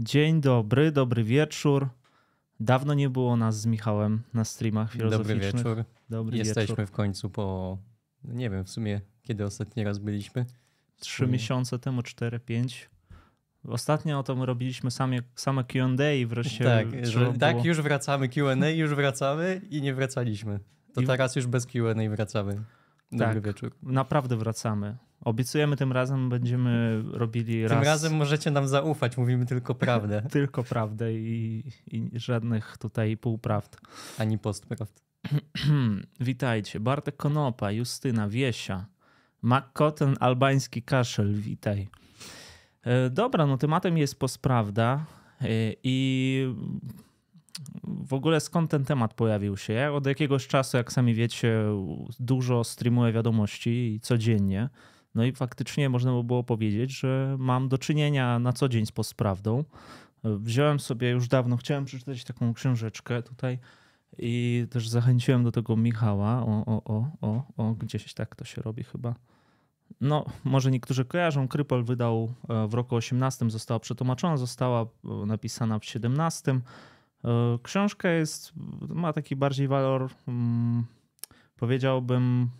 Dzień 0.00 0.40
dobry, 0.40 0.92
dobry 0.92 1.24
wieczór. 1.24 1.88
Dawno 2.60 2.94
nie 2.94 3.10
było 3.10 3.36
nas 3.36 3.60
z 3.60 3.66
Michałem 3.66 4.22
na 4.34 4.44
streamach 4.44 4.92
filozoficznych. 4.92 5.52
Dobry 5.52 5.58
wieczór. 5.58 5.84
Dobry 6.10 6.38
Jesteśmy 6.38 6.76
wieczór. 6.76 6.86
w 6.86 6.90
końcu 6.90 7.30
po, 7.30 7.78
nie 8.24 8.50
wiem 8.50 8.64
w 8.64 8.70
sumie 8.70 9.00
kiedy 9.22 9.44
ostatni 9.44 9.84
raz 9.84 9.98
byliśmy. 9.98 10.46
Trzy 11.00 11.26
miesiące 11.26 11.78
temu, 11.78 12.02
cztery, 12.02 12.40
pięć. 12.40 12.90
Ostatnio 13.64 14.18
o 14.18 14.22
tym 14.22 14.42
robiliśmy 14.42 14.90
same, 14.90 15.16
same 15.34 15.64
Q&A 15.64 16.12
i 16.12 16.26
wreszcie 16.26 16.64
Tak, 16.64 17.06
że, 17.06 17.32
tak, 17.32 17.64
już 17.64 17.80
wracamy 17.80 18.28
Q&A, 18.28 18.68
już 18.68 18.94
wracamy 18.94 19.60
i 19.70 19.82
nie 19.82 19.94
wracaliśmy. 19.94 20.60
To 20.94 21.00
I- 21.00 21.06
teraz 21.06 21.36
już 21.36 21.46
bez 21.46 21.66
Q&A 21.66 22.10
wracamy. 22.10 22.62
Dobry 23.12 23.34
Tak. 23.34 23.44
wieczór. 23.44 23.72
Naprawdę 23.82 24.36
wracamy. 24.36 24.96
Obiecujemy 25.24 25.76
tym 25.76 25.92
razem 25.92 26.28
będziemy 26.28 27.02
robili 27.12 27.62
raz 27.62 27.78
Tym 27.78 27.84
razem 27.84 28.14
możecie 28.16 28.50
nam 28.50 28.68
zaufać, 28.68 29.16
mówimy 29.16 29.46
tylko 29.46 29.74
prawdę, 29.74 30.22
tylko 30.30 30.64
prawdę 30.64 31.14
i, 31.14 31.62
i 31.86 32.10
żadnych 32.14 32.78
tutaj 32.78 33.16
półprawd. 33.16 33.76
ani 34.18 34.38
postprawd. 34.38 35.02
Witajcie. 36.20 36.80
Bartek 36.80 37.16
Konopa, 37.16 37.70
Justyna, 37.70 38.28
Wiesia, 38.28 38.86
McCotton, 39.42 40.16
albański 40.20 40.82
kaszel, 40.82 41.34
witaj. 41.34 41.88
E, 42.82 43.10
Dobra, 43.10 43.46
no 43.46 43.58
tematem 43.58 43.98
jest 43.98 44.18
postprawda 44.18 45.04
e, 45.40 45.46
i 45.82 46.54
w 47.84 48.14
ogóle 48.14 48.40
skąd 48.40 48.70
ten 48.70 48.84
temat 48.84 49.14
pojawił 49.14 49.56
się? 49.56 49.72
Ja 49.72 49.92
od 49.92 50.06
jakiegoś 50.06 50.46
czasu, 50.46 50.76
jak 50.76 50.92
sami 50.92 51.14
wiecie, 51.14 51.62
dużo 52.20 52.64
streamuję 52.64 53.12
wiadomości 53.12 54.00
codziennie. 54.02 54.68
No 55.14 55.24
i 55.24 55.32
faktycznie 55.32 55.88
można 55.88 56.12
by 56.12 56.24
było 56.24 56.44
powiedzieć, 56.44 56.98
że 56.98 57.36
mam 57.38 57.68
do 57.68 57.78
czynienia 57.78 58.38
na 58.38 58.52
co 58.52 58.68
dzień 58.68 58.86
z 58.86 58.92
postprawdą. 58.92 59.64
Wziąłem 60.24 60.80
sobie 60.80 61.10
już 61.10 61.28
dawno, 61.28 61.56
chciałem 61.56 61.84
przeczytać 61.84 62.24
taką 62.24 62.54
książeczkę 62.54 63.22
tutaj 63.22 63.58
i 64.18 64.66
też 64.70 64.88
zachęciłem 64.88 65.44
do 65.44 65.52
tego 65.52 65.76
Michała. 65.76 66.46
O, 66.46 66.64
o, 66.66 66.84
o, 66.84 67.10
o, 67.20 67.44
o, 67.56 67.74
gdzieś 67.74 68.14
tak 68.14 68.36
to 68.36 68.44
się 68.44 68.62
robi 68.62 68.84
chyba. 68.84 69.14
No, 70.00 70.24
może 70.44 70.70
niektórzy 70.70 71.04
kojarzą. 71.04 71.48
Krypol 71.48 71.84
wydał 71.84 72.34
e, 72.48 72.68
w 72.68 72.74
roku 72.74 72.96
18, 72.96 73.50
została 73.50 73.80
przetłumaczona, 73.80 74.36
została 74.36 74.82
e, 74.82 74.86
napisana 75.26 75.78
w 75.78 75.84
17. 75.84 76.52
E, 76.52 76.60
Książka 77.62 78.10
jest, 78.10 78.52
ma 78.88 79.12
taki 79.12 79.36
bardziej 79.36 79.68
walor, 79.68 80.10
mm, 80.28 80.84
powiedziałbym, 81.56 82.50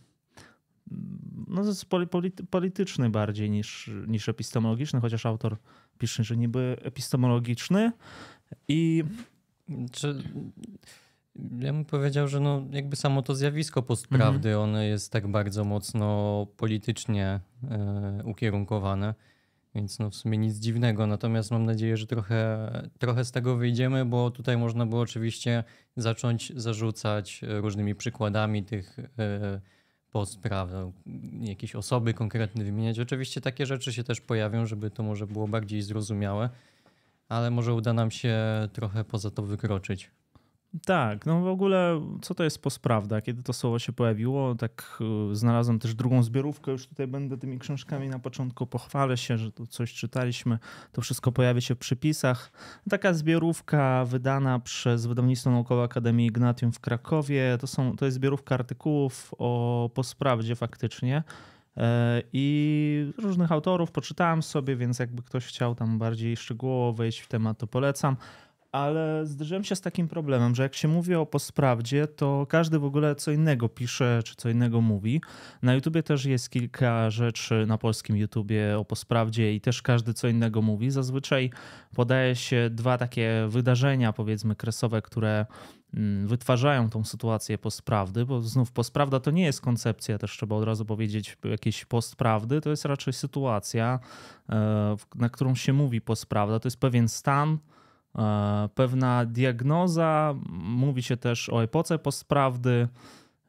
no, 1.48 1.62
polity- 2.10 2.46
polityczny 2.50 3.10
bardziej 3.10 3.50
niż, 3.50 3.91
niż 4.06 4.28
epistemologiczny, 4.28 5.00
chociaż 5.00 5.27
autor 5.27 5.56
pisze, 5.98 6.24
że 6.24 6.36
niby 6.36 6.77
epistemologiczny. 6.82 7.92
I 8.69 9.05
Czy, 9.92 10.22
ja 11.58 11.72
bym 11.72 11.84
powiedział, 11.84 12.28
że 12.28 12.41
no 12.41 12.62
jakby 12.70 12.97
samo 12.97 13.22
to 13.22 13.34
zjawisko 13.34 13.82
postprawdy, 13.82 14.48
Mhm. 14.48 14.69
ono 14.70 14.80
jest 14.82 15.12
tak 15.12 15.28
bardzo 15.28 15.64
mocno 15.64 16.47
politycznie 16.56 17.41
e, 17.70 18.22
ukierunkowane, 18.25 19.14
więc 19.75 19.98
no 19.98 20.10
w 20.10 20.14
sumie 20.14 20.38
nic 20.38 20.56
dziwnego. 20.56 21.06
Natomiast 21.06 21.50
mam 21.50 21.64
nadzieję, 21.66 21.97
że 21.97 22.06
trochę, 22.06 22.70
trochę 22.98 23.25
z 23.25 23.32
tego 23.32 23.56
wyjdziemy, 23.56 24.04
bo 24.04 24.30
tutaj 24.30 24.56
można 24.58 24.86
było 24.86 25.00
oczywiście 25.00 25.64
zacząć 25.97 26.52
zarzucać 26.56 27.41
różnymi 27.42 27.94
przykładami 27.94 28.64
tych 28.64 28.98
e, 29.19 29.60
postpraw, 30.12 30.70
no, 30.72 30.92
jakieś 31.41 31.75
osoby 31.75 32.14
konkretne 32.14 32.64
wymieniać. 32.64 32.98
Oczywiście 32.98 33.41
takie 33.41 33.66
rzeczy 33.66 33.92
się 33.92 34.05
też 34.05 34.20
pojawią, 34.20 34.66
żeby 34.66 34.91
to 34.91 35.03
może 35.03 35.27
było 35.27 35.48
bardziej 35.48 35.83
zrozumiałe, 35.83 36.50
ale 37.28 37.50
może 37.50 37.75
uda 37.75 37.92
nam 37.92 38.11
się 38.11 38.38
trochę 38.72 39.05
poza 39.05 39.31
to 39.31 39.42
wykroczyć. 39.42 40.11
Tak, 40.86 41.26
no 41.26 41.40
w 41.40 41.46
ogóle 41.46 42.00
co 42.22 42.34
to 42.34 42.44
jest 42.44 42.62
postprawda? 42.62 43.20
Kiedy 43.20 43.42
to 43.42 43.53
słowo 43.53 43.78
się 43.78 43.92
pojawiło, 43.92 44.54
tak 44.54 44.98
y, 45.32 45.36
znalazłem 45.36 45.78
też 45.78 45.94
drugą 45.94 46.22
zbiorówkę, 46.22 46.72
już 46.72 46.86
tutaj 46.86 47.06
będę 47.06 47.38
tymi 47.38 47.58
książkami 47.58 48.08
na 48.08 48.19
początku, 48.19 48.66
pochwalę 48.66 49.16
się, 49.16 49.38
że 49.38 49.53
tu 49.53 49.66
coś 49.66 49.94
czytaliśmy, 49.94 50.59
to 50.92 51.03
wszystko 51.03 51.32
pojawi 51.32 51.62
się 51.62 51.75
w 51.75 51.78
przypisach. 51.78 52.53
Taka 52.91 53.14
zbiorówka 53.14 54.04
wydana 54.04 54.59
przez 54.59 55.06
Wydawnictwo 55.06 55.50
Naukowe 55.50 55.82
Akademii 55.82 56.26
Ignatium 56.26 56.72
w 56.72 56.80
Krakowie, 56.80 57.59
to, 57.60 57.66
są, 57.66 57.97
to 57.97 58.04
jest 58.04 58.14
zbiorówka 58.14 58.54
artykułów 58.54 59.34
o 59.38 59.91
postprawdzie 59.94 60.56
faktycznie. 60.56 61.22
E, 61.76 62.22
I 62.32 63.12
różnych 63.19 63.53
autorów 63.53 63.91
poczytałem 63.91 64.42
sobie, 64.42 64.76
więc 64.76 64.98
jakby 64.98 65.22
ktoś 65.22 65.47
chciał 65.47 65.75
tam 65.75 65.98
bardziej 65.98 66.36
szczegółowo 66.36 66.92
wejść 66.92 67.20
w 67.20 67.28
temat, 67.28 67.59
to 67.59 67.66
polecam 67.66 68.16
ale 68.72 69.26
zderzyłem 69.26 69.64
się 69.64 69.76
z 69.76 69.81
takim 69.81 70.08
problemem, 70.08 70.54
że 70.54 70.62
jak 70.62 70.75
się 70.75 70.88
mówi 70.88 71.14
o 71.14 71.26
postprawdzie, 71.26 72.06
to 72.06 72.47
każdy 72.48 72.78
w 72.78 72.84
ogóle 72.84 73.14
co 73.14 73.31
innego 73.31 73.69
pisze, 73.69 74.20
czy 74.25 74.34
co 74.34 74.48
innego 74.48 74.81
mówi. 74.81 75.20
Na 75.62 75.75
YouTubie 75.75 76.03
też 76.03 76.25
jest 76.25 76.50
kilka 76.50 77.10
rzeczy 77.10 77.64
na 77.66 77.78
polskim 77.78 78.16
YouTubie 78.16 78.78
o 78.78 78.84
postprawdzie 78.84 79.54
i 79.54 79.60
też 79.60 79.82
każdy 79.82 80.14
co 80.14 80.28
innego 80.28 80.62
mówi. 80.62 80.91
Zazwyczaj 80.91 81.50
podaje 81.94 82.36
się 82.36 82.70
dwa 82.70 82.98
takie 82.98 83.47
wydarzenia, 83.48 84.12
powiedzmy, 84.12 84.56
kresowe, 84.56 85.03
które 85.03 85.47
mm, 85.94 86.28
wytwarzają 86.28 86.91
tą 86.91 87.04
sytuację 87.04 87.59
postprawdy, 87.59 88.26
bo 88.26 88.41
znów 88.41 88.72
postprawda 88.72 89.20
to 89.20 89.30
nie 89.30 89.44
jest 89.44 89.60
koncepcja, 89.60 90.19
też 90.19 90.30
trzeba 90.32 90.56
od 90.56 90.64
razu 90.64 90.84
powiedzieć, 90.84 91.36
jakiejś 91.44 91.84
postprawdy, 91.84 92.60
to 92.60 92.70
jest 92.70 92.84
raczej 92.84 93.12
sytuacja, 93.12 93.98
e, 94.48 94.97
na 95.14 95.28
którą 95.28 95.54
się 95.54 95.72
mówi 95.72 96.00
postprawda. 96.00 96.60
To 96.60 96.66
jest 96.66 96.80
pewien 96.80 97.09
stan, 97.09 97.59
pewna 98.75 99.25
diagnoza. 99.25 100.34
Mówi 100.62 101.03
się 101.03 101.16
też 101.16 101.48
o 101.48 101.62
epoce 101.62 101.98
postprawdy. 101.98 102.88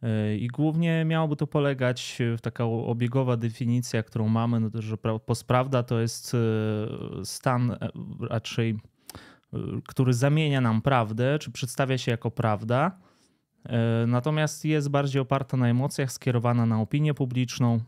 e, 0.04 0.36
I 0.38 0.48
głównie 0.48 1.06
miałoby 1.06 1.36
to 1.36 1.48
polegać 1.48 2.18
w 2.38 2.42
taka 2.42 2.64
obiegowa 2.66 3.38
definicja, 3.38 4.04
którą 4.04 4.28
mamy, 4.28 4.60
no 4.60 4.70
to, 4.70 4.82
że 4.82 4.96
pra- 4.96 5.20
postprawda 5.20 5.84
to 5.84 6.00
jest 6.00 6.34
e, 6.34 6.38
stan 7.26 7.72
e, 7.72 7.78
raczej, 8.30 8.70
e, 9.54 9.58
który 9.88 10.14
zamienia 10.14 10.62
nam 10.62 10.82
prawdę, 10.82 11.40
czy 11.40 11.52
przedstawia 11.52 11.98
się 11.98 12.12
jako 12.12 12.32
prawda. 12.32 12.92
E, 13.66 14.06
Natomiast 14.08 14.66
jest 14.66 14.90
bardziej 14.90 15.22
oparta 15.22 15.58
na 15.58 15.68
emocjach, 15.70 16.12
skierowana 16.12 16.66
na 16.66 16.82
opinię 16.82 17.14
publiczną, 17.14 17.80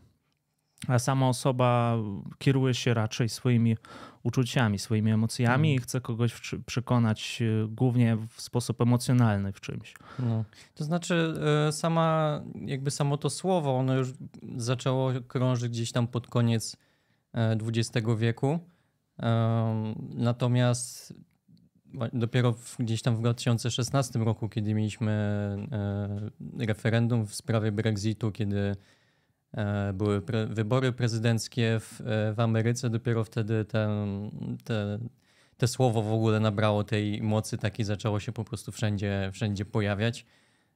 a 0.88 0.98
sama 0.98 1.28
osoba 1.28 1.96
kieruje 2.38 2.74
się 2.74 2.94
raczej 2.94 3.28
swoimi 3.28 3.76
uczuciami, 4.22 4.78
swoimi 4.78 5.10
emocjami 5.10 5.74
i 5.74 5.78
chce 5.78 6.00
kogoś 6.00 6.34
przekonać 6.66 7.42
e, 7.42 7.68
głównie 7.68 8.16
w 8.30 8.42
sposób 8.42 8.80
emocjonalny 8.80 9.52
w 9.52 9.60
czymś. 9.60 9.94
No. 10.18 10.44
To 10.74 10.84
znaczy 10.84 11.34
e, 11.68 11.72
sama, 11.72 12.40
jakby 12.66 12.90
samo 12.90 13.16
to 13.16 13.30
słowo, 13.30 13.76
ono 13.78 13.94
już 13.94 14.12
zaczęło 14.56 15.10
krążyć 15.28 15.72
gdzieś 15.72 15.92
tam 15.92 16.06
pod 16.06 16.26
koniec 16.26 16.76
e, 17.34 17.58
XX 17.62 18.06
wieku. 18.18 18.58
Em, 19.18 19.94
Natomiast 20.14 21.14
dopiero 22.12 22.52
w, 22.52 22.76
gdzieś 22.78 23.02
tam 23.02 23.16
w 23.16 23.20
2016 23.20 24.18
roku, 24.18 24.48
kiedy 24.48 24.74
mieliśmy 24.74 25.12
e, 26.58 26.66
referendum 26.66 27.26
w 27.26 27.34
sprawie 27.34 27.72
Brexitu, 27.72 28.32
kiedy 28.32 28.58
e, 28.58 28.74
były 29.94 30.20
pre, 30.22 30.46
wybory 30.46 30.92
prezydenckie 30.92 31.80
w, 31.80 32.00
e, 32.00 32.32
w 32.34 32.40
Ameryce, 32.40 32.90
dopiero 32.90 33.24
wtedy 33.24 33.64
ten, 33.64 34.30
te, 34.64 34.98
te 35.56 35.68
słowo 35.68 36.02
w 36.02 36.12
ogóle 36.12 36.40
nabrało 36.40 36.84
tej 36.84 37.22
mocy 37.22 37.58
takiej, 37.58 37.84
zaczęło 37.84 38.20
się 38.20 38.32
po 38.32 38.44
prostu 38.44 38.72
wszędzie, 38.72 39.30
wszędzie 39.32 39.64
pojawiać. 39.64 40.26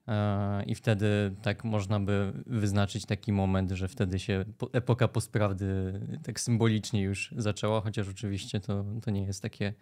E, 0.08 0.64
I 0.64 0.74
wtedy 0.74 1.34
tak 1.42 1.64
można 1.64 2.00
by 2.00 2.32
wyznaczyć 2.46 3.06
taki 3.06 3.32
moment, 3.32 3.70
że 3.70 3.88
wtedy 3.88 4.18
się 4.18 4.44
po- 4.58 4.70
epoka 4.72 5.08
postprawdy 5.08 6.00
tak 6.22 6.40
symbolicznie 6.40 7.02
już 7.02 7.34
zaczęła, 7.36 7.80
chociaż 7.80 8.08
oczywiście 8.08 8.60
to, 8.60 8.84
to 9.02 9.10
nie 9.10 9.22
jest 9.22 9.42
takie, 9.42 9.74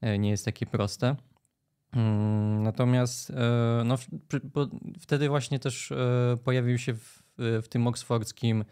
e, 0.00 0.18
nie 0.18 0.30
jest 0.30 0.44
takie 0.44 0.66
proste. 0.66 1.16
Mm, 1.92 2.62
Natomiast 2.62 3.30
e, 3.30 3.82
no, 3.84 3.96
wtedy 5.00 5.28
właśnie 5.28 5.58
też 5.58 5.92
e, 5.92 6.36
pojawił 6.44 6.78
się 6.78 6.94
w, 6.94 7.27
w 7.38 7.68
tym 7.68 7.86
oksfordzkim 7.86 8.64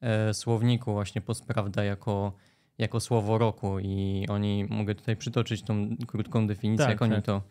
e, 0.00 0.34
słowniku 0.34 0.92
właśnie 0.92 1.20
postprawda 1.20 1.84
jako, 1.84 2.32
jako 2.78 3.00
słowo 3.00 3.38
roku 3.38 3.78
i 3.78 4.26
oni, 4.28 4.66
mogę 4.70 4.94
tutaj 4.94 5.16
przytoczyć 5.16 5.62
tą 5.62 5.96
krótką 6.06 6.46
definicję, 6.46 6.86
Tak, 6.86 6.90
jak 6.90 7.02
oni 7.02 7.14
tak. 7.14 7.24
to 7.24 7.42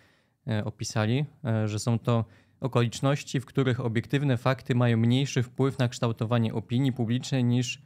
e, 0.48 0.66
opisali, 0.66 1.26
e, 1.46 1.68
że 1.68 1.80
są 1.80 2.00
to 2.00 2.26
okoliczności, 2.60 3.40
w 3.40 3.46
których 3.46 3.80
obiektywne 3.80 4.38
fakty 4.38 4.76
mają 4.76 4.98
mniejszy 4.98 5.44
wpływ 5.44 5.80
na 5.80 5.88
kształtowanie 5.88 6.54
opinii 6.54 6.92
publicznej 6.92 7.44
niż 7.44 7.82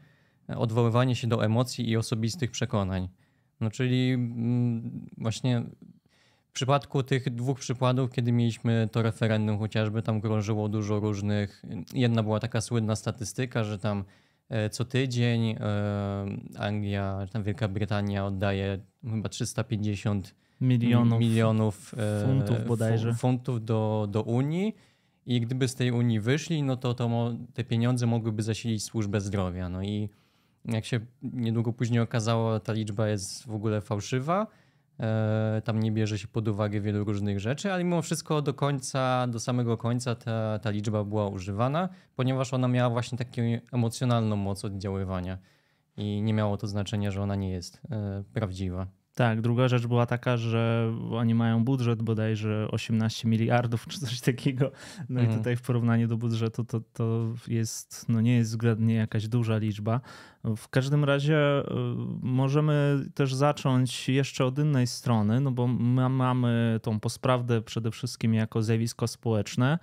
odwoływanie 0.48 1.16
się 1.16 1.28
do 1.28 1.46
emocji 1.46 1.90
i 1.90 1.98
osobistych 1.98 2.52
przekonań. 2.52 3.10
No 3.60 3.72
czyli 3.72 4.12
mm, 4.12 5.06
właśnie 5.18 5.64
w 6.54 6.56
przypadku 6.56 7.04
tych 7.04 7.36
dwóch 7.36 7.60
przykładów, 7.60 8.12
kiedy 8.12 8.32
mieliśmy 8.32 8.90
to 8.92 9.02
referendum 9.02 9.60
chociażby, 9.60 10.02
tam 10.02 10.22
krążyło 10.22 10.70
dużo 10.70 11.00
różnych. 11.00 11.64
Jedna 11.94 12.24
była 12.24 12.40
taka 12.40 12.62
słynna 12.62 12.96
statystyka, 12.96 13.64
że 13.64 13.80
tam 13.80 14.04
co 14.72 14.86
tydzień. 14.86 15.56
Anglia, 16.58 17.26
tam 17.32 17.44
Wielka 17.44 17.68
Brytania 17.68 18.26
oddaje 18.26 18.80
chyba 19.10 19.30
350 19.30 20.36
milionów, 20.62 21.20
milionów 21.20 21.96
funtów 22.26 22.68
bodajże. 22.68 23.14
funtów 23.14 23.66
do, 23.66 24.08
do 24.12 24.22
Unii. 24.22 24.76
I 25.26 25.42
gdyby 25.42 25.68
z 25.68 25.76
tej 25.76 25.92
Unii 25.92 26.20
wyszli, 26.20 26.64
no 26.64 26.78
to, 26.78 26.94
to 26.94 27.34
te 27.54 27.64
pieniądze 27.64 28.06
mogłyby 28.06 28.44
zasilić 28.44 28.84
służbę 28.84 29.22
zdrowia. 29.22 29.70
No 29.70 29.84
i 29.84 30.10
jak 30.66 30.86
się 30.86 31.00
niedługo 31.24 31.74
później 31.74 32.00
okazało, 32.00 32.60
ta 32.60 32.74
liczba 32.74 33.08
jest 33.08 33.48
w 33.48 33.56
ogóle 33.56 33.82
fałszywa. 33.82 34.48
E, 35.00 35.62
tam 35.66 35.80
nie 35.80 35.92
bierze 35.92 36.20
się 36.20 36.28
pod 36.28 36.48
uwagę 36.48 36.82
wielu 36.82 37.04
różnych 37.04 37.40
rzeczy, 37.40 37.74
ale 37.74 37.84
mimo 37.84 38.02
wszystko 38.02 38.42
do 38.42 38.54
końca, 38.54 39.28
do 39.28 39.40
samego 39.40 39.78
końca 39.78 40.16
ta, 40.16 40.60
ta 40.60 40.70
liczba 40.70 41.04
była 41.04 41.28
używana, 41.28 41.90
ponieważ 42.16 42.54
ona 42.54 42.68
miała 42.68 42.90
właśnie 42.90 43.18
taką 43.18 43.42
emocjonalną 43.72 44.36
moc 44.36 44.66
oddziaływania 44.66 45.38
i 45.98 46.22
nie 46.22 46.34
miało 46.34 46.58
to 46.58 46.68
znaczenia, 46.68 47.12
że 47.12 47.22
ona 47.22 47.36
nie 47.36 47.50
jest 47.50 47.82
e, 47.92 48.24
prawdziwa. 48.34 48.88
Tak, 49.16 49.42
druga 49.42 49.68
rzecz 49.68 49.88
była 49.88 50.06
taka, 50.06 50.38
że 50.38 50.94
oni 51.12 51.36
mają 51.36 51.64
budżet 51.64 52.02
bodajże 52.02 52.68
18 52.72 53.28
miliardów 53.28 53.88
czy 53.88 54.00
coś 54.00 54.22
takiego. 54.22 54.72
No 55.10 55.20
mm. 55.20 55.24
i 55.24 55.26
mhm. 55.26 55.40
tutaj 55.40 55.56
w 55.56 55.62
porównaniu 55.62 56.08
do 56.08 56.18
budżetu 56.18 56.64
to, 56.64 56.82
to 56.94 57.34
jest, 57.48 58.10
no 58.10 58.22
nie 58.22 58.36
jest 58.36 58.52
względnie 58.52 58.96
jakaś 58.96 59.28
duża 59.28 59.58
liczba. 59.58 60.02
W 60.58 60.70
każdym 60.70 61.04
razie 61.04 61.60
y, 61.60 61.64
możemy 62.22 63.06
też 63.14 63.36
zacząć 63.36 64.10
jeszcze 64.10 64.46
od 64.46 64.60
innej 64.60 64.88
strony, 64.88 65.40
no 65.40 65.52
bo 65.52 65.68
my 65.68 66.10
mamy 66.10 66.80
tą 66.84 67.00
posprawdę 67.00 67.62
przede 67.62 67.92
wszystkim 67.92 68.34
jako 68.34 68.62
zjawisko 68.62 69.08
społeczne, 69.08 69.80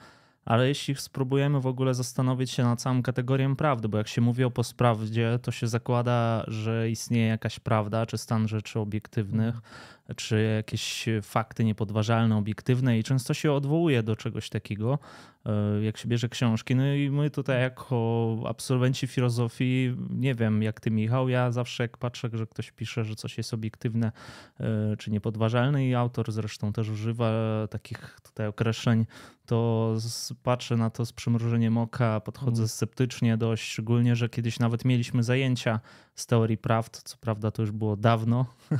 ale 0.50 0.68
jeśli 0.68 0.94
spróbujemy 0.94 1.60
w 1.60 1.66
ogóle 1.66 1.94
zastanowić 1.94 2.50
się 2.50 2.62
nad 2.62 2.80
całą 2.80 3.02
kategorią 3.02 3.56
prawdy, 3.56 3.88
bo 3.88 3.98
jak 3.98 4.08
się 4.08 4.20
mówi 4.20 4.44
o 4.44 4.50
posprawdzie, 4.50 5.38
to 5.42 5.50
się 5.50 5.68
zakłada, 5.68 6.44
że 6.48 6.90
istnieje 6.90 7.26
jakaś 7.26 7.60
prawda, 7.60 8.06
czy 8.06 8.18
stan 8.18 8.48
rzeczy 8.48 8.80
obiektywnych, 8.80 9.54
czy 10.16 10.54
jakieś 10.56 11.06
fakty 11.22 11.64
niepodważalne, 11.64 12.36
obiektywne 12.36 12.98
i 12.98 13.02
często 13.02 13.34
się 13.34 13.52
odwołuje 13.52 14.02
do 14.02 14.16
czegoś 14.16 14.48
takiego, 14.48 14.98
e, 15.46 15.82
jak 15.82 15.98
się 15.98 16.08
bierze 16.08 16.28
książki. 16.28 16.74
No 16.74 16.94
i 16.94 17.10
my 17.10 17.30
tutaj 17.30 17.60
jako 17.60 18.36
absolwenci 18.48 19.06
filozofii, 19.06 19.96
nie 20.10 20.34
wiem 20.34 20.62
jak 20.62 20.80
ty 20.80 20.90
Michał, 20.90 21.28
ja 21.28 21.52
zawsze 21.52 21.84
jak 21.84 21.98
patrzę, 21.98 22.28
że 22.32 22.46
ktoś 22.46 22.70
pisze, 22.70 23.04
że 23.04 23.14
coś 23.14 23.38
jest 23.38 23.54
obiektywne 23.54 24.12
e, 24.60 24.96
czy 24.96 25.10
niepodważalne 25.10 25.86
i 25.86 25.94
autor 25.94 26.32
zresztą 26.32 26.72
też 26.72 26.88
używa 26.88 27.30
takich 27.70 28.20
tutaj 28.22 28.46
określeń, 28.46 29.06
to 29.46 29.96
patrzę 30.42 30.76
na 30.76 30.90
to 30.90 31.06
z 31.06 31.12
przymrużeniem 31.12 31.78
oka, 31.78 32.20
podchodzę 32.20 32.62
mm. 32.62 32.68
sceptycznie 32.68 33.36
dość, 33.36 33.62
szczególnie, 33.62 34.16
że 34.16 34.28
kiedyś 34.28 34.58
nawet 34.58 34.84
mieliśmy 34.84 35.22
zajęcia 35.22 35.80
z 36.14 36.26
teorii 36.26 36.58
prawd, 36.58 37.02
co 37.02 37.16
prawda 37.16 37.50
to 37.50 37.62
już 37.62 37.70
było 37.70 37.96
dawno. 37.96 38.46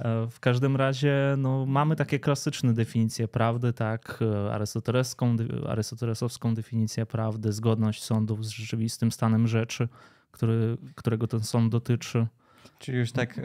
E, 0.00 0.26
w 0.30 0.40
każdym 0.40 0.76
razie 0.76 1.34
no, 1.38 1.66
mamy 1.66 1.96
takie 1.96 2.18
klasyczne 2.18 2.74
definicje 2.74 3.28
prawdy, 3.28 3.72
tak, 3.72 4.20
arystoteleską, 4.52 5.36
arystotelesowską 5.68 6.54
definicję 6.54 7.06
prawdy, 7.06 7.52
zgodność 7.52 8.02
sądów 8.02 8.46
z 8.46 8.48
rzeczywistym 8.48 9.12
stanem 9.12 9.46
rzeczy, 9.48 9.88
który, 10.30 10.76
którego 10.94 11.26
ten 11.26 11.40
sąd 11.40 11.72
dotyczy. 11.72 12.26
Czyli 12.78 12.98
już 12.98 13.12
tak, 13.12 13.40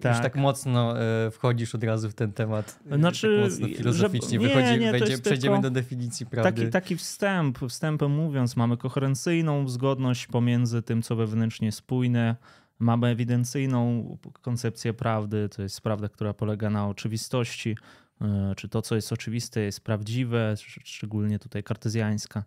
tak. 0.00 0.14
Już 0.14 0.22
tak 0.22 0.36
mocno 0.36 1.00
e, 1.00 1.30
wchodzisz 1.30 1.74
od 1.74 1.84
razu 1.84 2.10
w 2.10 2.14
ten 2.14 2.32
temat. 2.32 2.78
E, 2.90 2.98
znaczy, 2.98 3.40
tak 3.42 3.50
mocno 3.50 3.76
filozoficznie. 3.76 4.40
Że, 4.40 4.48
Wychodzi, 4.48 4.80
nie, 4.80 4.92
wejdzie, 4.92 5.18
przejdziemy 5.18 5.60
do 5.60 5.70
definicji 5.70 6.26
prawdy. 6.26 6.60
Taki, 6.60 6.72
taki 6.72 6.96
wstęp, 6.96 7.58
wstępem 7.68 8.10
mówiąc, 8.10 8.56
mamy 8.56 8.76
koherencyjną 8.76 9.68
zgodność 9.68 10.26
pomiędzy 10.26 10.82
tym, 10.82 11.02
co 11.02 11.16
wewnętrznie 11.16 11.72
spójne, 11.72 12.36
Mamy 12.78 13.06
ewidencyjną 13.06 14.16
koncepcję 14.42 14.94
prawdy, 14.94 15.48
to 15.48 15.62
jest 15.62 15.80
prawda, 15.80 16.08
która 16.08 16.34
polega 16.34 16.70
na 16.70 16.88
oczywistości, 16.88 17.76
e, 18.20 18.52
czy 18.56 18.68
to, 18.68 18.82
co 18.82 18.94
jest 18.94 19.12
oczywiste, 19.12 19.60
jest 19.60 19.80
prawdziwe, 19.80 20.54
szczególnie 20.84 21.38
tutaj 21.38 21.62
kartezjańska. 21.62 22.44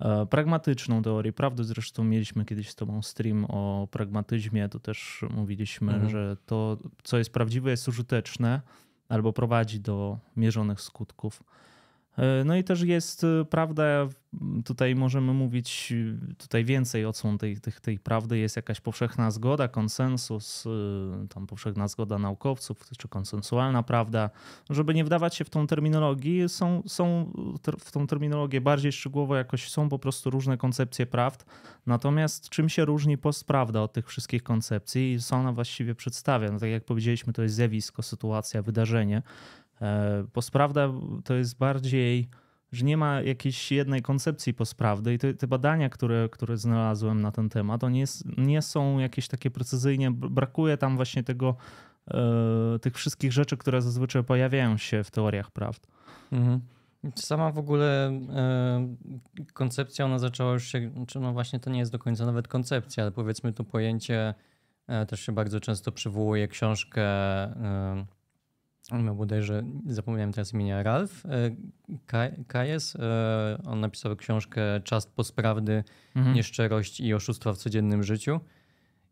E, 0.00 0.26
pragmatyczną 0.26 1.02
teorię 1.02 1.32
prawdy, 1.32 1.64
zresztą 1.64 2.04
mieliśmy 2.04 2.44
kiedyś 2.44 2.70
z 2.70 2.74
Tobą 2.74 3.02
stream 3.02 3.44
o 3.44 3.88
pragmatyzmie, 3.90 4.68
to 4.68 4.80
też 4.80 5.24
mówiliśmy, 5.30 5.92
mhm. 5.92 6.10
że 6.10 6.36
to, 6.46 6.76
co 7.02 7.18
jest 7.18 7.32
prawdziwe, 7.32 7.70
jest 7.70 7.88
użyteczne 7.88 8.60
albo 9.08 9.32
prowadzi 9.32 9.80
do 9.80 10.18
mierzonych 10.36 10.80
skutków. 10.80 11.42
E, 12.18 12.44
no 12.44 12.56
i 12.56 12.64
też 12.64 12.82
jest 12.82 13.24
e, 13.24 13.44
prawda, 13.44 13.84
tutaj 14.64 14.94
możemy 14.94 15.32
mówić 15.32 15.92
e, 16.32 16.34
tutaj 16.34 16.64
więcej 16.64 17.04
odsłon 17.04 17.38
tej, 17.38 17.60
tej, 17.60 17.72
tej 17.82 17.98
prawdy, 17.98 18.38
jest 18.38 18.56
jakaś 18.56 18.80
powszechna 18.80 19.30
zgoda, 19.30 19.68
konsensus, 19.68 20.64
tam 21.34 21.46
powszechna 21.46 21.88
zgoda 21.88 22.18
naukowców, 22.18 22.84
czy 22.98 23.08
konsensualna 23.08 23.82
prawda. 23.82 24.30
Żeby 24.70 24.94
nie 24.94 25.04
wdawać 25.04 25.34
się 25.34 25.44
w 25.44 25.50
tą 25.50 25.66
terminologię, 25.66 26.48
są, 26.48 26.82
są 26.86 27.32
w 27.78 27.92
tą 27.92 28.06
terminologię 28.06 28.60
bardziej 28.60 28.92
szczegółowo 28.92 29.36
jakoś 29.36 29.70
są 29.70 29.88
po 29.88 29.98
prostu 29.98 30.30
różne 30.30 30.56
koncepcje 30.56 31.06
prawd. 31.06 31.44
Natomiast 31.86 32.48
czym 32.48 32.68
się 32.68 32.84
różni 32.84 33.18
postprawda 33.18 33.82
od 33.82 33.92
tych 33.92 34.08
wszystkich 34.08 34.42
koncepcji 34.42 35.18
co 35.20 35.36
ona 35.36 35.52
właściwie 35.52 35.94
przedstawia? 35.94 36.52
No 36.52 36.58
tak 36.58 36.70
jak 36.70 36.84
powiedzieliśmy, 36.84 37.32
to 37.32 37.42
jest 37.42 37.54
zjawisko, 37.54 38.02
sytuacja, 38.02 38.62
wydarzenie. 38.62 39.22
E, 39.82 40.24
postprawda 40.32 40.88
to 41.24 41.34
jest 41.34 41.58
bardziej, 41.58 42.28
że 42.72 42.84
nie 42.84 42.96
ma 42.96 43.20
jakiejś 43.20 43.72
jednej 43.72 44.02
koncepcji 44.02 44.54
postprawdy 44.54 45.14
i 45.14 45.18
te, 45.18 45.34
te 45.34 45.46
badania, 45.46 45.88
które, 45.88 46.28
które 46.28 46.56
znalazłem 46.56 47.20
na 47.20 47.32
ten 47.32 47.48
temat, 47.48 47.80
to 47.80 47.88
nie, 48.38 48.62
są 48.62 48.98
jakieś 48.98 49.28
takie 49.28 49.50
precyzyjnie, 49.50 50.10
brakuje 50.10 50.76
tam 50.76 50.96
właśnie 50.96 51.24
tego, 51.24 51.56
e, 52.08 52.78
tych 52.78 52.94
wszystkich 52.94 53.32
rzeczy, 53.32 53.56
które 53.56 53.82
zazwyczaj 53.82 54.24
pojawiają 54.24 54.76
się 54.76 55.04
w 55.04 55.10
teoriach 55.10 55.50
prawd. 55.50 55.86
Mhm. 56.32 56.60
Sama 57.14 57.52
w 57.52 57.58
ogóle 57.58 58.08
e, 58.08 58.96
koncepcja, 59.52 60.04
ona 60.04 60.18
zaczęła 60.18 60.52
już 60.52 60.64
się, 60.64 60.90
czy 61.06 61.20
no 61.20 61.32
właśnie 61.32 61.60
to 61.60 61.70
nie 61.70 61.78
jest 61.78 61.92
do 61.92 61.98
końca 61.98 62.26
nawet 62.26 62.48
koncepcja, 62.48 63.02
ale 63.02 63.12
powiedzmy 63.12 63.52
to 63.52 63.64
pojęcie 63.64 64.34
e, 64.86 65.06
też 65.06 65.20
się 65.20 65.32
bardzo 65.32 65.60
często 65.60 65.92
przywołuje 65.92 66.48
książkę 66.48 67.02
e, 67.02 68.06
on 68.90 69.04
miał 69.04 69.14
bodajże, 69.14 69.62
zapomniałem 69.86 70.32
teraz 70.32 70.52
imienia, 70.52 70.82
Ralph 70.82 71.26
e, 71.26 71.50
Kajes. 72.46 72.96
E, 72.96 73.58
on 73.66 73.80
napisał 73.80 74.16
książkę 74.16 74.60
Czas 74.84 75.06
postprawdy, 75.06 75.84
mhm. 76.16 76.36
nieszczerość 76.36 77.00
i 77.00 77.14
oszustwa 77.14 77.52
w 77.52 77.56
codziennym 77.56 78.02
życiu. 78.02 78.40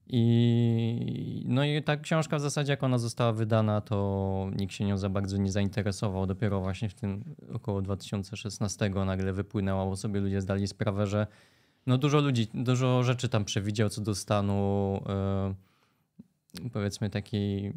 I, 0.08 1.44
no 1.49 1.64
i 1.64 1.82
ta 1.82 1.96
książka 1.96 2.38
w 2.38 2.40
zasadzie, 2.40 2.73
jak 2.73 2.82
ona 2.82 2.99
została 2.99 3.32
wydana, 3.32 3.81
to 3.81 4.51
nikt 4.56 4.72
się 4.72 4.84
nią 4.84 4.98
za 4.98 5.08
bardzo 5.08 5.36
nie 5.36 5.53
zainteresował. 5.53 6.27
Dopiero 6.27 6.60
właśnie 6.60 6.89
w 6.89 6.94
tym 6.94 7.24
około 7.53 7.82
2016 7.82 8.91
nagle 8.91 9.32
wypłynęła, 9.32 9.84
bo 9.84 9.96
sobie 9.96 10.20
ludzie 10.20 10.41
zdali 10.41 10.67
sprawę, 10.67 11.06
że 11.06 11.27
no 11.86 11.98
dużo 11.98 12.20
ludzi, 12.20 12.48
dużo 12.55 13.03
rzeczy 13.03 13.29
tam 13.29 13.44
przewidział 13.44 13.89
co 13.89 14.01
do 14.01 14.15
stanu. 14.15 15.01
Yy, 15.48 15.66
powiedzmy 16.72 17.10
takiej 17.10 17.72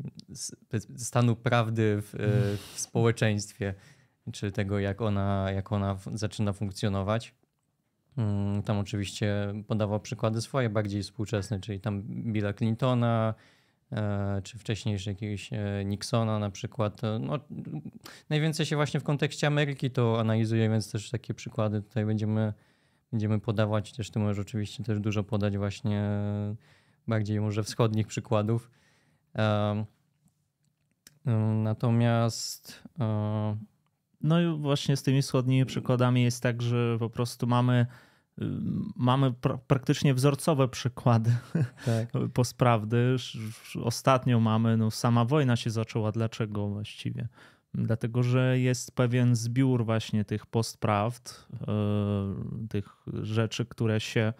stanu 0.97 1.35
prawdy 1.35 2.01
w, 2.01 2.15
e, 2.15 2.17
w 2.57 2.79
społeczeństwie, 2.79 3.73
czy 4.31 4.51
tego 4.51 4.79
jak 4.79 5.01
ona, 5.01 5.51
jak 5.51 5.71
ona 5.71 5.97
zaczyna 6.13 6.53
funkcjonować. 6.53 7.33
Mm, 8.17 8.63
tam 8.63 8.77
oczywiście 8.79 9.53
podawał 9.67 9.99
przykłady 9.99 10.41
swoje, 10.41 10.69
bardziej 10.69 11.03
współczesne, 11.03 11.59
czyli 11.59 11.79
tam 11.79 12.01
Billa 12.03 12.53
Clintona, 12.53 13.33
e, 13.91 14.41
czy 14.43 14.57
wcześniejszy 14.57 15.09
jakiegoś 15.09 15.53
e, 15.53 15.85
Nixona 15.85 16.39
na 16.39 16.49
przykład. 16.49 17.01
No, 17.19 17.39
najwięcej 18.29 18.65
się 18.65 18.75
właśnie 18.75 18.99
w 18.99 19.03
kontekście 19.03 19.47
Ameryki 19.47 19.91
to 19.91 20.19
analizuje, 20.19 20.69
więc 20.69 20.91
też 20.91 21.09
takie 21.09 21.33
przykłady 21.33 21.81
tutaj 21.81 22.05
będziemy, 22.05 22.53
będziemy 23.11 23.39
podawać. 23.39 23.93
Też 23.93 24.11
ty 24.11 24.19
możesz 24.19 24.39
oczywiście 24.39 24.83
też 24.83 24.99
dużo 24.99 25.23
podać 25.23 25.57
właśnie 25.57 26.03
bardziej 27.09 27.41
może 27.41 27.63
wschodnich 27.63 28.07
przykładów. 28.07 28.71
Natomiast. 31.63 32.83
No 34.21 34.41
i 34.41 34.57
właśnie 34.57 34.97
z 34.97 35.03
tymi 35.03 35.21
wschodnimi 35.21 35.65
przykładami 35.65 36.23
jest 36.23 36.43
tak, 36.43 36.61
że 36.61 36.97
po 36.99 37.09
prostu 37.09 37.47
mamy 37.47 37.85
y, 38.41 38.45
mamy 38.95 39.33
pra 39.33 39.57
praktycznie 39.57 40.13
wzorcowe 40.13 40.67
przykłady 40.67 41.31
tak. 41.85 42.11
postprawdy. 42.33 43.15
Ostatnio 43.83 44.39
mamy, 44.39 44.77
no 44.77 44.91
sama 44.91 45.25
wojna 45.25 45.55
się 45.55 45.69
zaczęła. 45.69 46.11
Dlaczego 46.11 46.67
właściwie? 46.67 47.27
Dlatego, 47.73 48.23
że 48.23 48.59
jest 48.59 48.95
pewien 48.95 49.35
zbiór 49.35 49.85
właśnie 49.85 50.25
tych 50.25 50.45
postprawd, 50.45 51.47
y, 52.63 52.67
tych 52.67 53.05
rzeczy, 53.21 53.65
które 53.65 53.99
się 53.99 54.33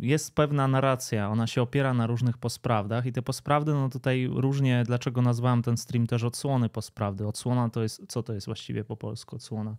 jest 0.00 0.34
pewna 0.34 0.68
narracja, 0.68 1.30
ona 1.30 1.46
się 1.46 1.62
opiera 1.62 1.94
na 1.94 2.06
różnych 2.06 2.38
posprawdach 2.38 3.06
i 3.06 3.12
te 3.12 3.22
posprawdy, 3.22 3.72
no 3.72 3.88
tutaj 3.88 4.28
różnie, 4.32 4.82
dlaczego 4.86 5.22
nazwałem 5.22 5.62
ten 5.62 5.76
stream 5.76 6.06
też 6.06 6.24
odsłony 6.24 6.68
posprawdy. 6.68 7.26
Odsłona 7.26 7.68
to 7.68 7.82
jest, 7.82 8.02
co 8.08 8.22
to 8.22 8.32
jest 8.32 8.46
właściwie 8.46 8.84
po 8.84 8.96
polsku 8.96 9.36
odsłona? 9.36 9.76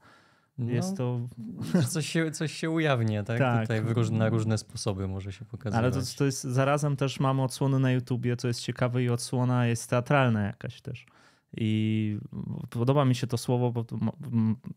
Jest 0.58 0.90
no, 0.92 0.98
to... 0.98 1.20
Coś 1.94 2.06
się, 2.08 2.32
coś 2.32 2.54
się 2.54 2.70
ujawnia, 2.70 3.24
tak? 3.24 3.40
tak. 3.40 3.62
Tutaj 3.62 3.82
róż, 3.82 4.10
na 4.10 4.30
różne 4.30 4.58
sposoby 4.58 5.08
może 5.08 5.32
się 5.32 5.46
pokazać. 5.46 5.80
Ale 5.80 5.92
to, 5.92 6.00
to 6.18 6.26
jest, 6.26 6.44
zarazem 6.44 6.96
też 6.96 7.20
mamy 7.20 7.44
odsłony 7.44 7.80
na 7.80 7.92
YouTubie, 7.92 8.38
co 8.38 8.48
jest 8.48 8.62
ciekawe 8.62 9.04
i 9.04 9.10
odsłona 9.10 9.68
jest 9.68 9.90
teatralna 9.90 10.44
jakaś 10.44 10.82
też. 10.82 11.06
I 11.58 12.18
podoba 12.70 13.06
mi 13.06 13.16
się 13.16 13.28
to 13.28 13.38
słowo, 13.38 13.72
bo 13.72 13.86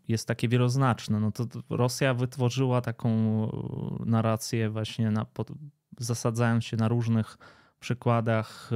jest 0.09 0.29
takie 0.29 0.49
wieloznaczne. 0.49 1.21
No 1.21 1.33
to 1.33 1.47
Rosja 1.71 2.15
wytworzyła 2.15 2.81
taką 2.81 3.11
narrację 4.07 4.71
właśnie 4.71 5.11
na, 5.11 5.27
zasadzając 5.99 6.65
się 6.65 6.77
na 6.77 6.89
różnych 6.89 7.39
przykładach 7.81 8.71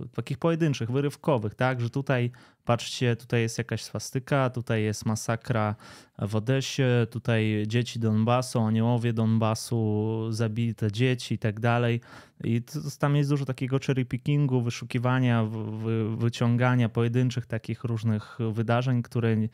yy, 0.00 0.08
takich 0.08 0.38
pojedynczych, 0.38 0.90
wyrywkowych, 0.90 1.54
tak, 1.54 1.80
że 1.80 1.90
tutaj 1.90 2.30
patrzcie, 2.66 3.16
tutaj 3.16 3.40
jest 3.40 3.58
jakaś 3.58 3.82
swastyka, 3.82 4.50
tutaj 4.50 4.82
jest 4.82 5.06
masakra 5.06 5.74
w 6.18 6.36
Odesie, 6.36 7.06
tutaj 7.10 7.64
dzieci 7.66 7.98
Donbasu, 7.98 8.60
aniołowie 8.60 9.12
Donbasu, 9.12 10.26
zabite 10.30 10.92
dzieci 10.92 11.34
i 11.34 11.38
tak 11.38 11.60
dalej. 11.60 12.00
I 12.44 12.62
to, 12.62 12.78
tam 12.98 13.16
jest 13.16 13.30
dużo 13.30 13.44
takiego 13.44 13.78
cherry 13.86 14.04
pickingu, 14.04 14.62
wyszukiwania, 14.62 15.44
wy, 15.44 16.16
wyciągania 16.16 16.88
pojedynczych 16.88 17.46
takich 17.46 17.84
różnych 17.84 18.38
wydarzeń, 18.52 19.02
które 19.02 19.36
yy, 19.36 19.48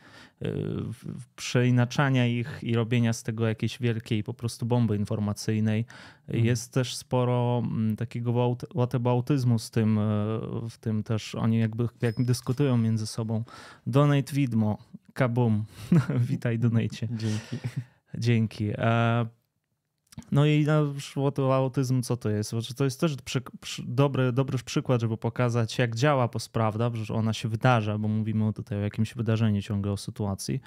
przeinaczania 1.35 2.27
ich 2.27 2.59
i 2.61 2.75
robienia 2.75 3.13
z 3.13 3.23
tego 3.23 3.47
jakiejś 3.47 3.79
wielkiej 3.79 4.23
po 4.23 4.33
prostu 4.33 4.65
bomby 4.65 4.95
informacyjnej. 4.95 5.85
Mhm. 6.27 6.45
Jest 6.45 6.73
też 6.73 6.95
sporo 6.95 7.63
mm, 7.65 7.95
takiego 7.95 8.57
whataboutyzmu 8.75 9.59
z 9.59 9.71
tym, 9.71 9.95
yy, 10.63 10.69
w 10.69 10.77
tym 10.77 11.03
też 11.03 11.35
oni 11.35 11.59
jakby 11.59 11.87
jak 12.01 12.23
dyskutują 12.23 12.77
między 12.77 13.02
sobą. 13.07 13.43
Donate 13.87 14.33
widmo, 14.33 14.77
kabum. 15.13 15.65
Witaj 16.29 16.59
donate. 16.59 17.07
Dzięki. 17.11 17.57
Dzięki. 18.17 18.69
E, 18.77 19.25
no 20.31 20.45
i 20.45 20.65
na 20.65 20.81
przykład 20.97 21.39
autyzm, 21.39 22.01
co 22.01 22.17
to 22.17 22.29
jest? 22.29 22.53
To 22.77 22.83
jest 22.83 22.99
też 22.99 23.15
przy, 23.25 23.41
przy, 23.61 23.83
dobry, 23.87 24.31
dobry 24.31 24.57
przykład, 24.57 25.01
żeby 25.01 25.17
pokazać, 25.17 25.79
jak 25.79 25.95
działa 25.95 26.27
postprawda, 26.27 26.91
że 26.93 27.13
ona 27.13 27.33
się 27.33 27.49
wydarza, 27.49 27.97
bo 27.97 28.07
mówimy 28.07 28.53
tutaj 28.53 28.77
o 28.77 28.81
jakimś 28.81 29.13
wydarzeniu 29.13 29.61
ciągle, 29.61 29.91
o 29.91 29.97
sytuacji. 29.97 30.61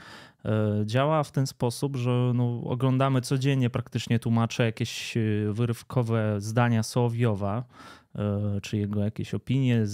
E, 0.45 0.83
działa 0.87 1.23
w 1.23 1.33
ten 1.33 1.47
sposób, 1.47 1.97
że 1.97 2.33
no, 2.35 2.61
oglądamy 2.65 3.21
codziennie 3.21 3.71
praktycznie 3.71 4.19
tłumacze 4.19 4.65
jakieś 4.65 5.17
e, 5.17 5.21
wyrywkowe 5.53 6.41
zdania 6.41 6.83
Sołowiowa, 6.83 7.65
czy 8.63 8.77
jego 8.77 9.05
jakieś 9.05 9.35
opinie, 9.35 9.85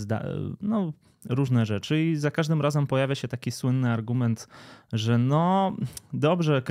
no 0.61 0.93
różne 1.29 1.67
rzeczy 1.67 2.03
i 2.03 2.17
za 2.17 2.31
każdym 2.31 2.61
razem 2.61 2.87
pojawia 2.87 3.15
się 3.15 3.29
taki 3.29 3.51
słynny 3.51 3.91
argument, 3.91 4.49
że 4.93 5.19
no 5.19 5.77
dobrze, 6.13 6.63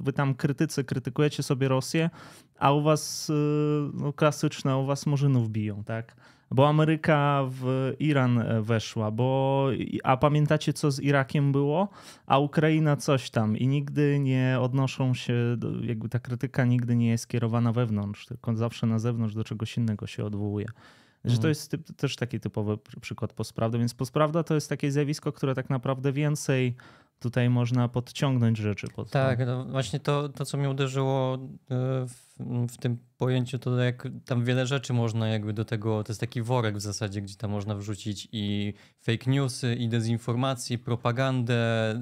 wy 0.00 0.12
tam 0.12 0.34
krytycy 0.34 0.84
krytykujecie 0.84 1.42
sobie 1.42 1.68
Rosję, 1.68 2.10
a 2.58 2.72
u 2.72 2.82
was 2.82 3.30
y, 3.30 3.32
no, 3.94 4.12
klasyczne, 4.12 4.76
u 4.76 4.86
was 4.86 5.06
murzynów 5.06 5.50
biją, 5.50 5.84
tak? 5.84 6.16
Bo 6.50 6.68
Ameryka 6.68 7.44
w 7.50 7.92
Iran 7.98 8.38
e, 8.38 8.62
weszła, 8.62 9.10
bo 9.10 9.66
a 10.04 10.16
pamiętacie 10.16 10.72
co 10.72 10.90
z 10.90 11.00
Irakiem 11.00 11.52
było? 11.52 11.88
A 12.26 12.38
Ukraina 12.38 12.96
coś 12.96 13.30
tam 13.30 13.56
i 13.56 13.66
nigdy 13.66 14.18
nie 14.18 14.56
odnoszą 14.60 15.14
się, 15.14 15.34
jakby 15.82 16.08
ta 16.08 16.18
krytyka 16.18 16.64
nigdy 16.64 16.96
nie 16.96 17.08
jest 17.08 17.28
kierowana 17.28 17.72
wewnątrz, 17.72 18.26
tylko 18.26 18.56
zawsze 18.56 18.86
na 18.86 18.98
zewnątrz 18.98 19.34
do 19.34 19.44
czegoś 19.44 19.76
innego 19.76 20.06
się 20.06 20.24
odwołuje. 20.24 20.66
Że 21.24 21.30
to 21.30 21.36
mhm. 21.36 21.48
jest 21.48 21.70
typ, 21.70 21.96
też 21.96 22.16
taki 22.16 22.40
typowy 22.40 22.78
przykład 23.00 23.32
postprawdy, 23.32 23.78
więc 23.78 23.94
postprawda 23.94 24.42
to 24.42 24.54
jest 24.54 24.68
takie 24.68 24.92
zjawisko, 24.92 25.32
które 25.32 25.54
tak 25.54 25.70
naprawdę 25.70 26.12
więcej 26.12 26.76
tutaj 27.22 27.50
można 27.50 27.88
podciągnąć 27.88 28.58
rzeczy. 28.58 28.86
Pod 28.88 29.10
tak, 29.10 29.38
no 29.46 29.64
właśnie 29.64 30.00
to, 30.00 30.28
to, 30.28 30.44
co 30.44 30.58
mnie 30.58 30.70
uderzyło 30.70 31.34
e, 31.34 31.38
w, 32.06 32.36
w, 32.68 32.76
tym 32.76 32.98
pojęciu, 33.18 33.58
to 33.58 33.78
jak 33.78 34.08
tam 34.24 34.44
wiele 34.44 34.66
rzeczy 34.66 34.92
można 34.92 35.28
jakby 35.28 35.52
do 35.52 35.64
tego, 35.64 36.04
to 36.04 36.12
jest 36.12 36.20
taki 36.20 36.42
worek 36.42 36.76
w 36.76 36.80
zasadzie, 36.80 37.22
gdzie 37.22 37.36
tam 37.36 37.50
można 37.50 37.74
wrzucić 37.74 38.28
i 38.32 38.74
fake 39.00 39.30
newsy, 39.30 39.74
i 39.74 39.88
dezinformację, 39.88 40.78
propagandę, 40.78 41.94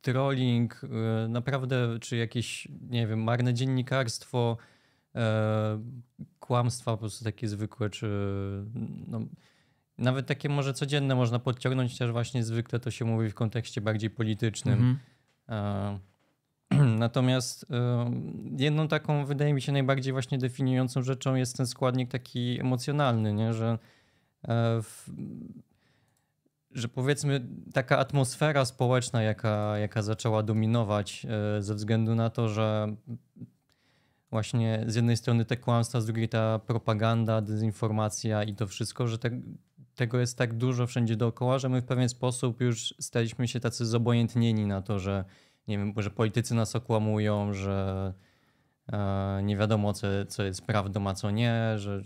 trolling, 0.00 0.80
e, 1.24 1.28
naprawdę, 1.28 1.98
czy 2.00 2.16
jakieś, 2.16 2.68
nie 2.90 3.06
wiem, 3.06 3.22
marne 3.22 3.54
dziennikarstwo, 3.54 4.56
kłamstwa 6.40 6.92
po 6.92 6.98
prostu 6.98 7.24
takie 7.24 7.48
zwykłe, 7.48 7.90
czy 7.90 8.08
no, 9.08 9.20
nawet 9.98 10.26
takie 10.26 10.48
może 10.48 10.74
codzienne 10.74 11.14
można 11.14 11.38
podciągnąć, 11.38 11.92
chociaż 11.92 12.12
właśnie 12.12 12.44
zwykle 12.44 12.80
to 12.80 12.90
się 12.90 13.04
mówi 13.04 13.30
w 13.30 13.34
kontekście 13.34 13.80
bardziej 13.80 14.10
politycznym. 14.10 14.98
Mhm. 15.48 15.98
Natomiast 16.98 17.66
jedną 18.56 18.88
taką, 18.88 19.24
wydaje 19.24 19.54
mi 19.54 19.62
się, 19.62 19.72
najbardziej 19.72 20.12
właśnie 20.12 20.38
definiującą 20.38 21.02
rzeczą 21.02 21.34
jest 21.34 21.56
ten 21.56 21.66
składnik 21.66 22.10
taki 22.10 22.60
emocjonalny, 22.60 23.34
nie? 23.34 23.52
że 23.52 23.78
e, 24.42 24.82
w, 24.82 25.10
że 26.72 26.88
powiedzmy 26.88 27.46
taka 27.72 27.98
atmosfera 27.98 28.64
społeczna, 28.64 29.22
jaka, 29.22 29.78
jaka 29.78 30.02
zaczęła 30.02 30.42
dominować 30.42 31.26
e, 31.58 31.62
ze 31.62 31.74
względu 31.74 32.14
na 32.14 32.30
to, 32.30 32.48
że 32.48 32.96
właśnie 34.30 34.84
z 34.86 34.94
jednej 34.94 35.16
strony 35.16 35.44
te 35.44 35.56
kłamstwa, 35.56 36.00
z 36.00 36.06
drugiej 36.06 36.28
ta 36.28 36.58
propaganda, 36.58 37.40
dezinformacja 37.40 38.44
i 38.44 38.54
to 38.54 38.66
wszystko, 38.66 39.06
że 39.06 39.18
te, 39.18 39.30
tego 39.94 40.20
jest 40.20 40.38
tak 40.38 40.54
dużo 40.54 40.86
wszędzie 40.86 41.16
dookoła, 41.16 41.58
że 41.58 41.68
my 41.68 41.80
w 41.80 41.84
pewien 41.84 42.08
sposób 42.08 42.60
już 42.60 42.94
staliśmy 43.00 43.48
się 43.48 43.60
tacy 43.60 43.86
zobojętnieni 43.86 44.66
na 44.66 44.82
to, 44.82 44.98
że 44.98 45.24
nie 45.68 45.78
wiem, 45.78 45.94
że 45.96 46.10
politycy 46.10 46.54
nas 46.54 46.76
okłamują, 46.76 47.52
że 47.52 48.14
e, 48.92 49.40
nie 49.42 49.56
wiadomo, 49.56 49.92
co, 49.92 50.06
co 50.28 50.44
jest 50.44 50.66
prawdą, 50.66 51.08
a 51.08 51.14
co 51.14 51.30
nie, 51.30 51.74
że 51.76 52.02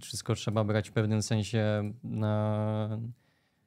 wszystko 0.00 0.34
trzeba 0.34 0.64
brać 0.64 0.90
w 0.90 0.92
pewnym 0.92 1.22
sensie 1.22 1.92
na, 2.04 2.98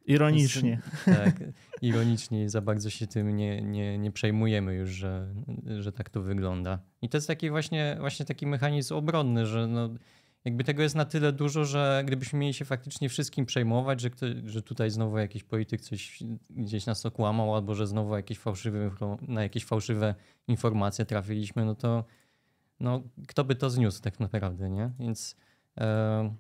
Ironicznie. 0.05 0.81
Tak, 1.05 1.35
ironicznie 1.83 2.49
za 2.49 2.61
bardzo 2.61 2.89
się 2.89 3.07
tym 3.07 3.35
nie, 3.35 3.61
nie, 3.61 3.97
nie 3.97 4.11
przejmujemy 4.11 4.73
już, 4.73 4.89
że, 4.89 5.33
że 5.79 5.91
tak 5.91 6.09
to 6.09 6.21
wygląda. 6.21 6.79
I 7.01 7.09
to 7.09 7.17
jest 7.17 7.27
taki 7.27 7.49
właśnie, 7.49 7.97
właśnie 7.99 8.25
taki 8.25 8.47
mechanizm 8.47 8.93
obronny, 8.95 9.45
że 9.45 9.67
no, 9.67 9.89
jakby 10.45 10.63
tego 10.63 10.83
jest 10.83 10.95
na 10.95 11.05
tyle 11.05 11.31
dużo, 11.31 11.65
że 11.65 12.03
gdybyśmy 12.05 12.39
mieli 12.39 12.53
się 12.53 12.65
faktycznie 12.65 13.09
wszystkim 13.09 13.45
przejmować, 13.45 14.01
że, 14.01 14.09
kto, 14.09 14.25
że 14.45 14.61
tutaj 14.61 14.89
znowu 14.89 15.17
jakiś 15.17 15.43
polityk 15.43 15.81
coś 15.81 16.23
gdzieś 16.49 16.85
nas 16.85 17.05
okłamał, 17.05 17.55
albo 17.55 17.75
że 17.75 17.87
znowu 17.87 18.15
jakieś 18.15 18.39
fałszywe, 18.39 18.91
na 19.27 19.43
jakieś 19.43 19.65
fałszywe 19.65 20.15
informacje 20.47 21.05
trafiliśmy, 21.05 21.65
no 21.65 21.75
to 21.75 22.03
no, 22.79 23.03
kto 23.27 23.43
by 23.43 23.55
to 23.55 23.69
zniósł 23.69 24.01
tak 24.01 24.19
naprawdę, 24.19 24.69
nie? 24.69 24.91
Więc 24.99 25.35
e, 25.77 26.35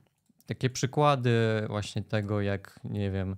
takie 0.45 0.69
przykłady 0.69 1.31
właśnie 1.67 2.01
tego, 2.01 2.41
jak 2.41 2.79
nie 2.83 3.11
wiem, 3.11 3.35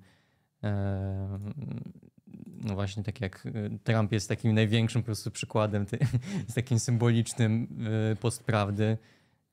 no 2.66 2.76
właśnie 2.76 3.04
tak 3.04 3.22
jak 3.22 3.46
y, 3.46 3.80
Trump 3.84 4.12
jest 4.12 4.30
takim 4.30 4.54
największym 4.54 5.02
po 5.02 5.06
prostu 5.06 5.32
przykładem, 5.32 5.86
z 6.48 6.54
takim 6.54 6.80
symbolicznym 6.80 7.68
y, 8.12 8.16
postprawdy, 8.16 8.98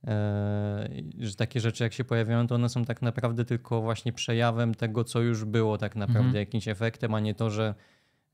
e, 0.07 0.89
że 1.19 1.35
takie 1.35 1.61
rzeczy 1.61 1.85
jak 1.85 1.93
się 1.93 2.05
pojawiają, 2.05 2.47
to 2.47 2.55
one 2.55 2.69
są 2.69 2.85
tak 2.85 3.03
naprawdę 3.03 3.45
tylko 3.45 3.83
właśnie 3.83 4.13
przejawem 4.13 4.75
tego, 4.75 5.05
co 5.05 5.21
już 5.21 5.45
było 5.45 5.79
tak 5.79 5.97
naprawdę, 5.97 6.27
mhm. 6.27 6.41
jakimś 6.41 6.69
efektem, 6.69 7.15
a 7.15 7.21
nie 7.21 7.35
to, 7.35 7.51
że 7.51 7.75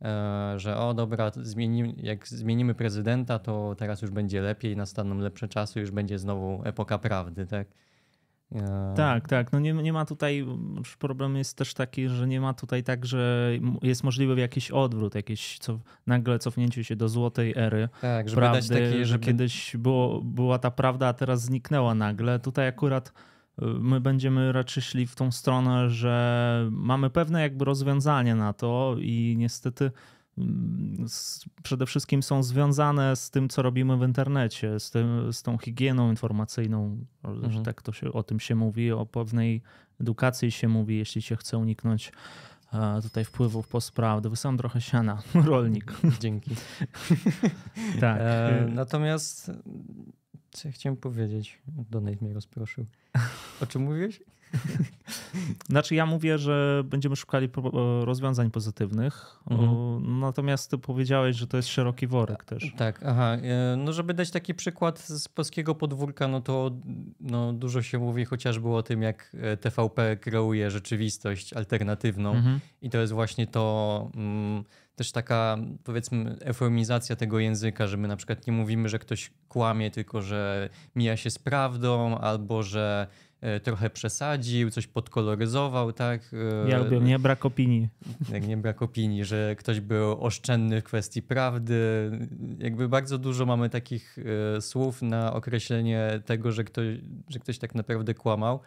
e, 0.03 0.55
że 0.57 0.77
o 0.77 0.95
dobra, 0.95 1.31
zmienimy, 1.37 1.95
jak 1.97 2.29
zmienimy 2.29 2.75
prezydenta, 2.75 3.39
to 3.39 3.75
teraz 3.79 4.03
już 4.03 4.11
będzie 4.11 4.41
lepiej, 4.41 4.77
nastaną 4.77 5.19
lepsze 5.19 5.49
czasy, 5.49 5.81
już 5.81 5.91
będzie 5.91 6.19
znowu 6.19 6.63
epoka 6.65 6.99
prawdy, 6.99 7.47
tak? 7.47 7.69
Tak, 8.97 9.29
tak. 9.29 9.53
No 9.53 9.61
nie, 9.61 9.73
nie 9.73 9.93
ma 9.93 10.05
tutaj, 10.05 10.47
problem 10.99 11.37
jest 11.37 11.57
też 11.57 11.75
taki, 11.75 12.09
że 12.09 12.27
nie 12.27 12.41
ma 12.41 12.55
tutaj 12.55 12.83
tak, 12.83 13.07
że 13.07 13.53
jest 13.83 14.05
możliwy 14.05 14.41
jakiś 14.41 14.71
odwrót, 14.71 15.15
jakieś 15.15 15.59
co, 15.59 15.79
nagle 16.07 16.39
cofnięcie 16.39 16.85
się 16.85 16.97
do 16.97 17.09
złotej 17.09 17.53
ery. 17.57 17.89
Tak, 18.01 18.29
żeby 18.29 18.41
prawdy, 18.41 18.59
dać 18.59 18.69
takie, 18.69 19.07
że 19.07 19.19
kiedyś 19.19 19.77
było, 19.77 20.21
była 20.23 20.59
ta 20.59 20.71
prawda, 20.71 21.09
a 21.09 21.13
teraz 21.13 21.43
zniknęła 21.43 21.95
nagle. 21.95 22.39
Tutaj 22.39 22.69
akurat 22.69 23.09
y, 23.09 23.65
my 23.65 24.01
będziemy 24.01 24.53
raczej 24.53 24.83
szli 24.83 25.07
w 25.07 25.15
tą 25.15 25.33
stronę, 25.33 25.91
że 25.91 26.69
mamy 26.71 27.11
pewne 27.11 27.41
jakby 27.43 27.65
rozwiązanie 27.65 28.35
na 28.35 28.53
to 28.53 28.97
i 28.99 29.35
niestety 29.39 29.91
przede 31.63 31.87
wszystkim 31.87 32.23
są 32.23 32.43
związane 32.43 33.17
z 33.17 33.31
tym, 33.31 33.49
co 33.49 33.63
robimy 33.63 33.97
w 33.97 34.03
internecie, 34.03 34.81
z, 34.81 34.91
tym, 34.91 35.33
z 35.33 35.43
tą 35.43 35.59
higieną 35.59 36.11
informacyjną, 36.11 37.05
mhm. 37.25 37.53
że 37.53 37.63
tak 37.63 37.83
to 37.83 37.93
się, 37.93 38.13
o 38.13 38.23
tym 38.23 38.41
się 38.41 38.55
mówi, 38.55 38.93
o 38.93 39.07
pewnej 39.07 39.63
edukacji 40.01 40.51
się 40.51 40.69
mówi, 40.69 40.99
jeśli 40.99 41.23
się 41.23 41.37
chce 41.37 41.59
uniknąć 41.59 42.13
tutaj 43.03 43.25
wpływów 43.25 43.69
postprawdy. 43.69 44.37
Sam 44.37 44.59
trochę 44.59 44.81
siana, 44.81 45.23
rolnik. 45.47 45.93
Dzięki. 46.21 46.51
tak. 48.01 48.19
E, 48.21 48.69
natomiast 48.75 49.51
co 50.51 50.69
ja 50.69 50.73
chciałem 50.73 50.97
powiedzieć? 50.97 51.59
Donate 51.91 52.17
mnie 52.21 52.35
rozproszył. 52.35 52.87
O 53.61 53.67
czym 53.67 53.83
mówiłeś? 53.83 54.23
Znaczy 55.71 55.95
ja 55.95 56.07
mówię, 56.07 56.39
że 56.39 56.83
będziemy 56.85 57.17
szukali 57.17 57.49
rozwiązań 58.03 58.51
pozytywnych, 58.51 59.41
mhm. 59.51 60.21
natomiast 60.21 60.71
ty 60.71 60.79
powiedziałeś, 60.79 61.37
że 61.37 61.47
to 61.47 61.57
jest 61.57 61.69
szeroki 61.69 62.07
worek 62.07 62.45
też. 62.45 62.73
Tak, 62.77 63.01
aha. 63.07 63.37
E, 63.37 63.77
no 63.77 63.93
żeby 63.93 64.15
dać 64.15 64.31
taki 64.31 64.55
przykład 64.55 64.99
z 64.99 65.29
polskiego 65.29 65.75
podwórka, 65.75 66.29
no 66.29 66.41
to 66.41 66.71
no, 67.21 67.53
dużo 67.53 67.83
się 67.83 67.99
mówi 67.99 68.25
chociażby 68.25 68.69
o 68.69 68.83
tym, 68.83 69.03
jak 69.03 69.37
e, 69.41 69.57
TVP 69.57 70.17
kreuje 70.17 70.71
rzeczywistość 70.71 71.53
alternatywną 71.53 72.35
mhm. 72.35 72.61
i 72.83 72.91
to 72.91 72.99
jest 72.99 73.13
właśnie 73.13 73.47
to... 73.47 74.11
Mm, 74.15 74.65
też 74.99 75.13
taka, 75.13 75.57
powiedzmy, 75.85 76.37
eufemizacja 76.41 77.17
tego 77.17 77.39
języka, 77.39 77.87
że 77.87 77.97
my 77.97 78.09
na 78.09 78.17
przykład 78.17 78.47
nie 78.47 78.53
mówimy, 78.53 78.89
że 78.89 78.99
ktoś 78.99 79.31
kłamie, 79.49 79.91
tylko 79.91 80.23
że 80.23 80.69
mija 80.97 81.17
się 81.17 81.31
z 81.31 81.39
prawdą, 81.39 82.19
albo 82.19 82.63
że 82.63 83.07
e, 83.07 83.28
trochę 83.63 83.91
przesadził, 83.91 84.71
coś 84.71 84.87
podkoloryzował, 84.87 85.93
tak? 85.93 86.31
E, 86.65 86.69
ja 86.69 86.79
lubię, 86.79 87.01
nie 87.01 87.19
brak 87.19 87.47
opinii. 87.47 87.89
Jak 88.33 88.47
nie 88.47 88.57
brak 88.57 88.83
opinii, 88.83 89.25
że 89.25 89.57
ktoś 89.59 89.81
był 89.81 90.25
oszczędny 90.25 90.81
w 90.81 90.85
kwestii 90.85 91.23
prawdy. 91.23 92.11
Jakby 92.59 92.89
bardzo 92.89 93.19
dużo 93.19 93.47
mamy 93.47 93.71
takich 93.71 94.19
e, 94.57 94.61
słów 94.61 95.03
na 95.03 95.33
określenie 95.33 96.21
tego, 96.25 96.53
że 96.53 96.65
ktoś, 96.65 96.87
że 97.29 97.39
ktoś 97.39 97.59
tak 97.59 97.75
naprawdę 97.75 98.15
kłamał 98.15 98.61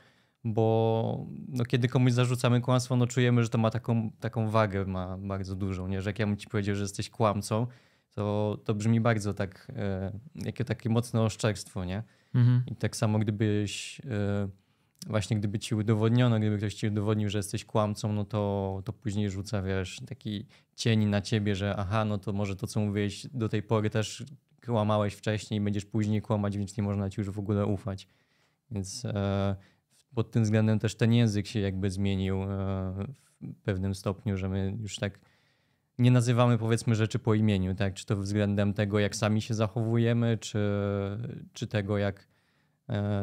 bo 0.43 1.25
no, 1.47 1.65
kiedy 1.65 1.87
komuś 1.87 2.11
zarzucamy 2.11 2.61
kłamstwo, 2.61 2.95
no 2.95 3.07
czujemy, 3.07 3.43
że 3.43 3.49
to 3.49 3.57
ma 3.57 3.69
taką, 3.69 4.11
taką 4.19 4.49
wagę, 4.49 4.85
ma 4.85 5.17
bardzo 5.17 5.55
dużą, 5.55 5.87
nie? 5.87 6.01
że 6.01 6.09
jak 6.09 6.19
ja 6.19 6.27
bym 6.27 6.37
ci 6.37 6.47
powiedział, 6.47 6.75
że 6.75 6.81
jesteś 6.81 7.09
kłamcą, 7.09 7.67
to, 8.15 8.57
to 8.65 8.73
brzmi 8.73 9.01
bardzo 9.01 9.33
tak, 9.33 9.71
e, 9.75 10.11
jakie 10.35 10.65
takie 10.65 10.89
mocne 10.89 11.21
oszczerstwo, 11.21 11.85
nie? 11.85 12.03
Mhm. 12.35 12.63
I 12.67 12.75
tak 12.75 12.95
samo 12.95 13.19
gdybyś, 13.19 14.01
e, 14.09 14.49
właśnie 15.07 15.37
gdyby 15.37 15.59
ci 15.59 15.75
udowodniono, 15.75 16.39
gdyby 16.39 16.57
ktoś 16.57 16.73
ci 16.73 16.87
udowodnił, 16.87 17.29
że 17.29 17.39
jesteś 17.39 17.65
kłamcą, 17.65 18.13
no 18.13 18.25
to, 18.25 18.81
to 18.85 18.93
później 18.93 19.29
rzuca, 19.29 19.61
wiesz, 19.61 20.01
taki 20.07 20.45
cień 20.75 21.05
na 21.05 21.21
ciebie, 21.21 21.55
że 21.55 21.75
aha, 21.77 22.05
no 22.05 22.17
to 22.17 22.33
może 22.33 22.55
to, 22.55 22.67
co 22.67 22.79
mówiłeś 22.79 23.27
do 23.33 23.49
tej 23.49 23.63
pory 23.63 23.89
też 23.89 24.25
kłamałeś 24.65 25.13
wcześniej 25.13 25.59
i 25.59 25.63
będziesz 25.63 25.85
później 25.85 26.21
kłamać, 26.21 26.57
więc 26.57 26.77
nie 26.77 26.83
można 26.83 27.09
ci 27.09 27.21
już 27.21 27.29
w 27.29 27.39
ogóle 27.39 27.65
ufać. 27.65 28.07
Więc 28.71 29.05
e, 29.05 29.55
pod 30.15 30.31
tym 30.31 30.43
względem 30.43 30.79
też 30.79 30.95
ten 30.95 31.13
język 31.13 31.47
się 31.47 31.59
jakby 31.59 31.91
zmienił 31.91 32.43
e, 32.43 32.47
w 33.41 33.61
pewnym 33.63 33.95
stopniu, 33.95 34.37
że 34.37 34.49
my 34.49 34.77
już 34.81 34.95
tak 34.95 35.19
nie 35.97 36.11
nazywamy 36.11 36.57
powiedzmy 36.57 36.95
rzeczy 36.95 37.19
po 37.19 37.33
imieniu, 37.33 37.75
tak? 37.75 37.93
Czy 37.93 38.05
to 38.05 38.15
względem 38.17 38.73
tego, 38.73 38.99
jak 38.99 39.15
sami 39.15 39.41
się 39.41 39.53
zachowujemy, 39.53 40.37
czy, 40.37 40.59
czy 41.53 41.67
tego, 41.67 41.97
jak 41.97 42.27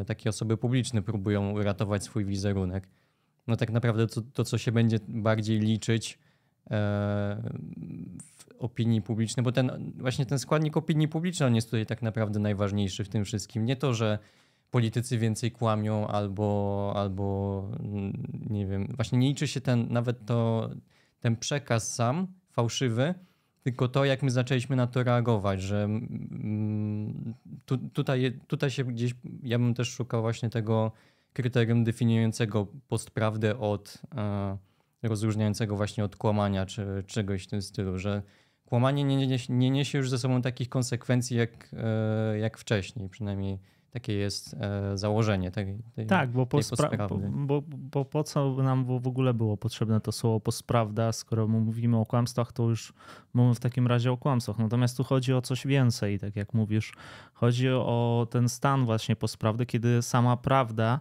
takie 0.07 0.31
osoby 0.31 0.57
publiczne 0.57 1.03
próbują 1.03 1.51
uratować 1.51 2.05
swój 2.05 2.25
wizerunek. 2.25 2.89
No 3.47 3.57
tak 3.57 3.71
naprawdę 3.71 4.07
to, 4.07 4.23
to 4.23 4.45
co 4.45 4.59
się 4.59 4.73
będzie 4.73 4.99
bardziej 5.09 5.59
liczyć 5.59 6.19
e, 6.71 6.71
w 8.33 8.49
opinii 8.59 9.03
publicznej, 9.03 9.45
bo 9.45 9.53
ten 9.53 9.93
właśnie 9.97 10.27
ten 10.27 10.39
składnik 10.39 10.77
opinii 10.77 11.09
publicznej 11.09 11.47
on 11.47 11.55
jest 11.55 11.69
tutaj 11.71 11.87
tak 11.87 12.03
naprawdę 12.03 12.39
najważniejszy 12.39 13.05
w 13.05 13.09
tym 13.09 13.25
wszystkim. 13.25 13.65
Nie 13.65 13.77
to, 13.77 13.95
że 13.95 14.19
politycy 14.71 15.19
więcej 15.19 15.51
kłamią 15.51 16.07
albo, 16.07 16.93
albo 16.97 17.69
mm, 17.81 18.23
nie 18.51 18.67
wiem, 18.67 18.93
właśnie 18.97 19.19
nie 19.19 19.29
liczy 19.29 19.49
się 19.49 19.61
ten, 19.61 19.87
nawet 19.93 20.27
to, 20.27 20.71
ten 21.21 21.37
przekaz 21.37 21.95
sam, 21.95 22.27
fałszywy, 22.51 23.15
tylko 23.69 23.89
to, 23.89 24.05
jak 24.05 24.23
my 24.23 24.31
zaczęliśmy 24.31 24.77
na 24.77 24.87
to 24.87 25.03
reagować, 25.03 25.63
że 25.63 25.85
mm, 25.85 27.35
tu, 27.67 27.79
tutaj, 27.79 28.39
tutaj 28.47 28.71
się 28.71 28.85
gdzieś, 28.85 29.15
ja 29.43 29.59
bym 29.59 29.75
też 29.75 29.91
szukał 29.91 30.23
właśnie 30.23 30.51
tego 30.51 30.93
kryterium 31.33 31.85
definiującego 31.85 32.67
postprawdę 32.89 33.59
od 33.59 33.99
e, 34.17 34.59
rozróżniającego 35.03 35.77
właśnie 35.77 36.05
od 36.05 36.17
kłamania 36.17 36.67
czy 36.67 37.05
czegoś 37.07 37.45
w 37.45 37.47
tym 37.47 37.63
stylu, 37.63 37.99
że 37.99 38.23
kłamanie 38.67 39.05
nie, 39.05 39.27
nie, 39.27 39.39
nie 39.49 39.71
niesie 39.71 39.99
już 39.99 40.11
ze 40.11 40.19
sobą 40.19 40.43
takich 40.43 40.69
konsekwencji 40.69 41.37
jak, 41.37 41.71
e, 41.73 42.39
jak 42.39 42.59
wcześniej, 42.59 43.09
przynajmniej 43.09 43.59
takie 43.99 44.15
jest 44.15 44.55
e, 44.61 44.99
założenie 44.99 45.51
tej, 45.51 45.79
tej 45.95 46.07
Tak, 46.07 46.31
bo 46.31 46.47
po, 46.47 46.59
bo, 47.31 47.63
bo, 47.69 48.05
po 48.05 48.25
co 48.25 48.63
nam 48.63 48.85
w 49.01 49.07
ogóle 49.07 49.35
było 49.35 49.57
potrzebne 49.57 50.01
to 50.01 50.13
słowo 50.13 50.41
posprawda, 50.41 51.13
skoro 51.13 51.49
mówimy 51.49 51.97
o 51.97 52.07
kłamstwach, 52.07 52.53
to 52.53 52.63
już 52.63 52.93
mówimy 53.35 53.55
w 53.55 53.61
takim 53.61 53.87
razie 53.87 54.13
o 54.13 54.17
kłamstwach. 54.17 54.59
Natomiast 54.59 54.97
tu 54.97 55.05
chodzi 55.05 55.35
o 55.35 55.43
coś 55.43 55.67
więcej, 55.67 56.19
tak 56.19 56.37
jak 56.37 56.55
mówisz. 56.55 56.93
Chodzi 57.35 57.69
o 57.71 58.27
ten 58.31 58.49
stan 58.49 58.85
właśnie 58.85 59.17
posprawdy, 59.17 59.67
kiedy 59.67 60.03
sama 60.03 60.37
prawda 60.37 61.01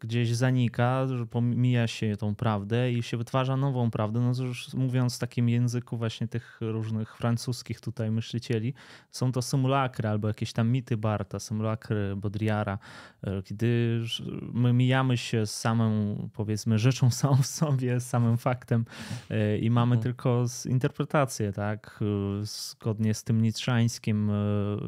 gdzieś 0.00 0.34
zanika, 0.34 1.06
że 1.06 1.26
pomija 1.26 1.86
się 1.86 2.16
tą 2.16 2.34
prawdę 2.34 2.92
i 2.92 3.02
się 3.02 3.16
wytwarza 3.16 3.56
nową 3.56 3.90
prawdę. 3.90 4.20
No 4.20 4.44
już 4.44 4.74
mówiąc 4.74 5.16
w 5.16 5.18
takim 5.18 5.48
języku 5.48 5.96
właśnie 5.96 6.28
tych 6.28 6.58
różnych 6.60 7.16
francuskich 7.16 7.80
tutaj 7.80 8.10
myślicieli, 8.10 8.74
są 9.10 9.32
to 9.32 9.42
symulakry 9.42 10.08
albo 10.08 10.28
jakieś 10.28 10.52
tam 10.52 10.70
mity 10.70 10.96
Barta, 10.96 11.38
symulakry 11.38 12.16
Baudrillara, 12.16 12.78
e, 13.22 13.42
kiedy 13.42 14.00
my 14.52 14.72
mijamy 14.72 15.16
się 15.16 15.46
z 15.46 15.54
samą, 15.54 16.16
powiedzmy, 16.32 16.78
rzeczą 16.78 17.10
samą 17.20 17.36
w 17.36 17.46
sobie, 17.46 18.00
z 18.00 18.06
samym 18.06 18.38
faktem 18.38 18.84
e, 19.30 19.58
i 19.58 19.70
mamy 19.70 19.96
mhm. 19.96 20.02
tylko 20.02 20.44
interpretację, 20.68 21.52
tak, 21.52 22.00
zgodnie 22.42 23.14
z 23.14 23.24
tym 23.24 23.42
nitrzańskim, 23.42 24.30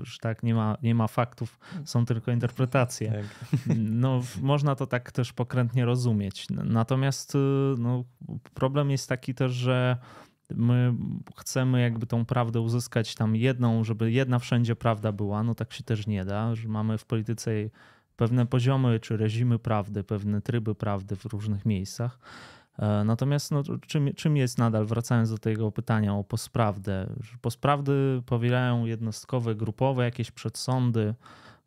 że 0.02 0.18
tak, 0.20 0.42
nie 0.42 0.54
ma, 0.54 0.76
nie 0.82 0.94
ma 0.94 1.08
faktów, 1.08 1.58
są 1.84 2.04
tylko 2.06 2.30
interpretacje. 2.32 3.12
Tak. 3.12 3.66
No, 3.76 4.22
może 4.42 4.59
można 4.60 4.74
to 4.74 4.86
tak 4.86 5.12
też 5.12 5.32
pokrętnie 5.32 5.84
rozumieć. 5.84 6.46
Natomiast 6.50 7.34
y, 7.34 7.38
no, 7.78 8.04
problem 8.54 8.90
jest 8.90 9.08
taki 9.08 9.34
też, 9.34 9.52
że 9.52 9.96
my 10.50 10.94
chcemy 11.36 11.80
jakby 11.80 12.06
tą 12.06 12.24
prawdę 12.24 12.60
uzyskać 12.60 13.14
tam 13.14 13.36
jedną, 13.36 13.84
żeby 13.84 14.12
jedna 14.12 14.38
wszędzie 14.38 14.76
prawda 14.76 15.12
była, 15.12 15.42
no 15.42 15.54
tak 15.54 15.72
się 15.72 15.84
też 15.84 16.06
nie 16.06 16.24
da, 16.24 16.54
że 16.54 16.68
mamy 16.68 16.98
w 16.98 17.04
polityce 17.04 17.50
pewne 18.16 18.46
poziomy 18.46 19.00
czy 19.00 19.16
reżimy 19.16 19.58
prawdy, 19.58 20.04
pewne 20.04 20.40
tryby 20.42 20.74
prawdy 20.74 21.16
w 21.16 21.24
różnych 21.24 21.66
miejscach. 21.66 22.18
E, 22.78 23.04
natomiast 23.04 23.50
no, 23.50 23.62
czym, 23.86 24.14
czym 24.14 24.36
jest 24.36 24.58
nadal, 24.58 24.86
wracając 24.86 25.30
do 25.30 25.38
tego 25.38 25.72
pytania 25.72 26.14
o 26.14 26.24
postprawdę, 26.24 27.06
postprawdy 27.40 28.22
powielają 28.26 28.86
jednostkowe, 28.86 29.54
grupowe 29.54 30.04
jakieś 30.04 30.30
przedsądy, 30.30 31.14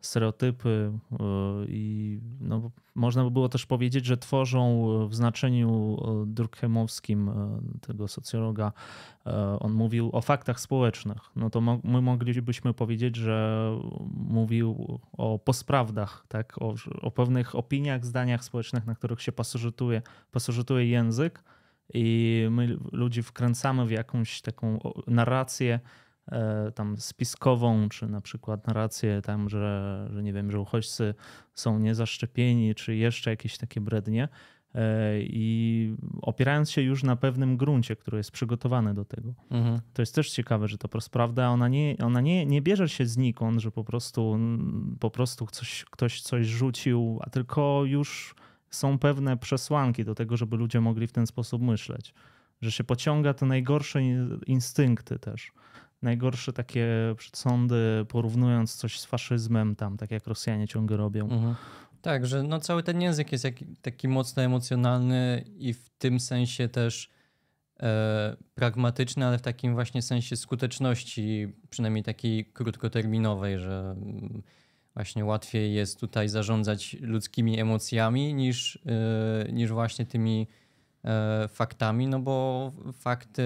stereotypy 0.06 0.92
e, 1.12 1.16
i 1.68 2.20
no, 2.40 2.72
można 2.96 3.24
by 3.24 3.32
było 3.32 3.50
też 3.50 3.66
powiedzieć, 3.66 4.06
że 4.06 4.18
tworzą 4.18 4.88
w 5.08 5.16
znaczeniu 5.16 5.98
e, 6.02 6.26
Durkheimowskim 6.28 7.30
e, 7.30 7.62
tego 7.88 8.08
socjologa, 8.08 8.72
on 9.60 9.74
mówił 9.74 10.10
o 10.14 10.22
faktach 10.22 10.60
społecznych. 10.60 11.18
No 11.36 11.50
to 11.50 11.62
my 11.62 12.02
moglibyśmy 12.02 12.74
powiedzieć, 12.74 13.16
że 13.16 13.70
mówił 14.14 15.00
o 15.18 15.40
posprawdach, 15.40 16.26
tak? 16.28 16.62
o, 16.62 16.76
o 17.02 17.12
pewnych 17.12 17.56
opiniach, 17.56 18.06
zdaniach 18.06 18.44
społecznych, 18.44 18.86
na 18.86 18.96
których 18.96 19.22
się 19.22 19.32
pasożytuje, 19.32 20.02
pasożytuje 20.32 20.88
język 20.88 21.44
i 21.94 22.48
my 22.52 22.78
ludzi 22.92 23.24
wkręcamy 23.24 23.86
w 23.86 23.92
jakąś 23.92 24.42
taką 24.42 24.80
narrację, 25.08 25.80
E, 25.80 25.80
tam 26.76 26.98
spiskową, 26.98 27.90
czy 27.90 28.08
na 28.08 28.22
przykład 28.22 28.68
narrację 28.68 29.22
tam, 29.22 29.50
że, 29.50 30.08
że 30.14 30.24
nie 30.24 30.34
wiem, 30.34 30.52
że 30.52 30.60
uchodźcy 30.60 31.14
są 31.54 31.80
niezaszczepieni, 31.80 32.76
czy 32.76 32.96
jeszcze 32.96 33.30
jakieś 33.30 33.58
takie 33.58 33.82
brednie. 33.82 34.30
E, 34.76 35.22
I 35.22 35.96
opierając 36.22 36.72
się 36.72 36.82
już 36.82 37.04
na 37.04 37.16
pewnym 37.16 37.58
gruncie, 37.58 37.96
który 37.96 38.18
jest 38.18 38.32
przygotowany 38.32 38.94
do 38.94 39.06
tego. 39.06 39.34
Mhm. 39.52 39.80
To 39.94 40.02
jest 40.02 40.16
też 40.16 40.32
ciekawe, 40.32 40.68
że 40.68 40.78
to 40.78 40.88
prawda, 41.12 41.50
ona, 41.50 41.68
nie, 41.68 41.96
ona 42.04 42.22
nie, 42.22 42.46
nie 42.46 42.62
bierze 42.62 42.90
się 42.90 43.06
znikąd, 43.06 43.62
że 43.62 43.72
po 43.72 43.84
prostu, 43.84 44.40
po 45.00 45.12
prostu 45.12 45.48
coś, 45.52 45.86
ktoś 45.86 46.22
coś 46.22 46.48
rzucił, 46.48 47.20
a 47.22 47.30
tylko 47.30 47.82
już 47.86 48.36
są 48.70 49.00
pewne 49.00 49.38
przesłanki 49.38 50.06
do 50.06 50.16
tego, 50.16 50.38
żeby 50.38 50.58
ludzie 50.58 50.82
mogli 50.82 51.08
w 51.08 51.12
ten 51.12 51.28
sposób 51.28 51.62
myśleć. 51.62 52.14
Że 52.62 52.72
się 52.72 52.84
pociąga 52.84 53.34
te 53.34 53.46
najgorsze 53.46 54.02
instynkty 54.48 55.20
też 55.20 55.52
najgorsze 56.04 56.54
takie 56.54 56.88
przedsądy, 57.18 58.06
porównując 58.08 58.76
coś 58.76 59.00
z 59.00 59.06
faszyzmem, 59.06 59.76
tam, 59.76 59.98
tak 59.98 60.12
jak 60.12 60.28
Rosjanie 60.28 60.68
ciągle 60.68 60.98
robią. 60.98 61.24
Mhm. 61.30 61.56
Tak, 62.02 62.26
że 62.26 62.44
no 62.44 62.60
cały 62.60 62.84
ten 62.84 63.02
język 63.02 63.32
jest 63.32 63.44
jak, 63.44 63.56
taki 63.82 64.08
mocno 64.08 64.44
emocjonalny 64.44 65.46
i 65.58 65.74
w 65.74 65.90
tym 65.90 66.20
sensie 66.20 66.70
też 66.70 67.10
e, 67.80 68.36
pragmatyczny, 68.56 69.26
ale 69.26 69.38
w 69.38 69.42
takim 69.42 69.74
właśnie 69.74 70.02
sensie 70.02 70.36
skuteczności, 70.36 71.48
przynajmniej 71.70 72.04
takiej 72.04 72.46
krótkoterminowej, 72.46 73.60
że 73.60 73.96
mm, 73.98 74.44
właśnie 74.94 75.26
łatwiej 75.26 75.74
jest 75.74 76.00
tutaj 76.00 76.30
zarządzać 76.30 76.98
ludzkimi 77.02 77.60
emocjami 77.60 78.34
niż, 78.34 78.80
e, 78.86 79.52
niż 79.52 79.72
właśnie 79.72 80.06
tymi 80.06 80.48
e, 81.06 81.48
faktami, 81.48 82.08
no 82.08 82.20
bo 82.20 82.72
fakty 82.94 83.44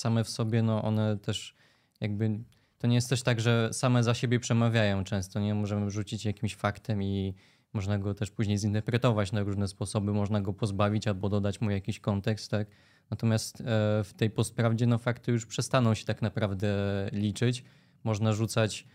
same 0.00 0.24
w 0.24 0.28
sobie, 0.28 0.62
no 0.62 0.82
one 0.82 1.16
też 1.16 1.56
jakby 2.00 2.38
to 2.78 2.86
nie 2.86 2.94
jest 2.94 3.10
też 3.10 3.22
tak, 3.22 3.40
że 3.40 3.68
same 3.72 4.02
za 4.02 4.14
siebie 4.14 4.40
przemawiają 4.40 5.04
często. 5.04 5.40
Nie 5.40 5.54
możemy 5.54 5.90
rzucić 5.90 6.24
jakimś 6.24 6.56
faktem 6.56 7.02
i 7.02 7.34
można 7.72 7.98
go 7.98 8.14
też 8.14 8.30
później 8.30 8.58
zinterpretować 8.58 9.32
na 9.32 9.42
różne 9.42 9.68
sposoby, 9.68 10.12
można 10.12 10.40
go 10.40 10.52
pozbawić 10.52 11.08
albo 11.08 11.28
dodać 11.28 11.60
mu 11.60 11.70
jakiś 11.70 12.00
kontekst, 12.00 12.50
tak? 12.50 12.68
Natomiast 13.10 13.60
e, 13.60 13.64
w 14.04 14.12
tej 14.16 14.30
postprawdzie 14.30 14.86
no 14.86 14.98
fakty 14.98 15.32
już 15.32 15.46
przestaną 15.46 15.94
się 15.94 16.04
tak 16.04 16.22
naprawdę 16.22 16.68
liczyć. 17.12 17.64
Można 18.04 18.32
rzucać 18.32 18.86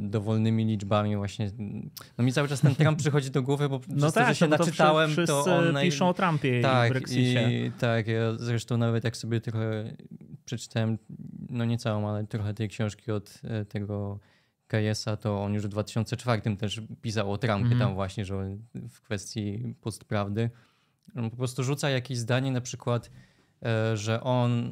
dowolnymi 0.00 0.64
liczbami 0.64 1.16
właśnie. 1.16 1.50
No 2.18 2.24
mi 2.24 2.32
cały 2.32 2.48
czas 2.48 2.60
ten 2.60 2.74
Trump 2.74 2.98
przychodzi 3.02 3.30
do 3.30 3.42
głowy, 3.42 3.68
bo 3.68 3.80
no 3.88 4.12
tak, 4.12 4.24
to, 4.24 4.28
że 4.28 4.34
się 4.34 4.46
no 4.46 4.56
to 4.56 4.64
naczytałem, 4.64 5.10
wszyscy 5.10 5.26
to 5.26 5.56
on... 5.56 5.72
Naj... 5.72 5.84
piszą 5.84 6.08
o 6.08 6.14
Trumpie 6.14 6.60
tak, 6.62 6.90
i 6.90 6.92
Brexicie. 6.92 7.66
I, 7.66 7.72
tak, 7.72 8.06
ja 8.06 8.34
zresztą 8.38 8.76
nawet 8.76 9.04
jak 9.04 9.16
sobie 9.16 9.40
trochę 9.40 9.96
przeczytałem, 10.44 10.98
no 11.48 11.64
nie 11.64 11.78
całą, 11.78 12.08
ale 12.08 12.26
trochę 12.26 12.54
tej 12.54 12.68
książki 12.68 13.12
od 13.12 13.40
e, 13.44 13.64
tego 13.64 14.18
Kajesa, 14.66 15.16
to 15.16 15.42
on 15.42 15.54
już 15.54 15.64
w 15.64 15.68
2004 15.68 16.56
też 16.56 16.82
pisał 17.02 17.32
o 17.32 17.38
Trumpie 17.38 17.66
mm. 17.66 17.78
tam 17.78 17.94
właśnie, 17.94 18.24
że 18.24 18.56
w 18.74 19.00
kwestii 19.00 19.74
postprawdy. 19.80 20.50
On 21.16 21.30
po 21.30 21.36
prostu 21.36 21.64
rzuca 21.64 21.90
jakieś 21.90 22.18
zdanie 22.18 22.52
na 22.52 22.60
przykład, 22.60 23.06
e, 23.06 23.10
że 23.94 24.20
on 24.20 24.70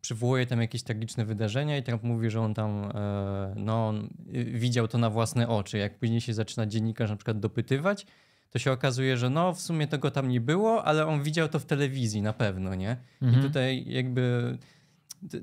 przywołuje 0.00 0.46
tam 0.46 0.60
jakieś 0.60 0.82
tragiczne 0.82 1.24
wydarzenia 1.24 1.78
i 1.78 1.82
Trump 1.82 2.02
mówi, 2.02 2.30
że 2.30 2.40
on 2.40 2.54
tam 2.54 2.90
e, 2.94 3.54
no, 3.56 3.88
on 3.88 4.08
widział 4.54 4.88
to 4.88 4.98
na 4.98 5.10
własne 5.10 5.48
oczy. 5.48 5.78
Jak 5.78 5.98
później 5.98 6.20
się 6.20 6.34
zaczyna 6.34 6.66
dziennikarz 6.66 7.10
na 7.10 7.16
przykład 7.16 7.40
dopytywać, 7.40 8.06
to 8.50 8.58
się 8.58 8.72
okazuje, 8.72 9.16
że 9.16 9.30
no 9.30 9.52
w 9.52 9.60
sumie 9.60 9.86
tego 9.86 10.10
tam 10.10 10.28
nie 10.28 10.40
było, 10.40 10.84
ale 10.84 11.06
on 11.06 11.22
widział 11.22 11.48
to 11.48 11.58
w 11.58 11.64
telewizji 11.64 12.22
na 12.22 12.32
pewno, 12.32 12.74
nie? 12.74 12.96
Mhm. 13.22 13.40
I 13.40 13.46
tutaj 13.46 13.84
jakby 13.86 14.58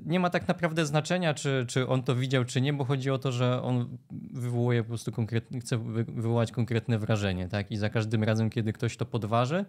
nie 0.06 0.20
ma 0.20 0.30
tak 0.30 0.48
naprawdę 0.48 0.86
znaczenia, 0.86 1.34
czy, 1.34 1.64
czy 1.68 1.88
on 1.88 2.02
to 2.02 2.16
widział, 2.16 2.44
czy 2.44 2.60
nie, 2.60 2.72
bo 2.72 2.84
chodzi 2.84 3.10
o 3.10 3.18
to, 3.18 3.32
że 3.32 3.62
on 3.62 3.96
wywołuje 4.32 4.82
po 4.82 4.88
prostu 4.88 5.12
konkretne, 5.12 5.60
chce 5.60 5.78
wywołać 6.04 6.52
konkretne 6.52 6.98
wrażenie, 6.98 7.48
tak? 7.48 7.70
I 7.70 7.76
za 7.76 7.90
każdym 7.90 8.24
razem, 8.24 8.50
kiedy 8.50 8.72
ktoś 8.72 8.96
to 8.96 9.06
podważy, 9.06 9.64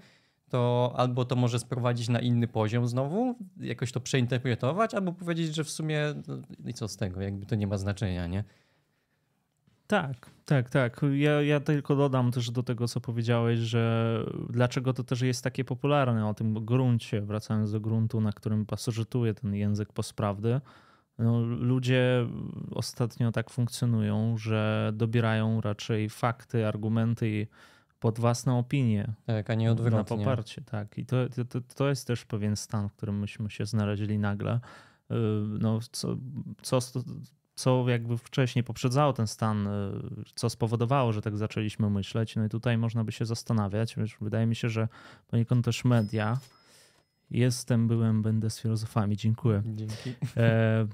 to 0.49 0.93
albo 0.95 1.25
to 1.25 1.35
może 1.35 1.59
sprowadzić 1.59 2.09
na 2.09 2.19
inny 2.19 2.47
poziom 2.47 2.87
znowu, 2.87 3.35
jakoś 3.57 3.91
to 3.91 3.99
przeinterpretować, 3.99 4.93
albo 4.93 5.13
powiedzieć, 5.13 5.55
że 5.55 5.63
w 5.63 5.69
sumie 5.69 6.13
no, 6.27 6.37
i 6.65 6.73
co 6.73 6.87
z 6.87 6.97
tego, 6.97 7.21
jakby 7.21 7.45
to 7.45 7.55
nie 7.55 7.67
ma 7.67 7.77
znaczenia, 7.77 8.27
nie? 8.27 8.43
Tak, 9.87 10.29
tak, 10.45 10.69
tak. 10.69 11.01
Ja, 11.13 11.41
ja 11.41 11.59
tylko 11.59 11.95
dodam 11.95 12.31
też 12.31 12.51
do 12.51 12.63
tego, 12.63 12.87
co 12.87 13.01
powiedziałeś, 13.01 13.59
że 13.59 14.19
dlaczego 14.49 14.93
to 14.93 15.03
też 15.03 15.21
jest 15.21 15.43
takie 15.43 15.65
popularne 15.65 16.27
o 16.27 16.33
tym 16.33 16.65
gruncie, 16.65 17.21
wracając 17.21 17.71
do 17.71 17.79
gruntu, 17.79 18.21
na 18.21 18.31
którym 18.31 18.65
pasożytuje 18.65 19.33
ten 19.33 19.55
język 19.55 19.93
postprawdy. 19.93 20.61
No, 21.17 21.39
ludzie 21.41 22.27
ostatnio 22.71 23.31
tak 23.31 23.49
funkcjonują, 23.49 24.37
że 24.37 24.91
dobierają 24.93 25.61
raczej 25.61 26.09
fakty, 26.09 26.67
argumenty 26.67 27.47
pod 28.05 28.19
własną 28.19 28.59
opinię. 28.59 29.13
Tak, 29.25 29.49
a 29.49 29.55
nie 29.55 29.71
odwrotnie. 29.71 29.97
Na 29.97 30.03
poparcie, 30.03 30.61
tak. 30.61 30.97
I 30.97 31.05
to, 31.05 31.15
to, 31.49 31.61
to 31.75 31.89
jest 31.89 32.07
też 32.07 32.25
pewien 32.25 32.55
stan, 32.55 32.89
w 32.89 32.93
którym 32.93 33.19
myśmy 33.19 33.49
się 33.49 33.65
znaleźli 33.65 34.19
nagle. 34.19 34.59
Y, 35.11 35.15
no, 35.59 35.79
co, 35.91 36.17
co 36.61 36.79
co 37.55 37.89
jakby 37.89 38.17
wcześniej 38.17 38.63
poprzedzało 38.63 39.13
ten 39.13 39.27
stan, 39.27 39.67
y, 39.67 39.71
co 40.35 40.49
spowodowało, 40.49 41.13
że 41.13 41.21
tak 41.21 41.37
zaczęliśmy 41.37 41.89
myśleć. 41.89 42.35
No 42.35 42.45
i 42.45 42.49
tutaj 42.49 42.77
można 42.77 43.03
by 43.03 43.11
się 43.11 43.25
zastanawiać. 43.25 43.95
Wiesz, 43.95 44.17
wydaje 44.21 44.45
mi 44.45 44.55
się, 44.55 44.69
że 44.69 44.87
poniekąd 45.27 45.65
też 45.65 45.85
media. 45.85 46.37
Jestem, 47.31 47.87
byłem, 47.87 48.21
będę 48.21 48.49
z 48.49 48.59
filozofami. 48.59 49.17
Dziękuję. 49.17 49.61
Dzięki. 49.65 50.13
E, 50.37 50.87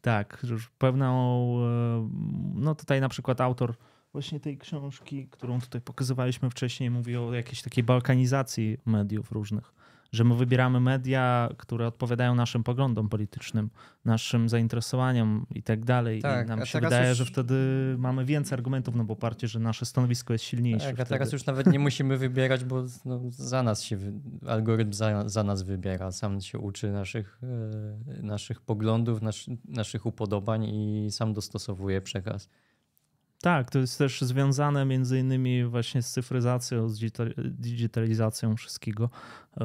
tak, 0.00 0.46
już 0.50 0.70
pewną, 0.70 1.44
e, 1.58 2.08
no 2.54 2.74
tutaj 2.74 3.00
na 3.00 3.08
przykład 3.08 3.40
autor 3.40 3.74
właśnie 4.12 4.40
tej 4.40 4.58
książki, 4.58 5.28
którą 5.30 5.60
tutaj 5.60 5.80
pokazywaliśmy 5.80 6.50
wcześniej, 6.50 6.90
mówi 6.90 7.16
o 7.16 7.34
jakiejś 7.34 7.62
takiej 7.62 7.84
balkanizacji 7.84 8.78
mediów 8.86 9.32
różnych 9.32 9.72
że 10.12 10.24
my 10.24 10.36
wybieramy 10.36 10.80
media, 10.80 11.48
które 11.56 11.86
odpowiadają 11.86 12.34
naszym 12.34 12.64
poglądom 12.64 13.08
politycznym, 13.08 13.70
naszym 14.04 14.48
zainteresowaniom 14.48 15.46
i 15.54 15.62
tak 15.62 15.84
dalej. 15.84 16.22
Tak, 16.22 16.46
I 16.46 16.48
nam 16.48 16.66
się 16.66 16.80
wydaje, 16.80 17.08
już... 17.08 17.18
że 17.18 17.24
wtedy 17.24 17.54
mamy 17.98 18.24
więcej 18.24 18.56
argumentów 18.56 18.94
na 18.94 19.04
poparcie, 19.04 19.48
że 19.48 19.58
nasze 19.58 19.86
stanowisko 19.86 20.32
jest 20.32 20.44
silniejsze. 20.44 20.86
Tak, 20.86 21.00
a 21.00 21.04
wtedy. 21.04 21.08
teraz 21.08 21.32
już 21.32 21.46
nawet 21.46 21.66
nie 21.66 21.78
musimy 21.88 22.16
wybierać, 22.16 22.64
bo 22.64 22.84
no, 23.04 23.20
za 23.30 23.62
nas 23.62 23.82
się, 23.82 23.98
algorytm 24.46 24.92
za, 24.92 25.28
za 25.28 25.44
nas 25.44 25.62
wybiera, 25.62 26.12
sam 26.12 26.40
się 26.40 26.58
uczy 26.58 26.92
naszych, 26.92 27.40
e, 28.18 28.22
naszych 28.22 28.60
poglądów, 28.60 29.22
nasz, 29.22 29.50
naszych 29.64 30.06
upodobań 30.06 30.64
i 30.64 31.08
sam 31.10 31.32
dostosowuje 31.32 32.00
przekaz. 32.00 32.48
Tak, 33.42 33.70
to 33.70 33.78
jest 33.78 33.98
też 33.98 34.20
związane 34.20 34.84
między 34.84 35.18
innymi 35.18 35.64
właśnie 35.64 36.02
z 36.02 36.10
cyfryzacją, 36.10 36.88
z 36.88 37.00
digitalizacją 37.38 38.56
wszystkiego, 38.56 39.10
e, 39.60 39.64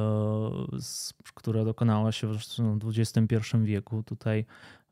która 1.33 1.65
dokonała 1.65 2.11
się 2.11 2.27
w 2.27 2.37
XXI 2.83 3.57
wieku. 3.63 4.03
Tutaj 4.03 4.45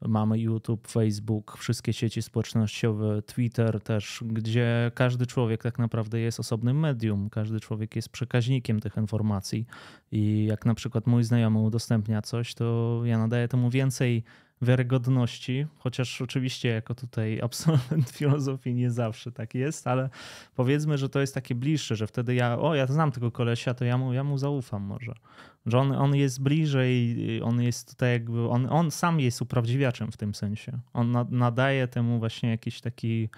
mamy 0.08 0.40
YouTube, 0.40 0.88
Facebook, 0.88 1.58
wszystkie 1.58 1.94
sieci 1.94 2.22
społecznościowe, 2.22 3.22
Twitter 3.22 3.82
też, 3.82 4.24
gdzie 4.28 4.92
każdy 4.96 5.26
człowiek 5.26 5.64
tak 5.64 5.80
naprawdę 5.80 6.20
jest 6.20 6.40
osobnym 6.40 6.80
medium, 6.80 7.30
każdy 7.30 7.60
człowiek 7.60 7.96
jest 7.96 8.10
przekaźnikiem 8.10 8.80
tych 8.80 8.98
informacji 8.98 9.66
i 10.12 10.46
jak 10.46 10.66
na 10.66 10.74
przykład 10.74 11.08
mój 11.08 11.24
znajomy 11.24 11.60
udostępnia 11.60 12.22
coś, 12.22 12.54
to 12.54 13.02
ja 13.06 13.18
nadaję 13.18 13.48
temu 13.48 13.70
więcej 13.70 14.24
wiarygodności, 14.62 15.66
chociaż 15.78 16.22
oczywiście 16.22 16.70
jako 16.70 16.96
tutaj 16.96 17.40
absolwent 17.44 18.10
filozofii 18.10 18.74
nie 18.74 18.92
zawsze 18.92 19.32
tak 19.32 19.56
jest, 19.56 19.88
ale 19.88 20.10
powiedzmy, 20.56 20.98
że 20.98 21.10
to 21.10 21.20
jest 21.20 21.34
takie 21.34 21.56
bliższe, 21.56 21.96
że 21.96 22.08
wtedy 22.08 22.36
ja, 22.36 22.60
o 22.60 22.76
ja 22.76 22.88
znam 22.88 23.12
tego 23.12 23.32
kolesia, 23.32 23.74
to 23.74 23.86
ja 23.86 23.98
mu, 23.98 24.14
ja 24.14 24.24
mu 24.24 24.38
zaufam 24.38 24.84
może. 24.84 25.14
Że 25.66 25.78
on, 25.78 25.92
on 25.92 26.16
jest 26.16 26.42
bliżej, 26.42 27.18
on 27.44 27.62
jest 27.62 27.90
tutaj 27.90 28.12
jakby, 28.12 28.50
on, 28.50 28.68
on 28.70 28.92
sam 28.92 29.20
jest 29.20 29.42
uprawdziwiaczem 29.42 30.12
w 30.12 30.18
tym 30.18 30.36
sensie. 30.36 30.80
On 30.94 31.16
nadaje 31.30 31.88
temu 31.88 32.20
właśnie 32.20 32.50
jakiś 32.50 32.82
taki 32.82 33.30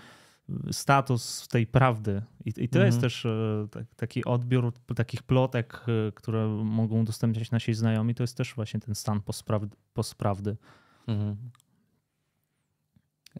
status 0.71 1.47
tej 1.47 1.67
prawdy. 1.67 2.21
I, 2.45 2.49
i 2.49 2.69
to 2.69 2.79
mhm. 2.79 2.85
jest 2.85 3.01
też 3.01 3.25
e, 3.25 3.67
taki 3.95 4.25
odbiór 4.25 4.73
takich 4.95 5.23
plotek, 5.23 5.85
e, 6.07 6.11
które 6.11 6.47
mogą 6.47 6.99
udostępniać 7.01 7.51
nasi 7.51 7.73
znajomi, 7.73 8.15
to 8.15 8.23
jest 8.23 8.37
też 8.37 8.55
właśnie 8.55 8.79
ten 8.79 8.95
stan 8.95 9.21
postprawdy. 9.21 9.75
postprawdy. 9.93 10.57
Mhm. 11.07 11.35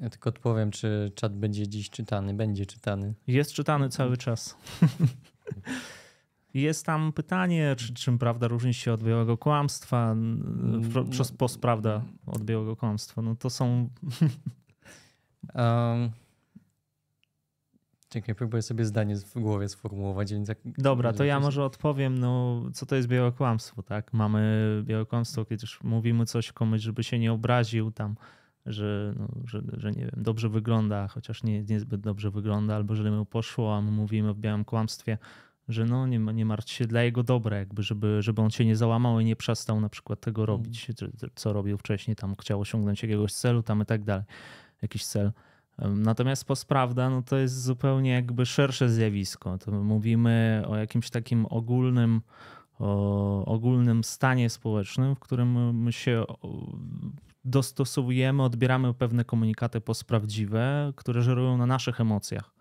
Ja 0.02 0.10
tylko 0.10 0.30
odpowiem, 0.30 0.72
czy 0.72 1.12
czat 1.16 1.36
będzie 1.36 1.68
dziś 1.68 1.90
czytany. 1.90 2.34
Będzie 2.34 2.66
czytany. 2.66 3.14
Jest 3.28 3.54
czytany 3.54 3.90
cały 3.90 4.18
czas. 4.18 4.58
Jest 6.54 6.86
tam 6.86 7.14
pytanie, 7.14 7.76
czy, 7.78 7.94
czym 7.94 8.18
prawda 8.20 8.48
różni 8.48 8.74
się 8.74 8.94
od 8.94 9.04
białego 9.04 9.38
kłamstwa, 9.38 10.12
mm, 10.12 11.10
przez 11.10 11.32
postprawda 11.32 12.04
od 12.26 12.44
białego 12.44 12.76
kłamstwa. 12.76 13.22
No 13.22 13.36
to 13.36 13.50
są. 13.50 13.90
um, 15.56 16.12
Czekaj, 18.14 18.36
próbuję 18.36 18.62
sobie 18.62 18.86
zdanie 18.86 19.16
w 19.16 19.40
głowie 19.40 19.70
sformułować. 19.70 20.32
Więc 20.32 20.50
jak, 20.50 20.58
Dobra, 20.78 21.14
to 21.14 21.24
ja 21.24 21.40
może 21.40 21.64
odpowiem, 21.64 22.18
no 22.18 22.62
co 22.74 22.86
to 22.86 22.96
jest 22.96 23.08
białe 23.08 23.32
kłamstwo, 23.32 23.84
tak? 23.84 24.14
Mamy 24.14 24.82
białe 24.86 25.06
kłamstwo, 25.06 25.46
kiedy 25.46 25.62
już 25.62 25.84
mówimy 25.84 26.26
coś 26.26 26.52
komuś, 26.52 26.82
żeby 26.82 27.04
się 27.04 27.20
nie 27.20 27.34
obraził 27.34 27.92
tam, 27.92 28.16
że, 28.66 29.14
no, 29.18 29.28
że, 29.46 29.62
że 29.74 29.92
nie 29.92 30.02
wiem, 30.02 30.24
dobrze 30.24 30.50
wygląda, 30.50 31.08
chociaż 31.08 31.44
nie, 31.44 31.64
niezbyt 31.64 32.02
dobrze 32.02 32.32
wygląda, 32.32 32.76
albo 32.76 32.96
że 32.96 33.12
mu 33.12 33.26
poszło, 33.26 33.76
a 33.78 33.82
my 33.82 33.92
mówimy 33.92 34.34
w 34.34 34.38
białym 34.38 34.66
kłamstwie, 34.66 35.18
że 35.70 35.86
no 35.86 36.08
nie, 36.08 36.20
nie 36.20 36.46
martw 36.46 36.72
się 36.72 36.88
dla 36.88 37.04
jego 37.04 37.24
dobra, 37.24 37.58
jakby, 37.58 37.84
żeby, 37.84 38.22
żeby 38.22 38.42
on 38.42 38.50
się 38.50 38.66
nie 38.66 38.76
załamał 38.76 39.20
i 39.20 39.26
nie 39.26 39.36
przestał 39.36 39.82
na 39.82 39.90
przykład 39.90 40.20
tego 40.20 40.42
mhm. 40.42 40.58
robić, 40.58 40.88
co 41.36 41.54
robił 41.54 41.78
wcześniej, 41.78 42.16
tam 42.16 42.36
chciał 42.36 42.60
osiągnąć 42.60 43.04
jakiegoś 43.04 43.34
celu 43.34 43.64
tam 43.64 43.82
i 43.82 43.86
tak 43.86 44.04
dalej, 44.04 44.24
jakiś 44.82 45.06
cel. 45.06 45.32
Natomiast 45.80 46.46
postprawda 46.46 47.10
no 47.10 47.22
to 47.22 47.38
jest 47.38 47.64
zupełnie 47.64 48.12
jakby 48.12 48.46
szersze 48.46 48.90
zjawisko. 48.90 49.58
To 49.58 49.72
mówimy 49.72 50.64
o 50.68 50.78
jakimś 50.78 51.10
takim 51.10 51.46
ogólnym, 51.46 52.22
ogólnym 53.46 54.04
stanie 54.04 54.50
społecznym, 54.50 55.16
w 55.16 55.20
którym 55.20 55.76
my 55.84 55.92
się 55.92 56.26
dostosowujemy, 57.46 58.44
odbieramy 58.44 58.94
pewne 58.94 59.26
komunikaty 59.26 59.82
postprawdziwe, 59.82 60.94
które 60.96 61.22
żerują 61.22 61.58
na 61.58 61.66
naszych 61.66 62.02
emocjach 62.02 62.52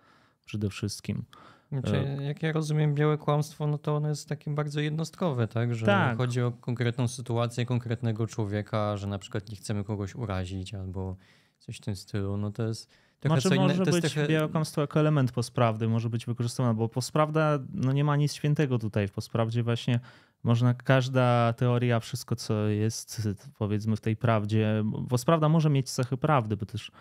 przede 0.44 0.70
wszystkim. 0.70 1.24
Znaczy, 1.72 1.96
e, 1.96 2.22
jak 2.22 2.42
ja 2.42 2.52
rozumiem 2.52 2.94
białe 2.94 3.18
kłamstwo, 3.18 3.66
no 3.66 3.78
to 3.78 3.96
ono 3.96 4.08
jest 4.08 4.28
takie 4.28 4.50
bardzo 4.50 4.80
jednostkowe, 4.80 5.48
tak? 5.48 5.74
Że 5.74 5.86
tak. 5.86 6.16
chodzi 6.16 6.42
o 6.42 6.52
konkretną 6.52 7.08
sytuację 7.08 7.66
konkretnego 7.66 8.26
człowieka, 8.26 8.96
że 8.96 9.06
na 9.06 9.18
przykład 9.18 9.50
nie 9.50 9.56
chcemy 9.56 9.84
kogoś 9.84 10.14
urazić 10.14 10.74
albo 10.74 11.16
coś 11.58 11.76
w 11.76 11.80
tym 11.80 11.96
stylu, 11.96 12.36
no 12.36 12.50
to 12.50 12.62
jest 12.62 12.90
trochę 13.30 13.40
znaczy, 13.40 13.60
może 13.60 13.84
być 13.84 14.00
trochę... 14.00 14.28
białokłamstwo 14.28 14.80
jako 14.80 15.00
element 15.00 15.32
postprawdy, 15.32 15.88
może 15.88 16.10
być 16.10 16.26
wykorzystywane, 16.26 16.74
bo 16.74 16.88
postprawda, 16.88 17.58
no 17.74 17.92
nie 17.92 18.04
ma 18.04 18.16
nic 18.16 18.34
świętego 18.34 18.78
tutaj. 18.78 19.08
W 19.08 19.12
postprawdzie 19.12 19.62
właśnie 19.62 20.00
można 20.42 20.74
każda 20.74 21.52
teoria, 21.52 22.00
wszystko 22.00 22.36
co 22.36 22.66
jest 22.66 23.22
powiedzmy 23.58 23.96
w 23.96 24.00
tej 24.00 24.16
prawdzie, 24.16 24.84
postprawda 25.08 25.48
może 25.48 25.70
mieć 25.70 25.90
cechy 25.90 26.16
prawdy, 26.16 26.56
bo 26.56 26.66
też 26.66 26.92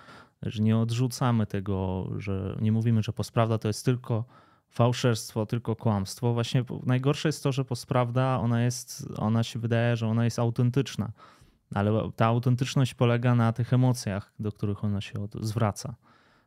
że 0.42 0.64
nie 0.64 0.78
odrzucamy 0.78 1.46
tego, 1.46 2.08
że 2.18 2.58
nie 2.62 2.72
mówimy, 2.72 3.04
że 3.04 3.14
postprawda 3.14 3.58
to 3.58 3.68
jest 3.68 3.86
tylko 3.86 4.26
fałszerstwo, 4.70 5.46
tylko 5.46 5.76
kłamstwo. 5.76 6.34
Właśnie 6.34 6.64
najgorsze 6.86 7.30
jest 7.30 7.44
to, 7.44 7.52
że 7.52 7.66
postprawda, 7.66 8.40
ona 8.40 8.64
jest, 8.64 9.08
ona 9.18 9.44
się 9.44 9.60
wydaje, 9.60 9.96
że 9.96 10.08
ona 10.08 10.26
jest 10.26 10.40
autentyczna, 10.40 11.12
ale 11.76 12.12
ta 12.16 12.26
autentyczność 12.26 12.94
polega 12.94 13.36
na 13.36 13.54
tych 13.54 13.74
emocjach, 13.74 14.34
do 14.40 14.52
których 14.52 14.84
ona 14.84 15.02
się 15.02 15.28
zwraca. 15.42 15.96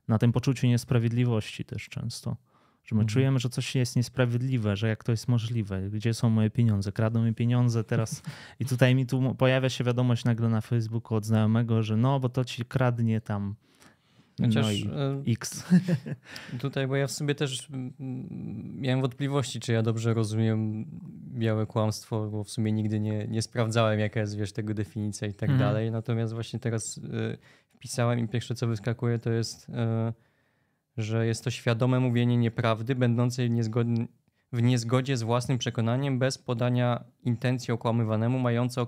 Na 0.09 0.19
tym 0.19 0.33
poczuciu 0.33 0.67
niesprawiedliwości 0.67 1.65
też 1.65 1.89
często. 1.89 2.37
Że 2.85 2.97
my 2.97 3.01
mhm. 3.01 3.09
czujemy, 3.09 3.39
że 3.39 3.49
coś 3.49 3.75
jest 3.75 3.97
niesprawiedliwe, 3.97 4.77
że 4.77 4.89
jak 4.89 5.05
to 5.05 5.13
jest 5.13 5.29
możliwe, 5.29 5.91
gdzie 5.91 6.15
są 6.15 6.31
moje 6.31 6.51
pieniądze, 6.51 6.93
kradną 6.93 7.23
mi 7.25 7.35
pieniądze 7.35 7.85
teraz. 7.85 8.23
I 8.61 8.65
tutaj 8.65 8.95
mi 8.95 9.07
tu 9.07 9.35
pojawia 9.35 9.69
się 9.69 9.85
wiadomość 9.85 10.25
nagle 10.25 10.49
na 10.49 10.61
Facebooku 10.61 11.17
od 11.17 11.27
znajomego, 11.27 11.83
że 11.83 11.97
no, 11.97 12.21
bo 12.21 12.29
to 12.29 12.45
ci 12.45 12.65
kradnie 12.65 13.21
tam 13.21 13.55
Chociaż, 14.43 14.67
no 14.67 14.73
i 14.73 14.89
e, 15.29 15.33
X. 15.33 15.65
Tutaj, 16.61 16.87
bo 16.87 16.97
ja 16.97 17.07
w 17.07 17.11
sobie 17.11 17.35
też 17.35 17.69
miałem 18.75 19.01
wątpliwości, 19.01 19.61
czy 19.61 19.73
ja 19.73 19.83
dobrze 19.83 20.15
rozumiem 20.15 20.87
białe 21.35 21.67
kłamstwo, 21.67 22.29
bo 22.31 22.45
w 22.45 22.51
sumie 22.51 22.73
nigdy 22.73 23.01
nie, 23.01 23.29
nie 23.29 23.43
sprawdzałem, 23.43 24.01
jaka 24.01 24.21
jest, 24.21 24.39
wiesz, 24.39 24.53
tego 24.53 24.75
definicja 24.75 25.29
i 25.29 25.35
tak 25.35 25.51
mhm. 25.51 25.59
dalej. 25.59 25.91
Natomiast 25.91 26.33
właśnie 26.33 26.59
teraz 26.59 27.01
wpisałem 27.85 28.19
i 28.19 28.29
pierwsze, 28.29 28.55
co 28.55 28.67
wyskakuje, 28.67 29.19
to 29.19 29.31
jest, 29.31 29.69
e, 29.69 30.13
że 30.97 31.27
jest 31.27 31.45
to 31.45 31.51
świadome 31.51 32.01
mówienie 32.01 32.37
nieprawdy, 32.37 32.95
będącej 32.95 33.51
w 34.53 34.63
niezgodzie 34.63 35.17
z 35.17 35.23
własnym 35.23 35.59
przekonaniem, 35.59 36.19
bez 36.19 36.39
podania 36.39 37.05
intencji 37.23 37.73
okłamywanemu, 37.73 38.39
mające 38.39 38.87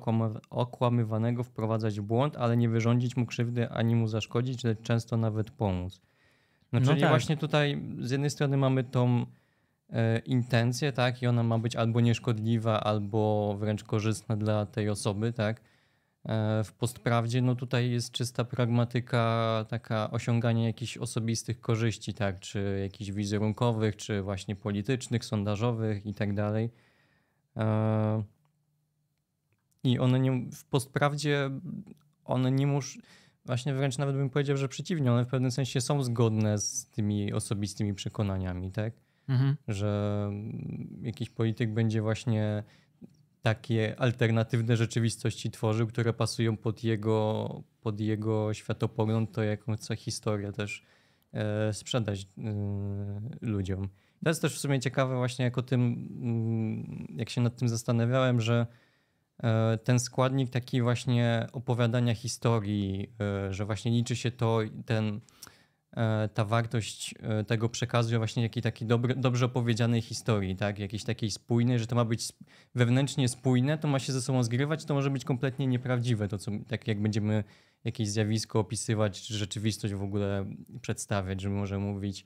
okłamywanego 0.50 1.42
wprowadzać 1.42 2.00
w 2.00 2.02
błąd, 2.02 2.36
ale 2.36 2.56
nie 2.56 2.68
wyrządzić 2.68 3.16
mu 3.16 3.26
krzywdy 3.26 3.70
ani 3.70 3.94
mu 3.94 4.08
zaszkodzić, 4.08 4.64
lecz 4.64 4.82
często 4.82 5.16
nawet 5.16 5.50
pomóc. 5.50 6.00
No, 6.72 6.80
no 6.80 6.86
czyli 6.86 7.00
tak. 7.00 7.10
właśnie 7.10 7.36
tutaj 7.36 7.82
z 8.00 8.10
jednej 8.10 8.30
strony 8.30 8.56
mamy 8.56 8.84
tą 8.84 9.26
e, 9.90 10.18
intencję, 10.18 10.92
tak, 10.92 11.22
i 11.22 11.26
ona 11.26 11.42
ma 11.42 11.58
być 11.58 11.76
albo 11.76 12.00
nieszkodliwa, 12.00 12.80
albo 12.80 13.54
wręcz 13.58 13.84
korzystna 13.84 14.36
dla 14.36 14.66
tej 14.66 14.88
osoby, 14.88 15.32
tak. 15.32 15.60
E, 16.28 16.64
w 16.64 16.72
postprawdzie 16.72 17.42
no 17.42 17.54
tutaj 17.54 17.90
jest 17.90 18.12
czysta 18.12 18.44
pragmatyka, 18.44 19.64
taka 19.68 20.10
osiąganie 20.10 20.64
jakichś 20.64 20.96
osobistych 20.96 21.60
korzyści, 21.60 22.14
tak, 22.14 22.40
czy 22.40 22.78
jakichś 22.82 23.10
wizerunkowych, 23.10 23.96
czy 23.96 24.22
właśnie 24.22 24.56
politycznych, 24.56 25.24
sondażowych 25.24 26.06
i 26.06 26.14
tak 26.14 26.34
dalej. 26.34 26.70
E, 27.56 28.22
I 29.84 29.98
one 29.98 30.20
nie, 30.20 30.50
w 30.52 30.64
postprawdzie 30.64 31.50
one 32.24 32.50
nie 32.50 32.66
muszą, 32.66 33.00
właśnie 33.44 33.74
wręcz 33.74 33.98
nawet 33.98 34.16
bym 34.16 34.30
powiedział, 34.30 34.56
że 34.56 34.68
przeciwnie, 34.68 35.12
one 35.12 35.24
w 35.24 35.28
pewnym 35.28 35.50
sensie 35.50 35.80
są 35.80 36.02
zgodne 36.02 36.58
z 36.58 36.86
tymi 36.86 37.32
osobistymi 37.32 37.94
przekonaniami, 37.94 38.72
tak? 38.72 38.92
Mhm. 39.28 39.56
Że 39.68 40.30
jakiś 41.02 41.30
polityk 41.30 41.72
będzie 41.72 42.02
właśnie 42.02 42.62
takie 43.46 43.94
alternatywne 43.98 44.76
rzeczywistości 44.76 45.50
tworzył, 45.50 45.86
które 45.86 46.12
pasują 46.12 46.56
pod 46.56 46.84
jego, 46.84 47.62
pod 47.80 48.00
jego 48.00 48.54
światopogląd, 48.54 49.32
to 49.32 49.42
jaką 49.42 49.76
co 49.76 49.96
historię 49.96 50.52
też 50.52 50.82
e, 51.32 51.72
sprzedać 51.72 52.22
e, 52.22 52.26
ludziom. 53.40 53.88
To 54.24 54.30
jest 54.30 54.42
też 54.42 54.56
w 54.56 54.58
sumie 54.58 54.80
ciekawe 54.80 55.16
właśnie 55.16 55.44
jak 55.44 55.58
tym, 55.66 56.08
mm, 56.22 57.06
jak 57.18 57.30
się 57.30 57.40
nad 57.40 57.56
tym 57.56 57.68
zastanawiałem, 57.68 58.40
że 58.40 58.66
e, 59.42 59.78
ten 59.84 60.00
składnik 60.00 60.50
taki 60.50 60.82
właśnie 60.82 61.46
opowiadania 61.52 62.14
historii, 62.14 63.12
e, 63.20 63.54
że 63.54 63.64
właśnie 63.64 63.92
liczy 63.92 64.16
się 64.16 64.30
to, 64.30 64.60
ten 64.86 65.20
ta 66.34 66.44
wartość 66.44 67.14
e, 67.20 67.44
tego 67.44 67.68
przekazu 67.68 68.16
właśnie 68.18 68.42
jakiej 68.42 68.62
takiej 68.62 68.88
dobrze 69.16 69.46
opowiedzianej 69.46 70.02
historii, 70.02 70.56
tak? 70.56 70.78
Jakiejś 70.78 71.04
takiej 71.04 71.30
spójnej, 71.30 71.78
że 71.78 71.86
to 71.86 71.96
ma 71.96 72.04
być 72.04 72.32
wewnętrznie 72.74 73.28
spójne, 73.28 73.78
to 73.78 73.88
ma 73.88 73.98
się 73.98 74.12
ze 74.12 74.22
sobą 74.22 74.42
zgrywać, 74.42 74.84
to 74.84 74.94
może 74.94 75.10
być 75.10 75.24
kompletnie 75.24 75.66
nieprawdziwe, 75.66 76.28
to 76.28 76.38
co, 76.38 76.50
tak 76.68 76.88
jak 76.88 77.02
będziemy 77.02 77.44
jakieś 77.84 78.08
zjawisko 78.08 78.60
opisywać, 78.60 79.22
czy 79.22 79.34
rzeczywistość 79.34 79.94
w 79.94 80.02
ogóle 80.02 80.46
przedstawiać, 80.80 81.40
że 81.40 81.50
możemy 81.50 81.84
mówić 81.84 82.20
e, 82.20 82.24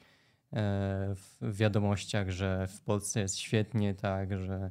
w 1.14 1.56
wiadomościach, 1.56 2.30
że 2.30 2.66
w 2.66 2.80
Polsce 2.80 3.20
jest 3.20 3.38
świetnie, 3.38 3.94
tak, 3.94 4.38
że 4.38 4.70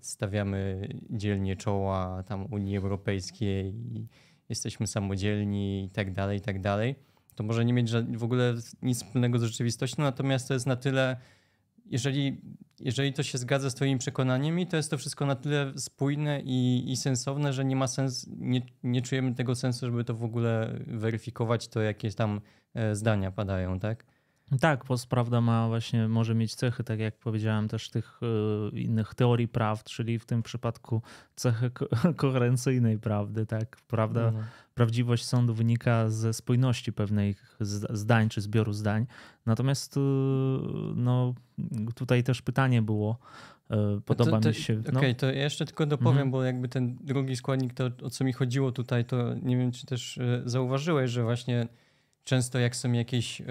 stawiamy 0.00 0.88
dzielnie 1.10 1.56
czoła 1.56 2.22
tam 2.22 2.46
Unii 2.52 2.76
Europejskiej 2.76 3.74
i 3.74 4.08
jesteśmy 4.48 4.86
samodzielni 4.86 5.84
i 5.84 5.90
tak 5.90 6.12
dalej, 6.12 6.38
i 6.38 6.40
tak 6.40 6.60
dalej 6.60 6.94
to 7.34 7.44
może 7.44 7.64
nie 7.64 7.72
mieć 7.72 7.92
w 8.16 8.24
ogóle 8.24 8.54
nic 8.82 9.04
wspólnego 9.04 9.38
z 9.38 9.42
rzeczywistością, 9.42 10.02
natomiast 10.02 10.48
to 10.48 10.54
jest 10.54 10.66
na 10.66 10.76
tyle, 10.76 11.16
jeżeli, 11.86 12.40
jeżeli 12.80 13.12
to 13.12 13.22
się 13.22 13.38
zgadza 13.38 13.70
z 13.70 13.74
Twoimi 13.74 13.98
przekonaniami, 13.98 14.66
to 14.66 14.76
jest 14.76 14.90
to 14.90 14.98
wszystko 14.98 15.26
na 15.26 15.34
tyle 15.34 15.72
spójne 15.76 16.40
i, 16.44 16.84
i 16.92 16.96
sensowne, 16.96 17.52
że 17.52 17.64
nie 17.64 17.76
ma 17.76 17.86
sensu, 17.86 18.30
nie, 18.36 18.62
nie 18.82 19.02
czujemy 19.02 19.34
tego 19.34 19.54
sensu, 19.54 19.86
żeby 19.86 20.04
to 20.04 20.14
w 20.14 20.24
ogóle 20.24 20.80
weryfikować, 20.86 21.68
to 21.68 21.80
jakieś 21.80 22.14
tam 22.14 22.40
e, 22.74 22.96
zdania 22.96 23.30
padają, 23.30 23.78
tak? 23.78 24.04
Tak, 24.60 24.84
postprawda 24.84 25.40
ma 25.40 25.68
właśnie, 25.68 26.08
może 26.08 26.34
mieć 26.34 26.54
cechy, 26.54 26.84
tak 26.84 27.00
jak 27.00 27.18
powiedziałem, 27.18 27.68
też 27.68 27.90
tych 27.90 28.20
e, 28.22 28.78
innych 28.78 29.14
teorii 29.14 29.48
prawd, 29.48 29.90
czyli 29.90 30.18
w 30.18 30.26
tym 30.26 30.42
przypadku 30.42 31.02
cechy 31.36 31.70
ko 31.70 31.86
koherencyjnej 32.16 32.98
prawdy, 32.98 33.46
tak? 33.46 33.76
Prawda, 33.88 34.30
no. 34.30 34.38
Prawdziwość 34.74 35.24
sądu 35.24 35.54
wynika 35.54 36.10
ze 36.10 36.32
spójności 36.32 36.92
pewnych 36.92 37.56
zdań 37.90 38.28
czy 38.28 38.40
zbioru 38.40 38.72
zdań. 38.72 39.06
Natomiast 39.46 39.96
e, 39.96 40.00
no, 40.96 41.34
tutaj 41.94 42.22
też 42.22 42.42
pytanie 42.42 42.82
było, 42.82 43.18
e, 43.70 44.00
podoba 44.04 44.30
to, 44.30 44.40
to, 44.40 44.48
mi 44.48 44.54
się. 44.54 44.74
No. 44.74 44.80
Okej, 44.80 44.96
okay, 44.96 45.14
to 45.14 45.26
ja 45.26 45.42
jeszcze 45.42 45.66
tylko 45.66 45.86
dopowiem, 45.86 46.10
mhm. 46.12 46.30
bo 46.30 46.44
jakby 46.44 46.68
ten 46.68 46.96
drugi 47.00 47.36
składnik, 47.36 47.74
to 47.74 47.90
o 48.02 48.10
co 48.10 48.24
mi 48.24 48.32
chodziło 48.32 48.72
tutaj, 48.72 49.04
to 49.04 49.34
nie 49.34 49.56
wiem, 49.56 49.72
czy 49.72 49.86
też 49.86 50.18
zauważyłeś, 50.44 51.10
że 51.10 51.22
właśnie 51.22 51.68
często 52.24 52.58
jak 52.58 52.76
są 52.76 52.92
jakieś 52.92 53.40
e, 53.40 53.44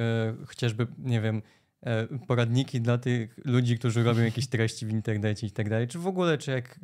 chociażby, 0.45 0.87
nie 0.97 1.21
wiem, 1.21 1.41
e, 1.81 2.07
poradniki 2.27 2.81
dla 2.81 2.97
tych 2.97 3.39
ludzi, 3.45 3.77
którzy 3.77 4.03
robią 4.03 4.23
jakieś 4.31 4.47
treści 4.47 4.85
w 4.85 4.89
internecie 4.89 5.47
i 5.47 5.51
tak 5.51 5.69
dalej, 5.69 5.87
czy 5.87 5.99
w 5.99 6.07
ogóle, 6.07 6.37
czy 6.37 6.51
jak, 6.51 6.79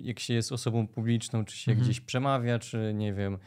jak 0.00 0.20
się 0.20 0.34
jest 0.34 0.52
osobą 0.52 0.86
publiczną, 0.86 1.44
czy 1.44 1.56
się 1.56 1.72
mhm. 1.72 1.84
gdzieś 1.84 2.00
przemawia, 2.00 2.58
czy 2.58 2.92
nie 2.94 3.14
wiem, 3.14 3.38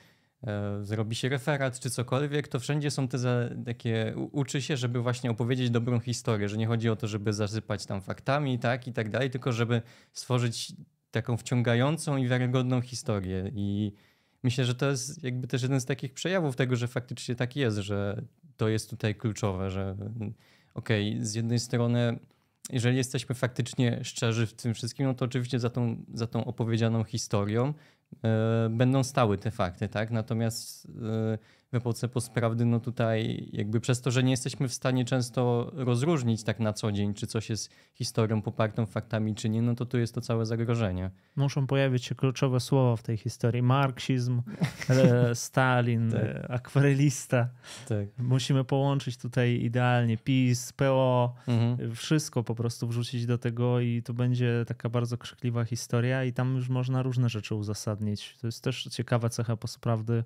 e, 0.43 0.79
zrobi 0.85 1.15
się 1.15 1.29
referat, 1.29 1.79
czy 1.79 1.89
cokolwiek, 1.89 2.47
to 2.47 2.59
wszędzie 2.59 2.91
są 2.91 3.07
te 3.07 3.17
za, 3.17 3.49
takie, 3.65 4.13
uczy 4.31 4.61
się, 4.61 4.77
żeby 4.77 5.01
właśnie 5.01 5.31
opowiedzieć 5.31 5.69
dobrą 5.69 5.99
historię, 5.99 6.49
że 6.49 6.57
nie 6.57 6.67
chodzi 6.67 6.89
o 6.89 6.95
to, 6.95 7.07
żeby 7.07 7.33
zasypać 7.33 7.85
tam 7.85 8.01
faktami, 8.01 8.59
tak, 8.59 8.87
i 8.87 8.93
tak 8.93 9.09
dalej, 9.09 9.29
tylko 9.29 9.51
żeby 9.51 9.81
stworzyć 10.13 10.73
taką 11.11 11.37
wciągającą 11.37 12.17
i 12.17 12.27
wiarygodną 12.27 12.81
historię 12.81 13.51
i 13.55 13.93
myślę, 14.43 14.65
że 14.65 14.75
to 14.75 14.89
jest 14.89 15.23
jakby 15.23 15.47
też 15.47 15.61
jeden 15.61 15.81
z 15.81 15.85
takich 15.85 16.13
przejawów 16.13 16.55
tego, 16.55 16.75
że 16.75 16.87
faktycznie 16.87 17.35
tak 17.35 17.55
jest, 17.55 17.77
że 17.77 18.21
to 18.57 18.69
jest 18.69 18.89
tutaj 18.89 19.15
kluczowe, 19.15 19.69
że 19.69 19.95
okej, 20.73 21.13
okay, 21.13 21.25
z 21.25 21.33
jednej 21.33 21.59
strony 21.59 22.19
jeżeli 22.69 22.97
jesteśmy 22.97 23.35
faktycznie 23.35 24.03
szczerzy 24.03 24.47
w 24.47 24.53
tym 24.53 24.73
wszystkim, 24.73 25.05
no 25.05 25.13
to 25.13 25.25
oczywiście 25.25 25.59
za 25.59 25.69
tą, 25.69 26.05
za 26.13 26.27
tą 26.27 26.45
opowiedzianą 26.45 27.03
historią 27.03 27.73
e, 28.23 28.69
będą 28.69 29.03
stały 29.03 29.37
te 29.37 29.51
fakty, 29.51 29.87
tak? 29.87 30.11
Natomiast 30.11 30.87
e, 31.68 31.68
w 31.71 31.75
epoce 31.75 32.07
postprawdy, 32.07 32.65
no 32.65 32.79
tutaj 32.79 33.49
jakby 33.53 33.79
przez 33.79 34.01
to, 34.01 34.11
że 34.11 34.23
nie 34.23 34.31
jesteśmy 34.31 34.67
w 34.67 34.73
stanie 34.73 35.05
często 35.05 35.71
rozróżnić 35.73 36.43
tak 36.43 36.59
na 36.59 36.73
co 36.73 36.91
dzień, 36.91 37.13
czy 37.13 37.27
coś 37.27 37.49
jest 37.49 37.69
historią 37.93 38.41
popartą 38.41 38.85
faktami, 38.85 39.35
czy 39.35 39.49
nie, 39.49 39.61
no 39.61 39.75
to 39.75 39.85
tu 39.85 39.97
jest 39.97 40.15
to 40.15 40.21
całe 40.21 40.45
zagrożenie. 40.45 41.11
Muszą 41.35 41.67
pojawić 41.67 42.05
się 42.05 42.15
kluczowe 42.15 42.59
słowa 42.59 42.95
w 42.95 43.03
tej 43.03 43.17
historii. 43.17 43.61
Marksizm, 43.61 44.41
e, 44.89 45.35
Stalin, 45.35 46.11
tak. 46.11 46.21
E, 46.21 46.51
akwarelista. 46.51 47.49
Tak. 47.87 48.07
Musimy 48.17 48.63
połączyć 48.63 49.17
tutaj 49.17 49.61
idealnie 49.61 50.17
PiS, 50.17 50.73
PO, 50.73 51.35
mhm. 51.47 51.95
wszystko 51.95 52.43
po 52.43 52.55
prostu 52.55 52.87
wrzucić 52.87 53.25
do 53.25 53.37
tego 53.37 53.79
i 53.79 54.03
to 54.03 54.13
będzie 54.13 54.63
taka 54.67 54.89
bardzo 54.89 55.17
krzykliwa 55.17 55.65
historia 55.65 56.23
i 56.23 56.33
tam 56.33 56.55
już 56.55 56.69
można 56.69 57.01
różne 57.01 57.29
rzeczy 57.29 57.55
uzasadnić. 57.55 58.37
To 58.41 58.47
jest 58.47 58.63
też 58.63 58.83
ciekawa 58.83 59.29
cecha 59.29 59.57
postprawdy, 59.57 60.23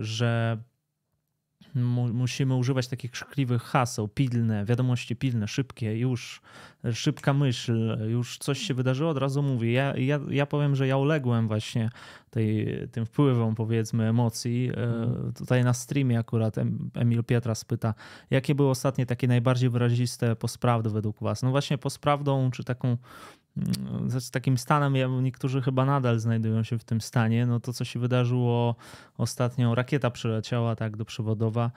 że 0.00 0.58
mu, 1.74 2.08
musimy 2.08 2.54
używać 2.54 2.88
takich 2.88 3.10
krzykliwych 3.10 3.62
haseł, 3.62 4.08
pilne, 4.08 4.64
wiadomości 4.64 5.16
pilne, 5.16 5.48
szybkie, 5.48 5.98
już 5.98 6.40
szybka 6.92 7.34
myśl, 7.34 7.98
już 8.08 8.38
coś 8.38 8.58
się 8.58 8.74
wydarzyło, 8.74 9.10
od 9.10 9.18
razu 9.18 9.42
mówię. 9.42 9.72
Ja, 9.72 9.96
ja, 9.96 10.20
ja 10.30 10.46
powiem, 10.46 10.76
że 10.76 10.86
ja 10.86 10.96
uległem 10.96 11.48
właśnie 11.48 11.90
tej, 12.30 12.68
tym 12.92 13.06
wpływom, 13.06 13.54
powiedzmy, 13.54 14.08
emocji. 14.08 14.70
Mm. 14.74 15.32
Tutaj 15.32 15.64
na 15.64 15.74
streamie 15.74 16.18
akurat 16.18 16.56
Emil 16.94 17.24
Pietras 17.24 17.64
pyta, 17.64 17.94
jakie 18.30 18.54
były 18.54 18.70
ostatnie 18.70 19.06
takie 19.06 19.28
najbardziej 19.28 19.70
wyraziste 19.70 20.36
posprawdy 20.36 20.90
według 20.90 21.20
was? 21.20 21.42
No 21.42 21.50
właśnie 21.50 21.78
posprawdą, 21.78 22.50
czy 22.50 22.64
taką 22.64 22.96
z 24.08 24.30
takim 24.30 24.58
stanem, 24.58 25.22
niektórzy 25.22 25.62
chyba 25.62 25.84
nadal 25.84 26.18
znajdują 26.18 26.62
się 26.62 26.78
w 26.78 26.84
tym 26.84 27.00
stanie. 27.00 27.46
No 27.46 27.60
to, 27.60 27.72
co 27.72 27.84
się 27.84 28.00
wydarzyło 28.00 28.76
ostatnio, 29.18 29.74
rakieta 29.74 30.10
przyleciała 30.10 30.76
tak 30.76 30.96
do 30.96 31.04
przewodowa 31.04 31.70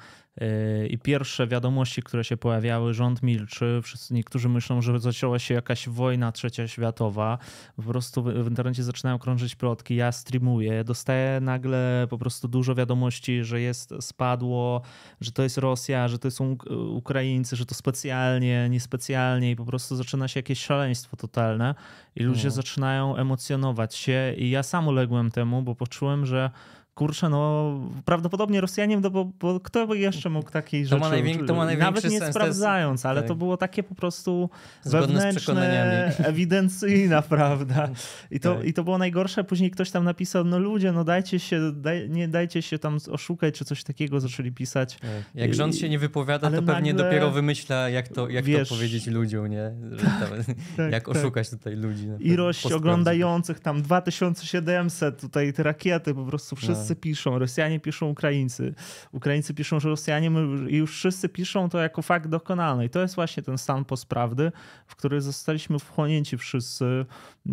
I 0.89 0.97
pierwsze 0.97 1.47
wiadomości, 1.47 2.03
które 2.03 2.23
się 2.23 2.37
pojawiały, 2.37 2.93
rząd 2.93 3.23
milczy. 3.23 3.79
Wszyscy, 3.83 4.13
niektórzy 4.13 4.49
myślą, 4.49 4.81
że 4.81 4.99
zaczęła 4.99 5.39
się 5.39 5.53
jakaś 5.53 5.89
wojna 5.89 6.31
trzecia 6.31 6.67
światowa. 6.67 7.37
Po 7.75 7.83
prostu 7.83 8.23
w 8.23 8.47
internecie 8.49 8.83
zaczynają 8.83 9.19
krążyć 9.19 9.55
plotki. 9.55 9.95
Ja 9.95 10.11
streamuję, 10.11 10.83
dostaję 10.83 11.39
nagle 11.41 12.07
po 12.09 12.17
prostu 12.17 12.47
dużo 12.47 12.75
wiadomości, 12.75 13.43
że 13.43 13.61
jest 13.61 13.93
spadło, 13.99 14.81
że 15.21 15.31
to 15.31 15.43
jest 15.43 15.57
Rosja, 15.57 16.07
że 16.07 16.19
to 16.19 16.31
są 16.31 16.57
Ukraińcy, 16.89 17.55
że 17.55 17.65
to 17.65 17.75
specjalnie, 17.75 18.67
niespecjalnie 18.69 19.51
i 19.51 19.55
po 19.55 19.65
prostu 19.65 19.95
zaczyna 19.95 20.27
się 20.27 20.39
jakieś 20.39 20.59
szaleństwo 20.59 21.17
totalne 21.17 21.75
i 22.15 22.23
ludzie 22.23 22.47
no. 22.47 22.51
zaczynają 22.51 23.15
emocjonować 23.15 23.95
się 23.95 24.33
i 24.37 24.49
ja 24.49 24.63
sam 24.63 24.87
uległem 24.87 25.31
temu, 25.31 25.61
bo 25.61 25.75
poczułem, 25.75 26.25
że 26.25 26.49
kurczę, 26.95 27.29
no 27.29 27.73
prawdopodobnie 28.05 28.61
Rosjanin, 28.61 29.01
no 29.01 29.09
bo, 29.09 29.25
bo 29.25 29.59
kto 29.59 29.87
by 29.87 29.97
jeszcze 29.97 30.29
mógł 30.29 30.51
takiej 30.51 30.85
rzeczy... 30.85 30.95
To 30.95 31.01
ma, 31.01 31.09
najwięk, 31.09 31.47
to 31.47 31.55
ma 31.55 31.75
Nawet 31.75 32.09
nie 32.09 32.21
sprawdzając, 32.21 33.05
ale 33.05 33.21
tak. 33.21 33.27
to 33.27 33.35
było 33.35 33.57
takie 33.57 33.83
po 33.83 33.95
prostu 33.95 34.49
Zgodne 34.83 35.07
wewnętrzne, 35.07 36.15
ewidencyjna 36.31 37.21
prawda. 37.21 37.89
I 38.31 38.39
to, 38.39 38.55
tak. 38.55 38.65
I 38.65 38.73
to 38.73 38.83
było 38.83 38.97
najgorsze. 38.97 39.43
Później 39.43 39.71
ktoś 39.71 39.91
tam 39.91 40.03
napisał, 40.03 40.43
no 40.43 40.59
ludzie, 40.59 40.91
no 40.91 41.03
dajcie 41.03 41.39
się, 41.39 41.71
daj, 41.71 42.09
nie 42.09 42.27
dajcie 42.27 42.61
się 42.61 42.79
tam 42.79 42.97
oszukać, 43.11 43.57
czy 43.57 43.65
coś 43.65 43.83
takiego 43.83 44.19
zaczęli 44.19 44.51
pisać. 44.51 44.97
Tak. 44.97 45.09
Jak 45.35 45.53
rząd 45.53 45.75
się 45.75 45.89
nie 45.89 45.99
wypowiada, 45.99 46.51
to 46.51 46.61
pewnie 46.61 46.93
nagle... 46.93 47.05
dopiero 47.05 47.31
wymyśla, 47.31 47.89
jak 47.89 48.07
to, 48.07 48.29
jak 48.29 48.45
Wiesz, 48.45 48.69
to 48.69 48.75
powiedzieć 48.75 49.07
ludziom, 49.07 49.47
nie? 49.47 49.71
tak, 50.77 50.91
jak 50.91 51.05
tak. 51.05 51.15
oszukać 51.15 51.49
tutaj 51.49 51.75
ludzi. 51.75 52.07
Ilość 52.19 52.71
oglądających 52.71 53.59
tam 53.59 53.81
2700, 53.81 55.21
tutaj 55.21 55.53
te 55.53 55.63
rakiety 55.63 56.13
po 56.13 56.25
prostu 56.25 56.55
wszyscy 56.55 56.82
wszyscy 56.83 56.95
piszą, 57.01 57.39
Rosjanie 57.39 57.79
piszą 57.79 58.09
Ukraińcy, 58.09 58.73
Ukraińcy 59.11 59.53
piszą, 59.53 59.79
że 59.79 59.89
Rosjanie 59.89 60.31
i 60.69 60.75
już 60.75 60.91
wszyscy 60.91 61.29
piszą 61.29 61.69
to 61.69 61.79
jako 61.79 62.01
fakt 62.01 62.29
dokonany. 62.29 62.85
I 62.85 62.89
to 62.89 63.01
jest 63.01 63.15
właśnie 63.15 63.43
ten 63.43 63.57
stan 63.57 63.85
postprawdy, 63.85 64.51
w 64.87 64.95
który 64.95 65.21
zostaliśmy 65.21 65.79
wchłonięci 65.79 66.37
wszyscy 66.37 67.05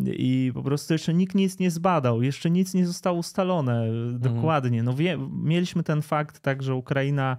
i 0.07 0.51
po 0.55 0.63
prostu 0.63 0.95
jeszcze 0.95 1.15
nikt 1.15 1.35
nic 1.35 1.59
nie 1.59 1.71
zbadał, 1.71 2.23
jeszcze 2.23 2.51
nic 2.51 2.75
nie 2.75 2.87
zostało 2.87 3.19
ustalone 3.19 3.83
mhm. 3.83 4.19
dokładnie. 4.19 4.83
No 4.83 4.95
wie, 4.95 5.19
mieliśmy 5.43 5.83
ten 5.83 6.03
fakt 6.03 6.41
tak, 6.41 6.63
że 6.63 6.75
Ukraina 6.75 7.37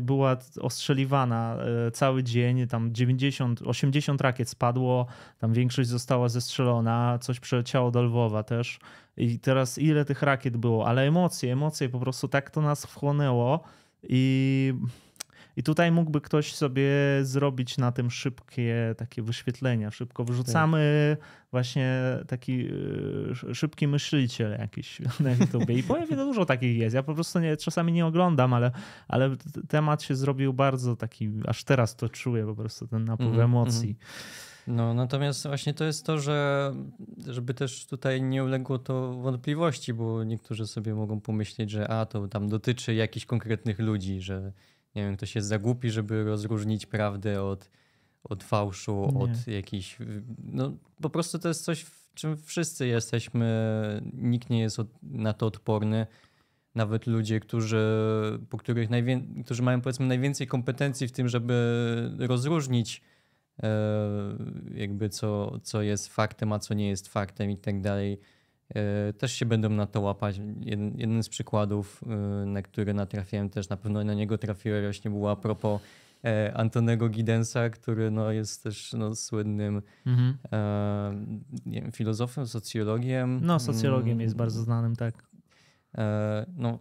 była 0.00 0.36
ostrzeliwana 0.60 1.56
e, 1.86 1.90
cały 1.90 2.22
dzień, 2.22 2.66
tam 2.66 2.94
90, 2.94 3.62
80 3.62 4.20
rakiet 4.20 4.48
spadło, 4.48 5.06
tam 5.38 5.52
większość 5.52 5.88
została 5.88 6.28
zestrzelona, 6.28 7.18
coś 7.20 7.40
przeleciało 7.40 7.90
do 7.90 8.02
Lwowa 8.02 8.42
też. 8.42 8.78
I 9.16 9.38
teraz 9.38 9.78
ile 9.78 10.04
tych 10.04 10.22
rakiet 10.22 10.56
było, 10.56 10.86
ale 10.86 11.02
emocje, 11.02 11.52
emocje 11.52 11.88
po 11.88 12.00
prostu 12.00 12.28
tak 12.28 12.50
to 12.50 12.60
nas 12.60 12.86
wchłonęło 12.86 13.60
i 14.02 14.74
i 15.56 15.62
tutaj 15.62 15.92
mógłby 15.92 16.20
ktoś 16.20 16.54
sobie 16.54 16.90
zrobić 17.22 17.78
na 17.78 17.92
tym 17.92 18.10
szybkie 18.10 18.94
takie 18.98 19.22
wyświetlenia. 19.22 19.90
Szybko 19.90 20.24
wyrzucamy 20.24 21.16
tak. 21.20 21.28
właśnie 21.50 22.00
taki 22.28 22.66
y, 23.50 23.54
szybki 23.54 23.88
myśliciel 23.88 24.58
jakiś 24.58 25.00
na 25.20 25.30
YouTube. 25.32 25.70
I 25.70 25.82
powiem, 25.82 26.08
dużo 26.08 26.46
takich 26.46 26.78
jest. 26.78 26.94
Ja 26.94 27.02
po 27.02 27.14
prostu 27.14 27.38
nie, 27.38 27.56
czasami 27.56 27.92
nie 27.92 28.06
oglądam, 28.06 28.54
ale, 28.54 28.70
ale 29.08 29.36
temat 29.68 30.02
się 30.02 30.14
zrobił 30.16 30.52
bardzo 30.52 30.96
taki, 30.96 31.30
aż 31.46 31.64
teraz 31.64 31.96
to 31.96 32.08
czuję 32.08 32.46
po 32.46 32.54
prostu 32.54 32.86
ten 32.86 33.04
napływ 33.04 33.28
mm 33.28 33.40
-hmm, 33.40 33.44
emocji. 33.44 33.88
Mm 33.88 33.96
-hmm. 33.96 34.49
No, 34.66 34.94
natomiast 34.94 35.46
właśnie 35.46 35.74
to 35.74 35.84
jest 35.84 36.06
to, 36.06 36.18
że 36.18 36.72
żeby 37.26 37.54
też 37.54 37.86
tutaj 37.86 38.22
nie 38.22 38.44
uległo 38.44 38.78
to 38.78 39.12
wątpliwości, 39.12 39.94
bo 39.94 40.24
niektórzy 40.24 40.66
sobie 40.66 40.94
mogą 40.94 41.20
pomyśleć, 41.20 41.70
że 41.70 41.88
a 41.88 42.06
to 42.06 42.28
tam 42.28 42.48
dotyczy 42.48 42.94
jakichś 42.94 43.26
konkretnych 43.26 43.78
ludzi, 43.78 44.20
że 44.20 44.52
nie 44.94 45.02
wiem, 45.02 45.16
ktoś 45.16 45.34
jest 45.34 45.48
za 45.48 45.58
głupi, 45.58 45.90
żeby 45.90 46.24
rozróżnić 46.24 46.86
prawdę 46.86 47.42
od, 47.42 47.70
od 48.24 48.44
fałszu, 48.44 49.12
nie. 49.12 49.18
od 49.18 49.46
jakichś. 49.46 49.98
No 50.44 50.72
po 51.02 51.10
prostu 51.10 51.38
to 51.38 51.48
jest 51.48 51.64
coś, 51.64 51.82
w 51.82 52.14
czym 52.14 52.36
wszyscy 52.36 52.86
jesteśmy, 52.86 54.00
nikt 54.12 54.50
nie 54.50 54.60
jest 54.60 54.78
od, 54.78 54.88
na 55.02 55.32
to 55.32 55.46
odporny. 55.46 56.06
Nawet 56.74 57.06
ludzie, 57.06 57.40
którzy, 57.40 57.84
po 58.50 58.58
których 58.58 58.88
którzy 59.44 59.62
mają 59.62 59.80
powiedzmy 59.80 60.06
najwięcej 60.06 60.46
kompetencji 60.46 61.08
w 61.08 61.12
tym, 61.12 61.28
żeby 61.28 62.16
rozróżnić 62.18 63.02
jakby 64.74 65.08
co, 65.08 65.58
co 65.62 65.82
jest 65.82 66.08
faktem, 66.08 66.52
a 66.52 66.58
co 66.58 66.74
nie 66.74 66.88
jest 66.88 67.08
faktem 67.08 67.50
i 67.50 67.56
tak 67.56 67.80
dalej. 67.80 68.20
E, 68.74 69.12
też 69.12 69.32
się 69.32 69.46
będą 69.46 69.68
na 69.68 69.86
to 69.86 70.00
łapać. 70.00 70.40
Jeden, 70.60 70.98
jeden 70.98 71.22
z 71.22 71.28
przykładów, 71.28 72.00
e, 72.06 72.46
na 72.46 72.62
który 72.62 72.94
natrafiłem 72.94 73.50
też, 73.50 73.68
na 73.68 73.76
pewno 73.76 74.04
na 74.04 74.14
niego 74.14 74.38
trafiłem 74.38 74.84
właśnie 74.84 75.10
było 75.10 75.30
a 75.30 75.36
propos 75.36 75.80
Antonego 76.54 77.08
Gidensa, 77.08 77.70
który 77.70 78.10
no, 78.10 78.32
jest 78.32 78.62
też 78.62 78.92
no, 78.92 79.14
słynnym 79.14 79.82
mhm. 80.06 80.36
e, 81.86 81.92
filozofem, 81.92 82.46
socjologiem. 82.46 83.40
No, 83.42 83.60
socjologiem 83.60 84.20
jest 84.20 84.36
bardzo 84.36 84.62
znanym, 84.62 84.96
tak. 84.96 85.30
E, 85.98 86.46
no, 86.56 86.78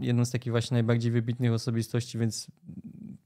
jedną 0.00 0.24
z 0.24 0.30
takich 0.30 0.50
właśnie 0.50 0.74
najbardziej 0.74 1.12
wybitnych 1.12 1.52
osobistości, 1.52 2.18
więc 2.18 2.46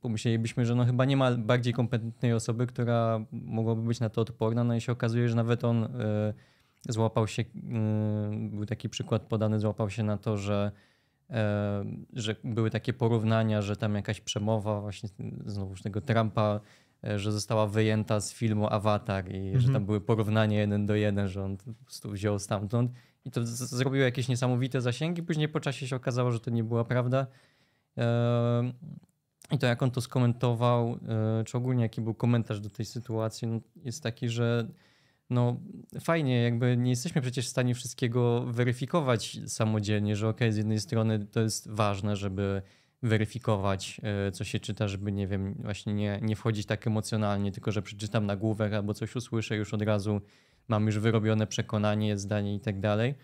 pomyślelibyśmy, 0.07 0.67
że 0.67 0.75
no 0.75 0.85
chyba 0.85 1.05
nie 1.05 1.17
ma 1.17 1.33
bardziej 1.33 1.73
kompetentnej 1.73 2.33
osoby, 2.33 2.67
która 2.67 3.21
mogłaby 3.33 3.83
być 3.83 4.01
na 4.01 4.09
to 4.09 4.21
odporna. 4.21 4.65
No 4.65 4.75
i 4.75 4.81
się 4.81 4.93
okazuje, 4.93 5.29
że 5.29 5.37
nawet 5.37 5.65
on 5.65 5.85
y, 5.85 5.89
złapał 6.89 7.27
się, 7.27 7.43
y, 7.43 7.47
był 8.51 8.67
taki 8.67 8.89
przykład 8.89 9.23
podany, 9.23 9.61
złapał 9.61 9.91
się 9.91 10.03
na 10.03 10.17
to, 10.17 10.37
że, 10.37 10.73
y, 11.31 11.35
że 12.13 12.37
były 12.45 12.71
takie 12.71 12.93
porównania, 12.93 13.63
że 13.63 13.77
tam 13.77 13.95
jakaś 13.95 14.21
przemowa 14.21 14.81
właśnie 14.81 15.09
znowuż 15.47 15.83
tego 15.83 16.01
Trumpa, 16.01 16.61
że 17.17 17.33
została 17.33 17.67
wyjęta 17.67 18.21
z 18.21 18.33
filmu 18.33 18.67
Avatar 18.71 19.33
i 19.33 19.37
mhm. 19.37 19.61
że 19.61 19.73
tam 19.73 19.87
były 19.87 20.01
porównania 20.01 20.61
jeden 20.61 20.87
do 20.87 20.95
jeden, 20.95 21.29
że 21.29 21.45
on 21.45 21.57
po 21.57 21.85
prostu 21.85 22.11
wziął 22.11 22.39
stamtąd 22.39 22.93
i 23.25 23.31
to 23.31 23.47
zrobiło 23.47 24.05
jakieś 24.05 24.29
niesamowite 24.29 24.81
zasięgi. 24.81 25.23
Później 25.23 25.49
po 25.49 25.61
czasie 25.61 25.89
się 25.89 25.97
okazało, 25.97 26.33
że 26.33 26.41
to 26.41 26.51
nie 26.51 26.65
była 26.65 26.85
prawda. 26.85 27.27
I 29.51 29.59
to 29.59 29.67
jak 29.67 29.83
on 29.83 29.91
to 29.91 30.01
skomentował, 30.01 30.99
e, 31.41 31.45
czy 31.45 31.57
ogólnie 31.57 31.83
jaki 31.83 32.01
był 32.01 32.15
komentarz 32.15 32.61
do 32.61 32.71
tej 32.71 32.87
sytuacji, 32.87 33.49
no 33.49 33.61
jest 33.85 34.03
taki, 34.03 34.29
że 34.29 34.69
no 35.31 35.61
fajnie, 36.01 36.43
jakby 36.43 36.77
nie 36.77 36.91
jesteśmy 36.91 37.23
przecież 37.23 37.47
w 37.47 37.51
stanie 37.51 37.75
wszystkiego 37.75 38.45
weryfikować 38.47 39.39
samodzielnie, 39.47 40.17
że 40.17 40.29
ok, 40.29 40.41
z 40.51 40.57
jednej 40.57 40.81
strony 40.81 41.27
to 41.27 41.41
jest 41.41 41.71
ważne, 41.71 42.17
żeby 42.17 42.63
weryfikować, 43.03 44.01
e, 44.03 44.33
co 44.33 44.45
się 44.45 44.61
czyta, 44.61 44.89
żeby 44.89 45.13
nie 45.13 45.27
wiem, 45.27 45.55
właśnie 45.55 45.95
nie, 45.95 46.21
nie 46.23 46.37
wchodzić 46.37 46.67
tak 46.67 46.87
emocjonalnie, 46.87 47.53
tylko 47.53 47.73
że 47.73 47.83
przeczytam 47.83 48.27
nagłówek 48.27 48.73
albo 48.73 48.95
coś 48.95 49.17
usłyszę, 49.17 49.57
już 49.57 49.75
od 49.75 49.83
razu 49.83 50.21
mam 50.69 50.87
już 50.87 50.99
wyrobione 50.99 51.47
przekonanie, 51.47 52.19
zdanie 52.19 52.55
i 52.55 52.61
tak 52.61 52.81
dalej. 52.81 53.15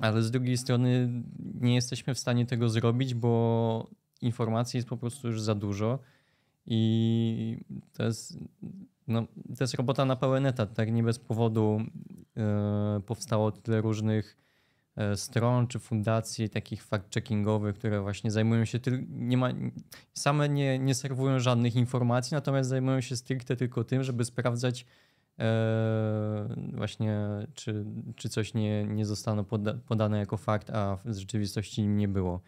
Ale 0.00 0.22
z 0.22 0.30
drugiej 0.30 0.56
strony 0.56 1.22
nie 1.60 1.74
jesteśmy 1.74 2.14
w 2.14 2.18
stanie 2.18 2.46
tego 2.46 2.68
zrobić, 2.68 3.14
bo 3.14 3.90
informacji 4.20 4.78
jest 4.78 4.88
po 4.88 4.96
prostu 4.96 5.28
już 5.28 5.40
za 5.40 5.54
dużo 5.54 5.98
i 6.70 7.58
to 7.92 8.04
jest, 8.04 8.38
no, 9.06 9.22
to 9.58 9.64
jest 9.64 9.74
robota 9.74 10.04
na 10.04 10.16
pełen 10.16 10.46
etat, 10.46 10.74
tak? 10.74 10.92
Nie 10.92 11.02
bez 11.02 11.18
powodu 11.18 11.80
e, 12.36 13.00
powstało 13.06 13.52
tyle 13.52 13.80
różnych 13.80 14.36
e, 14.96 15.16
stron 15.16 15.66
czy 15.66 15.78
fundacji 15.78 16.50
takich 16.50 16.88
fact-checkingowych, 16.88 17.72
które 17.72 18.00
właśnie 18.00 18.30
zajmują 18.30 18.64
się 18.64 18.78
tylko, 18.78 19.06
nie 19.10 19.36
ma, 19.36 19.48
same 20.14 20.48
nie, 20.48 20.78
nie 20.78 20.94
serwują 20.94 21.38
żadnych 21.38 21.76
informacji, 21.76 22.34
natomiast 22.34 22.68
zajmują 22.68 23.00
się 23.00 23.16
stricte 23.16 23.56
tylko 23.56 23.84
tym, 23.84 24.02
żeby 24.04 24.24
sprawdzać 24.24 24.86
e, 25.38 26.48
właśnie, 26.74 27.18
czy, 27.54 27.84
czy 28.16 28.28
coś 28.28 28.54
nie, 28.54 28.84
nie 28.84 29.06
zostało 29.06 29.44
poda, 29.44 29.74
podane 29.74 30.18
jako 30.18 30.36
fakt, 30.36 30.70
a 30.70 30.96
w 31.04 31.14
rzeczywistości 31.14 31.86
nie 31.86 32.08
było. 32.08 32.40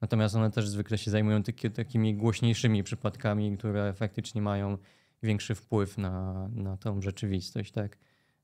Natomiast 0.00 0.34
one 0.34 0.50
też 0.50 0.68
zwykle 0.68 0.98
się 0.98 1.10
zajmują 1.10 1.42
takimi 1.74 2.14
głośniejszymi 2.14 2.82
przypadkami, 2.82 3.58
które 3.58 3.92
faktycznie 3.92 4.42
mają 4.42 4.78
większy 5.22 5.54
wpływ 5.54 5.98
na, 5.98 6.48
na 6.48 6.76
tą 6.76 7.00
rzeczywistość, 7.02 7.72
tak? 7.72 7.98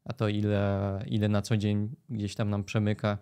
A 0.05 0.13
to 0.13 0.29
ile, 0.29 1.05
ile 1.07 1.29
na 1.29 1.43
co 1.43 1.57
dzień 1.57 1.97
gdzieś 2.09 2.35
tam 2.35 2.51
nam 2.51 2.65
przemyka 2.65 3.19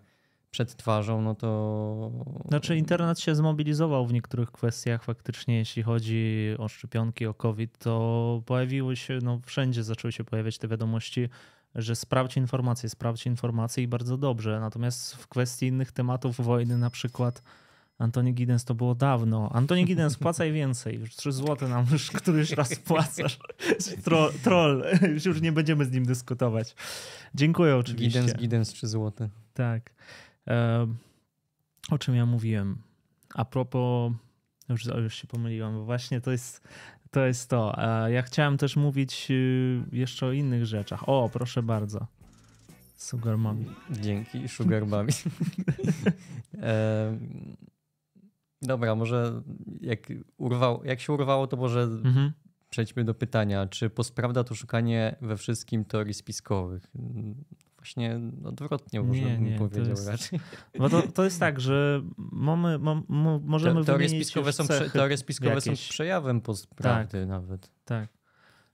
przed 0.51 0.75
twarzą, 0.75 1.21
no 1.21 1.35
to. 1.35 2.11
Znaczy, 2.47 2.77
internet 2.77 3.19
się 3.19 3.35
zmobilizował 3.35 4.05
w 4.05 4.13
niektórych 4.13 4.51
kwestiach 4.51 5.03
faktycznie, 5.03 5.57
jeśli 5.57 5.83
chodzi 5.83 6.49
o 6.57 6.67
szczepionki, 6.67 7.25
o 7.25 7.33
COVID, 7.33 7.77
to 7.77 8.43
pojawiły 8.45 8.95
się, 8.95 9.19
no 9.23 9.39
wszędzie 9.45 9.83
zaczęły 9.83 10.11
się 10.11 10.23
pojawiać 10.23 10.57
te 10.57 10.67
wiadomości, 10.67 11.29
że 11.75 11.95
sprawdź 11.95 12.37
informacje, 12.37 12.89
sprawdź 12.89 13.25
informacje 13.25 13.83
i 13.83 13.87
bardzo 13.87 14.17
dobrze. 14.17 14.59
Natomiast 14.59 15.15
w 15.15 15.27
kwestii 15.27 15.67
innych 15.67 15.91
tematów 15.91 16.41
wojny, 16.41 16.77
na 16.77 16.89
przykład 16.89 17.43
Antoni 18.01 18.33
Giddens 18.33 18.65
to 18.65 18.75
było 18.75 18.95
dawno. 18.95 19.49
Antoni 19.53 19.85
Giddens, 19.85 20.17
płacaj 20.17 20.51
więcej. 20.51 20.99
Już 20.99 21.15
3 21.15 21.31
zł 21.31 21.69
nam 21.69 21.85
już 21.91 22.11
któryś 22.11 22.51
raz 22.51 22.75
płacasz. 22.75 23.39
Troll, 24.03 24.33
troll. 24.43 24.85
Już 25.25 25.41
nie 25.41 25.51
będziemy 25.51 25.85
z 25.85 25.91
nim 25.91 26.05
dyskutować. 26.05 26.75
Dziękuję 27.35 27.77
oczywiście. 27.77 28.19
Giddens, 28.19 28.41
Giddens 28.41 28.69
3 28.69 28.87
zł. 28.87 29.29
Tak. 29.53 29.93
o 31.89 31.97
czym 31.97 32.15
ja 32.15 32.25
mówiłem? 32.25 32.77
a 33.35 33.45
propos, 33.45 34.13
już, 34.69 34.85
już 34.85 35.15
się 35.15 35.27
pomyliłem, 35.27 35.73
bo 35.73 35.85
właśnie 35.85 36.21
to 36.21 36.31
jest 36.31 36.61
to. 37.11 37.25
Jest 37.25 37.49
to. 37.49 37.75
Ja 38.07 38.21
chciałem 38.21 38.57
też 38.57 38.75
mówić 38.75 39.27
y, 39.31 39.83
jeszcze 39.91 40.25
o 40.25 40.31
innych 40.31 40.65
rzeczach. 40.65 41.09
O, 41.09 41.29
proszę 41.33 41.63
bardzo. 41.63 42.07
Sugar. 42.95 43.37
Dzięki, 43.91 44.47
Sugar. 44.47 44.83
dobra, 48.61 48.95
może 48.95 49.41
jak, 49.81 49.99
urwał, 50.37 50.83
jak 50.83 50.99
się 50.99 51.13
urwało, 51.13 51.47
to 51.47 51.57
może 51.57 51.81
mhm. 51.81 52.31
przejdźmy 52.69 53.03
do 53.03 53.13
pytania. 53.13 53.67
Czy 53.67 53.89
postprawda 53.89 54.43
to 54.43 54.55
szukanie 54.55 55.15
we 55.21 55.37
wszystkim 55.37 55.85
teorii 55.85 56.13
spiskowych? 56.13 56.87
Właśnie 57.77 58.19
odwrotnie 58.43 59.01
można 59.01 59.29
nie, 59.29 59.49
bym 59.49 59.57
powiedział 59.57 59.89
jest, 59.89 60.07
raczej. 60.07 60.39
Bo 60.79 60.89
to, 60.89 61.01
to 61.01 61.23
jest 61.23 61.39
tak, 61.39 61.59
że 61.59 62.01
mamy, 62.17 62.79
możemy 63.41 63.79
Te, 63.79 63.85
teorie 63.85 64.09
spiskowe, 64.09 64.53
są, 64.53 64.63
teorie 64.93 65.17
spiskowe 65.17 65.61
są 65.61 65.73
przejawem 65.73 66.41
postprawdy 66.41 67.19
tak, 67.19 67.29
nawet. 67.29 67.71
Tak. 67.85 68.09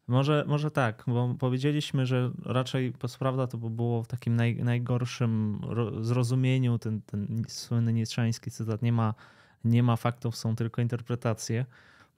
Może, 0.07 0.45
może 0.47 0.71
tak, 0.71 1.03
bo 1.07 1.35
powiedzieliśmy, 1.39 2.05
że 2.05 2.31
raczej 2.45 2.91
postprawda 2.91 3.47
to 3.47 3.57
by 3.57 3.69
było 3.69 4.03
w 4.03 4.07
takim 4.07 4.35
naj, 4.35 4.55
najgorszym 4.55 5.61
zrozumieniu, 6.01 6.79
ten, 6.79 7.01
ten 7.01 7.43
słynny 7.47 7.93
nietzscheński 7.93 8.51
cytat, 8.51 8.81
nie 8.81 8.91
ma, 8.91 9.13
nie 9.67 9.83
ma 9.83 9.95
faktów, 9.95 10.35
są 10.37 10.55
tylko 10.55 10.81
interpretacje. 10.81 11.65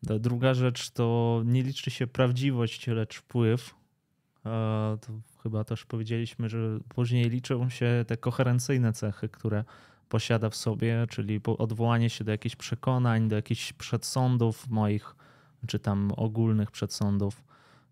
Druga 0.03 0.53
rzecz 0.53 0.89
to 0.89 1.41
nie 1.45 1.63
liczy 1.63 1.91
się 1.91 2.07
prawdziwość, 2.07 2.87
lecz 2.87 3.17
wpływ. 3.17 3.75
To 5.01 5.07
chyba 5.43 5.63
też 5.63 5.85
powiedzieliśmy, 5.85 6.49
że 6.49 6.79
później 6.89 7.29
liczą 7.29 7.69
się 7.69 8.05
te 8.07 8.17
koherencyjne 8.17 8.93
cechy, 8.93 9.29
które 9.29 9.63
posiada 10.09 10.49
w 10.49 10.55
sobie, 10.55 11.05
czyli 11.09 11.41
odwołanie 11.57 12.09
się 12.09 12.23
do 12.23 12.31
jakichś 12.31 12.55
przekonań, 12.55 13.27
do 13.27 13.35
jakichś 13.35 13.73
przedsądów 13.73 14.67
moich, 14.67 15.15
czy 15.67 15.79
tam 15.79 16.11
ogólnych 16.17 16.71
przedsądów. 16.71 17.43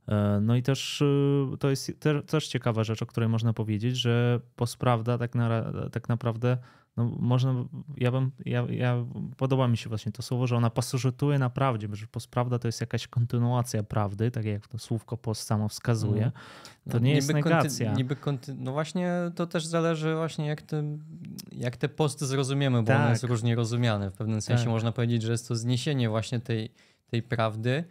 E, 0.08 0.40
no 0.42 0.56
i 0.56 0.64
też 0.64 1.02
y, 1.02 1.58
to 1.60 1.70
jest 1.70 1.92
też 2.28 2.48
ciekawa 2.48 2.84
rzecz, 2.84 3.02
o 3.02 3.06
której 3.06 3.30
można 3.30 3.54
powiedzieć, 3.54 3.98
że 3.98 4.40
postprawda 4.56 5.18
tak, 5.18 5.36
na, 5.36 5.72
tak 5.92 6.10
naprawdę 6.10 6.58
no 6.98 7.06
można, 7.20 7.56
ja 7.98 8.12
bym, 8.12 8.32
ja, 8.46 8.66
ja, 8.70 9.06
podoba 9.38 9.68
mi 9.68 9.78
się 9.78 9.90
właśnie 9.90 10.12
to 10.12 10.22
słowo, 10.22 10.48
że 10.48 10.56
ona 10.56 10.70
pasożytuje 10.70 11.40
na 11.40 11.50
prawdzie, 11.50 11.88
że 11.92 12.08
postprawda 12.08 12.60
to 12.60 12.68
jest 12.68 12.82
jakaś 12.82 13.08
kontynuacja 13.08 13.84
prawdy, 13.84 14.32
tak 14.32 14.46
jak 14.46 14.68
to 14.68 14.78
słówko 14.78 15.18
post 15.18 15.44
samo 15.44 15.70
wskazuje. 15.70 16.22
Mm. 16.22 16.32
To 16.90 16.94
no, 16.94 17.00
nie 17.00 17.14
jest 17.14 17.34
negacja. 17.34 17.86
Konty, 17.86 18.02
niby 18.02 18.16
konty, 18.16 18.56
no 18.60 18.72
właśnie 18.72 19.12
to 19.36 19.48
też 19.48 19.66
zależy 19.66 20.16
właśnie 20.16 20.48
jak 20.48 20.62
te, 20.62 20.98
jak 21.52 21.78
te 21.78 21.90
posty 21.90 22.26
zrozumiemy, 22.26 22.82
bo 22.82 22.88
tak. 22.88 23.02
one 23.02 23.10
jest 23.10 23.24
różnie 23.24 23.56
rozumiane. 23.56 24.12
W 24.12 24.14
pewnym 24.14 24.42
sensie 24.42 24.64
tak. 24.64 24.74
można 24.74 24.92
powiedzieć, 24.92 25.22
że 25.22 25.32
jest 25.32 25.48
to 25.48 25.56
zniesienie 25.56 26.10
właśnie 26.10 26.40
tej, 26.40 26.72
tej 27.08 27.24
prawdy, 27.24 27.84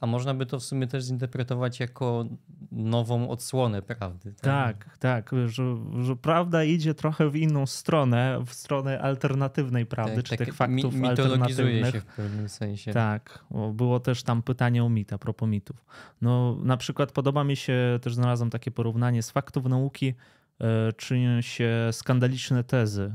a 0.00 0.06
można 0.06 0.34
by 0.34 0.46
to 0.46 0.60
w 0.60 0.64
sumie 0.64 0.86
też 0.86 1.04
zinterpretować 1.04 1.80
jako 1.80 2.24
nową 2.72 3.30
odsłonę 3.30 3.82
prawdy. 3.82 4.32
Tak, 4.40 4.84
tak, 4.84 4.98
tak 4.98 5.30
że, 5.46 5.76
że, 6.02 6.16
prawda 6.16 6.64
idzie 6.64 6.94
trochę 6.94 7.30
w 7.30 7.36
inną 7.36 7.66
stronę, 7.66 8.40
w 8.46 8.54
stronę 8.54 9.00
alternatywnej 9.00 9.86
prawdy, 9.86 10.16
tak, 10.16 10.24
czy 10.24 10.36
tak, 10.36 10.46
tych 10.46 10.54
faktów 10.54 10.94
mi, 10.94 11.08
alternatywnych. 11.08 11.94
się 11.94 12.00
w 12.00 12.04
pewnym 12.04 12.48
sensie. 12.48 12.92
Tak, 12.92 13.44
było 13.72 14.00
też 14.00 14.22
tam 14.22 14.42
pytanie 14.42 14.84
o 14.84 14.88
mit, 14.88 15.12
a 15.12 15.18
propos 15.18 15.48
mitów. 15.48 15.84
No 16.22 16.56
na 16.62 16.76
przykład 16.76 17.12
podoba 17.12 17.44
mi 17.44 17.56
się, 17.56 17.98
też 18.02 18.14
znalazłem 18.14 18.50
takie 18.50 18.70
porównanie 18.70 19.22
z 19.22 19.30
faktów 19.30 19.64
nauki 19.64 20.14
e, 20.60 20.92
czynią 20.92 21.40
się 21.40 21.88
skandaliczne 21.92 22.64
tezy 22.64 23.14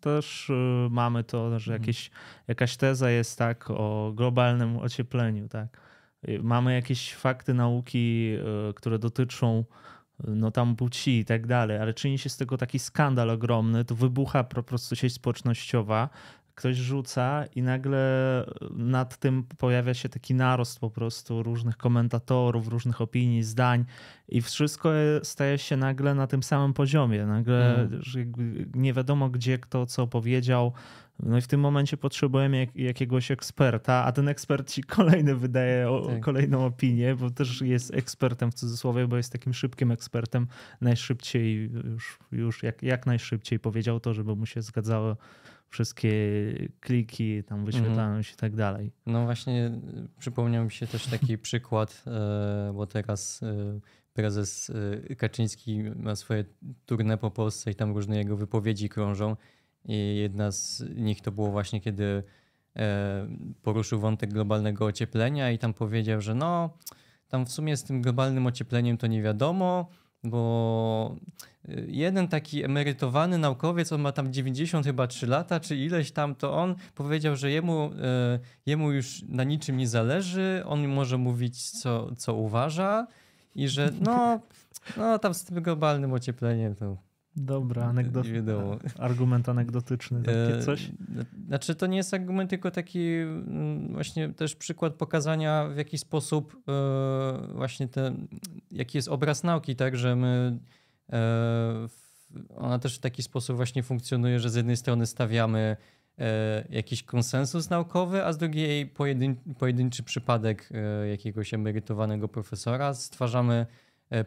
też 0.00 0.50
y, 0.50 0.88
mamy 0.90 1.24
to, 1.24 1.58
że 1.58 1.72
mhm. 1.72 1.82
jakieś, 1.82 2.10
jakaś 2.48 2.76
teza 2.76 3.10
jest 3.10 3.38
tak 3.38 3.70
o 3.70 4.12
globalnym 4.14 4.76
ociepleniu, 4.76 5.48
tak. 5.48 5.80
Y, 6.28 6.40
mamy 6.42 6.74
jakieś 6.74 7.14
fakty 7.14 7.54
nauki, 7.54 8.36
y, 8.70 8.74
które 8.74 8.98
dotyczą 8.98 9.64
no 10.28 10.50
tam 10.50 10.76
płci 10.76 11.18
i 11.18 11.24
tak 11.24 11.46
dalej, 11.46 11.78
ale 11.78 11.94
czyni 11.94 12.18
się 12.18 12.28
z 12.28 12.36
tego 12.36 12.58
taki 12.58 12.78
skandal 12.78 13.30
ogromny, 13.30 13.84
to 13.84 13.94
wybucha 13.94 14.44
po 14.44 14.62
prostu 14.62 14.96
sieć 14.96 15.12
społecznościowa, 15.12 16.08
ktoś 16.54 16.76
rzuca 16.76 17.44
i 17.54 17.62
nagle 17.62 18.44
nad 18.70 19.16
tym 19.16 19.44
pojawia 19.58 19.94
się 19.94 20.08
taki 20.08 20.34
narost 20.34 20.80
po 20.80 20.90
prostu 20.90 21.42
różnych 21.42 21.76
komentatorów, 21.76 22.68
różnych 22.68 23.00
opinii, 23.00 23.42
zdań 23.42 23.84
i 24.28 24.42
wszystko 24.42 24.90
staje 25.22 25.58
się 25.58 25.76
nagle 25.76 26.14
na 26.14 26.26
tym 26.26 26.42
samym 26.42 26.72
poziomie. 26.72 27.26
Nagle 27.26 27.74
mm. 27.74 28.00
nie 28.74 28.92
wiadomo 28.92 29.30
gdzie 29.30 29.58
kto 29.58 29.86
co 29.86 30.06
powiedział. 30.06 30.72
No 31.22 31.38
i 31.38 31.40
w 31.40 31.46
tym 31.46 31.60
momencie 31.60 31.96
potrzebujemy 31.96 32.58
jak, 32.58 32.76
jakiegoś 32.76 33.30
eksperta, 33.30 34.04
a 34.04 34.12
ten 34.12 34.28
ekspert 34.28 34.70
ci 34.70 34.82
kolejny 34.82 35.36
wydaje 35.36 35.90
o, 35.90 36.06
tak. 36.06 36.20
kolejną 36.20 36.66
opinię, 36.66 37.14
bo 37.14 37.30
też 37.30 37.60
jest 37.60 37.94
ekspertem 37.94 38.50
w 38.50 38.54
cudzysłowie, 38.54 39.06
bo 39.06 39.16
jest 39.16 39.32
takim 39.32 39.54
szybkim 39.54 39.90
ekspertem. 39.90 40.46
Najszybciej, 40.80 41.70
już, 41.84 42.18
już 42.32 42.62
jak, 42.62 42.82
jak 42.82 43.06
najszybciej 43.06 43.58
powiedział 43.58 44.00
to, 44.00 44.14
żeby 44.14 44.36
mu 44.36 44.46
się 44.46 44.62
zgadzało 44.62 45.16
wszystkie 45.72 46.12
kliki 46.80 47.44
tam 47.44 47.64
wyświetlają 47.64 48.08
mhm. 48.08 48.22
się 48.22 48.32
i 48.32 48.36
tak 48.36 48.56
dalej. 48.56 48.92
No 49.06 49.24
właśnie 49.24 49.66
y, 49.66 50.08
przypomniał 50.18 50.64
mi 50.64 50.70
się 50.70 50.86
też 50.86 51.06
taki 51.06 51.38
przykład, 51.48 52.02
e, 52.06 52.72
bo 52.74 52.86
teraz 52.86 53.42
e, 53.42 53.80
prezes 54.12 54.72
e, 55.10 55.16
Kaczyński 55.16 55.82
ma 55.96 56.16
swoje 56.16 56.44
tournée 56.86 57.18
po 57.18 57.30
Polsce 57.30 57.70
i 57.70 57.74
tam 57.74 57.94
różne 57.94 58.16
jego 58.16 58.36
wypowiedzi 58.36 58.88
krążą 58.88 59.36
i 59.84 60.16
jedna 60.16 60.50
z 60.50 60.84
nich 60.96 61.20
to 61.20 61.32
było 61.32 61.50
właśnie 61.50 61.80
kiedy 61.80 62.22
poruszył 63.62 64.00
wątek 64.00 64.32
globalnego 64.32 64.84
ocieplenia 64.84 65.50
i 65.50 65.58
tam 65.58 65.74
powiedział, 65.74 66.20
że 66.20 66.34
no 66.34 66.78
tam 67.28 67.46
w 67.46 67.52
sumie 67.52 67.76
z 67.76 67.84
tym 67.84 68.02
globalnym 68.02 68.46
ociepleniem 68.46 68.98
to 68.98 69.06
nie 69.06 69.22
wiadomo, 69.22 69.90
bo 70.24 71.16
y, 71.68 71.86
jeden 71.88 72.28
taki 72.28 72.64
emerytowany 72.64 73.38
naukowiec, 73.38 73.92
on 73.92 74.00
ma 74.00 74.12
tam 74.12 74.32
90 74.32 74.86
chyba 74.86 75.06
3 75.06 75.26
lata, 75.26 75.60
czy 75.60 75.76
ileś 75.76 76.12
tam, 76.12 76.34
to 76.34 76.54
on 76.54 76.74
powiedział, 76.94 77.36
że 77.36 77.50
jemu, 77.50 77.86
y, 77.86 77.90
jemu 78.66 78.92
już 78.92 79.22
na 79.28 79.44
niczym 79.44 79.76
nie 79.76 79.88
zależy, 79.88 80.62
on 80.66 80.88
może 80.88 81.18
mówić 81.18 81.70
co, 81.70 82.14
co 82.16 82.34
uważa 82.34 83.06
i 83.54 83.68
że 83.68 83.90
no, 84.00 84.40
no 84.96 85.18
tam 85.18 85.34
z 85.34 85.44
tym 85.44 85.62
globalnym 85.62 86.12
ociepleniem 86.12 86.74
to 86.74 86.96
Dobra, 87.36 87.84
anegdot... 87.84 88.26
argument 88.98 89.48
anegdotyczny, 89.48 90.22
takie 90.22 90.56
e, 90.56 90.62
coś? 90.62 90.90
Znaczy 91.46 91.74
to 91.74 91.86
nie 91.86 91.96
jest 91.96 92.14
argument, 92.14 92.50
tylko 92.50 92.70
taki 92.70 93.06
mm, 93.08 93.92
właśnie 93.92 94.28
też 94.28 94.56
przykład 94.56 94.94
pokazania 94.94 95.68
w 95.74 95.76
jaki 95.76 95.98
sposób 95.98 96.56
e, 96.68 97.54
właśnie 97.54 97.88
ten, 97.88 98.28
jaki 98.70 98.98
jest 98.98 99.08
obraz 99.08 99.44
nauki, 99.44 99.76
tak, 99.76 99.96
że 99.96 100.16
my 100.16 100.58
e, 101.12 101.88
ona 102.56 102.78
też 102.78 102.96
w 102.96 103.00
taki 103.00 103.22
sposób 103.22 103.56
właśnie 103.56 103.82
funkcjonuje, 103.82 104.40
że 104.40 104.50
z 104.50 104.54
jednej 104.54 104.76
strony 104.76 105.06
stawiamy 105.06 105.76
jakiś 106.70 107.02
konsensus 107.02 107.70
naukowy, 107.70 108.24
a 108.24 108.32
z 108.32 108.38
drugiej 108.38 108.86
pojedyn 108.86 109.36
pojedynczy 109.58 110.02
przypadek 110.02 110.68
jakiegoś 111.10 111.54
emerytowanego 111.54 112.28
profesora. 112.28 112.94
Stwarzamy 112.94 113.66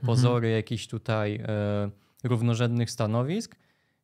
pozory 0.01 0.47
mhm. 0.47 0.56
jakiś 0.56 0.88
tutaj 0.88 1.39
równorzędnych 2.26 2.91
stanowisk. 2.91 3.55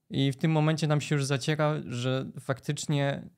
I 0.10 0.32
w 0.32 0.38
tym 0.38 0.52
momencie 0.52 0.88
nam 0.88 1.02
się 1.02 1.16
już 1.16 1.26
zaciera, 1.26 1.74
że 1.86 2.26
faktycznie 2.40 3.30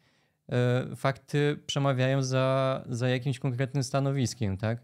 e, 0.49 0.95
fakty 0.95 1.59
przemawiają 1.65 2.23
za, 2.23 2.83
za 2.89 3.09
jakimś 3.09 3.39
konkretnym 3.39 3.83
stanowiskiem, 3.83 4.57
tak? 4.57 4.83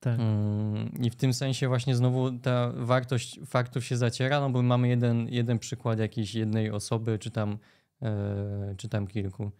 Tak. 0.00 0.20
Mm, 0.20 0.92
I 1.02 1.10
w 1.10 1.16
tym 1.16 1.34
sensie 1.34 1.68
właśnie 1.68 1.96
znowu 1.96 2.32
ta 2.38 2.72
wartość 2.74 3.40
faktów 3.46 3.84
się 3.84 3.96
zaciera, 3.96 4.40
no 4.40 4.50
bo 4.50 4.62
mamy 4.62 4.88
jeden, 4.88 5.28
jeden 5.28 5.58
przykład 5.58 5.98
jakiejś 5.98 6.34
jednej 6.34 6.70
osoby, 6.70 7.18
czy 7.18 7.30
tam, 7.30 7.58
e, 8.02 8.74
czy 8.76 8.88
tam 8.88 9.06
kilku. 9.06 9.50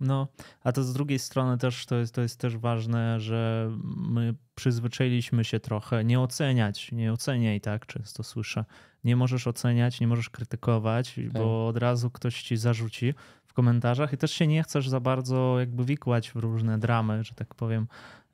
No, 0.00 0.28
a 0.64 0.72
to 0.72 0.82
z 0.82 0.92
drugiej 0.92 1.18
strony 1.18 1.58
też 1.58 1.86
to 1.86 1.96
jest, 1.96 2.14
to 2.14 2.20
jest 2.20 2.40
też 2.40 2.56
ważne, 2.56 3.20
że 3.20 3.70
my 3.96 4.34
przyzwyczailiśmy 4.54 5.44
się 5.44 5.60
trochę 5.60 6.04
nie 6.04 6.20
oceniać, 6.20 6.92
nie 6.92 7.12
oceniaj, 7.12 7.60
tak 7.60 7.86
często 7.86 8.22
słyszę. 8.22 8.64
Nie 9.04 9.16
możesz 9.16 9.46
oceniać, 9.46 10.00
nie 10.00 10.06
możesz 10.06 10.30
krytykować, 10.30 11.14
tak. 11.14 11.32
bo 11.32 11.66
od 11.66 11.76
razu 11.76 12.10
ktoś 12.10 12.42
ci 12.42 12.56
zarzuci 12.56 13.14
w 13.46 13.52
komentarzach 13.52 14.12
i 14.12 14.16
też 14.16 14.32
się 14.32 14.46
nie 14.46 14.62
chcesz 14.62 14.88
za 14.88 15.00
bardzo 15.00 15.60
jakby 15.60 15.84
wikłać 15.84 16.30
w 16.30 16.36
różne 16.36 16.78
dramy, 16.78 17.24
że 17.24 17.34
tak 17.34 17.54
powiem. 17.54 17.86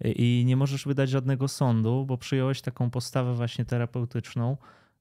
I 0.04 0.42
nie 0.46 0.56
możesz 0.56 0.84
wydać 0.84 1.10
żadnego 1.10 1.48
sądu, 1.48 2.06
bo 2.06 2.18
przyjąłeś 2.18 2.60
taką 2.60 2.90
postawę 2.90 3.34
właśnie 3.34 3.64
terapeutyczną, 3.64 4.56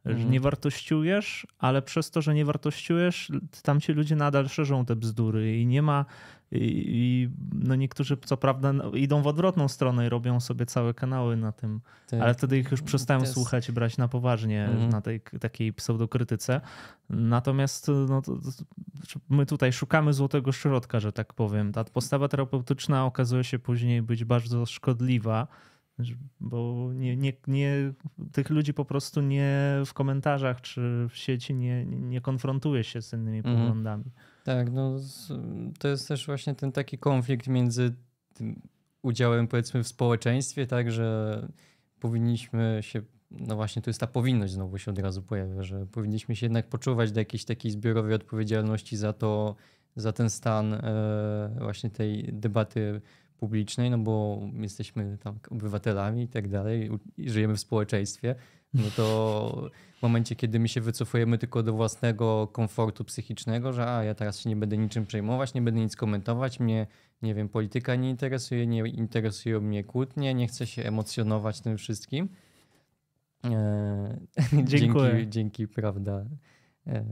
Że 0.06 0.12
Mhm. 0.12 0.32
nie 0.32 0.40
wartościujesz, 0.40 1.48
ale 1.60 1.82
przez 1.82 2.12
to, 2.12 2.22
że 2.22 2.34
nie 2.34 2.46
wartościujesz, 2.46 3.32
tam 3.64 3.80
ci 3.82 3.94
ludzie 3.94 4.16
nadal 4.16 4.50
szerzą 4.50 4.86
te 4.86 4.96
bzdury 4.96 5.58
i 5.60 5.66
nie 5.68 5.82
ma. 5.82 6.06
I, 6.52 6.58
i 6.88 7.30
no 7.54 7.76
niektórzy, 7.76 8.18
co 8.26 8.38
prawda, 8.38 8.74
no, 8.74 8.92
idą 8.92 9.22
w 9.22 9.28
odwrotną 9.28 9.68
stronę 9.68 10.06
i 10.06 10.10
robią 10.10 10.40
sobie 10.40 10.66
całe 10.66 10.94
kanały 10.94 11.38
na 11.38 11.52
tym, 11.52 11.82
Tak. 12.10 12.22
ale 12.22 12.34
wtedy 12.34 12.58
ich 12.60 12.72
już 12.72 12.82
przestają 12.82 13.20
jest- 13.20 13.34
słuchać 13.34 13.70
i 13.70 13.72
brać 13.74 13.98
na 13.98 14.08
poważnie 14.08 14.66
Mhm. 14.66 14.90
na 14.90 15.02
tej 15.02 15.22
takiej 15.40 15.74
pseudokrytyce. 15.74 16.62
Natomiast 17.10 17.88
no, 18.10 18.22
to, 18.22 18.36
to, 18.36 19.20
my 19.30 19.46
tutaj 19.46 19.74
szukamy 19.74 20.14
złotego 20.14 20.52
środka, 20.52 21.00
że 21.00 21.12
tak 21.12 21.34
powiem. 21.34 21.72
Ta 21.72 21.84
postawa 21.84 22.28
terapeutyczna 22.28 23.06
okazuje 23.06 23.44
się 23.44 23.60
później 23.60 24.02
być 24.02 24.26
bardzo 24.26 24.66
szkodliwa, 24.66 25.48
bo 26.40 26.90
nie, 26.94 27.18
nie, 27.18 27.34
nie, 27.48 27.94
tych 28.32 28.50
ludzi 28.50 28.74
po 28.74 28.86
prostu 28.86 29.22
nie 29.22 29.82
w 29.86 29.94
komentarzach 29.94 30.62
czy 30.62 31.08
w 31.10 31.18
sieci 31.18 31.56
nie, 31.56 31.86
nie 31.86 32.22
konfrontuje 32.22 32.84
się 32.84 33.02
z 33.02 33.14
innymi 33.14 33.38
Mhm. 33.38 33.58
poglądami. 33.58 34.04
Tak, 34.44 34.72
no 34.72 34.96
to 35.80 35.88
jest 35.88 36.08
też 36.08 36.26
właśnie 36.26 36.56
ten 36.56 36.72
taki 36.72 36.98
konflikt 36.98 37.48
między 37.48 37.96
tym 38.34 38.62
udziałem 39.02 39.48
powiedzmy 39.48 39.84
w 39.84 39.88
społeczeństwie, 39.88 40.68
tak, 40.68 40.92
że 40.92 41.48
powinniśmy 42.00 42.78
się, 42.82 43.02
no 43.32 43.56
właśnie 43.56 43.82
tu 43.82 43.90
jest 43.90 44.00
ta 44.00 44.08
powinność 44.08 44.54
znowu 44.54 44.78
się 44.78 44.92
od 44.92 45.00
razu 45.00 45.22
pojawia, 45.22 45.64
że 45.64 45.86
powinniśmy 45.86 46.36
się 46.36 46.46
jednak 46.46 46.68
poczuwać 46.70 47.12
do 47.12 47.20
jakiejś 47.20 47.46
takiej 47.46 47.72
zbiorowej 47.72 48.14
odpowiedzialności 48.14 48.98
za 48.98 49.14
to, 49.14 49.56
za 49.96 50.12
ten 50.12 50.30
stan 50.30 50.74
e, 50.74 51.56
właśnie 51.60 51.90
tej 51.90 52.30
debaty 52.34 53.02
publicznej, 53.42 53.90
no 53.90 53.98
bo 53.98 54.42
jesteśmy 54.54 55.18
tam 55.18 55.40
obywatelami 55.50 56.24
i 56.24 56.28
tak 56.28 56.48
dalej 56.48 56.90
i 57.18 57.30
żyjemy 57.30 57.56
w 57.56 57.60
społeczeństwie, 57.60 58.36
no 58.74 58.84
to 58.96 59.70
w 60.00 60.02
momencie, 60.02 60.36
kiedy 60.36 60.60
my 60.60 60.68
się 60.68 60.82
wycofujemy 60.82 61.38
tylko 61.38 61.64
do 61.64 61.74
własnego 61.74 62.48
komfortu 62.48 63.04
psychicznego, 63.04 63.74
że 63.74 63.88
a 63.88 64.04
ja 64.04 64.16
teraz 64.16 64.40
się 64.40 64.50
nie 64.50 64.56
będę 64.56 64.78
niczym 64.78 65.06
przejmować, 65.06 65.54
nie 65.54 65.62
będę 65.62 65.82
nic 65.82 65.96
komentować, 65.96 66.60
mnie, 66.60 66.88
nie 67.22 67.36
wiem, 67.36 67.50
polityka 67.50 67.96
nie 67.96 68.10
interesuje, 68.10 68.68
nie 68.68 68.80
interesują 68.80 69.62
mnie 69.62 69.84
kłótnie, 69.84 70.34
nie 70.34 70.48
chcę 70.48 70.68
się 70.68 70.84
emocjonować 70.84 71.62
tym 71.62 71.78
wszystkim. 71.78 72.30
E, 73.46 74.18
Dziękuję. 74.64 75.12
dzięki, 75.12 75.30
dzięki, 75.30 75.68
prawda. 75.68 76.26
E, 76.88 77.06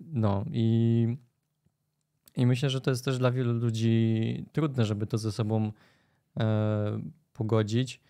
no 0.00 0.44
i, 0.52 1.06
i 2.40 2.46
myślę, 2.46 2.70
że 2.70 2.80
to 2.80 2.90
jest 2.90 3.04
też 3.04 3.18
dla 3.18 3.30
wielu 3.30 3.52
ludzi 3.52 4.44
trudne, 4.52 4.84
żeby 4.84 5.06
to 5.06 5.18
ze 5.18 5.32
sobą 5.32 5.72
e, 6.40 7.00
pogodzić. 7.32 8.00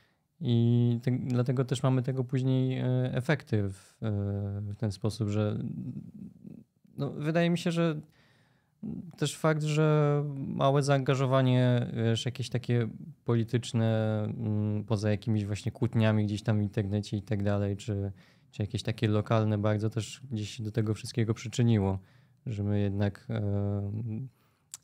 I 0.41 0.99
te, 1.03 1.11
dlatego 1.11 1.65
też 1.65 1.83
mamy 1.83 2.03
tego 2.03 2.25
później 2.25 2.79
e, 2.79 2.85
efekty 3.15 3.63
w, 3.63 3.97
e, 4.03 4.11
w 4.61 4.77
ten 4.77 4.93
sposób, 4.93 5.29
że 5.29 5.59
no, 6.97 7.11
wydaje 7.11 7.51
mi 7.51 7.59
się, 7.59 7.73
że 7.73 8.01
też 9.17 9.37
fakt, 9.37 9.63
że 9.63 10.25
małe 10.37 10.83
zaangażowanie, 10.83 11.87
wiesz, 12.05 12.25
jakieś 12.27 12.49
takie 12.49 12.89
polityczne, 13.25 14.23
mm, 14.25 14.85
poza 14.85 15.11
jakimiś 15.11 15.47
właśnie 15.47 15.73
kłótniami 15.73 16.25
gdzieś 16.25 16.43
tam 16.43 16.59
w 16.59 16.63
internecie 16.63 17.17
i 17.17 17.23
tak 17.23 17.43
dalej, 17.43 17.77
czy, 17.77 18.13
czy 18.51 18.63
jakieś 18.63 18.83
takie 18.83 19.09
lokalne 19.09 19.59
bardzo 19.59 19.91
też 19.91 20.21
gdzieś 20.31 20.61
do 20.61 20.71
tego 20.71 20.95
wszystkiego 20.95 21.35
przyczyniło, 21.35 21.99
że 22.47 22.63
my 22.63 22.81
jednak 22.81 23.27
e, 23.31 23.93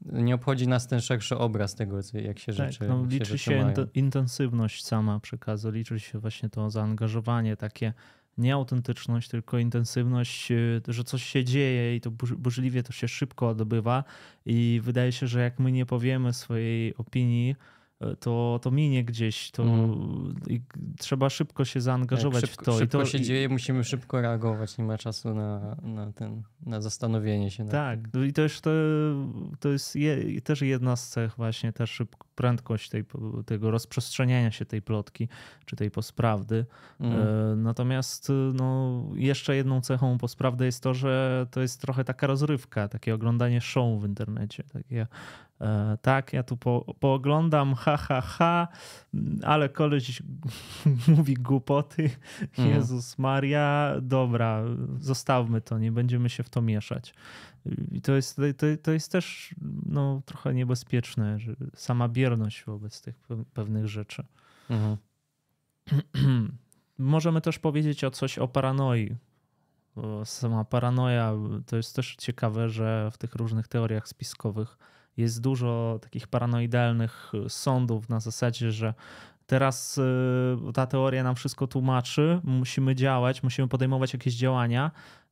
nie 0.03 0.35
obchodzi 0.35 0.69
nas 0.69 0.89
ten 0.89 1.01
szerszy 1.01 1.39
obraz 1.39 1.75
tego, 1.75 1.97
jak 2.15 2.39
się 2.39 2.53
Tak, 2.53 2.55
rzeczy 2.55 2.89
no, 2.89 3.01
jak 3.03 3.11
liczy 3.11 3.39
się 3.39 3.51
int- 3.51 3.87
intensywność 3.95 4.85
sama 4.85 5.21
przekazu, 5.21 5.71
liczy 5.71 6.01
się 6.01 6.19
właśnie 6.19 6.49
to 6.49 6.71
zaangażowanie, 6.71 7.57
takie 7.57 7.93
nie 8.39 8.55
autentyczność, 8.55 9.29
tylko 9.29 9.59
intensywność, 9.59 10.51
y, 10.51 10.81
że 10.89 11.05
coś 11.05 11.23
się 11.23 11.45
dzieje 11.45 11.97
i 11.97 12.01
to 12.01 12.11
burz- 12.11 12.37
burzliwie 12.37 12.83
to 12.83 12.93
się 12.93 13.09
szybko 13.09 13.49
odbywa 13.49 14.05
i 14.47 14.81
wydaje 14.85 15.13
się, 15.13 15.27
że 15.27 15.41
jak 15.41 15.59
my 15.59 15.73
nie 15.73 15.87
powiemy 15.87 16.33
swojej 16.33 16.97
opinii, 16.97 17.57
to, 18.21 18.59
to 18.63 18.71
minie 18.71 19.05
gdzieś, 19.05 19.51
to 19.51 19.65
i 20.49 20.61
trzeba 20.99 21.31
szybko 21.31 21.65
się 21.65 21.81
zaangażować 21.81 22.41
szybko, 22.45 22.63
w 22.63 22.65
to. 22.65 22.73
Szybko 22.79 22.85
I 23.01 23.05
to 23.05 23.07
się 23.11 23.19
i- 23.19 23.23
dzieje, 23.23 23.49
musimy 23.49 23.85
szybko 23.85 24.21
reagować, 24.21 24.79
nie 24.79 24.85
ma 24.85 24.99
czasu 24.99 25.35
na, 25.35 25.77
na, 25.83 26.13
ten, 26.13 26.43
na 26.67 26.81
zastanowienie 26.81 27.51
się. 27.51 27.69
Tak, 27.69 27.99
no 28.15 28.25
i 28.25 28.33
też 28.33 28.61
to, 28.61 28.71
to 29.61 29.69
jest 29.69 29.97
je, 29.97 30.41
też 30.43 30.63
jedna 30.63 30.97
z 30.97 31.09
cech 31.09 31.35
właśnie 31.37 31.73
też 31.73 31.91
szybko, 31.91 32.26
prędkość 32.37 32.89
tej, 32.89 33.05
tego 33.47 33.71
rozprzestrzeniania 33.71 34.51
się 34.51 34.65
tej 34.65 34.83
plotki 34.83 35.29
czy 35.65 35.77
tej 35.77 35.91
postprawdy. 35.91 36.67
Mhm. 37.01 37.29
E, 37.53 37.57
Natomiast 37.57 38.33
no, 38.55 39.03
jeszcze 39.15 39.57
jedną 39.57 39.81
cechą 39.81 40.19
postprawdy 40.19 40.65
jest 40.65 40.83
to, 40.83 40.95
że 40.95 41.47
to 41.51 41.61
jest 41.61 41.81
trochę 41.81 42.05
taka 42.05 42.27
rozrywka, 42.27 42.89
takie 42.89 43.15
oglądanie 43.15 43.61
show 43.61 44.01
w 44.01 44.05
internecie. 44.05 44.63
Takie, 44.73 45.07
e, 45.61 45.99
tak, 46.03 46.33
ja 46.33 46.43
tu 46.43 46.57
po, 46.57 46.95
pooglądam, 47.01 47.75
ha, 47.75 47.97
ha, 47.97 48.21
ha, 48.21 48.69
ale 49.43 49.69
koleś 49.69 50.23
mówi 51.17 51.35
głupoty. 51.35 52.11
Mhm. 52.41 52.69
Jezus 52.69 53.19
Maria, 53.19 53.95
dobra, 54.03 54.63
zostawmy 55.01 55.61
to, 55.61 55.79
nie 55.79 55.93
będziemy 55.93 56.31
się 56.31 56.43
w 56.43 56.51
to 56.51 56.63
mieszać. 56.63 57.15
I 57.93 58.01
to 58.01 58.13
jest, 58.13 58.37
to, 58.37 58.67
to 58.83 58.93
jest 58.93 59.13
też 59.13 59.55
no, 59.87 60.23
trochę 60.27 60.55
niebezpieczne, 60.55 61.39
że 61.39 61.57
sama 61.75 62.09
bierność 62.09 62.65
wobec 62.65 63.01
tych 63.03 63.21
pe- 63.29 63.45
pewnych 63.55 63.87
rzeczy. 63.87 64.25
Mhm. 64.71 64.97
Możemy 66.99 67.41
też 67.41 67.59
powiedzieć 67.59 68.05
o 68.05 68.11
coś 68.11 68.39
o 68.39 68.49
paranoi. 68.49 69.17
Bo 69.97 70.25
sama 70.25 70.65
paranoja 70.65 71.33
to 71.67 71.77
jest 71.77 71.97
też 71.97 72.17
ciekawe, 72.17 72.69
że 72.69 73.11
w 73.13 73.19
tych 73.19 73.35
różnych 73.35 73.69
teoriach 73.69 74.09
spiskowych 74.09 74.79
jest 75.17 75.41
dużo 75.41 75.99
takich 76.03 76.29
paranoidalnych 76.29 77.33
sądów 77.49 78.09
na 78.09 78.21
zasadzie, 78.21 78.73
że 78.73 78.95
teraz 79.47 79.99
y, 79.99 80.03
ta 80.75 80.87
teoria 80.87 81.23
nam 81.23 81.35
wszystko 81.35 81.67
tłumaczy, 81.67 82.41
musimy 82.45 82.95
działać, 82.95 83.43
musimy 83.43 83.69
podejmować 83.69 84.13
jakieś 84.13 84.35
działania. 84.35 84.91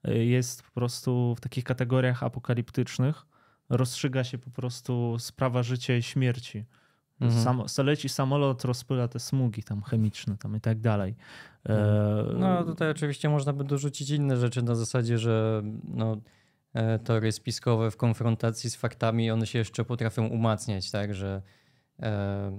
Y, 0.09 0.25
Jest 0.25 0.63
po 0.63 0.71
prostu 0.73 1.35
w 1.39 1.41
takich 1.41 1.65
kategoriach 1.65 2.23
apokaliptycznych. 2.23 3.27
Rozstrzyga 3.69 4.25
się 4.25 4.39
po 4.39 4.51
prostu 4.51 5.17
sprawa 5.19 5.63
życia 5.63 5.97
i 5.97 6.03
śmierci. 6.03 6.65
Mhm. 7.21 7.67
Sam, 7.67 7.87
leci 7.87 8.09
samolot, 8.09 8.65
rozpyla 8.65 9.09
te 9.09 9.21
smugi 9.21 9.63
tam 9.63 9.83
chemiczne 9.83 10.37
tam 10.37 10.57
i 10.57 10.61
tak 10.61 10.81
dalej. 10.81 11.17
E, 11.69 12.25
No 12.39 12.65
tutaj 12.65 12.91
oczywiście 12.91 13.29
można 13.29 13.53
by 13.53 13.65
dorzucić 13.65 14.11
inne 14.11 14.37
rzeczy 14.37 14.63
na 14.63 14.75
zasadzie, 14.75 15.19
że 15.19 15.63
no, 15.85 16.17
e, 16.75 16.99
teorie 16.99 17.33
spiskowe 17.33 17.91
w 17.91 17.97
konfrontacji 17.97 18.71
z 18.71 18.77
faktami, 18.77 19.31
one 19.31 19.47
się 19.47 19.59
jeszcze 19.59 19.85
potrafią 19.85 20.27
umacniać, 20.27 20.91
tak, 20.91 21.15
że 21.15 21.43
e, 22.03 22.59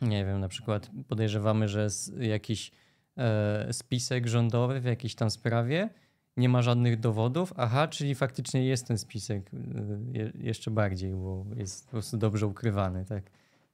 nie 0.00 0.24
wiem, 0.24 0.40
na 0.40 0.48
przykład 0.48 0.90
podejrzewamy, 1.08 1.68
że 1.68 1.88
jakiś 2.20 2.70
e, 3.16 3.72
spisek 3.72 4.26
rządowy 4.26 4.80
w 4.80 4.84
jakiejś 4.84 5.14
tam 5.14 5.30
sprawie 5.30 5.88
nie 6.36 6.48
ma 6.48 6.62
żadnych 6.62 7.00
dowodów, 7.00 7.52
aha, 7.56 7.88
czyli 7.88 8.14
faktycznie 8.14 8.64
jest 8.64 8.86
ten 8.86 8.98
spisek 8.98 9.50
e, 9.54 10.18
je, 10.18 10.32
jeszcze 10.34 10.70
bardziej, 10.70 11.12
bo 11.12 11.46
jest 11.56 11.84
po 11.84 11.90
prostu 11.90 12.16
dobrze 12.16 12.46
ukrywany, 12.46 13.04
tak. 13.04 13.30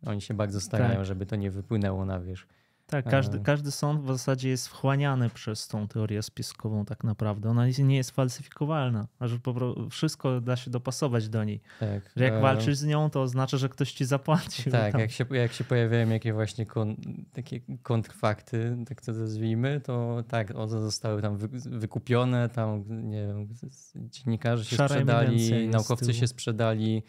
Oni 0.06 0.20
się 0.20 0.34
bardzo 0.34 0.60
starają, 0.60 0.96
Tak. 0.96 1.04
żeby 1.04 1.26
to 1.26 1.36
nie 1.36 1.50
wypłynęło 1.50 2.04
na 2.04 2.20
wierzch. 2.20 2.46
Tak, 2.92 3.10
każdy, 3.10 3.38
E. 3.38 3.40
każdy 3.40 3.70
sąd 3.70 4.02
w 4.02 4.06
zasadzie 4.06 4.48
jest 4.48 4.68
wchłaniany 4.68 5.30
przez 5.30 5.68
tą 5.68 5.88
teorię 5.88 6.22
spiskową 6.22 6.84
tak 6.84 7.04
naprawdę. 7.04 7.50
Ona 7.50 7.66
nie 7.78 7.96
jest 7.96 8.10
falsyfikowalna, 8.10 9.06
a 9.18 9.28
że 9.28 9.38
po 9.38 9.54
prostu 9.54 9.90
wszystko 9.90 10.40
da 10.40 10.56
się 10.56 10.70
dopasować 10.70 11.28
do 11.28 11.44
niej. 11.44 11.60
Tak. 11.80 12.12
Że 12.16 12.24
jak 12.24 12.34
e, 12.34 12.40
walczysz 12.40 12.76
z 12.76 12.84
nią, 12.84 13.10
to 13.10 13.22
oznacza, 13.22 13.56
że 13.56 13.68
ktoś 13.68 13.92
ci 13.92 14.04
zapłacił. 14.04 14.72
Tak, 14.72 14.92
tam. 14.92 15.00
jak 15.00 15.10
się, 15.10 15.24
jak 15.30 15.52
się 15.52 15.64
pojawiają 15.64 16.08
jakieś 16.08 16.32
właśnie 16.32 16.66
kon, 16.66 16.96
takie 17.32 17.60
kontrfakty, 17.82 18.76
tak 18.88 19.00
to 19.00 19.12
nazwijmy, 19.12 19.80
to 19.80 20.24
tak, 20.28 20.56
one 20.56 20.80
zostały 20.80 21.22
tam 21.22 21.36
wy, 21.36 21.48
wykupione, 21.78 22.48
tam 22.48 22.84
nie 23.10 23.26
wiem, 23.26 23.48
dziennikarze 23.96 24.64
się 24.64 24.76
Szara 24.76 24.88
sprzedali, 24.88 25.68
naukowcy 25.68 26.14
się 26.14 26.26
sprzedali 26.26 27.02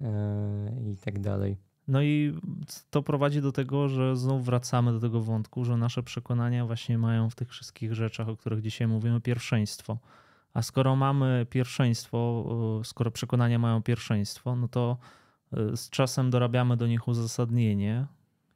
e, 0.00 0.92
i 0.92 0.96
tak 0.96 1.18
dalej. 1.18 1.69
No 1.90 2.02
i 2.02 2.34
to 2.90 3.02
prowadzi 3.02 3.42
do 3.42 3.52
tego, 3.52 3.88
że 3.88 4.16
znów 4.16 4.44
wracamy 4.44 4.92
do 4.92 5.00
tego 5.00 5.20
wątku, 5.20 5.64
że 5.64 5.76
nasze 5.76 6.02
przekonania 6.02 6.66
właśnie 6.66 6.98
mają 6.98 7.30
w 7.30 7.34
tych 7.34 7.50
wszystkich 7.50 7.94
rzeczach, 7.94 8.28
o 8.28 8.36
których 8.36 8.62
dzisiaj 8.62 8.88
mówimy, 8.88 9.20
pierwszeństwo. 9.20 9.98
A 10.54 10.62
skoro 10.62 10.96
mamy 10.96 11.46
pierwszeństwo, 11.50 12.44
y, 12.80 12.84
skoro 12.84 13.10
przekonania 13.10 13.58
mają 13.58 13.82
pierwszeństwo, 13.82 14.56
no 14.56 14.68
to 14.68 14.96
y, 15.72 15.76
z 15.76 15.90
czasem 15.90 16.30
dorabiamy 16.30 16.76
do 16.76 16.86
nich 16.86 17.08
uzasadnienie 17.08 18.06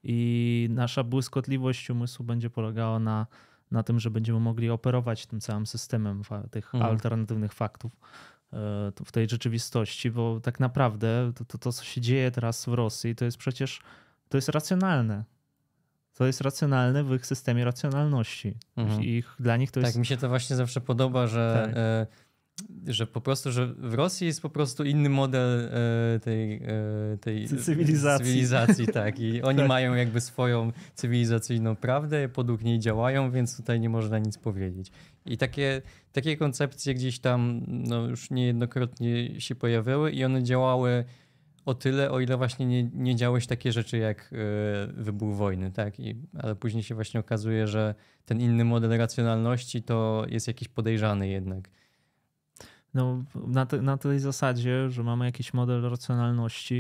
i 0.03 0.69
nasza 0.71 1.05
błyskotliwość 1.05 1.91
umysłu 1.91 2.25
będzie 2.25 2.51
polegała 2.51 2.99
na, 2.99 3.27
na 3.71 3.83
tym, 3.83 4.01
że 4.01 4.11
będziemy 4.11 4.41
mogli 4.41 4.71
operować 4.71 5.27
tym 5.27 5.41
całym 5.41 5.67
systemem 5.67 6.23
tych 6.51 6.75
Mhm. 6.75 6.93
alternatywnych 6.93 7.53
faktów 7.53 7.97
w 9.05 9.13
tej 9.13 9.29
rzeczywistości, 9.29 10.11
bo 10.11 10.41
tak 10.41 10.61
naprawdę 10.61 11.33
to, 11.35 11.45
to, 11.45 11.59
to, 11.59 11.73
co 11.73 11.85
się 11.85 12.01
dzieje 12.01 12.31
teraz 12.31 12.65
w 12.65 12.69
Rosji, 12.69 13.15
to 13.15 13.25
jest 13.25 13.37
przecież 13.37 13.81
to 14.29 14.39
jest 14.39 14.49
racjonalne. 14.49 15.25
To 16.15 16.27
jest 16.27 16.41
racjonalne 16.41 17.05
w 17.05 17.15
ich 17.15 17.27
systemie 17.27 17.65
racjonalności. 17.65 18.59
Mhm. 18.77 19.03
Ich, 19.03 19.37
dla 19.41 19.57
nich 19.57 19.71
to 19.71 19.75
tak, 19.75 19.83
jest... 19.83 19.95
Tak, 19.95 20.01
mi 20.01 20.07
się 20.07 20.17
to 20.17 20.29
właśnie 20.29 20.57
zawsze 20.57 20.81
podoba, 20.81 21.27
że 21.27 21.63
tak. 21.67 21.77
e, 21.77 22.07
że 22.87 23.07
po 23.07 23.21
prostu, 23.21 23.53
że 23.53 23.67
w 23.67 23.95
Rosji 23.95 24.27
jest 24.27 24.43
po 24.43 24.51
prostu 24.51 24.85
inny 24.85 25.09
model 25.09 25.71
e, 25.73 26.21
tej, 26.21 26.55
e, 26.55 27.19
tej 27.21 27.49
cywilizacji. 27.49 28.27
cywilizacji. 28.27 28.87
tak. 28.87 29.21
I 29.21 29.43
oni 29.51 29.59
tak. 29.59 29.69
mają 29.69 29.95
jakby 29.95 30.21
swoją 30.21 30.73
cywilizacyjną 30.95 31.77
prawdę, 31.77 32.29
podług 32.29 32.63
niej 32.63 32.79
działają, 32.79 33.31
więc 33.31 33.57
tutaj 33.57 33.81
nie 33.81 33.89
można 33.89 34.19
nic 34.19 34.39
powiedzieć. 34.39 34.93
I 35.27 35.39
takie, 35.39 35.83
takie 36.13 36.37
koncepcje 36.37 36.95
gdzieś 36.95 37.19
tam 37.19 37.61
no, 37.67 38.07
już 38.07 38.31
niejednokrotnie 38.31 39.41
się 39.41 39.55
pojawiały 39.55 40.13
i 40.13 40.25
one 40.25 40.43
działały 40.43 41.05
o 41.65 41.75
tyle, 41.75 42.11
o 42.11 42.21
ile 42.21 42.37
właśnie 42.37 42.67
nie, 42.67 42.83
nie 42.83 43.17
działy 43.17 43.41
się 43.41 43.47
takie 43.47 43.73
rzeczy 43.73 43.99
jak 43.99 44.33
y, 44.33 44.37
wybuch 45.03 45.37
wojny, 45.37 45.71
tak? 45.71 46.01
I, 46.01 46.17
ale 46.39 46.57
później 46.57 46.83
się 46.83 46.95
właśnie 46.95 47.21
okazuje, 47.21 47.67
że 47.67 47.95
ten 48.25 48.41
inny 48.41 48.65
model 48.65 48.99
racjonalności 48.99 49.83
to 49.83 50.27
jest 50.29 50.49
jakiś 50.49 50.69
podejrzany 50.69 51.29
jednak. 51.29 51.69
No, 52.95 53.25
na, 53.47 53.67
te, 53.67 53.83
na 53.83 53.97
tej 53.97 54.19
zasadzie, 54.19 54.91
że 54.91 55.03
mamy 55.03 55.25
jakiś 55.25 55.55
model 55.55 55.83
racjonalności 55.83 56.75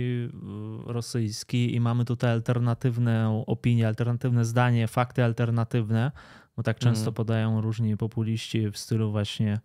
y, 0.85 0.93
rosyjski 0.93 1.75
i 1.75 1.81
mamy 1.81 2.05
tutaj 2.05 2.33
alternatywne 2.33 3.43
opinie, 3.47 3.89
alternatywne 3.89 4.45
zdanie, 4.45 4.89
fakty 4.89 5.25
alternatywne, 5.25 6.13
bo 6.57 6.63
tak 6.63 6.79
często 6.79 7.05
mm. 7.05 7.15
podają 7.15 7.61
różni 7.61 7.97
populiści 7.97 8.71
w 8.71 8.79
stylu 8.79 9.11
właśnie, 9.11 9.61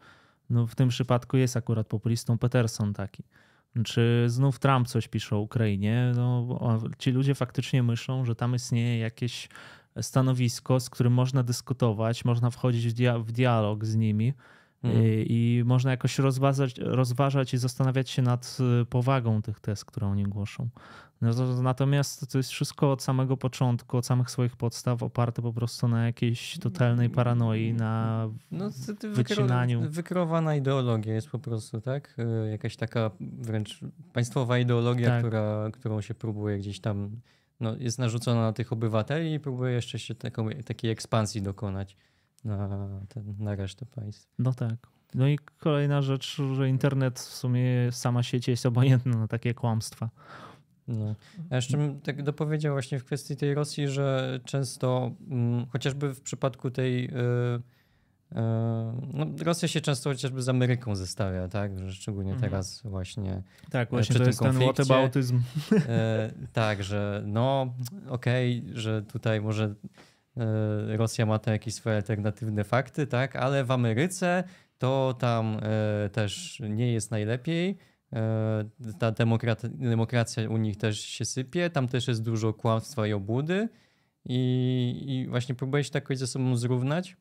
no 0.49 0.67
w 0.67 0.75
tym 0.75 0.89
przypadku 0.89 1.37
jest 1.37 1.57
akurat 1.57 1.87
populistą 1.87 2.37
Peterson 2.37 2.93
taki. 2.93 3.23
Czy 3.85 4.23
znów 4.27 4.59
Trump 4.59 4.87
coś 4.87 5.07
pisze 5.07 5.35
o 5.35 5.39
Ukrainie? 5.39 6.11
No, 6.15 6.59
ci 6.97 7.11
ludzie 7.11 7.35
faktycznie 7.35 7.83
myślą, 7.83 8.25
że 8.25 8.35
tam 8.35 8.55
istnieje 8.55 8.99
jakieś 8.99 9.49
stanowisko, 10.01 10.79
z 10.79 10.89
którym 10.89 11.13
można 11.13 11.43
dyskutować, 11.43 12.25
można 12.25 12.49
wchodzić 12.49 12.87
w, 12.87 12.93
dia 12.93 13.19
w 13.19 13.31
dialog 13.31 13.85
z 13.85 13.95
nimi 13.95 14.33
Mhm. 14.83 15.03
Y, 15.05 15.25
I 15.29 15.63
można 15.65 15.91
jakoś 15.91 16.19
rozważać, 16.19 16.77
rozważać 16.77 17.53
i 17.53 17.57
zastanawiać 17.57 18.09
się 18.09 18.21
nad 18.21 18.57
y, 18.81 18.85
powagą 18.85 19.41
tych 19.41 19.59
test, 19.59 19.85
które 19.85 20.07
oni 20.07 20.23
głoszą. 20.23 20.69
Natomiast 21.61 22.31
to 22.31 22.37
jest 22.37 22.49
wszystko 22.49 22.91
od 22.91 23.03
samego 23.03 23.37
początku, 23.37 23.97
od 23.97 24.05
samych 24.05 24.31
swoich 24.31 24.55
podstaw 24.55 25.03
oparte 25.03 25.41
po 25.41 25.53
prostu 25.53 25.87
na 25.87 26.05
jakiejś 26.05 26.59
totalnej 26.59 27.09
paranoii, 27.09 27.73
na 27.73 28.27
no, 28.51 28.69
wycinaniu. 29.13 29.89
Wykreowana 29.89 30.55
ideologia 30.55 31.13
jest 31.13 31.29
po 31.29 31.39
prostu, 31.39 31.81
tak? 31.81 32.15
Y, 32.45 32.49
jakaś 32.49 32.75
taka 32.75 33.11
wręcz 33.19 33.79
państwowa 34.13 34.57
ideologia, 34.57 35.09
tak. 35.09 35.19
która, 35.19 35.69
którą 35.73 36.01
się 36.01 36.13
próbuje 36.13 36.57
gdzieś 36.57 36.79
tam, 36.79 37.11
no, 37.59 37.75
jest 37.79 37.99
narzucona 37.99 38.41
na 38.41 38.53
tych 38.53 38.73
obywateli 38.73 39.33
i 39.33 39.39
próbuje 39.39 39.73
jeszcze 39.73 39.99
się 39.99 40.15
taką, 40.15 40.49
takiej 40.49 40.91
ekspansji 40.91 41.41
dokonać 41.41 41.97
na, 42.45 42.89
ten, 43.09 43.35
na 43.39 43.55
resztę 43.55 43.85
państw. 43.85 44.27
No 44.39 44.53
tak. 44.53 44.75
No 45.15 45.27
i 45.27 45.39
kolejna 45.59 46.01
rzecz, 46.01 46.41
że 46.55 46.69
internet 46.69 47.19
w 47.19 47.33
sumie 47.33 47.91
sama 47.91 48.23
sieć 48.23 48.47
jest 48.47 48.65
obojętna 48.65 49.17
na 49.17 49.27
takie 49.27 49.53
kłamstwa. 49.53 50.09
No. 50.87 51.15
A 51.49 51.55
jeszcze 51.55 51.95
tak 52.03 52.23
dopowiedział 52.23 52.73
właśnie 52.73 52.99
w 52.99 53.05
kwestii 53.05 53.35
tej 53.35 53.53
Rosji, 53.53 53.87
że 53.87 54.39
często, 54.45 55.11
mm, 55.29 55.65
chociażby 55.65 56.13
w 56.13 56.21
przypadku 56.21 56.71
tej. 56.71 57.03
Yy, 57.03 57.09
yy, 58.31 58.41
no, 59.13 59.25
Rosja 59.43 59.67
się 59.67 59.81
często 59.81 60.09
chociażby 60.09 60.41
z 60.41 60.49
Ameryką 60.49 60.95
zestawia, 60.95 61.47
tak? 61.47 61.79
Że 61.79 61.93
szczególnie 61.93 62.31
mhm. 62.31 62.51
teraz 62.51 62.81
właśnie. 62.85 63.43
Tak, 63.71 63.89
właśnie 63.89 64.15
to 64.15 64.23
jest 64.23 64.39
ten 64.39 64.53
whataboutyzm. 64.53 65.41
Yy, 65.71 65.79
tak, 66.53 66.83
że 66.83 67.23
no 67.25 67.73
okej, 68.09 68.59
okay, 68.59 68.81
że 68.81 69.01
tutaj 69.01 69.41
może 69.41 69.75
E, 69.75 70.08
Rosja 70.87 71.25
ma 71.25 71.39
tam 71.39 71.53
jakieś 71.53 71.73
swoje 71.73 71.95
alternatywne 71.95 72.63
fakty, 72.63 73.07
tak, 73.07 73.35
ale 73.35 73.63
w 73.63 73.71
Ameryce 73.71 74.43
to 74.77 75.15
tam 75.19 75.57
e, 75.61 76.09
też 76.09 76.61
nie 76.69 76.93
jest 76.93 77.11
najlepiej. 77.11 77.77
E, 78.13 78.69
ta 78.99 79.11
demokracja 79.73 80.49
u 80.49 80.57
nich 80.57 80.77
też 80.77 80.99
się 80.99 81.25
sypie, 81.25 81.69
tam 81.69 81.87
też 81.87 82.07
jest 82.07 82.23
dużo 82.23 82.53
kłamstwa 82.53 83.07
i 83.07 83.13
obłudy 83.13 83.69
i, 84.25 85.03
i 85.07 85.27
właśnie 85.27 85.55
próbuje 85.55 85.83
się 85.83 85.91
jakoś 85.93 86.17
ze 86.17 86.27
sobą 86.27 86.55
zrównać. 86.55 87.17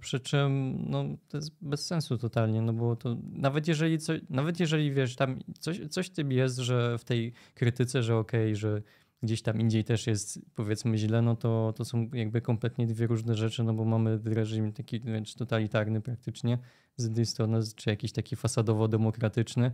Przy 0.00 0.20
czym 0.20 0.76
no, 0.88 1.04
to 1.28 1.36
jest 1.36 1.50
bez 1.60 1.86
sensu 1.86 2.18
totalnie, 2.18 2.62
no 2.62 2.72
bo 2.72 2.96
to 2.96 3.16
nawet 3.32 3.68
jeżeli, 3.68 3.98
co, 3.98 4.12
nawet 4.30 4.60
jeżeli 4.60 4.92
wiesz, 4.92 5.16
tam 5.16 5.40
coś, 5.58 5.80
coś 5.90 6.10
tym 6.10 6.32
jest, 6.32 6.56
że 6.56 6.98
w 6.98 7.04
tej 7.04 7.32
krytyce, 7.54 8.02
że 8.02 8.16
okej, 8.16 8.42
okay, 8.42 8.56
że 8.56 8.82
gdzieś 9.22 9.42
tam 9.42 9.60
indziej 9.60 9.84
też 9.84 10.06
jest 10.06 10.40
powiedzmy 10.54 10.98
źle, 10.98 11.22
no 11.22 11.36
to, 11.36 11.72
to 11.76 11.84
są 11.84 12.08
jakby 12.12 12.40
kompletnie 12.40 12.86
dwie 12.86 13.06
różne 13.06 13.34
rzeczy, 13.34 13.64
no 13.64 13.74
bo 13.74 13.84
mamy 13.84 14.20
reżim 14.24 14.72
taki 14.72 15.00
wręcz 15.00 15.34
totalitarny 15.34 16.00
praktycznie 16.00 16.58
z 16.96 17.04
jednej 17.04 17.26
strony, 17.26 17.60
czy 17.76 17.90
jakiś 17.90 18.12
taki 18.12 18.36
fasadowo-demokratyczny, 18.36 19.70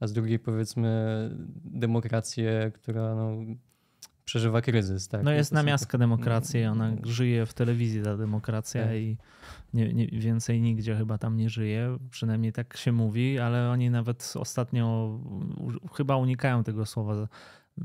a 0.00 0.06
z 0.06 0.12
drugiej 0.12 0.38
powiedzmy 0.38 1.30
demokrację, 1.64 2.72
która 2.74 3.14
no, 3.14 3.30
przeżywa 4.24 4.60
kryzys. 4.60 5.08
Tak? 5.08 5.22
No 5.22 5.30
jest 5.30 5.52
na 5.52 5.62
miastkę 5.62 5.98
demokracji, 5.98 6.64
ona 6.64 6.88
mm. 6.88 7.06
żyje 7.06 7.46
w 7.46 7.54
telewizji 7.54 8.02
ta 8.02 8.16
demokracja 8.16 8.84
tak. 8.84 8.94
i 8.94 9.16
nie, 9.74 9.92
nie, 9.92 10.06
więcej 10.06 10.60
nigdzie 10.60 10.96
chyba 10.96 11.18
tam 11.18 11.36
nie 11.36 11.50
żyje, 11.50 11.98
przynajmniej 12.10 12.52
tak 12.52 12.76
się 12.76 12.92
mówi, 12.92 13.38
ale 13.38 13.70
oni 13.70 13.90
nawet 13.90 14.32
ostatnio 14.36 15.18
chyba 15.96 16.16
unikają 16.16 16.64
tego 16.64 16.86
słowa 16.86 17.28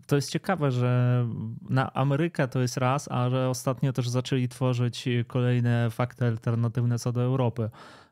to 0.08 0.16
jest 0.16 0.32
ciekawe, 0.32 0.72
że 0.72 1.26
na 1.70 1.94
Amerykę 1.94 2.48
to 2.48 2.60
jest 2.60 2.78
raz, 2.78 3.12
a 3.12 3.30
że 3.30 3.50
ostatnio 3.50 3.94
też 3.94 4.10
zaczęli 4.10 4.48
tworzyć 4.48 5.10
kolejne 5.28 5.89
fakty 5.91 6.26
alternatywne 6.26 7.00
co 7.00 7.12
do 7.12 7.22
Europy. 7.22 7.70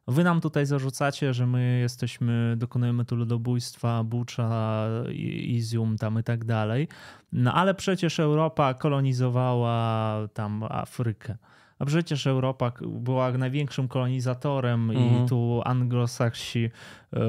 Wy 0.08 0.24
nam 0.24 0.42
tutaj 0.42 0.66
zarzucacie, 0.66 1.34
że 1.34 1.48
my 1.48 1.80
jesteśmy, 1.80 2.56
dokonujemy 2.58 3.06
tu 3.06 3.16
ludobójstwa, 3.16 4.04
Bucza, 4.04 4.88
Izium 5.44 5.98
tam 5.98 6.20
i 6.20 6.24
tak 6.24 6.46
dalej. 6.46 6.88
No 7.32 7.54
ale 7.54 7.76
przecież 7.76 8.20
Europa 8.20 8.74
kolonizowała 8.74 10.18
tam 10.34 10.64
Afrykę. 10.64 11.38
A 11.82 11.86
przecież 11.86 12.28
Europa 12.28 12.72
była 12.82 13.32
największym 13.32 13.88
kolonizatorem 13.88 14.92
mhm. 14.92 15.26
i 15.26 15.30
tu 15.30 15.62
anglosaksi 15.66 16.70
e, 17.14 17.20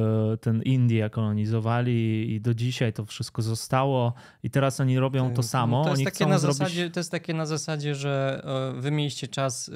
ten 0.41 0.63
Indię 0.63 1.11
kolonizowali 1.11 2.33
i 2.35 2.41
do 2.41 2.55
dzisiaj 2.55 2.93
to 2.93 3.07
wszystko 3.07 3.43
zostało 3.43 4.13
i 4.43 4.51
teraz 4.51 4.81
oni 4.81 4.99
robią 4.99 5.31
to 5.31 5.37
tak. 5.37 5.45
samo. 5.45 5.85
To 5.85 5.91
jest, 5.91 5.99
oni 5.99 6.05
takie, 6.05 6.27
na 6.27 6.39
zrobić... 6.39 6.59
zasadzie, 6.59 6.91
to 6.91 7.01
jest 7.01 7.11
takie 7.11 7.35
na 7.35 7.47
zasadzie, 7.47 7.95
że 7.95 8.43
e, 8.77 8.81
wy 8.81 8.91
mieliście 8.91 9.29
czas 9.29 9.71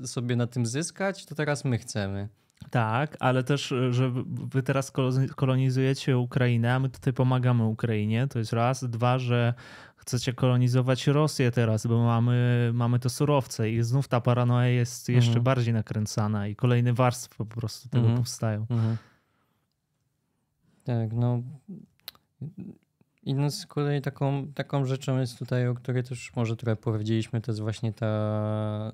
e, 0.00 0.06
sobie 0.06 0.36
na 0.36 0.46
tym 0.46 0.66
zyskać, 0.66 1.26
to 1.26 1.34
teraz 1.34 1.64
my 1.64 1.78
chcemy. 1.78 2.28
Tak, 2.70 3.16
ale 3.20 3.44
też, 3.44 3.74
że 3.90 4.12
wy 4.26 4.62
teraz 4.62 4.92
kolonizujecie 5.36 6.18
Ukrainę, 6.18 6.74
a 6.74 6.78
my 6.78 6.88
tutaj 6.88 7.12
pomagamy 7.12 7.64
Ukrainie. 7.64 8.26
To 8.26 8.38
jest 8.38 8.52
raz. 8.52 8.84
Dwa, 8.84 9.18
że 9.18 9.54
chcecie 9.96 10.32
kolonizować 10.32 11.06
Rosję 11.06 11.50
teraz, 11.50 11.86
bo 11.86 12.04
mamy, 12.04 12.70
mamy 12.74 12.98
to 12.98 13.10
surowce 13.10 13.70
i 13.70 13.82
znów 13.82 14.08
ta 14.08 14.20
paranoja 14.20 14.68
jest 14.68 15.08
jeszcze 15.08 15.28
mhm. 15.28 15.44
bardziej 15.44 15.74
nakręcana 15.74 16.48
i 16.48 16.56
kolejne 16.56 16.92
warstwy 16.92 17.34
po 17.36 17.46
prostu 17.46 17.88
tego 17.88 18.04
mhm. 18.04 18.18
powstają. 18.18 18.66
Mhm. 18.70 18.96
Tak, 20.84 21.12
no 21.12 21.42
i 23.26 23.50
z 23.50 23.66
kolei 23.66 24.00
taką, 24.00 24.46
taką 24.54 24.86
rzeczą 24.86 25.20
jest 25.20 25.38
tutaj, 25.38 25.68
o 25.68 25.74
której 25.74 26.02
też 26.02 26.32
może 26.36 26.56
trochę 26.56 26.76
powiedzieliśmy, 26.76 27.40
to 27.40 27.52
jest 27.52 27.60
właśnie 27.60 27.92
ta 27.92 28.92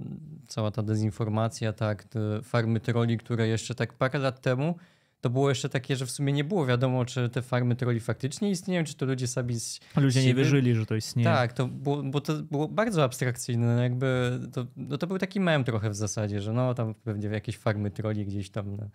cała 0.49 0.71
ta 0.71 0.83
dezinformacja, 0.83 1.73
tak, 1.73 2.05
te 2.05 2.43
farmy 2.43 2.81
troli, 2.81 3.19
które 3.19 3.49
jeszcze 3.49 3.75
tak 3.75 3.93
parę 3.93 4.19
lat 4.19 4.41
temu 4.41 4.75
to 5.21 5.31
było 5.31 5.49
jeszcze 5.49 5.69
takie, 5.69 5.97
że 5.97 6.07
w 6.07 6.11
sumie 6.11 6.33
nie 6.33 6.45
było 6.45 6.67
wiadomo, 6.67 7.05
czy 7.05 7.29
te 7.29 7.43
farmy 7.43 7.77
troli 7.77 8.01
faktycznie 8.01 8.51
istnieją, 8.51 8.85
czy 8.85 8.95
to 8.95 9.07
ludzie 9.07 9.27
sami 9.27 9.61
z 9.61 9.81
Ludzie 9.97 10.25
nie 10.25 10.35
wierzyli, 10.35 10.75
że 10.75 10.87
to 10.87 10.95
istnieje. 10.95 11.29
Tak, 11.29 11.53
to 11.53 11.67
było, 11.67 12.03
bo 12.03 12.21
to 12.21 12.35
było 12.43 12.69
bardzo 12.69 13.05
abstrakcyjne, 13.05 13.77
no 13.77 13.83
jakby 13.83 14.39
to, 14.53 14.67
no 14.77 14.99
to 14.99 15.07
był 15.07 15.19
taki 15.19 15.41
mem 15.41 15.65
trochę 15.65 15.91
w 15.91 15.95
zasadzie, 15.95 16.41
że 16.41 16.53
no 16.53 16.75
tam 16.75 16.95
pewnie 16.95 17.29
jakieś 17.29 17.59
farmy 17.59 17.91
troli 17.91 18.27
gdzieś 18.27 18.51
tam 18.51 18.77
na, 18.77 18.89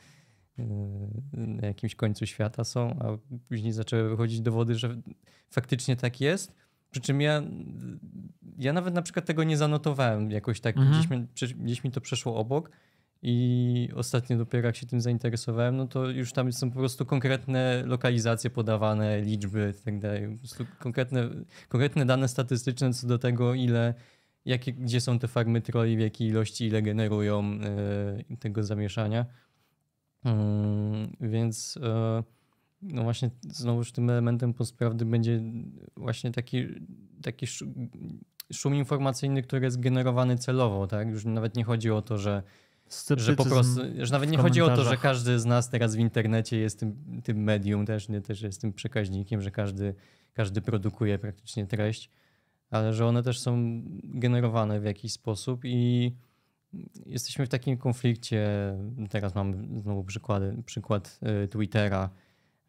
na 1.34 1.68
jakimś 1.68 1.96
końcu 1.96 2.26
świata 2.26 2.64
są, 2.64 3.00
a 3.00 3.18
później 3.48 3.74
zaczęły 3.74 4.10
wychodzić 4.10 4.42
dowody, 4.42 4.76
że 4.76 4.98
faktycznie 5.50 5.96
tak 5.96 6.22
jest. 6.22 6.56
Przy 6.92 7.02
czym 7.02 7.22
ja, 7.22 7.44
ja 8.58 8.74
nawet 8.74 8.94
na 8.94 9.02
przykład 9.02 9.26
tego 9.26 9.44
nie 9.44 9.58
zanotowałem 9.58 10.32
jakoś 10.32 10.60
tak, 10.60 10.78
mhm. 10.78 10.94
gdzieś, 10.94 11.10
mi, 11.10 11.28
gdzieś 11.64 11.84
mi 11.84 11.92
to 11.92 12.02
przeszło 12.02 12.36
obok. 12.36 12.72
I 13.22 13.90
ostatnio 13.96 14.38
dopiero 14.38 14.68
jak 14.68 14.76
się 14.76 14.86
tym 14.86 15.02
zainteresowałem, 15.02 15.78
no 15.78 15.88
to 15.88 16.10
już 16.10 16.34
tam 16.34 16.54
są 16.54 16.72
po 16.72 16.80
prostu 16.80 17.06
konkretne 17.06 17.84
lokalizacje 17.86 18.50
podawane, 18.50 19.22
liczby 19.22 19.74
i 19.82 19.84
tak 19.86 20.00
dalej. 20.00 20.40
Konkretne, 20.80 21.30
konkretne 21.70 22.06
dane 22.06 22.28
statystyczne 22.28 22.94
co 22.94 23.08
do 23.08 23.18
tego, 23.18 23.54
ile, 23.54 23.94
jakie, 24.46 24.74
gdzie 24.74 25.02
są 25.02 25.20
te 25.20 25.28
farmy 25.28 25.62
troli, 25.62 25.98
w 25.98 26.00
jakiej 26.00 26.28
ilości, 26.28 26.66
ile 26.66 26.82
generują 26.82 27.60
y, 28.32 28.38
tego 28.38 28.64
zamieszania. 28.64 29.26
Y, 30.26 30.30
więc 31.22 31.78
y, 31.78 31.82
no 32.82 33.04
właśnie 33.04 33.30
znowuż 33.42 33.92
tym 33.92 34.10
elementem 34.10 34.54
postprawdy 34.54 35.06
będzie 35.06 35.42
właśnie 35.98 36.32
taki, 36.32 36.68
taki 37.22 37.48
szum 38.54 38.76
informacyjny, 38.76 39.42
który 39.42 39.66
jest 39.66 39.80
generowany 39.80 40.38
celowo, 40.38 40.88
tak? 40.88 41.10
Już 41.10 41.26
nawet 41.26 41.56
nie 41.56 41.64
chodzi 41.64 41.92
o 41.92 42.02
to, 42.02 42.18
że 42.18 42.44
że 43.18 43.36
po 43.36 43.46
prostu, 43.46 43.82
że 44.00 44.14
nawet 44.14 44.32
nie 44.32 44.38
chodzi 44.38 44.62
o 44.62 44.76
to, 44.76 44.84
że 44.84 44.98
każdy 44.98 45.40
z 45.40 45.46
nas 45.46 45.70
teraz 45.70 45.96
w 45.96 46.00
internecie 46.00 46.58
jest 46.58 46.80
tym, 46.80 47.22
tym 47.24 47.38
medium 47.38 47.86
też, 47.86 48.10
nie, 48.10 48.22
też 48.22 48.42
jest 48.42 48.62
tym 48.62 48.74
przekaźnikiem, 48.74 49.42
że 49.42 49.52
każdy, 49.52 49.96
każdy 50.34 50.62
produkuje 50.62 51.20
praktycznie 51.20 51.68
treść, 51.68 52.10
ale 52.70 52.94
że 52.94 53.06
one 53.06 53.24
też 53.24 53.40
są 53.40 53.82
generowane 54.04 54.80
w 54.80 54.84
jakiś 54.84 55.12
sposób 55.12 55.62
i 55.66 56.12
jesteśmy 57.06 57.46
w 57.46 57.50
takim 57.50 57.78
konflikcie, 57.78 58.48
teraz 59.10 59.36
mam 59.36 59.80
znowu 59.80 60.04
przykłady, 60.04 60.64
przykład 60.66 61.20
y, 61.44 61.48
Twittera, 61.48 62.10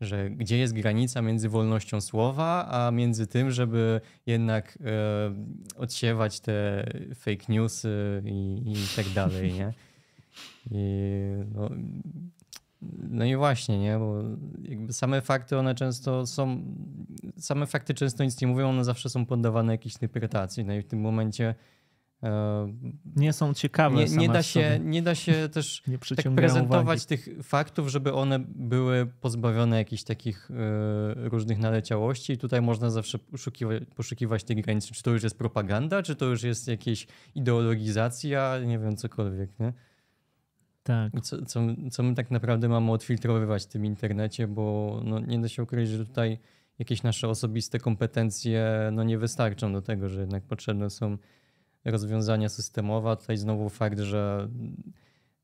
że 0.01 0.31
gdzie 0.31 0.59
jest 0.59 0.75
granica 0.75 1.23
między 1.23 1.49
wolnością 1.49 2.01
słowa, 2.01 2.69
a 2.71 2.91
między 2.91 3.27
tym, 3.27 3.51
żeby 3.51 4.01
jednak 4.27 4.79
e, 4.85 5.35
odsiewać 5.77 6.41
te 6.41 6.87
fake 7.15 7.45
newsy 7.49 8.23
i, 8.25 8.63
i 8.73 8.97
tak 8.97 9.09
dalej, 9.09 9.53
nie? 9.53 9.73
I 10.71 10.81
no, 11.55 11.71
no 13.09 13.25
i 13.25 13.37
właśnie, 13.37 13.79
nie? 13.79 13.99
Bo 13.99 14.23
same 14.93 15.21
fakty, 15.21 15.59
one 15.59 15.75
często 15.75 16.27
są, 16.27 16.63
same 17.39 17.67
fakty 17.67 17.95
często 17.95 18.25
nic 18.25 18.41
nie 18.41 18.47
mówią, 18.47 18.69
one 18.69 18.85
zawsze 18.85 19.09
są 19.09 19.27
poddawane 19.27 19.73
jakiejś 19.73 19.95
interpretacji. 19.95 20.65
No 20.65 20.75
i 20.75 20.83
w 20.83 20.87
tym 20.87 21.01
momencie 21.01 21.55
nie 23.17 23.33
są 23.33 23.55
ciekawe. 23.55 23.97
Nie, 23.97 24.17
nie 24.17 24.29
da, 24.29 24.43
się, 24.43 24.81
nie 24.85 25.03
da 25.03 25.15
się 25.15 25.33
też 25.53 25.83
tak 26.17 26.35
prezentować 26.35 26.99
uwagi. 26.99 27.07
tych 27.07 27.29
faktów, 27.43 27.89
żeby 27.89 28.13
one 28.13 28.39
były 28.49 29.07
pozbawione 29.07 29.77
jakichś 29.77 30.03
takich 30.03 30.51
y, 30.51 30.55
różnych 31.29 31.59
naleciałości. 31.59 32.33
I 32.33 32.39
tutaj 32.39 32.63
można 32.63 32.91
zawsze 32.91 33.19
poszukiwać, 33.19 33.83
poszukiwać 33.97 34.45
tej 34.45 34.57
granicy, 34.57 34.95
czy 34.95 35.03
to 35.03 35.11
już 35.11 35.23
jest 35.23 35.39
propaganda, 35.39 36.03
czy 36.03 36.17
to 36.17 36.27
już 36.27 36.43
jest 36.43 36.69
jakieś 36.69 37.07
ideologizacja, 37.35 38.59
nie 38.67 38.79
wiem, 38.79 38.97
cokolwiek. 38.97 39.51
Nie? 39.59 39.73
Tak. 40.83 41.13
Co, 41.23 41.45
co, 41.45 41.61
co 41.91 42.03
my 42.03 42.15
tak 42.15 42.31
naprawdę 42.31 42.69
mamy 42.69 42.93
odfiltrowywać 42.93 43.63
w 43.63 43.67
tym 43.67 43.85
internecie, 43.85 44.49
bo 44.49 45.01
no, 45.05 45.21
nie 45.21 45.39
da 45.39 45.49
się 45.49 45.63
ukryć, 45.63 45.89
że 45.89 46.07
tutaj 46.07 46.39
jakieś 46.79 47.03
nasze 47.03 47.29
osobiste 47.29 47.79
kompetencje 47.79 48.91
no, 48.93 49.03
nie 49.03 49.19
wystarczą 49.19 49.73
do 49.73 49.83
tego, 49.83 50.09
że 50.09 50.21
jednak 50.21 50.45
potrzebne 50.45 50.91
są 50.91 51.19
rozwiązania 51.91 52.49
systemowe. 52.49 53.17
Tutaj 53.17 53.37
znowu 53.37 53.69
fakt, 53.69 53.99
że 53.99 54.49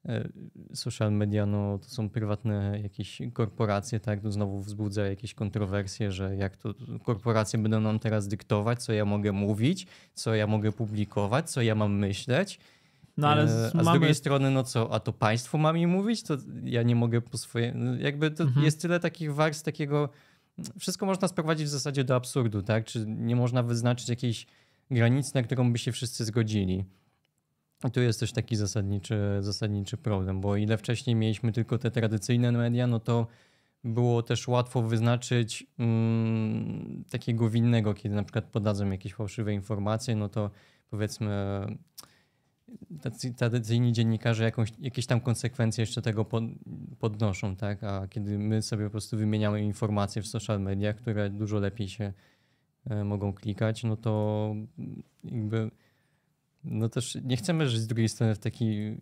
e, 0.05 0.28
social 0.74 1.12
media 1.12 1.47
no, 1.47 1.78
to 1.78 1.88
są 1.88 2.11
prywatne 2.11 2.80
jakieś 2.82 3.22
korporacje, 3.32 4.01
tak? 4.01 4.20
To 4.20 4.32
znowu 4.32 4.61
wzbudza 4.61 5.07
jakieś 5.07 5.34
kontrowersje, 5.34 6.12
że 6.12 6.36
jak 6.36 6.57
to 6.57 6.74
korporacje 7.05 7.59
będą 7.59 7.80
nam 7.80 7.99
teraz 7.99 8.28
dyktować, 8.28 8.82
co 8.82 8.93
ja 8.93 9.05
mogę 9.05 9.32
mówić, 9.32 9.86
co 10.14 10.34
ja 10.34 10.47
mogę 10.47 10.72
publikować, 10.72 11.51
co 11.51 11.62
ja 11.62 11.74
mam 11.74 11.99
myśleć. 11.99 12.59
No 13.16 13.28
ale 13.28 13.49
z, 13.49 13.53
a 13.53 13.68
z 13.70 13.74
mamy... 13.74 13.99
drugiej 13.99 14.14
strony, 14.14 14.51
no 14.51 14.64
co, 14.64 14.95
a 14.95 15.01
to 15.01 15.12
państwo 15.12 15.59
ma 15.59 15.72
mi 15.72 15.86
mówić? 15.86 16.22
To 16.22 16.36
ja 16.64 16.82
nie 16.82 16.97
mogę 16.97 17.20
po 17.20 17.38
swoje... 17.38 17.74
Jakby 17.99 18.30
to 18.30 18.45
mhm. 18.45 18.64
jest 18.64 18.82
tyle 18.82 19.01
takich 19.01 19.34
warstw, 19.34 19.64
takiego... 19.64 20.09
Wszystko 20.78 21.07
można 21.07 21.28
sprowadzić 21.28 21.66
w 21.66 21.70
zasadzie 21.70 22.05
do 22.05 22.14
absurdu, 22.16 22.62
tak? 22.62 22.84
Czy 22.84 23.05
nie 23.07 23.36
można 23.36 23.62
wyznaczyć 23.62 24.09
jakiejś 24.09 24.47
granicy, 24.93 25.34
na 25.34 25.43
którą 25.43 25.72
by 25.72 25.78
się 25.78 25.93
wszyscy 25.93 26.24
zgodzili. 26.24 26.84
I 27.88 27.90
tu 27.90 28.01
jest 28.01 28.20
też 28.20 28.32
taki 28.32 28.57
zasadniczy, 28.57 29.16
zasadniczy 29.40 29.97
problem, 29.97 30.40
bo 30.40 30.57
ile 30.57 30.78
wcześniej 30.78 31.16
mieliśmy 31.16 31.53
tylko 31.53 31.78
te 31.78 31.90
tradycyjne 31.90 32.53
media, 32.53 32.86
no 32.86 33.01
to 33.01 33.26
było 33.84 34.22
też 34.22 34.49
łatwo 34.49 34.82
wyznaczyć 34.82 35.66
mm, 35.78 37.05
takiego 37.11 37.51
winnego, 37.51 37.95
kiedy 37.95 38.14
na 38.14 38.22
przykład 38.22 38.45
podadzą 38.45 38.90
jakieś 38.90 39.14
fałszywe 39.14 39.55
informacje, 39.55 40.16
no 40.16 40.28
to 40.28 40.51
powiedzmy 40.90 41.66
tacy 43.03 43.34
tradycyjni 43.34 43.93
dziennikarze 43.93 44.45
jakąś, 44.45 44.72
jakieś 44.78 45.07
tam 45.07 45.20
konsekwencje 45.20 45.82
jeszcze 45.82 46.03
tego 46.03 46.24
pod, 46.24 46.45
podnoszą, 46.99 47.57
tak? 47.57 47.84
A 47.84 48.09
kiedy 48.09 48.38
my 48.38 48.62
sobie 48.62 48.84
po 48.84 48.90
prostu 48.90 49.16
wymieniamy 49.16 49.62
informacje 49.62 50.22
w 50.22 50.26
social 50.26 50.61
mediach, 50.61 50.97
które 50.97 51.30
dużo 51.30 51.59
lepiej 51.59 51.88
się 51.88 52.12
mogą 53.05 53.33
klikać, 53.33 53.85
no 53.85 53.97
to 53.97 54.55
jakby 55.24 55.70
no 56.64 56.89
też 56.89 57.18
nie 57.24 57.37
chcemy 57.37 57.68
żyć 57.68 57.80
z 57.80 57.87
drugiej 57.87 58.09
strony 58.09 58.35
w 58.35 58.39
taki, 58.39 58.97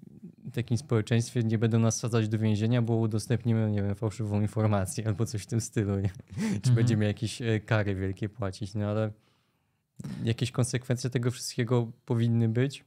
takim 0.52 0.76
społeczeństwie, 0.76 1.42
nie 1.42 1.58
będą 1.58 1.78
nas 1.78 1.98
sadzać 1.98 2.28
do 2.28 2.38
więzienia, 2.38 2.82
bo 2.82 2.96
udostępnimy, 2.96 3.70
nie 3.70 3.82
wiem, 3.82 3.94
fałszywą 3.94 4.40
informację 4.40 5.06
albo 5.06 5.26
coś 5.26 5.42
w 5.42 5.46
tym 5.46 5.60
stylu, 5.60 6.00
nie? 6.00 6.10
Czy 6.36 6.56
mhm. 6.56 6.74
będziemy 6.74 7.04
jakieś 7.04 7.42
e, 7.42 7.60
kary 7.60 7.94
wielkie 7.94 8.28
płacić, 8.28 8.74
no 8.74 8.86
ale 8.86 9.12
jakieś 10.24 10.50
konsekwencje 10.50 11.10
tego 11.10 11.30
wszystkiego 11.30 11.92
powinny 12.04 12.48
być. 12.48 12.84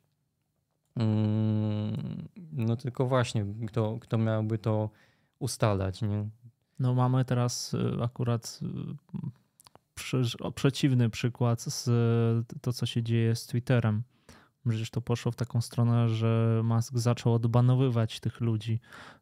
Mm, 0.96 2.28
no 2.52 2.76
tylko 2.76 3.08
właśnie, 3.08 3.46
kto, 3.68 3.98
kto 4.02 4.18
miałby 4.18 4.58
to 4.58 4.89
ustalać, 5.39 6.02
nie? 6.02 6.30
No 6.80 6.94
mamy 6.94 7.26
teraz 7.26 7.74
y, 7.74 8.04
akurat 8.04 8.60
y, 8.62 8.68
przeciwny 10.56 11.10
przykład 11.10 11.62
z 11.62 11.89
to, 12.62 12.74
co 12.74 12.86
się 12.86 13.04
dzieje 13.04 13.36
z 13.36 13.48
Twitterem. 13.48 14.04
Przecież 14.70 14.89
to 14.89 15.02
poszło 15.02 15.32
w 15.32 15.36
taką 15.36 15.62
stronę, 15.62 16.10
że 16.10 16.62
Musk 16.64 16.98
zaczął 16.98 17.34
odbanowywać 17.34 18.20
tych 18.20 18.41
ludzi. 18.41 18.80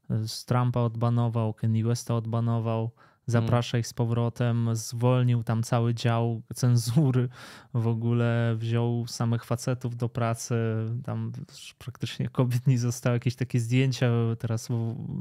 Z 0.09 0.45
Trumpa 0.45 0.80
odbanował, 0.80 1.53
Kanye 1.53 1.84
Westa 1.84 2.15
odbanował, 2.15 2.91
zaprasza 3.26 3.78
ich 3.78 3.88
z 3.88 3.93
powrotem, 3.93 4.69
zwolnił 4.74 5.43
tam 5.43 5.63
cały 5.63 5.93
dział 5.93 6.41
cenzury, 6.55 7.30
w 7.74 7.88
ogóle 7.88 8.55
wziął 8.57 9.07
samych 9.07 9.45
facetów 9.45 9.95
do 9.95 10.09
pracy, 10.09 10.55
tam 11.03 11.32
praktycznie 11.78 12.30
kobiet 12.30 12.67
nie 12.67 12.80
zostało, 12.80 13.13
jakieś 13.13 13.36
takie 13.36 13.59
zdjęcia, 13.59 14.11
teraz 14.39 14.69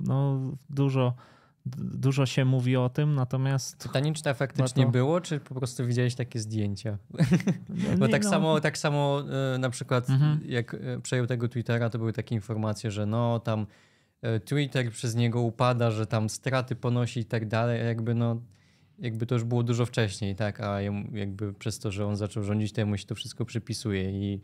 no 0.04 0.40
dużo 0.70 1.14
dużo 1.76 2.26
się 2.26 2.44
mówi 2.44 2.76
o 2.76 2.88
tym, 2.88 3.14
natomiast... 3.14 3.82
Pytanie, 3.82 4.12
czy 4.12 4.22
to 4.22 4.34
faktycznie 4.34 4.84
to... 4.84 4.90
było, 4.90 5.20
czy 5.20 5.40
po 5.40 5.54
prostu 5.54 5.86
widziałeś 5.86 6.14
takie 6.14 6.38
zdjęcia? 6.38 6.98
No, 7.68 7.96
Bo 7.98 8.08
tak, 8.08 8.24
no. 8.24 8.30
samo, 8.30 8.60
tak 8.60 8.78
samo 8.78 9.22
e, 9.54 9.58
na 9.58 9.70
przykład 9.70 10.10
mhm. 10.10 10.40
jak 10.46 10.74
e, 10.74 11.00
przejął 11.02 11.26
tego 11.26 11.48
Twittera, 11.48 11.90
to 11.90 11.98
były 11.98 12.12
takie 12.12 12.34
informacje, 12.34 12.90
że 12.90 13.06
no 13.06 13.40
tam 13.40 13.66
E, 14.22 14.40
Twitter 14.40 14.90
przez 14.90 15.14
niego 15.14 15.40
upada, 15.40 15.90
że 15.90 16.06
tam 16.06 16.28
straty 16.28 16.76
ponosi 16.76 17.20
i 17.20 17.24
tak 17.24 17.48
dalej, 17.48 17.86
jakby 17.86 18.14
no 18.14 18.42
jakby 18.98 19.26
to 19.26 19.34
już 19.34 19.44
było 19.44 19.62
dużo 19.62 19.86
wcześniej, 19.86 20.36
tak, 20.36 20.60
a 20.60 20.80
jakby 21.12 21.54
przez 21.54 21.78
to, 21.78 21.92
że 21.92 22.06
on 22.06 22.16
zaczął 22.16 22.42
rządzić, 22.42 22.72
temu 22.72 22.96
się 22.96 23.06
to 23.06 23.14
wszystko 23.14 23.44
przypisuje 23.44 24.10
i 24.10 24.40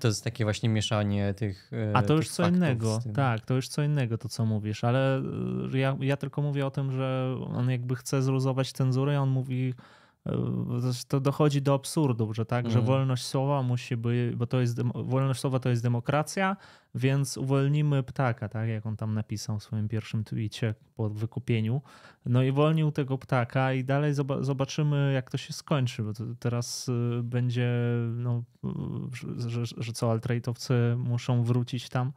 to 0.00 0.08
jest 0.08 0.24
takie 0.24 0.44
właśnie 0.44 0.68
mieszanie 0.68 1.34
tych. 1.34 1.70
E, 1.72 1.96
a 1.96 2.02
to 2.02 2.14
już 2.14 2.28
co 2.28 2.48
innego, 2.48 3.00
tak, 3.14 3.40
to 3.40 3.54
już 3.54 3.68
co 3.68 3.82
innego 3.82 4.18
to, 4.18 4.28
co 4.28 4.46
mówisz, 4.46 4.84
ale 4.84 5.22
e, 5.74 5.78
ja, 5.78 5.96
ja 6.00 6.16
tylko 6.16 6.42
mówię 6.42 6.66
o 6.66 6.70
tym, 6.70 6.92
że 6.92 7.36
on 7.54 7.70
jakby 7.70 7.96
chce 7.96 8.22
zluzować 8.22 8.72
cenzurę, 8.72 9.20
on 9.20 9.28
mówi 9.28 9.74
to 11.08 11.20
dochodzi 11.20 11.62
do 11.62 11.74
absurdów, 11.74 12.36
że 12.36 12.46
tak, 12.46 12.64
mm. 12.64 12.72
że 12.72 12.78
mhm. 12.78 12.98
wolność 12.98 13.24
słowa 13.24 13.62
musi 13.62 13.96
być, 13.96 14.36
bo 14.36 14.46
to 14.46 14.60
jest, 14.60 14.82
wolność 14.94 15.40
słowa 15.40 15.58
to 15.58 15.68
jest 15.68 15.82
demokracja, 15.82 16.56
więc 16.94 17.36
uwolnimy 17.36 18.02
ptaka, 18.02 18.48
tak, 18.48 18.68
jak 18.68 18.86
on 18.86 18.96
tam 18.96 19.14
napisał 19.14 19.58
w 19.58 19.62
swoim 19.62 19.88
pierwszym 19.88 20.24
tweetie 20.24 20.74
po 20.96 21.10
wykupieniu. 21.10 21.82
No 22.26 22.42
i 22.42 22.52
wolnił 22.52 22.92
tego 22.92 23.18
ptaka 23.18 23.72
i 23.72 23.84
dalej 23.84 24.14
zobaczymy, 24.40 25.12
jak 25.12 25.30
to 25.30 25.38
się 25.38 25.52
skończy, 25.52 26.02
bo 26.02 26.12
teraz 26.38 26.88
y, 26.88 27.20
będzie, 27.22 27.70
no, 28.16 28.42
że, 29.46 29.66
że 29.76 29.92
co, 29.92 30.10
altrajtowcy 30.10 30.74
muszą 30.98 31.44
wrócić 31.44 31.88
tam 31.88 32.12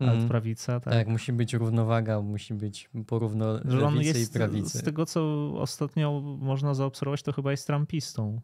mm. 0.00 0.28
prawica. 0.28 0.80
Tak. 0.80 0.94
tak, 0.94 1.08
musi 1.08 1.32
być 1.32 1.54
równowaga, 1.54 2.20
musi 2.20 2.54
być 2.54 2.90
porówno 3.06 3.52
lewicy 3.64 4.20
i 4.20 4.26
prawicy. 4.26 4.78
Z 4.78 4.82
tego, 4.82 5.06
co 5.06 5.52
ostatnio 5.54 6.20
można 6.20 6.74
zaobserwować, 6.74 7.22
to 7.22 7.32
chyba 7.32 7.50
jest 7.50 7.66
trumpistą. 7.66 8.40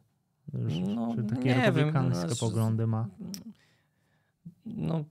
No, 0.52 1.14
Czy 1.16 1.24
takie 1.24 1.54
republikańskie 1.54 2.26
no, 2.28 2.36
poglądy 2.40 2.86
ma? 2.86 3.08
No, 4.66 5.04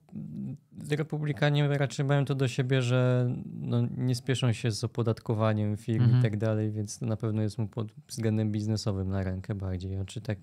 republikanie 0.90 1.68
raczej 1.68 2.06
mają 2.06 2.26
to 2.26 2.36
do 2.36 2.48
siebie, 2.48 2.82
że 2.82 3.32
no, 3.46 3.88
nie 3.98 4.16
spieszą 4.16 4.54
się 4.54 4.72
z 4.72 4.84
opodatkowaniem 4.84 5.78
firm 5.78 6.04
mhm. 6.04 6.20
i 6.20 6.24
tak 6.24 6.38
dalej, 6.38 6.72
więc 6.72 7.02
na 7.02 7.18
pewno 7.18 7.42
jest 7.42 7.58
mu 7.58 7.68
pod 7.68 7.92
względem 8.08 8.52
biznesowym 8.52 9.10
na 9.10 9.24
rękę 9.24 9.56
bardziej. 9.56 9.98
A 9.98 10.06
czy 10.06 10.22
tak 10.22 10.38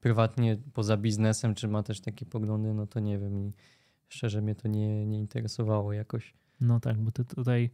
prywatnie 0.00 0.56
poza 0.72 0.96
biznesem, 0.96 1.54
czy 1.54 1.68
ma 1.68 1.82
też 1.82 2.00
takie 2.00 2.26
poglądy, 2.26 2.74
no 2.74 2.86
to 2.86 3.00
nie 3.00 3.18
wiem. 3.18 3.38
I 3.38 3.52
szczerze 4.12 4.42
mnie 4.42 4.54
to 4.54 4.68
nie, 4.68 5.06
nie 5.06 5.18
interesowało 5.18 5.92
jakoś. 5.92 6.34
No 6.60 6.80
tak, 6.80 6.98
bo 6.98 7.12
ty 7.12 7.24
tutaj 7.24 7.70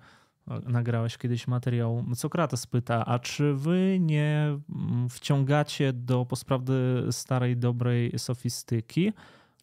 nagrałeś 0.66 1.18
kiedyś 1.18 1.48
materiał. 1.48 2.04
Sokrates 2.14 2.66
pyta, 2.66 3.06
a 3.06 3.18
czy 3.18 3.54
wy 3.54 3.98
nie 4.00 4.58
mm, 4.70 5.08
wciągacie 5.08 5.92
do 5.92 6.26
posprawdy 6.26 7.06
starej, 7.10 7.56
dobrej 7.56 8.18
sofistyki? 8.18 9.12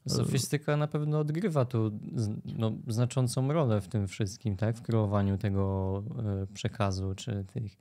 Sofistyka 0.08 0.78
na 0.78 0.88
pewno 0.88 1.20
odgrywa 1.20 1.66
tu 1.66 1.92
no, 2.46 2.72
znaczącą 2.88 3.54
rolę 3.54 3.82
w 3.82 3.88
tym 3.88 4.08
wszystkim, 4.08 4.58
tak? 4.58 4.78
W 4.78 4.82
kreowaniu 4.82 5.38
tego 5.38 6.04
e, 6.44 6.48
przekazu, 6.54 7.16
czy 7.16 7.46
tych 7.54 7.74
e, 7.74 7.78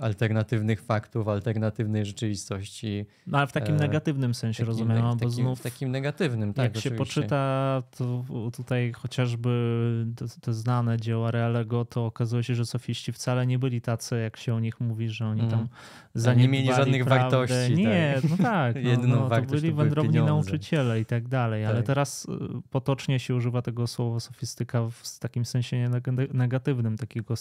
alternatywnych 0.00 0.82
faktów, 0.82 1.28
alternatywnej 1.28 2.06
rzeczywistości. 2.06 3.06
No 3.26 3.38
ale 3.38 3.46
w 3.46 3.52
takim 3.52 3.74
e, 3.74 3.78
negatywnym 3.78 4.34
sensie 4.34 4.56
takim, 4.58 4.66
rozumiem, 4.68 4.98
no, 4.98 5.08
bo 5.08 5.14
takim, 5.14 5.30
znów... 5.30 5.60
W 5.60 5.62
takim 5.62 5.90
negatywnym, 5.90 6.54
tak. 6.54 6.64
Jak 6.64 6.72
oczywiście. 6.72 6.90
się 6.90 6.96
poczyta 6.96 7.82
to 7.96 8.24
tutaj 8.52 8.92
chociażby 8.92 10.06
te, 10.16 10.26
te, 10.40 10.54
znane 10.54 11.00
dzieła 11.00 11.30
Realego, 11.30 11.84
to 11.84 12.06
okazuje 12.06 12.42
się, 12.42 12.54
że 12.54 12.66
sofiści 12.66 13.12
wcale 13.12 13.46
nie 13.46 13.58
byli 13.58 13.80
tacy, 13.80 14.20
jak 14.20 14.36
się 14.36 14.54
o 14.54 14.60
nich 14.60 14.80
mówi, 14.80 15.08
że 15.08 15.26
oni 15.26 15.40
tam 15.40 15.68
mm. 16.16 16.38
Nie 16.38 16.48
mieli 16.48 16.66
żadnych 16.66 17.04
prawdę. 17.04 17.36
wartości. 17.36 17.74
Nie, 17.74 18.14
tak. 18.22 18.30
no 18.30 18.36
tak. 18.36 18.76
No, 18.80 18.90
Jedną 18.90 19.28
no, 19.28 19.28
to 19.28 19.42
byli 19.42 19.72
wędrowni 19.72 20.18
nauczyciele 20.18 21.00
i 21.00 21.04
tak 21.04 21.28
dalej, 21.28 21.64
tak. 21.64 21.74
ale 21.74 21.82
teraz 21.82 22.24
y, 22.24 22.28
potocznie 22.70 23.18
się 23.18 23.34
używa 23.34 23.62
tego 23.62 23.86
słowa 23.86 24.20
sofistyka 24.20 24.88
w 24.90 25.18
takim 25.18 25.44
sensie 25.44 25.90
negatywnym, 26.32 26.96
takiego 26.96 27.34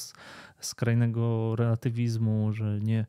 skrajnego 0.60 1.56
relatywizmu, 1.56 2.19
że 2.54 2.80
nie, 2.80 3.06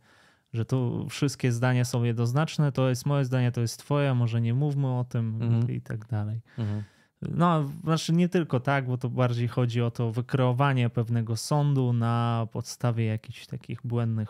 że 0.53 0.65
to 0.65 1.07
wszystkie 1.09 1.53
zdania 1.53 1.85
są 1.85 2.03
jednoznaczne, 2.03 2.73
to 2.73 2.89
jest 2.89 3.07
moje 3.07 3.25
zdanie, 3.25 3.53
to 3.53 3.61
jest 3.61 3.79
twoje, 3.79 4.15
może 4.15 4.41
nie 4.41 4.55
mówmy 4.55 4.99
o 4.99 5.05
tym 5.05 5.43
mhm. 5.43 5.71
i 5.71 5.81
tak 5.81 6.07
dalej. 6.07 6.41
Mhm. 6.59 6.83
No, 7.23 7.71
znaczy 7.85 8.13
nie 8.13 8.29
tylko 8.29 8.61
tak, 8.61 8.87
bo 8.87 8.99
to 8.99 9.09
bardziej 9.09 9.49
chodzi 9.49 9.83
o 9.83 9.91
to 9.91 10.13
wykreowanie 10.13 10.91
pewnego 10.91 11.37
sądu 11.37 11.93
na 11.93 12.47
podstawie 12.53 13.05
jakichś 13.07 13.47
takich 13.47 13.81
błędnych 13.85 14.29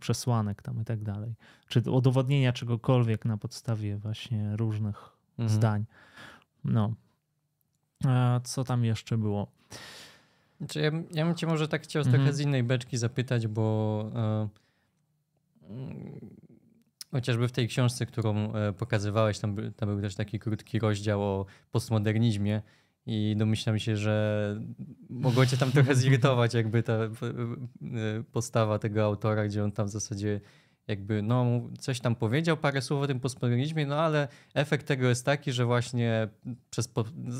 przesłanek 0.00 0.62
tam 0.62 0.80
i 0.80 0.84
tak 0.84 1.02
dalej. 1.02 1.34
Czy 1.68 1.90
udowodnienia 1.90 2.52
czegokolwiek 2.52 3.24
na 3.24 3.36
podstawie 3.36 3.96
właśnie 3.96 4.56
różnych 4.56 5.10
mhm. 5.38 5.48
zdań. 5.48 5.84
No. 6.64 6.94
A 8.04 8.40
co 8.44 8.64
tam 8.64 8.84
jeszcze 8.84 9.18
było? 9.18 9.46
Znaczy 10.62 10.80
ja, 10.80 10.90
ja 11.10 11.26
bym 11.26 11.34
cię 11.34 11.46
może 11.46 11.68
tak 11.68 11.82
chciał 11.82 12.02
mhm. 12.02 12.16
trochę 12.16 12.32
z 12.32 12.40
innej 12.40 12.62
beczki 12.62 12.96
zapytać, 12.96 13.46
bo 13.46 14.04
e, 14.14 14.48
mm, 15.70 16.20
chociażby 17.10 17.48
w 17.48 17.52
tej 17.52 17.68
książce, 17.68 18.06
którą 18.06 18.52
e, 18.52 18.72
pokazywałeś, 18.72 19.38
tam, 19.38 19.56
tam 19.76 19.88
był 19.88 20.00
też 20.00 20.14
taki 20.14 20.38
krótki 20.38 20.78
rozdział 20.78 21.22
o 21.22 21.46
postmodernizmie 21.70 22.62
i 23.06 23.34
domyślam 23.38 23.78
się, 23.78 23.96
że 23.96 24.56
mogło 25.10 25.46
cię 25.46 25.56
tam 25.56 25.72
trochę 25.72 25.94
zirytować 26.04 26.54
jakby 26.54 26.82
ta 26.82 26.92
e, 26.92 27.10
postawa 28.32 28.78
tego 28.78 29.04
autora, 29.04 29.46
gdzie 29.46 29.64
on 29.64 29.72
tam 29.72 29.86
w 29.86 29.90
zasadzie 29.90 30.40
jakby 30.88 31.22
no, 31.22 31.60
coś 31.78 32.00
tam 32.00 32.14
powiedział, 32.14 32.56
parę 32.56 32.82
słów 32.82 33.02
o 33.02 33.06
tym 33.06 33.20
postmodernizmie, 33.20 33.86
no 33.86 34.00
ale 34.00 34.28
efekt 34.54 34.86
tego 34.86 35.08
jest 35.08 35.26
taki, 35.26 35.52
że 35.52 35.64
właśnie 35.64 36.28
przez, 36.70 36.92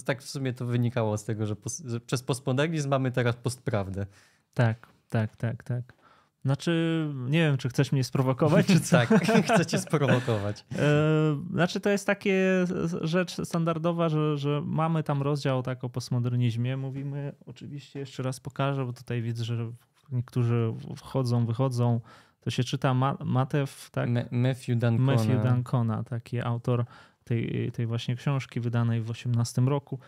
tak 0.04 0.22
w 0.22 0.28
sumie 0.28 0.52
to 0.52 0.66
wynikało 0.66 1.18
z 1.18 1.24
tego, 1.24 1.46
że, 1.46 1.56
pos, 1.56 1.82
że 1.84 2.00
przez 2.00 2.22
postmodernizm 2.22 2.90
mamy 2.90 3.12
teraz 3.12 3.36
postprawdę. 3.36 4.06
Tak, 4.54 4.88
tak, 5.08 5.36
tak, 5.36 5.62
tak. 5.62 6.02
Znaczy, 6.44 7.06
nie 7.28 7.38
wiem, 7.38 7.56
czy 7.56 7.68
chcesz 7.68 7.92
mnie 7.92 8.04
sprowokować, 8.04 8.66
czy 8.66 8.80
co? 8.90 8.96
tak, 8.96 9.08
chcę 9.54 9.66
cię 9.66 9.78
sprowokować. 9.78 10.64
E, 10.78 11.52
znaczy, 11.52 11.80
to 11.80 11.90
jest 11.90 12.06
takie 12.06 12.66
rzecz 13.00 13.36
standardowa, 13.44 14.08
że, 14.08 14.38
że 14.38 14.62
mamy 14.64 15.02
tam 15.02 15.22
rozdział 15.22 15.62
tak 15.62 15.84
o 15.84 15.88
postmodernizmie. 15.88 16.76
Mówimy, 16.76 17.32
oczywiście 17.46 18.00
jeszcze 18.00 18.22
raz 18.22 18.40
pokażę, 18.40 18.86
bo 18.86 18.92
tutaj 18.92 19.22
widzę, 19.22 19.44
że 19.44 19.72
niektórzy 20.12 20.72
wchodzą, 20.96 21.46
wychodzą 21.46 22.00
to 22.42 22.50
się 22.50 22.64
czyta 22.64 22.94
Ma 22.94 23.16
Matew, 23.24 23.90
tak? 23.90 24.10
Me 24.10 24.24
Matthew 24.30 24.78
Dancona. 24.78 25.12
Matthew 25.12 25.42
Dancona, 25.42 26.04
taki 26.04 26.40
autor 26.40 26.84
tej, 27.24 27.72
tej 27.72 27.86
właśnie 27.86 28.16
książki 28.16 28.60
wydanej 28.60 29.00
w 29.00 29.10
18 29.10 29.62
roku. 29.62 29.98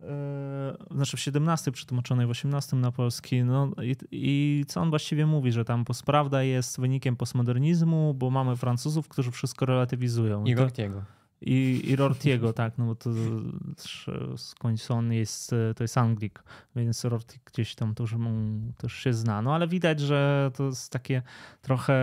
Yy, 0.00 0.06
znaczy 0.90 1.16
w 1.16 1.20
17 1.20 1.72
przetłumaczonej 1.72 2.26
w 2.26 2.30
18 2.30 2.76
na 2.76 2.92
polski. 2.92 3.44
No 3.44 3.70
i, 3.82 3.96
i, 4.10 4.64
co 4.68 4.80
on 4.80 4.90
właściwie 4.90 5.26
mówi, 5.26 5.52
że 5.52 5.64
tam 5.64 5.84
prawda 6.06 6.42
jest 6.42 6.80
wynikiem 6.80 7.16
postmodernizmu, 7.16 8.14
bo 8.14 8.30
mamy 8.30 8.56
Francuzów, 8.56 9.08
którzy 9.08 9.30
wszystko 9.30 9.66
relatywizują. 9.66 10.44
I 10.44 10.54
Gortiego. 10.54 11.02
I, 11.40 11.82
i 11.84 11.96
Rortiego, 11.96 12.52
tak, 12.52 12.78
no 12.78 12.86
bo 12.86 12.94
to 12.94 13.10
skądś 14.36 14.90
on 14.90 15.12
jest, 15.12 15.54
to 15.76 15.84
jest 15.84 15.98
Anglik, 15.98 16.42
więc 16.76 17.04
Rorty 17.04 17.38
gdzieś 17.44 17.74
tam 17.74 17.94
też, 17.94 18.14
też 18.76 18.92
się 18.92 19.12
zna. 19.12 19.42
No 19.42 19.54
ale 19.54 19.68
widać, 19.68 20.00
że 20.00 20.50
to 20.54 20.64
jest 20.64 20.92
takie 20.92 21.22
trochę 21.62 21.96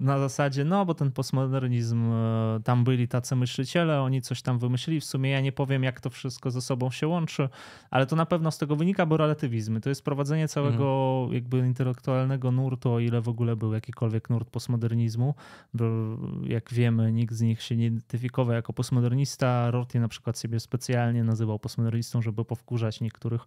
na 0.00 0.18
zasadzie, 0.18 0.64
no 0.64 0.86
bo 0.86 0.94
ten 0.94 1.12
postmodernizm, 1.12 2.12
e, 2.12 2.60
tam 2.64 2.84
byli 2.84 3.08
tacy 3.08 3.36
myśliciele, 3.36 4.00
oni 4.02 4.22
coś 4.22 4.42
tam 4.42 4.58
wymyślili. 4.58 5.00
W 5.00 5.04
sumie 5.04 5.30
ja 5.30 5.40
nie 5.40 5.52
powiem, 5.52 5.82
jak 5.82 6.00
to 6.00 6.10
wszystko 6.10 6.50
ze 6.50 6.60
sobą 6.60 6.90
się 6.90 7.08
łączy, 7.08 7.48
ale 7.90 8.06
to 8.06 8.16
na 8.16 8.26
pewno 8.26 8.50
z 8.50 8.58
tego 8.58 8.76
wynika, 8.76 9.06
bo 9.06 9.16
relatywizmy 9.16 9.80
to 9.80 9.88
jest 9.88 10.04
prowadzenie 10.04 10.48
całego 10.48 11.16
mhm. 11.18 11.34
jakby 11.34 11.58
intelektualnego 11.58 12.52
nurtu, 12.52 12.92
o 12.92 13.00
ile 13.00 13.20
w 13.20 13.28
ogóle 13.28 13.56
był 13.56 13.72
jakikolwiek 13.72 14.30
nurt 14.30 14.50
postmodernizmu, 14.50 15.34
bo 15.74 15.84
jak 16.42 16.72
wiemy, 16.72 17.12
nikt 17.12 17.34
z 17.34 17.40
nich 17.40 17.62
się 17.62 17.76
nie 17.76 17.86
identyfikował 17.86 18.37
jako 18.46 18.72
postmodernista. 18.72 19.70
Rorty 19.70 20.00
na 20.00 20.08
przykład 20.08 20.40
siebie 20.40 20.60
specjalnie 20.60 21.24
nazywał 21.24 21.58
postmodernistą, 21.58 22.22
żeby 22.22 22.44
powkurzać 22.44 23.00
niektórych. 23.00 23.46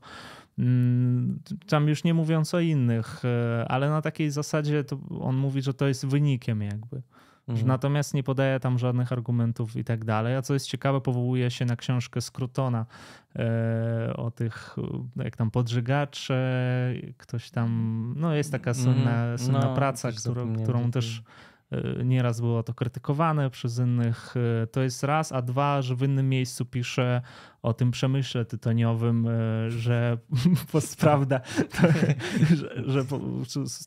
Mm, 0.60 1.40
tam 1.68 1.88
już 1.88 2.04
nie 2.04 2.14
mówiąc 2.14 2.54
o 2.54 2.60
innych, 2.60 3.26
e, 3.26 3.66
ale 3.68 3.90
na 3.90 4.02
takiej 4.02 4.32
zasadzie 4.32 4.84
on 5.20 5.36
mówi, 5.36 5.62
że 5.62 5.74
to 5.74 5.88
jest 5.88 6.06
wynikiem 6.06 6.62
jakby. 6.62 7.02
Mhm. 7.48 7.68
Natomiast 7.68 8.14
nie 8.14 8.24
podaje 8.24 8.60
tam 8.60 8.80
żadnych 8.80 9.12
argumentów 9.12 9.76
i 9.76 9.84
tak 9.84 10.06
dalej. 10.06 10.36
A 10.36 10.42
co 10.42 10.54
jest 10.54 10.68
ciekawe, 10.68 11.02
powołuje 11.02 11.52
się 11.52 11.66
na 11.66 11.76
książkę 11.76 12.22
Scrutona 12.22 12.86
e, 13.36 14.14
o 14.16 14.32
tych, 14.32 14.76
jak 15.16 15.38
tam 15.38 15.52
podżygacze, 15.52 16.94
ktoś 17.18 17.52
tam, 17.52 18.14
no 18.18 18.34
jest 18.34 18.52
taka 18.52 18.74
słynna, 18.74 19.12
mhm. 19.12 19.38
słynna 19.38 19.60
no, 19.60 19.76
praca, 19.76 20.12
którą, 20.12 20.56
którą 20.64 20.92
też 20.92 21.24
E, 21.24 21.24
nieraz 22.04 22.42
było 22.42 22.64
to 22.64 22.74
krytykowane 22.74 23.50
przez 23.50 23.80
innych. 23.80 24.34
E, 24.64 24.68
to 24.68 24.82
jest 24.82 25.04
raz, 25.04 25.32
a 25.32 25.42
dwa, 25.42 25.82
że 25.82 25.96
w 25.96 26.04
innym 26.04 26.30
miejscu 26.30 26.66
pisze 26.66 27.22
o 27.64 27.74
tym 27.74 27.92
przemyśle 27.92 28.46
tytoniowym, 28.46 29.28
e, 29.28 29.72
że 29.72 30.18
postprawda, 30.72 31.40
to, 31.40 31.88
że, 32.56 32.84
że 32.88 33.06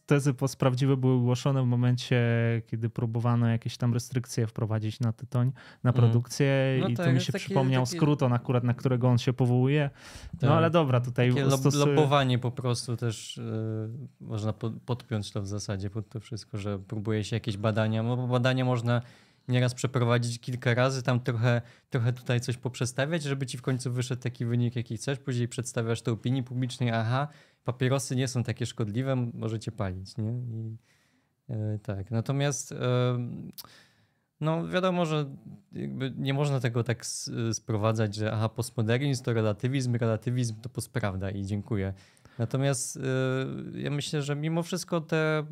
tezy 0.06 0.34
postprawdziwe 0.34 0.96
były 0.96 1.12
ogłoszone 1.12 1.62
w 1.62 1.66
momencie, 1.66 2.22
kiedy 2.66 2.90
próbowano 2.90 3.48
jakieś 3.48 3.76
tam 3.76 3.94
restrykcje 3.94 4.46
wprowadzić 4.46 5.00
na 5.00 5.12
tytoń, 5.12 5.52
na 5.82 5.90
mhm. 5.90 6.04
produkcję 6.04 6.78
no 6.80 6.88
i 6.88 6.94
tak, 6.94 7.06
to 7.06 7.12
mi 7.12 7.20
się 7.20 7.32
taki, 7.32 7.44
przypomniał 7.44 7.84
taki... 7.84 7.96
skrót, 7.96 8.22
on 8.22 8.32
akurat, 8.32 8.64
na 8.64 8.74
którego 8.74 9.08
on 9.08 9.18
się 9.18 9.32
powołuje. 9.32 9.90
No 10.32 10.40
tak. 10.40 10.50
ale 10.50 10.70
dobra, 10.70 11.00
tutaj 11.00 11.28
Takie 11.28 12.38
po 12.38 12.50
prostu 12.50 12.96
też 12.96 13.36
yy, 13.36 14.26
można 14.26 14.52
podpiąć 14.86 15.30
to 15.30 15.42
w 15.42 15.46
zasadzie 15.46 15.90
pod 15.90 16.08
to 16.08 16.20
wszystko, 16.20 16.58
że 16.58 16.78
próbuje 16.78 17.24
się 17.24 17.36
jakieś 17.36 17.56
badania, 17.56 18.02
no 18.02 18.16
bo 18.16 18.26
badania 18.26 18.64
można 18.64 19.02
nieraz 19.48 19.74
przeprowadzić 19.74 20.40
kilka 20.40 20.74
razy, 20.74 21.02
tam 21.02 21.20
trochę, 21.20 21.62
trochę 21.90 22.12
tutaj 22.12 22.40
coś 22.40 22.56
poprzestawiać, 22.56 23.22
żeby 23.22 23.46
ci 23.46 23.58
w 23.58 23.62
końcu 23.62 23.92
wyszedł 23.92 24.22
taki 24.22 24.46
wynik, 24.46 24.76
jaki 24.76 24.96
chcesz. 24.96 25.18
Później 25.18 25.48
przedstawiasz 25.48 26.02
to 26.02 26.12
opinii 26.12 26.42
publicznej, 26.42 26.90
aha, 26.90 27.28
papierosy 27.64 28.16
nie 28.16 28.28
są 28.28 28.42
takie 28.42 28.66
szkodliwe, 28.66 29.16
możecie 29.34 29.72
palić, 29.72 30.16
nie? 30.16 30.30
I, 30.32 30.76
e, 31.48 31.78
tak, 31.78 32.10
natomiast 32.10 32.72
e, 32.72 32.76
no 34.40 34.68
wiadomo, 34.68 35.06
że 35.06 35.36
nie 36.16 36.34
można 36.34 36.60
tego 36.60 36.84
tak 36.84 37.06
sprowadzać, 37.52 38.14
że 38.14 38.32
aha, 38.32 38.48
postmodernizm 38.48 39.24
to 39.24 39.32
relatywizm, 39.32 39.96
relatywizm 39.96 40.60
to 40.60 40.68
postprawda 40.68 41.30
i 41.30 41.44
dziękuję. 41.44 41.94
Natomiast 42.38 42.96
e, 42.96 43.00
ja 43.80 43.90
myślę, 43.90 44.22
że 44.22 44.36
mimo 44.36 44.62
wszystko 44.62 45.00
te 45.00 45.46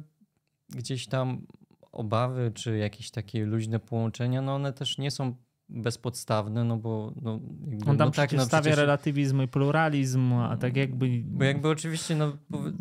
gdzieś 0.69 1.07
tam 1.07 1.47
obawy, 1.93 2.53
czy 2.55 2.79
jakieś 2.79 3.11
takie 3.11 3.47
luźne 3.47 3.79
połączenia, 3.79 4.43
no 4.43 4.55
one 4.55 4.73
też 4.73 4.99
nie 4.99 5.11
są 5.11 5.35
bezpodstawne, 5.69 6.65
no 6.65 6.77
bo... 6.77 7.13
No, 7.23 7.41
jakby, 7.71 7.91
On 7.91 7.99
tam 7.99 8.09
no 8.09 8.13
tak, 8.13 8.33
no 8.33 8.45
stawia 8.45 8.61
przecież... 8.61 8.79
relatywizm 8.79 9.43
i 9.43 9.49
pluralizm, 9.49 10.33
a 10.33 10.57
tak 10.57 10.77
jakby... 10.77 11.23
Bo 11.25 11.45
jakby 11.45 11.69
oczywiście, 11.69 12.17
no 12.17 12.33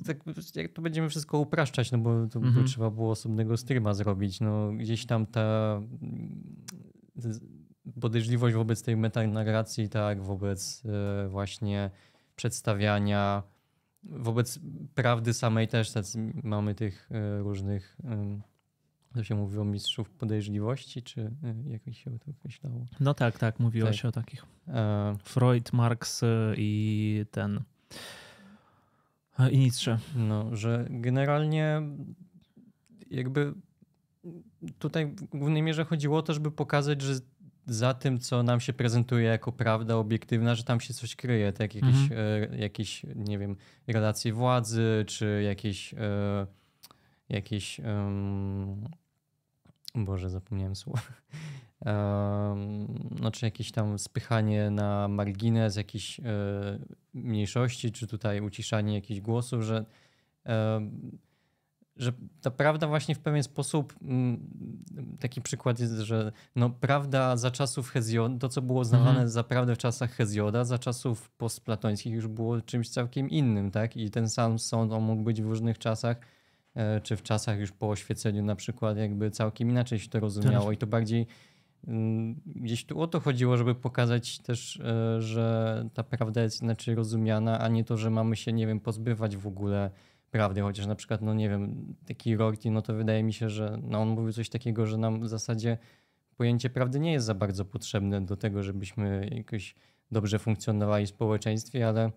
tak, 0.07 0.17
jak 0.55 0.71
to 0.71 0.81
będziemy 0.81 1.09
wszystko 1.09 1.39
upraszczać, 1.39 1.91
no 1.91 1.97
bo 1.97 2.27
to 2.27 2.39
mhm. 2.39 2.53
by 2.55 2.63
trzeba 2.63 2.89
było 2.89 3.11
osobnego 3.11 3.57
streama 3.57 3.93
zrobić, 3.93 4.39
no 4.39 4.71
gdzieś 4.71 5.05
tam 5.05 5.25
ta 5.25 5.81
podejrzliwość 8.01 8.55
wobec 8.55 8.83
tej 8.83 8.97
metanarracji, 8.97 9.89
tak, 9.89 10.23
wobec 10.23 10.83
e, 10.85 11.27
właśnie 11.27 11.91
przedstawiania, 12.35 13.43
wobec 14.03 14.59
prawdy 14.95 15.33
samej 15.33 15.67
też 15.67 15.93
mamy 16.43 16.75
tych 16.75 17.09
e, 17.11 17.39
różnych 17.39 17.97
to 19.13 19.23
się 19.23 19.35
mówiło 19.35 19.65
mistrzów 19.65 20.09
podejrzliwości, 20.09 21.03
czy 21.03 21.21
y, 21.21 21.31
jak 21.65 21.95
się 21.95 22.19
to 22.19 22.31
określało? 22.31 22.85
No 22.99 23.13
tak, 23.13 23.39
tak, 23.39 23.59
mówiło 23.59 23.87
tak. 23.87 23.95
się 23.95 24.07
o 24.07 24.11
takich. 24.11 24.45
E... 24.67 25.15
Freud, 25.23 25.73
Marx 25.73 26.23
y, 26.23 26.27
i 26.57 27.25
ten 27.31 27.63
i 29.51 29.57
Nietzsche. 29.57 29.97
No, 30.15 30.55
że 30.55 30.87
generalnie 30.89 31.81
jakby 33.11 33.53
tutaj 34.79 35.05
w 35.05 35.25
głównej 35.25 35.61
mierze 35.61 35.85
chodziło 35.85 36.17
o 36.17 36.21
to, 36.21 36.33
żeby 36.33 36.51
pokazać, 36.51 37.01
że 37.01 37.13
za 37.65 37.93
tym, 37.93 38.19
co 38.19 38.43
nam 38.43 38.59
się 38.59 38.73
prezentuje 38.73 39.25
jako 39.25 39.51
prawda 39.51 39.95
obiektywna, 39.95 40.55
że 40.55 40.63
tam 40.63 40.79
się 40.79 40.93
coś 40.93 41.15
kryje, 41.15 41.53
tak 41.53 41.75
jakieś, 41.75 42.01
mhm. 42.01 42.19
e, 42.53 42.57
jakieś 42.57 43.05
nie 43.15 43.37
wiem, 43.37 43.55
relacje 43.87 44.33
władzy, 44.33 45.03
czy 45.07 45.43
jakieś 45.45 45.93
e, 45.93 46.47
jakieś. 47.29 47.79
Um, 47.79 48.89
Boże, 49.95 50.29
zapomniałem 50.29 50.75
słowa. 50.75 51.01
Um, 51.85 53.09
znaczy 53.17 53.45
jakieś 53.45 53.71
tam 53.71 53.99
spychanie 53.99 54.69
na 54.69 55.07
margines 55.07 55.75
jakiejś 55.75 56.19
e, 56.19 56.23
mniejszości, 57.13 57.91
czy 57.91 58.07
tutaj 58.07 58.41
uciszanie 58.41 58.95
jakichś 58.95 59.21
głosów, 59.21 59.63
że 59.63 59.85
że 61.95 62.13
ta 62.41 62.51
prawda 62.51 62.87
właśnie 62.87 63.15
w 63.15 63.19
pewien 63.19 63.43
sposób, 63.43 63.93
mm, 64.01 64.47
taki 65.19 65.41
przykład 65.41 65.79
jest, 65.79 65.93
że 65.93 66.31
no 66.55 66.69
prawda 66.69 67.37
za 67.37 67.51
czasów 67.51 67.89
Hezjoda, 67.89 68.37
to 68.39 68.49
co 68.49 68.61
było 68.61 68.79
uznawane 68.81 69.09
mhm. 69.09 69.29
za 69.29 69.43
prawdę 69.43 69.75
w 69.75 69.77
czasach 69.77 70.11
Hezjoda, 70.11 70.63
za 70.65 70.79
czasów 70.79 71.29
postplatońskich 71.29 72.13
już 72.13 72.27
było 72.27 72.61
czymś 72.61 72.89
całkiem 72.89 73.29
innym, 73.29 73.71
tak? 73.71 73.97
I 73.97 74.11
ten 74.11 74.29
sam 74.29 74.59
sąd 74.59 74.93
on 74.93 75.03
mógł 75.03 75.23
być 75.23 75.41
w 75.41 75.45
różnych 75.45 75.79
czasach, 75.79 76.17
czy 77.03 77.15
w 77.15 77.23
czasach 77.23 77.59
już 77.59 77.71
po 77.71 77.89
oświeceniu 77.89 78.43
na 78.43 78.55
przykład 78.55 78.97
jakby 78.97 79.31
całkiem 79.31 79.69
inaczej 79.69 79.99
się 79.99 80.09
to 80.09 80.19
rozumiało 80.19 80.71
i 80.71 80.77
to 80.77 80.87
bardziej 80.87 81.27
mm, 81.87 82.41
gdzieś 82.45 82.85
tu 82.85 83.01
o 83.01 83.07
to 83.07 83.19
chodziło, 83.19 83.57
żeby 83.57 83.75
pokazać 83.75 84.39
też, 84.39 84.79
e, 84.79 85.21
że 85.21 85.85
ta 85.93 86.03
prawda 86.03 86.41
jest 86.41 86.61
inaczej 86.61 86.95
rozumiana, 86.95 87.59
a 87.59 87.67
nie 87.67 87.83
to, 87.83 87.97
że 87.97 88.09
mamy 88.09 88.35
się, 88.35 88.53
nie 88.53 88.67
wiem, 88.67 88.79
pozbywać 88.79 89.37
w 89.37 89.47
ogóle 89.47 89.91
prawdy, 90.31 90.61
chociaż 90.61 90.85
na 90.85 90.95
przykład, 90.95 91.21
no 91.21 91.33
nie 91.33 91.49
wiem, 91.49 91.95
taki 92.05 92.35
Rorty, 92.35 92.71
no 92.71 92.81
to 92.81 92.93
wydaje 92.93 93.23
mi 93.23 93.33
się, 93.33 93.49
że 93.49 93.79
no 93.83 94.01
on 94.01 94.09
mówił 94.09 94.33
coś 94.33 94.49
takiego, 94.49 94.85
że 94.85 94.97
nam 94.97 95.21
w 95.21 95.27
zasadzie 95.27 95.77
pojęcie 96.37 96.69
prawdy 96.69 96.99
nie 96.99 97.11
jest 97.11 97.25
za 97.25 97.33
bardzo 97.33 97.65
potrzebne 97.65 98.21
do 98.21 98.37
tego, 98.37 98.63
żebyśmy 98.63 99.29
jakoś 99.31 99.75
dobrze 100.11 100.39
funkcjonowali 100.39 101.05
w 101.05 101.09
społeczeństwie, 101.09 101.87
ale 101.87 102.11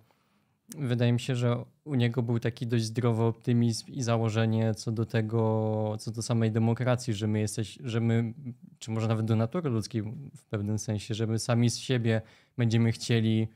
wydaje 0.79 1.13
mi 1.13 1.21
się, 1.21 1.37
że 1.37 1.65
u 1.85 1.95
niego 1.95 2.23
był 2.23 2.39
taki 2.39 2.67
dość 2.67 2.85
zdrowy 2.85 3.23
optymizm 3.23 3.93
i 3.93 4.03
założenie 4.03 4.75
co 4.75 4.93
do 4.93 5.07
tego, 5.07 5.97
co 5.99 6.11
do 6.11 6.23
samej 6.23 6.53
demokracji, 6.53 7.15
że 7.15 7.27
my 7.27 7.41
jesteś, 7.41 7.79
że 7.85 8.01
my, 8.01 8.35
czy 8.79 8.91
może 8.91 9.09
nawet 9.09 9.27
do 9.27 9.37
natury 9.37 9.71
ludzkiej 9.71 10.03
w 10.37 10.45
pewnym 10.45 10.79
sensie, 10.79 11.15
że 11.15 11.27
my 11.27 11.39
sami 11.39 11.71
z 11.71 11.79
siebie 11.79 12.23
będziemy 12.57 12.93
chcieli 12.93 13.49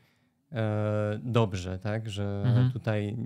e, 0.53 1.21
dobrze, 1.23 1.79
tak, 1.79 2.11
że 2.11 2.43
mhm. 2.47 2.73
tutaj 2.73 3.17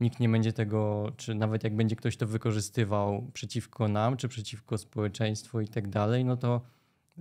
nikt 0.00 0.20
nie 0.20 0.28
będzie 0.28 0.52
tego, 0.52 1.12
czy 1.16 1.34
nawet 1.34 1.64
jak 1.64 1.76
będzie 1.76 1.96
ktoś 1.96 2.16
to 2.16 2.26
wykorzystywał 2.26 3.30
przeciwko 3.32 3.88
nam, 3.88 4.16
czy 4.16 4.28
przeciwko 4.28 4.78
społeczeństwu 4.78 5.60
i 5.60 5.68
tak 5.68 5.88
dalej, 5.88 6.24
no 6.24 6.36
to 6.36 6.60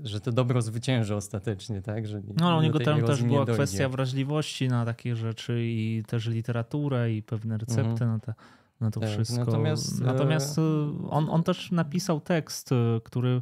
że 0.03 0.21
to 0.21 0.31
dobro 0.31 0.61
zwycięży 0.61 1.15
ostatecznie, 1.15 1.81
tak? 1.81 2.07
Że 2.07 2.21
no, 2.39 2.57
u 2.57 2.61
niego 2.61 2.79
tam 2.79 3.01
też 3.01 3.23
była 3.23 3.45
kwestia 3.45 3.89
wrażliwości 3.89 4.67
na 4.67 4.85
takie 4.85 5.15
rzeczy 5.15 5.63
i 5.63 6.03
też 6.07 6.27
literaturę 6.27 7.13
i 7.13 7.23
pewne 7.23 7.57
recepty 7.57 7.91
mhm. 7.91 8.11
na, 8.11 8.19
te, 8.19 8.33
na 8.81 8.91
to 8.91 8.99
tak, 8.99 9.09
wszystko. 9.09 9.45
Natomiast, 9.45 10.01
natomiast 10.01 10.57
e, 10.57 10.61
on, 11.09 11.29
on 11.29 11.43
też 11.43 11.71
napisał 11.71 12.19
tekst, 12.19 12.71
e, 12.71 12.75
który 13.03 13.41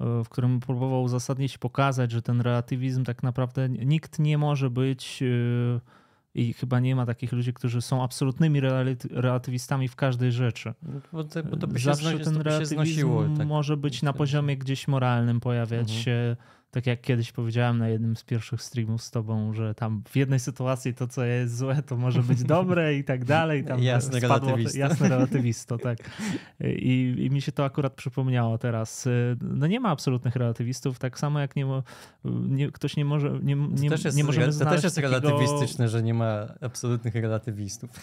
e, 0.00 0.24
w 0.24 0.28
którym 0.28 0.60
próbował 0.60 1.02
uzasadnić, 1.02 1.58
pokazać, 1.58 2.12
że 2.12 2.22
ten 2.22 2.40
relatywizm 2.40 3.04
tak 3.04 3.22
naprawdę 3.22 3.68
nikt 3.68 4.18
nie 4.18 4.38
może 4.38 4.70
być 4.70 5.22
i 6.34 6.52
chyba 6.52 6.80
nie 6.80 6.96
ma 6.96 7.06
takich 7.06 7.32
ludzi, 7.32 7.52
którzy 7.52 7.82
są 7.82 8.02
absolutnymi 8.02 8.60
relatywistami 9.10 9.88
w 9.88 9.96
każdej 9.96 10.32
rzeczy. 10.32 10.74
No, 10.82 11.00
bo, 11.12 11.24
to, 11.24 11.42
bo 11.42 11.56
to 11.56 11.66
Zawsze 11.78 12.18
się, 12.18 12.24
ten 12.24 12.36
relatywizm 12.36 13.36
tak. 13.36 13.46
może 13.46 13.76
być 13.76 14.02
na 14.02 14.12
poziomie 14.12 14.56
gdzieś 14.56 14.88
moralnym, 14.88 15.40
pojawiać 15.40 15.80
mhm. 15.80 16.00
się 16.00 16.36
tak 16.72 16.86
jak 16.86 17.00
kiedyś 17.00 17.32
powiedziałem 17.32 17.78
na 17.78 17.88
jednym 17.88 18.16
z 18.16 18.24
pierwszych 18.24 18.62
streamów 18.62 19.02
z 19.02 19.10
tobą, 19.10 19.54
że 19.54 19.74
tam 19.74 20.02
w 20.08 20.16
jednej 20.16 20.40
sytuacji 20.40 20.94
to, 20.94 21.08
co 21.08 21.24
jest 21.24 21.56
złe, 21.56 21.82
to 21.82 21.96
może 21.96 22.22
być 22.22 22.42
dobre 22.56 22.94
i 22.94 23.04
tak 23.04 23.24
dalej. 23.24 23.64
Tam 23.64 23.82
jasne 23.82 24.20
relatywisto. 24.20 24.78
Jasne 24.78 25.08
relatywisto, 25.08 25.78
tak. 25.88 25.98
I, 26.60 27.14
I, 27.18 27.30
mi 27.30 27.40
się 27.40 27.52
to 27.52 27.64
akurat 27.64 27.94
przypomniało 27.94 28.58
teraz. 28.58 29.08
No 29.40 29.66
nie 29.66 29.80
ma 29.80 29.88
absolutnych 29.88 30.36
relatywistów, 30.36 30.98
tak 30.98 31.18
samo 31.18 31.40
jak 31.40 31.56
nie, 31.56 31.66
nie 32.24 32.70
ktoś 32.70 32.96
nie 32.96 33.04
może 33.04 33.38
nie, 33.42 33.54
nie, 33.54 33.90
to 33.90 33.96
też 33.96 34.04
jest, 34.04 34.16
nie 34.16 34.24
możemy 34.24 34.52
To 34.52 34.64
też 34.64 34.84
jest 34.84 34.96
takiego... 34.96 35.20
relatywistyczne, 35.20 35.88
że 35.88 36.02
nie 36.02 36.14
ma 36.14 36.46
absolutnych 36.60 37.14
relatywistów. 37.14 37.90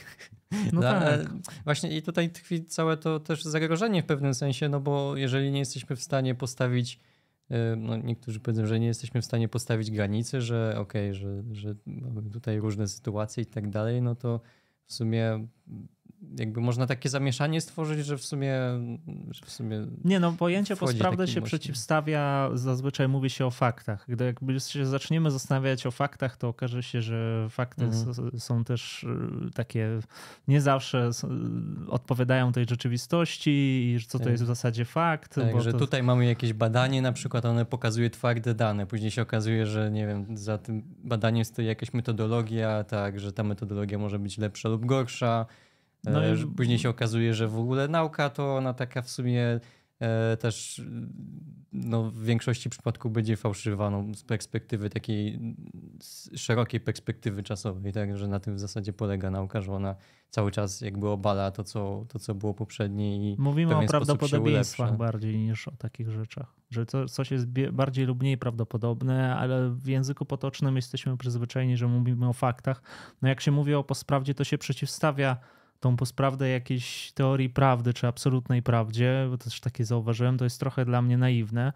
No, 0.51 0.71
no 0.73 0.81
tak. 0.81 1.29
Właśnie 1.63 1.97
i 1.97 2.01
tutaj 2.01 2.29
tkwi 2.29 2.65
całe 2.65 2.97
to 2.97 3.19
też 3.19 3.43
zagrożenie 3.43 4.03
w 4.03 4.05
pewnym 4.05 4.33
sensie, 4.33 4.69
no 4.69 4.79
bo 4.79 5.17
jeżeli 5.17 5.51
nie 5.51 5.59
jesteśmy 5.59 5.95
w 5.95 6.01
stanie 6.01 6.35
postawić 6.35 6.99
no 7.77 7.97
niektórzy 7.97 8.39
powiedzą, 8.39 8.65
że 8.65 8.79
nie 8.79 8.87
jesteśmy 8.87 9.21
w 9.21 9.25
stanie 9.25 9.49
postawić 9.49 9.91
granicy, 9.91 10.41
że 10.41 10.75
okej, 10.77 11.09
okay, 11.09 11.13
że, 11.13 11.43
że 11.51 11.75
mamy 11.85 12.29
tutaj 12.29 12.59
różne 12.59 12.87
sytuacje 12.87 13.43
i 13.43 13.45
tak 13.45 13.69
dalej, 13.69 14.01
no 14.01 14.15
to 14.15 14.41
w 14.85 14.93
sumie 14.93 15.47
jakby 16.37 16.61
można 16.61 16.87
takie 16.87 17.09
zamieszanie 17.09 17.61
stworzyć, 17.61 18.05
że 18.05 18.17
w 18.17 18.25
sumie. 18.25 18.53
Że 19.31 19.45
w 19.45 19.51
sumie 19.51 19.87
nie, 20.05 20.19
no 20.19 20.31
pojęcie 20.31 20.75
postprawdy 20.75 21.27
się 21.27 21.41
przeciwstawia, 21.41 22.49
zazwyczaj 22.53 23.07
mówi 23.07 23.29
się 23.29 23.45
o 23.45 23.51
faktach. 23.51 24.05
Gdy 24.07 24.25
jakby 24.25 24.59
się 24.59 24.85
zaczniemy 24.85 25.31
zastanawiać 25.31 25.85
o 25.85 25.91
faktach, 25.91 26.37
to 26.37 26.47
okaże 26.47 26.83
się, 26.83 27.01
że 27.01 27.47
fakty 27.49 27.85
mhm. 27.85 28.39
są 28.39 28.63
też 28.63 29.03
y, 29.03 29.51
takie, 29.53 29.99
nie 30.47 30.61
zawsze 30.61 31.09
odpowiadają 31.87 32.51
tej 32.51 32.65
rzeczywistości 32.69 33.51
i 33.95 33.99
co 34.07 34.17
to 34.17 34.23
tak. 34.23 34.31
jest 34.31 34.43
w 34.43 34.47
zasadzie 34.47 34.85
fakt. 34.85 35.35
Tak, 35.35 35.61
że 35.61 35.71
to... 35.71 35.77
tutaj 35.79 36.03
mamy 36.03 36.25
jakieś 36.25 36.53
badanie, 36.53 37.01
na 37.01 37.11
przykład 37.11 37.45
one 37.45 37.65
pokazuje 37.65 38.09
twarde 38.09 38.55
dane, 38.55 38.85
później 38.85 39.11
się 39.11 39.21
okazuje, 39.21 39.65
że 39.65 39.91
nie 39.91 40.07
wiem, 40.07 40.37
za 40.37 40.57
tym 40.57 40.83
badaniem 41.03 41.45
stoi 41.45 41.65
jakaś 41.65 41.93
metodologia, 41.93 42.83
tak, 42.83 43.19
że 43.19 43.33
ta 43.33 43.43
metodologia 43.43 43.97
może 43.97 44.19
być 44.19 44.37
lepsza 44.37 44.69
lub 44.69 44.85
gorsza 44.85 45.45
no 46.03 46.25
e, 46.25 46.35
i... 46.35 46.45
Później 46.45 46.79
się 46.79 46.89
okazuje, 46.89 47.33
że 47.33 47.47
w 47.47 47.59
ogóle 47.59 47.87
nauka 47.87 48.29
to 48.29 48.55
ona 48.55 48.73
taka 48.73 49.01
w 49.01 49.09
sumie 49.09 49.59
e, 49.99 50.37
też 50.37 50.81
no, 51.73 52.03
w 52.03 52.23
większości 52.23 52.69
przypadków 52.69 53.11
będzie 53.11 53.37
fałszywa 53.37 53.89
no, 53.89 54.03
z 54.15 54.23
perspektywy 54.23 54.89
takiej 54.89 55.39
szerokiej 56.35 56.79
perspektywy 56.79 57.43
czasowej, 57.43 57.93
tak, 57.93 58.17
że 58.17 58.27
na 58.27 58.39
tym 58.39 58.55
w 58.55 58.59
zasadzie 58.59 58.93
polega 58.93 59.31
nauka, 59.31 59.61
że 59.61 59.73
ona 59.73 59.95
cały 60.29 60.51
czas 60.51 60.81
jakby 60.81 61.09
obala 61.09 61.51
to, 61.51 61.63
co, 61.63 62.05
to, 62.09 62.19
co 62.19 62.35
było 62.35 62.53
poprzednie 62.53 63.31
i 63.31 63.35
Mówimy 63.39 63.77
o 63.77 63.85
prawdopodobieństwach 63.85 64.97
bardziej 64.97 65.37
niż 65.37 65.67
o 65.67 65.71
takich 65.71 66.09
rzeczach, 66.09 66.55
że 66.69 66.85
to, 66.85 67.05
coś 67.05 67.31
jest 67.31 67.47
bardziej 67.71 68.05
lub 68.05 68.21
mniej 68.21 68.37
prawdopodobne, 68.37 69.35
ale 69.35 69.69
w 69.69 69.87
języku 69.87 70.25
potocznym 70.25 70.75
jesteśmy 70.75 71.17
przyzwyczajeni, 71.17 71.77
że 71.77 71.87
mówimy 71.87 72.29
o 72.29 72.33
faktach. 72.33 72.81
No 73.21 73.29
jak 73.29 73.41
się 73.41 73.51
mówi 73.51 73.73
o 73.73 73.83
posprawdzie, 73.83 74.33
to 74.33 74.43
się 74.43 74.57
przeciwstawia 74.57 75.37
tą 75.79 75.97
postprawdę 75.97 76.49
jakiejś 76.49 77.11
teorii 77.11 77.49
prawdy 77.49 77.93
czy 77.93 78.07
absolutnej 78.07 78.63
prawdzie, 78.63 79.27
bo 79.29 79.37
też 79.37 79.59
takie 79.59 79.85
zauważyłem, 79.85 80.37
to 80.37 80.43
jest 80.43 80.59
trochę 80.59 80.85
dla 80.85 81.01
mnie 81.01 81.17
naiwne. 81.17 81.73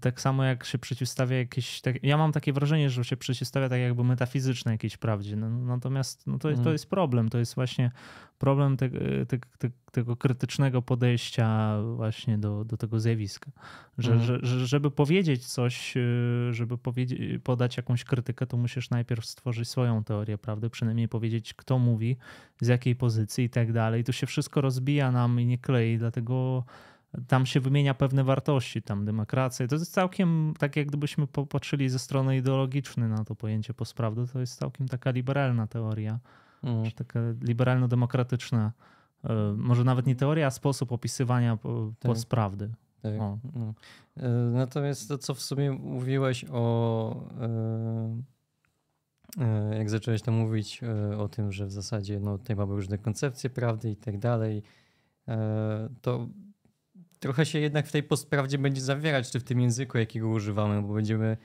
Tak 0.00 0.20
samo 0.20 0.44
jak 0.44 0.64
się 0.64 0.78
przeciwstawia 0.78 1.36
jakieś. 1.38 1.80
Tak, 1.80 2.04
ja 2.04 2.16
mam 2.16 2.32
takie 2.32 2.52
wrażenie, 2.52 2.90
że 2.90 3.04
się 3.04 3.16
przeciwstawia 3.16 3.68
tak 3.68 3.80
jakby 3.80 4.04
metafizycznej 4.04 4.72
jakiejś 4.72 4.96
prawdzie. 4.96 5.36
No, 5.36 5.50
natomiast 5.50 6.26
no 6.26 6.38
to, 6.38 6.48
jest, 6.48 6.58
to 6.58 6.60
mhm. 6.60 6.74
jest 6.74 6.90
problem. 6.90 7.28
To 7.28 7.38
jest 7.38 7.54
właśnie 7.54 7.90
problem 8.38 8.76
te, 8.76 8.90
te, 9.26 9.38
te, 9.58 9.70
tego 9.92 10.16
krytycznego 10.16 10.82
podejścia 10.82 11.76
właśnie 11.96 12.38
do, 12.38 12.64
do 12.64 12.76
tego 12.76 13.00
zjawiska. 13.00 13.50
Że, 13.98 14.12
mhm. 14.12 14.46
że, 14.46 14.66
żeby 14.66 14.90
powiedzieć 14.90 15.46
coś, 15.46 15.96
y, 15.96 16.48
żeby 16.50 16.78
powiedzieć, 16.78 17.42
podać 17.44 17.76
jakąś 17.76 18.04
krytykę, 18.04 18.46
to 18.46 18.56
musisz 18.56 18.90
najpierw 18.90 19.26
stworzyć 19.26 19.68
swoją 19.68 20.04
teorię 20.04 20.38
prawdy, 20.38 20.70
przynajmniej 20.70 21.08
powiedzieć, 21.08 21.54
kto 21.54 21.78
mówi, 21.78 22.16
z 22.60 22.66
jakiej 22.66 22.96
pozycji 22.96 23.44
i 23.44 23.50
tak 23.50 23.72
dalej. 23.72 24.04
Tu 24.04 24.12
się 24.12 24.26
wszystko 24.26 24.60
rozbija 24.60 25.12
nam 25.12 25.40
i 25.40 25.46
nie 25.46 25.58
klei, 25.58 25.98
dlatego 25.98 26.64
tam 27.28 27.46
się 27.46 27.60
wymienia 27.60 27.94
pewne 27.94 28.24
wartości, 28.24 28.82
tam 28.82 29.04
demokracja. 29.04 29.66
To 29.68 29.74
jest 29.74 29.92
całkiem, 29.92 30.54
tak 30.58 30.76
jak 30.76 30.86
gdybyśmy 30.86 31.26
popatrzyli 31.26 31.88
ze 31.88 31.98
strony 31.98 32.36
ideologicznej 32.36 33.08
na 33.08 33.24
to 33.24 33.34
pojęcie 33.34 33.74
postprawdy, 33.74 34.26
to 34.32 34.40
jest 34.40 34.58
całkiem 34.58 34.88
taka 34.88 35.10
liberalna 35.10 35.66
teoria, 35.66 36.18
mm. 36.62 36.90
taka 36.90 37.20
liberalno-demokratyczna. 37.42 38.72
E, 39.24 39.54
może 39.56 39.84
nawet 39.84 40.06
nie 40.06 40.16
teoria, 40.16 40.46
a 40.46 40.50
sposób 40.50 40.92
opisywania 40.92 41.56
tak. 41.56 41.62
postprawdy. 42.02 42.70
Tak. 43.02 43.12
No. 43.18 43.38
Natomiast 44.52 45.08
to, 45.08 45.18
co 45.18 45.34
w 45.34 45.42
sumie 45.42 45.72
mówiłeś 45.72 46.44
o. 46.52 47.28
Jak 49.78 49.90
zacząłeś 49.90 50.22
tam 50.22 50.34
mówić 50.34 50.80
o 51.18 51.28
tym, 51.28 51.52
że 51.52 51.66
w 51.66 51.72
zasadzie 51.72 52.20
no, 52.20 52.38
tutaj 52.38 52.56
mamy 52.56 52.74
różne 52.74 52.98
koncepcje 52.98 53.50
prawdy 53.50 53.90
i 53.90 53.96
tak 53.96 54.18
dalej, 54.18 54.62
to 56.02 56.28
trochę 57.20 57.46
się 57.46 57.58
jednak 57.58 57.86
w 57.86 57.92
tej 57.92 58.02
postprawdzie 58.02 58.58
będzie 58.58 58.80
zawierać, 58.80 59.30
czy 59.30 59.40
w 59.40 59.44
tym 59.44 59.60
języku, 59.60 59.98
jakiego 59.98 60.28
używamy, 60.28 60.82
bo 60.82 60.94
będziemy 60.94 61.36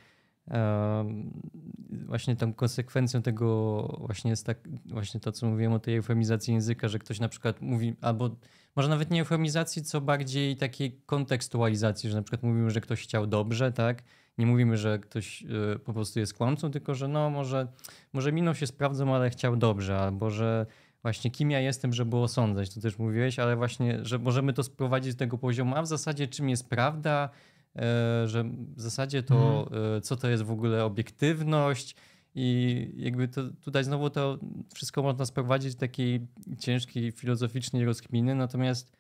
właśnie 2.06 2.36
tą 2.36 2.54
konsekwencją 2.54 3.22
tego 3.22 3.82
właśnie 4.00 4.30
jest 4.30 4.46
tak, 4.46 4.58
właśnie 4.86 5.20
to, 5.20 5.32
co 5.32 5.48
mówiłem 5.48 5.74
o 5.74 5.80
tej 5.80 5.96
eufemizacji 5.96 6.54
języka, 6.54 6.88
że 6.88 7.00
ktoś 7.00 7.20
na 7.20 7.30
przykład 7.30 7.62
mówi, 7.62 7.96
albo 8.02 8.30
może 8.76 8.90
nawet 8.90 9.12
nie 9.12 9.20
eufemizacji, 9.20 9.84
co 9.84 10.02
bardziej 10.02 10.58
takiej 10.58 11.02
kontekstualizacji, 11.06 12.10
że 12.10 12.16
na 12.16 12.22
przykład 12.22 12.44
mówimy, 12.44 12.72
że 12.72 12.82
ktoś 12.82 13.04
chciał 13.04 13.28
dobrze, 13.28 13.72
tak? 13.72 14.04
Nie 14.38 14.46
mówimy, 14.46 14.78
że 14.78 15.00
ktoś 15.00 15.44
y, 15.76 15.80
po 15.80 15.94
prostu 15.94 16.20
jest 16.20 16.34
kłamcą, 16.34 16.72
tylko 16.72 16.96
że 16.96 17.08
no 17.08 17.30
może, 17.30 17.68
może 18.14 18.32
minął 18.32 18.56
się 18.56 18.68
sprawdzą, 18.68 19.16
ale 19.16 19.30
chciał 19.30 19.56
dobrze, 19.58 20.00
albo 20.00 20.30
że 20.30 20.66
właśnie 21.02 21.32
kim 21.32 21.52
ja 21.52 21.60
jestem, 21.60 21.94
żeby 21.94 22.18
osądzać, 22.18 22.74
to 22.74 22.82
też 22.82 22.98
mówiłeś, 23.00 23.40
ale 23.40 23.56
właśnie, 23.56 24.00
że 24.06 24.20
możemy 24.20 24.54
to 24.54 24.64
sprowadzić 24.64 25.14
do 25.14 25.20
tego 25.20 25.38
poziomu, 25.38 25.76
a 25.76 25.82
w 25.82 25.88
zasadzie 25.88 26.28
czym 26.28 26.50
jest 26.50 26.70
prawda, 26.70 27.30
e, 27.76 28.28
że 28.28 28.44
w 28.76 28.82
zasadzie 28.82 29.24
to, 29.24 29.68
mhm. 29.72 30.02
co 30.02 30.16
to 30.16 30.30
jest 30.30 30.44
w 30.44 30.52
ogóle 30.52 30.86
obiektywność 30.86 31.96
i 32.36 32.88
jakby 32.96 33.28
to, 33.28 33.42
tutaj 33.50 33.84
znowu 33.84 34.10
to 34.10 34.40
wszystko 34.74 35.04
można 35.04 35.26
sprowadzić 35.26 35.76
do 35.76 35.80
takiej 35.80 36.28
ciężkiej 36.60 37.12
filozoficznej 37.12 37.86
rozkminy, 37.86 38.36
natomiast 38.36 38.92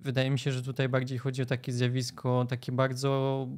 wydaje 0.00 0.30
mi 0.30 0.38
się, 0.38 0.52
że 0.52 0.62
tutaj 0.62 0.88
bardziej 0.88 1.18
chodzi 1.18 1.42
o 1.42 1.46
takie 1.46 1.72
zjawisko, 1.72 2.46
takie 2.48 2.72
bardzo 2.72 3.48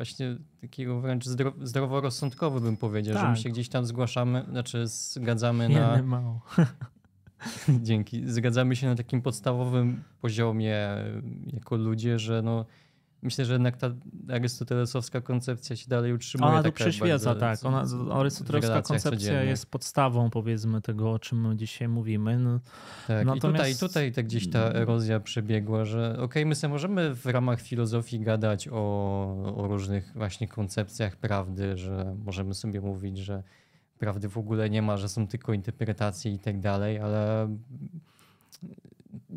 właśnie 0.00 0.36
takiego 0.60 1.00
wręcz 1.00 1.24
zdroworozsądkowy 1.62 2.60
bym 2.60 2.76
powiedział, 2.76 3.14
tak. 3.14 3.22
że 3.22 3.28
my 3.28 3.34
tak. 3.34 3.42
się 3.42 3.50
gdzieś 3.50 3.68
tam 3.68 3.86
zgłaszamy, 3.86 4.44
znaczy 4.50 4.86
zgadzamy 4.86 5.68
na... 5.68 6.02
mało. 6.02 6.40
Dzięki. 7.82 8.22
Zgadzamy 8.26 8.76
się 8.76 8.86
na 8.86 8.94
takim 8.94 9.22
podstawowym 9.22 10.02
poziomie 10.20 10.78
jako 11.52 11.76
ludzie, 11.76 12.18
że 12.18 12.42
no 12.42 12.64
myślę, 13.22 13.44
że 13.44 13.52
jednak 13.52 13.76
ta 13.76 13.90
arystotelesowska 14.32 15.20
koncepcja 15.20 15.76
się 15.76 15.88
dalej 15.88 16.12
utrzymuje. 16.12 16.52
Ona 16.52 16.62
tu 16.62 16.72
przyświeca, 16.72 17.34
tak. 17.34 17.64
Ona, 17.64 17.84
arystotelowska 18.12 18.82
koncepcja 18.82 19.42
jest 19.42 19.66
podstawą, 19.66 20.30
powiedzmy, 20.30 20.80
tego, 20.80 21.12
o 21.12 21.18
czym 21.18 21.48
my 21.48 21.56
dzisiaj 21.56 21.88
mówimy. 21.88 22.38
No, 22.38 22.60
tak, 23.06 23.26
natomiast... 23.26 23.70
i 23.70 23.74
tutaj, 23.74 23.88
tutaj 23.88 24.12
tak 24.12 24.24
gdzieś 24.24 24.50
ta 24.50 24.58
erozja 24.58 25.20
przebiegła, 25.20 25.84
że 25.84 26.12
okej, 26.12 26.24
okay, 26.24 26.46
my 26.46 26.54
sobie 26.54 26.72
możemy 26.72 27.14
w 27.14 27.26
ramach 27.26 27.60
filozofii 27.60 28.20
gadać 28.20 28.68
o, 28.68 29.54
o 29.56 29.68
różnych 29.68 30.12
właśnie 30.14 30.48
koncepcjach 30.48 31.16
prawdy, 31.16 31.76
że 31.76 32.16
możemy 32.24 32.54
sobie 32.54 32.80
mówić, 32.80 33.18
że 33.18 33.42
prawdy 33.98 34.28
w 34.28 34.38
ogóle 34.38 34.70
nie 34.70 34.82
ma, 34.82 34.96
że 34.96 35.08
są 35.08 35.28
tylko 35.28 35.52
interpretacje 35.52 36.32
i 36.32 36.38
tak 36.38 36.60
dalej, 36.60 36.98
ale 36.98 37.48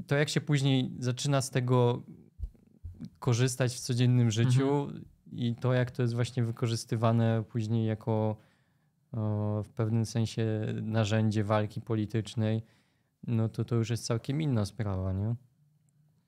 to 0.07 0.15
jak 0.15 0.29
się 0.29 0.41
później 0.41 0.91
zaczyna 0.99 1.41
z 1.41 1.49
tego 1.49 2.03
korzystać 3.19 3.75
w 3.75 3.79
codziennym 3.79 4.31
życiu 4.31 4.83
mhm. 4.83 5.05
i 5.31 5.55
to, 5.55 5.73
jak 5.73 5.91
to 5.91 6.01
jest 6.01 6.13
właśnie 6.13 6.43
wykorzystywane 6.43 7.43
później 7.49 7.85
jako 7.85 8.37
o, 9.11 9.63
w 9.63 9.69
pewnym 9.69 10.05
sensie 10.05 10.65
narzędzie 10.81 11.43
walki 11.43 11.81
politycznej, 11.81 12.63
no 13.27 13.49
to 13.49 13.65
to 13.65 13.75
już 13.75 13.89
jest 13.89 14.05
całkiem 14.05 14.41
inna 14.41 14.65
sprawa, 14.65 15.13
nie? 15.13 15.35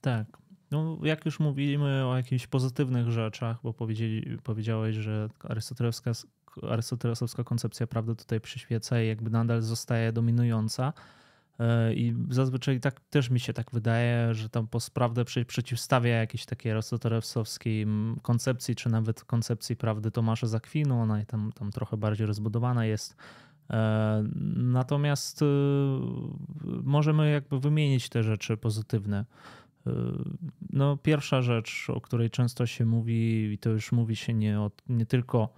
Tak. 0.01 0.37
No, 0.71 0.97
jak 1.03 1.25
już 1.25 1.39
mówimy 1.39 2.05
o 2.05 2.17
jakichś 2.17 2.47
pozytywnych 2.47 3.11
rzeczach, 3.11 3.57
bo 3.63 3.73
powiedziałeś, 4.43 4.95
że 4.95 5.29
arystotelowska, 5.43 6.11
arystotelowska 6.69 7.43
koncepcja 7.43 7.87
prawdy 7.87 8.15
tutaj 8.15 8.41
przyświeca 8.41 9.01
i 9.01 9.07
jakby 9.07 9.29
nadal 9.29 9.61
zostaje 9.61 10.11
dominująca, 10.11 10.93
I 11.95 12.13
zazwyczaj 12.29 12.79
tak 12.79 12.99
też 12.99 13.29
mi 13.29 13.39
się 13.39 13.53
tak 13.53 13.71
wydaje, 13.71 14.33
że 14.33 14.49
tam 14.49 14.67
prawdę 14.93 15.25
przeciwstawia 15.47 16.15
jakiejś 16.15 16.45
takiej 16.45 16.71
arystotelewskiej 16.71 17.87
koncepcji, 18.21 18.75
czy 18.75 18.89
nawet 18.89 19.23
koncepcji 19.23 19.75
prawdy 19.75 20.11
Tomasza 20.11 20.47
Zakwinu. 20.47 20.99
Ona 20.99 21.25
tam, 21.25 21.51
tam 21.51 21.71
trochę 21.71 21.97
bardziej 21.97 22.27
rozbudowana 22.27 22.85
jest. 22.85 23.15
E, 23.69 24.23
natomiast 24.55 25.41
e, 25.41 25.45
możemy 26.83 27.31
jakby 27.31 27.59
wymienić 27.59 28.09
te 28.09 28.23
rzeczy 28.23 28.57
pozytywne. 28.57 29.25
No, 30.69 30.97
pierwsza 30.97 31.41
rzecz, 31.41 31.87
o 31.89 32.01
której 32.01 32.29
często 32.29 32.65
się 32.65 32.85
mówi, 32.85 33.51
i 33.53 33.57
to 33.57 33.69
już 33.69 33.91
mówi 33.91 34.15
się 34.15 34.33
nie, 34.33 34.61
od, 34.61 34.81
nie 34.89 35.05
tylko 35.05 35.53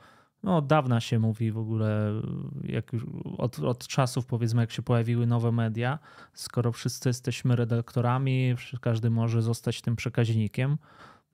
no, 0.48 0.58
od 0.58 0.68
dawna 0.68 1.00
się 1.00 1.20
mówi 1.20 1.52
w 1.52 1.58
ogóle, 1.58 2.22
jak 2.64 2.94
już 2.94 3.06
od, 3.38 3.60
od 3.60 3.88
czasów 3.88 4.26
powiedzmy, 4.26 4.62
jak 4.62 4.72
się 4.72 4.82
pojawiły 4.82 5.28
nowe 5.28 5.52
media, 5.52 6.00
skoro 6.34 6.72
wszyscy 6.72 7.10
jesteśmy 7.10 7.56
redaktorami, 7.56 8.56
każdy 8.82 9.10
może 9.10 9.42
zostać 9.42 9.82
tym 9.82 9.96
przekaźnikiem, 9.96 10.78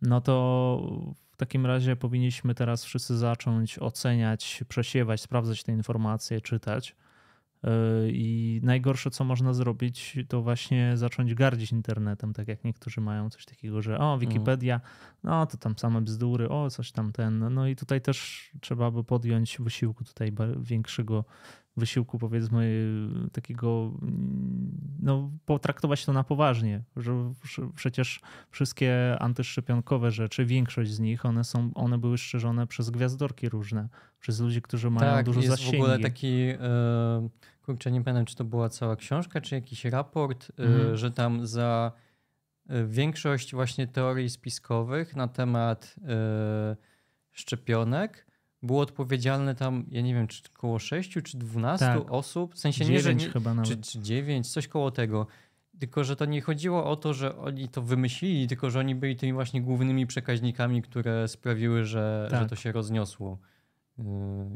no 0.01 0.21
to 0.21 0.35
w 1.31 1.37
takim 1.37 1.65
razie 1.65 1.95
powinniśmy 1.95 2.55
teraz 2.55 2.85
wszyscy 2.85 3.17
zacząć 3.17 3.79
oceniać, 3.79 4.63
przesiewać, 4.67 5.21
sprawdzać 5.21 5.63
te 5.63 5.71
informacje, 5.71 6.41
czytać. 6.41 6.95
I 8.07 8.59
najgorsze, 8.63 9.11
co 9.11 9.23
można 9.23 9.53
zrobić, 9.53 10.17
to 10.27 10.41
właśnie 10.41 10.97
zacząć 10.97 11.33
gardzić 11.33 11.71
internetem, 11.71 12.33
tak 12.33 12.47
jak 12.47 12.63
niektórzy 12.63 13.01
mają 13.01 13.29
coś 13.29 13.45
takiego, 13.45 13.81
że 13.81 13.99
o, 13.99 14.17
Wikipedia, 14.17 14.81
no 15.23 15.45
to 15.45 15.57
tam 15.57 15.77
same 15.77 16.01
bzdury, 16.01 16.49
o, 16.49 16.69
coś 16.69 16.91
tam 16.91 17.11
ten. 17.11 17.53
No 17.53 17.67
i 17.67 17.75
tutaj 17.75 18.01
też 18.01 18.49
trzeba 18.61 18.91
by 18.91 19.03
podjąć 19.03 19.57
wysiłku 19.59 20.03
tutaj 20.03 20.33
większego 20.59 21.25
wysiłku, 21.77 22.19
powiedzmy, 22.19 22.89
takiego, 23.31 23.91
no, 24.99 25.31
potraktować 25.45 26.05
to 26.05 26.13
na 26.13 26.23
poważnie, 26.23 26.83
że 26.95 27.31
przecież 27.75 28.21
wszystkie 28.51 29.15
antyszczepionkowe 29.19 30.11
rzeczy, 30.11 30.45
większość 30.45 30.91
z 30.91 30.99
nich, 30.99 31.25
one 31.25 31.43
są, 31.43 31.71
one 31.75 31.97
były 31.97 32.17
szczerzone 32.17 32.67
przez 32.67 32.89
gwiazdorki 32.89 33.49
różne, 33.49 33.89
przez 34.19 34.39
ludzi, 34.39 34.61
którzy 34.61 34.89
mają 34.89 35.11
tak, 35.11 35.25
dużo 35.25 35.39
jest 35.39 35.51
zasięgi. 35.51 35.77
w 35.77 35.81
ogóle 35.81 35.99
taki, 35.99 36.37
yy, 36.37 36.57
kurczę, 37.65 37.91
nie 37.91 38.03
pamiętam, 38.03 38.25
czy 38.25 38.35
to 38.35 38.43
była 38.43 38.69
cała 38.69 38.95
książka, 38.95 39.41
czy 39.41 39.55
jakiś 39.55 39.85
raport, 39.85 40.51
yy, 40.57 40.97
że 40.97 41.11
tam 41.11 41.47
za 41.47 41.91
e, 42.69 42.85
większość 42.85 43.53
właśnie 43.53 43.87
teorii 43.87 44.29
spiskowych 44.29 45.15
na 45.15 45.27
temat 45.27 45.95
yy, 45.97 46.75
szczepionek 47.31 48.25
było 48.63 48.81
odpowiedzialne 48.81 49.55
tam, 49.55 49.85
ja 49.91 50.01
nie 50.01 50.13
wiem, 50.13 50.27
czy 50.27 50.41
około 50.55 50.79
6 50.79 51.11
czy 51.23 51.37
12 51.37 51.85
tak. 51.85 52.11
osób, 52.11 52.55
w 52.55 52.59
sensie 52.59 52.85
9 52.85 52.95
nie, 52.95 53.01
że 53.03 53.15
nie, 53.15 53.29
chyba 53.29 53.53
nawet. 53.53 53.71
Czy, 53.71 53.77
czy 53.77 53.99
9, 53.99 54.51
coś 54.51 54.67
koło 54.67 54.91
tego. 54.91 55.27
Tylko, 55.79 56.03
że 56.03 56.15
to 56.15 56.25
nie 56.25 56.41
chodziło 56.41 56.85
o 56.85 56.95
to, 56.95 57.13
że 57.13 57.37
oni 57.37 57.69
to 57.69 57.81
wymyślili, 57.81 58.47
tylko, 58.47 58.69
że 58.69 58.79
oni 58.79 58.95
byli 58.95 59.15
tymi 59.15 59.33
właśnie 59.33 59.61
głównymi 59.61 60.07
przekaźnikami, 60.07 60.81
które 60.81 61.27
sprawiły, 61.27 61.85
że, 61.85 62.27
tak. 62.31 62.41
że 62.41 62.49
to 62.49 62.55
się 62.55 62.71
rozniosło. 62.71 63.37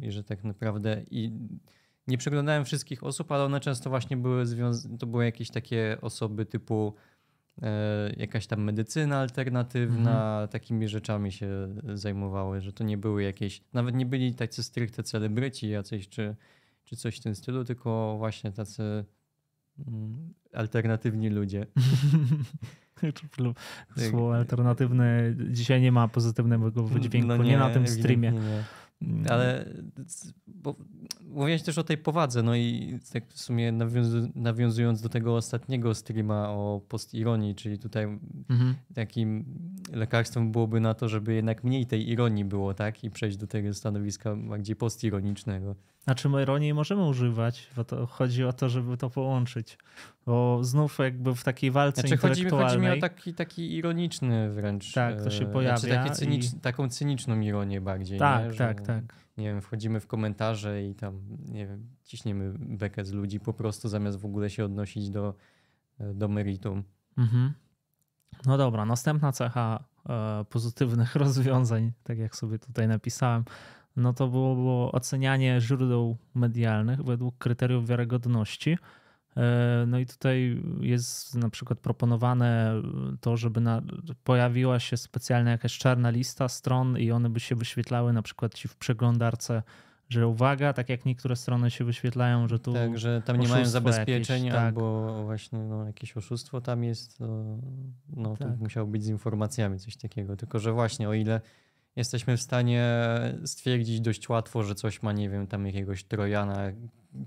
I 0.01 0.11
że 0.11 0.23
tak 0.23 0.43
naprawdę. 0.43 1.01
I 1.11 1.31
nie 2.07 2.17
przeglądałem 2.17 2.65
wszystkich 2.65 3.03
osób, 3.03 3.31
ale 3.31 3.43
one 3.43 3.59
często 3.59 3.89
właśnie 3.89 4.17
były 4.17 4.45
związane. 4.45 4.97
To 4.97 5.07
były 5.07 5.25
jakieś 5.25 5.49
takie 5.49 5.97
osoby 6.01 6.45
typu 6.45 6.93
E, 7.61 8.13
jakaś 8.17 8.47
tam 8.47 8.63
medycyna 8.63 9.17
alternatywna, 9.17 10.31
mhm. 10.31 10.47
takimi 10.47 10.87
rzeczami 10.87 11.31
się 11.31 11.47
zajmowały, 11.93 12.61
że 12.61 12.73
to 12.73 12.83
nie 12.83 12.97
były 12.97 13.23
jakieś, 13.23 13.61
nawet 13.73 13.95
nie 13.95 14.05
byli 14.05 14.35
tacy 14.35 14.63
stricte 14.63 15.03
celebryci 15.03 15.69
jacyś, 15.69 16.09
czy, 16.09 16.35
czy 16.83 16.95
coś 16.95 17.17
w 17.17 17.23
tym 17.23 17.35
stylu, 17.35 17.63
tylko 17.63 18.15
właśnie 18.17 18.51
tacy 18.51 19.05
mm, 19.87 20.33
alternatywni 20.53 21.29
ludzie. 21.29 21.65
Słowo 24.09 24.35
alternatywne 24.35 25.35
dzisiaj 25.49 25.81
nie 25.81 25.91
ma 25.91 26.07
pozytywnego 26.07 26.83
wydźwięku, 26.83 27.27
no 27.27 27.37
nie, 27.37 27.49
nie 27.49 27.57
na 27.57 27.69
tym 27.69 27.87
streamie. 27.87 28.31
Nie. 28.31 28.63
Mm. 29.01 29.25
Ale 29.29 29.65
bo, 30.47 30.75
mówiłeś 31.27 31.61
też 31.61 31.77
o 31.77 31.83
tej 31.83 31.97
powadze, 31.97 32.43
no 32.43 32.55
i 32.55 32.99
tak 33.13 33.27
w 33.27 33.39
sumie 33.39 33.71
nawiązu, 33.71 34.31
nawiązując 34.35 35.01
do 35.01 35.09
tego 35.09 35.35
ostatniego 35.35 35.95
streama 35.95 36.49
o 36.49 36.81
postironii, 36.87 37.55
czyli 37.55 37.79
tutaj 37.79 38.03
mhm. 38.49 38.75
takim 38.93 39.45
lekarstwem 39.93 40.51
byłoby 40.51 40.79
na 40.79 40.93
to, 40.93 41.09
żeby 41.09 41.33
jednak 41.33 41.63
mniej 41.63 41.85
tej 41.85 42.09
ironii 42.09 42.45
było, 42.45 42.73
tak? 42.73 43.03
I 43.03 43.11
przejść 43.11 43.37
do 43.37 43.47
tego 43.47 43.73
stanowiska 43.73 44.35
bardziej 44.35 44.75
postironicznego. 44.75 45.75
Znaczy 46.07 46.29
my 46.29 46.41
ironii 46.41 46.73
możemy 46.73 47.07
używać, 47.07 47.69
bo 47.75 47.83
to 47.83 48.05
chodzi 48.05 48.43
o 48.43 48.53
to, 48.53 48.69
żeby 48.69 48.97
to 48.97 49.09
połączyć. 49.09 49.77
Bo 50.25 50.63
znów 50.63 50.99
jakby 50.99 51.35
w 51.35 51.43
takiej 51.43 51.71
walce 51.71 52.01
znaczy, 52.01 52.15
intelektualnej... 52.15 52.67
Chodzi 52.67 52.79
mi, 52.79 52.87
chodzi 52.87 52.95
mi 52.95 52.97
o 52.97 53.01
taki, 53.01 53.33
taki 53.33 53.75
ironiczny 53.75 54.49
wręcz. 54.49 54.93
Tak, 54.93 55.23
to 55.23 55.29
się 55.29 55.45
e, 55.45 55.51
pojawia. 55.53 55.77
Znaczy 55.77 56.11
cynicz, 56.11 56.53
i... 56.53 56.59
taką 56.59 56.89
cyniczną 56.89 57.39
ironię 57.39 57.81
bardziej. 57.81 58.19
Tak? 58.19 58.51
Że, 58.51 58.57
tak, 58.57 58.81
tak. 58.81 59.03
Nie 59.37 59.45
wiem, 59.45 59.61
wchodzimy 59.61 59.99
w 59.99 60.07
komentarze 60.07 60.83
i 60.83 60.95
tam, 60.95 61.21
nie 61.45 61.67
wiem, 61.67 61.87
ciśniemy 62.03 62.53
bekę 62.59 63.05
z 63.05 63.11
ludzi 63.11 63.39
po 63.39 63.53
prostu 63.53 63.89
zamiast 63.89 64.19
w 64.19 64.25
ogóle 64.25 64.49
się 64.49 64.65
odnosić 64.65 65.09
do, 65.09 65.33
e, 65.99 66.13
do 66.13 66.27
meritum. 66.27 66.83
Mhm. 67.17 67.53
No 68.45 68.57
dobra, 68.57 68.85
następna 68.85 69.31
cecha 69.31 69.83
e, 70.09 70.45
pozytywnych 70.49 71.15
rozwiązań, 71.25 71.91
tak 72.03 72.17
jak 72.17 72.35
sobie 72.35 72.59
tutaj 72.59 72.87
napisałem, 72.87 73.43
no 73.97 74.13
to 74.13 74.27
było, 74.27 74.55
było 74.55 74.91
ocenianie 74.91 75.61
źródeł 75.61 76.17
medialnych 76.35 77.03
według 77.03 77.37
kryteriów 77.37 77.87
wiarygodności. 77.87 78.77
E, 79.37 79.85
no 79.87 79.99
i 79.99 80.05
tutaj 80.05 80.63
jest 80.79 81.35
na 81.35 81.49
przykład 81.49 81.79
proponowane 81.79 82.81
to, 83.21 83.37
żeby 83.37 83.61
na, 83.61 83.81
pojawiła 84.23 84.79
się 84.79 84.97
specjalna 84.97 85.51
jakaś 85.51 85.77
czarna 85.77 86.09
lista 86.09 86.47
stron 86.47 86.97
i 86.97 87.11
one 87.11 87.29
by 87.29 87.39
się 87.39 87.55
wyświetlały 87.55 88.13
na 88.13 88.21
przykład 88.21 88.53
ci 88.53 88.67
w 88.67 88.75
przeglądarce, 88.75 89.63
że 90.09 90.27
uwaga, 90.27 90.73
tak 90.73 90.89
jak 90.89 91.05
niektóre 91.05 91.35
strony 91.35 91.71
się 91.71 91.85
wyświetlają, 91.85 92.47
że 92.47 92.59
tu. 92.59 92.73
Tak, 92.73 92.97
że 92.97 93.21
tam 93.21 93.39
nie 93.39 93.47
mają 93.47 93.65
zabezpieczeń 93.65 94.45
jakieś, 94.45 94.59
tak. 94.59 94.65
albo 94.65 95.23
właśnie 95.23 95.59
no, 95.59 95.85
jakieś 95.85 96.17
oszustwo 96.17 96.61
tam 96.61 96.83
jest, 96.83 97.19
no, 97.19 97.57
no 98.09 98.37
tak. 98.37 98.47
to 98.47 98.55
musiało 98.55 98.87
być 98.87 99.03
z 99.03 99.07
informacjami 99.07 99.79
coś 99.79 99.97
takiego. 99.97 100.35
Tylko, 100.35 100.59
że 100.59 100.71
właśnie 100.71 101.09
o 101.09 101.13
ile 101.13 101.41
jesteśmy 101.97 102.37
w 102.37 102.41
stanie 102.41 102.83
stwierdzić 103.45 104.01
dość 104.01 104.29
łatwo, 104.29 104.63
że 104.63 104.75
coś 104.75 105.01
ma, 105.01 105.13
nie 105.13 105.29
wiem, 105.29 105.47
tam 105.47 105.65
jakiegoś 105.65 106.03
Trojana, 106.03 106.71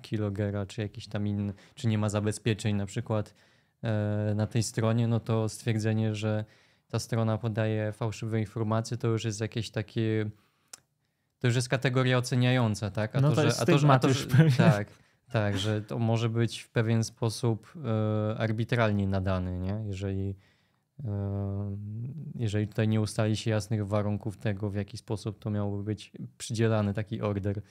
Kilogera, 0.03 0.67
czy 0.67 0.81
jakiś 0.81 1.09
tam 1.09 1.27
inny, 1.27 1.53
czy 1.75 1.89
nie 1.89 1.99
ma 1.99 2.09
zabezpieczeń 2.09 2.77
na 2.77 2.87
przykład 2.87 3.35
e, 3.83 4.33
na 4.37 4.47
tej 4.47 4.63
stronie, 4.63 5.09
no 5.09 5.21
to 5.21 5.49
stwierdzenie, 5.49 6.15
że 6.15 6.45
ta 6.89 6.99
strona 6.99 7.39
podaje 7.39 7.93
fałszywe 7.93 8.41
informacje, 8.41 8.97
to 8.97 9.09
już 9.09 9.25
jest 9.25 9.41
jakieś 9.41 9.71
takie. 9.71 10.31
To 11.39 11.47
już 11.47 11.57
jest 11.57 11.69
kategoria 11.69 12.19
oceniająca, 12.19 12.91
tak? 12.91 13.17
A 13.17 13.21
no 13.21 13.31
to, 13.31 13.37
to 13.37 13.45
jest 13.45 13.63
a 13.63 13.67
to, 13.67 13.93
a 13.93 13.99
to, 13.99 14.13
że, 14.13 14.27
Tak, 14.57 14.89
tak, 15.33 15.59
że 15.59 15.83
to 15.83 15.99
może 15.99 16.29
być 16.29 16.61
w 16.61 16.71
pewien 16.71 17.05
sposób 17.05 17.75
e, 17.85 18.39
arbitralnie 18.39 19.09
nadany, 19.09 19.59
nie? 19.59 19.83
Jeżeli, 19.87 20.37
jeżeli 22.35 22.69
tutaj 22.69 22.89
nie 22.89 23.01
ustali 23.01 23.37
się 23.37 23.51
jasnych 23.51 23.87
warunków 23.87 24.37
tego, 24.37 24.71
w 24.71 24.75
jaki 24.75 24.97
sposób 24.97 25.39
to 25.39 25.51
miałby 25.51 25.83
być 25.83 26.13
przydzielany 26.39 26.95
taki 26.95 27.21
order. 27.21 27.63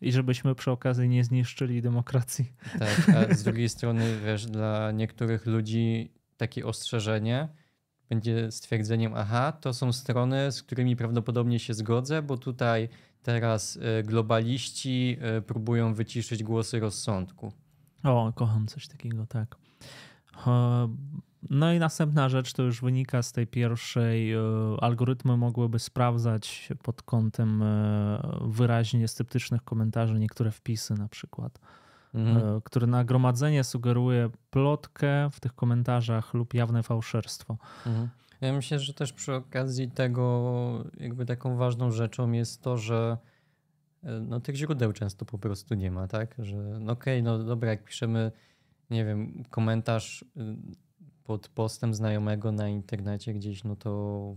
I 0.00 0.12
żebyśmy 0.12 0.54
przy 0.54 0.70
okazji 0.70 1.08
nie 1.08 1.24
zniszczyli 1.24 1.82
demokracji. 1.82 2.52
Tak, 2.78 3.08
a 3.16 3.34
z 3.34 3.42
drugiej 3.42 3.68
strony, 3.68 4.20
wiesz, 4.26 4.46
dla 4.46 4.92
niektórych 4.92 5.46
ludzi 5.46 6.12
takie 6.36 6.66
ostrzeżenie 6.66 7.48
będzie 8.08 8.50
stwierdzeniem, 8.50 9.12
aha, 9.16 9.52
to 9.52 9.74
są 9.74 9.92
strony, 9.92 10.52
z 10.52 10.62
którymi 10.62 10.96
prawdopodobnie 10.96 11.58
się 11.58 11.74
zgodzę, 11.74 12.22
bo 12.22 12.36
tutaj 12.36 12.88
teraz 13.22 13.78
e, 13.82 14.02
globaliści 14.02 15.16
e, 15.20 15.42
próbują 15.42 15.94
wyciszyć 15.94 16.42
głosy 16.42 16.80
rozsądku. 16.80 17.52
O, 18.04 18.32
kocham 18.34 18.66
coś 18.66 18.88
takiego, 18.88 19.26
tak. 19.26 19.56
E, 21.42 21.46
no 21.50 21.72
i 21.72 21.78
następna 21.78 22.28
rzecz 22.28 22.52
to 22.52 22.62
już 22.62 22.80
wynika 22.80 23.22
z 23.22 23.32
tej 23.32 23.46
pierwszej. 23.46 24.32
Algorytmy 24.80 25.36
mogłyby 25.36 25.78
sprawdzać 25.78 26.68
pod 26.82 27.02
kątem 27.02 27.64
wyraźnie 28.40 29.08
sceptycznych 29.08 29.62
komentarzy 29.62 30.18
niektóre 30.18 30.50
wpisy 30.50 30.94
na 30.94 31.08
przykład 31.08 31.58
mhm. 32.14 32.56
E, 32.56 32.60
który 32.64 32.86
nagromadzenie 32.86 33.64
sugeruje 33.64 34.30
plotkę 34.50 35.30
w 35.32 35.40
tych 35.40 35.54
komentarzach 35.54 36.34
lub 36.34 36.54
jawne 36.54 36.82
fałszerstwo. 36.82 37.56
Mhm. 37.86 38.08
Ja 38.40 38.52
myślę, 38.52 38.78
że 38.78 38.94
też 38.94 39.12
przy 39.12 39.34
okazji 39.34 39.90
tego 39.90 40.84
jakby 40.96 41.26
taką 41.26 41.56
ważną 41.56 41.90
rzeczą 41.90 42.32
jest 42.32 42.62
to, 42.62 42.76
że 42.76 43.18
e, 44.04 44.20
no, 44.20 44.40
tych 44.40 44.56
źródeł 44.56 44.92
często 44.92 45.24
po 45.24 45.38
prostu 45.38 45.74
nie 45.74 45.90
ma, 45.90 46.08
tak? 46.08 46.34
Że 46.38 46.56
no 46.56 46.92
okej, 46.92 47.20
okay, 47.20 47.22
no 47.22 47.44
dobra, 47.44 47.70
jak 47.70 47.84
piszemy, 47.84 48.32
nie 48.90 49.04
wiem, 49.04 49.44
komentarz 49.50 50.22
y, 50.22 50.26
pod 51.24 51.48
postem 51.48 51.94
znajomego 51.94 52.52
na 52.52 52.68
internecie 52.68 53.34
gdzieś, 53.34 53.64
no 53.64 53.76
to 53.76 54.36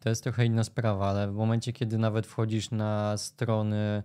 to 0.00 0.08
jest 0.08 0.22
trochę 0.22 0.46
inna 0.46 0.64
sprawa, 0.64 1.08
ale 1.08 1.32
w 1.32 1.34
momencie, 1.34 1.72
kiedy 1.72 1.98
nawet 1.98 2.26
wchodzisz 2.26 2.70
na 2.70 3.16
strony 3.16 4.02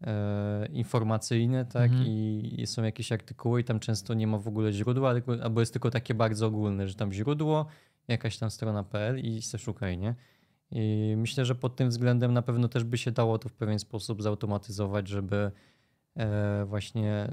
e, 0.00 0.66
informacyjne, 0.66 1.64
tak, 1.64 1.90
mhm. 1.90 2.06
i 2.06 2.62
są 2.66 2.82
jakieś 2.82 3.12
artykuły 3.12 3.60
i 3.60 3.64
tam 3.64 3.80
często 3.80 4.14
nie 4.14 4.26
ma 4.26 4.38
w 4.38 4.48
ogóle 4.48 4.72
źródła, 4.72 5.14
albo 5.42 5.60
jest 5.60 5.72
tylko 5.72 5.90
takie 5.90 6.14
bardzo 6.14 6.46
ogólne, 6.46 6.88
że 6.88 6.94
tam 6.94 7.12
źródło, 7.12 7.66
jakaś 8.08 8.38
tam 8.38 8.50
strona.pl 8.50 9.18
i 9.18 9.42
se 9.42 9.58
szukaj, 9.58 9.98
nie? 9.98 10.14
I 10.70 11.14
myślę, 11.16 11.44
że 11.44 11.54
pod 11.54 11.76
tym 11.76 11.88
względem 11.88 12.32
na 12.32 12.42
pewno 12.42 12.68
też 12.68 12.84
by 12.84 12.98
się 12.98 13.10
dało 13.10 13.38
to 13.38 13.48
w 13.48 13.52
pewien 13.52 13.78
sposób 13.78 14.22
zautomatyzować, 14.22 15.08
żeby 15.08 15.50
e, 16.16 16.64
właśnie 16.64 17.28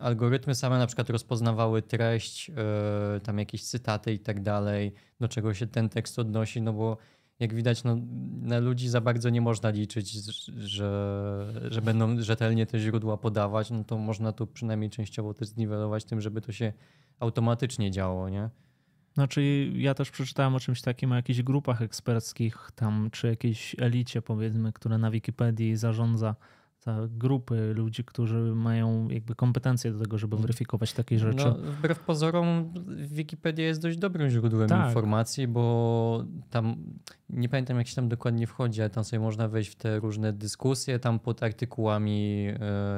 algorytmy 0.00 0.54
same 0.54 0.78
na 0.78 0.86
przykład 0.86 1.10
rozpoznawały 1.10 1.82
treść, 1.82 2.50
e, 2.50 3.20
tam 3.20 3.38
jakieś 3.38 3.62
cytaty 3.64 4.12
i 4.12 4.18
tak 4.18 4.42
dalej, 4.42 4.92
do 5.20 5.28
czego 5.28 5.54
się 5.54 5.66
ten 5.66 5.88
tekst 5.88 6.18
odnosi, 6.18 6.62
no 6.62 6.72
bo 6.72 6.96
jak 7.38 7.54
widać, 7.54 7.84
no, 7.84 7.96
na 8.40 8.58
ludzi 8.58 8.88
za 8.88 9.00
bardzo 9.00 9.30
nie 9.30 9.40
można 9.40 9.70
liczyć, 9.70 10.12
że, 10.56 11.68
że 11.70 11.82
będą 11.82 12.22
rzetelnie 12.22 12.66
te 12.66 12.78
źródła 12.78 13.16
podawać, 13.16 13.70
no 13.70 13.84
to 13.84 13.98
można 13.98 14.32
tu 14.32 14.46
przynajmniej 14.46 14.90
częściowo 14.90 15.34
też 15.34 15.48
zniwelować 15.48 16.04
tym, 16.04 16.20
żeby 16.20 16.40
to 16.40 16.52
się 16.52 16.72
automatycznie 17.20 17.90
działo, 17.90 18.28
nie? 18.28 18.50
Znaczy, 19.14 19.70
ja 19.74 19.94
też 19.94 20.10
przeczytałem 20.10 20.54
o 20.54 20.60
czymś 20.60 20.82
takim, 20.82 21.12
o 21.12 21.14
jakichś 21.14 21.42
grupach 21.42 21.82
eksperckich 21.82 22.70
tam, 22.74 23.08
czy 23.12 23.26
jakiejś 23.26 23.76
elicie, 23.78 24.22
powiedzmy, 24.22 24.72
która 24.72 24.98
na 24.98 25.10
Wikipedii 25.10 25.76
zarządza 25.76 26.36
grupy 27.10 27.74
ludzi, 27.74 28.04
którzy 28.04 28.38
mają 28.54 29.08
jakby 29.08 29.34
kompetencje 29.34 29.92
do 29.92 29.98
tego, 29.98 30.18
żeby 30.18 30.36
mm. 30.36 30.42
weryfikować 30.42 30.92
takie 30.92 31.18
rzeczy. 31.18 31.44
No, 31.44 31.54
wbrew 31.54 32.00
pozorom 32.00 32.72
Wikipedia 32.96 33.66
jest 33.66 33.82
dość 33.82 33.98
dobrym 33.98 34.30
źródłem 34.30 34.68
tak. 34.68 34.86
informacji, 34.86 35.48
bo 35.48 36.24
tam 36.50 36.76
nie 37.30 37.48
pamiętam 37.48 37.78
jak 37.78 37.86
się 37.86 37.96
tam 37.96 38.08
dokładnie 38.08 38.46
wchodzi, 38.46 38.80
ale 38.80 38.90
tam 38.90 39.04
sobie 39.04 39.20
można 39.20 39.48
wejść 39.48 39.70
w 39.70 39.74
te 39.74 40.00
różne 40.00 40.32
dyskusje, 40.32 40.98
tam 40.98 41.18
pod 41.18 41.42
artykułami 41.42 42.48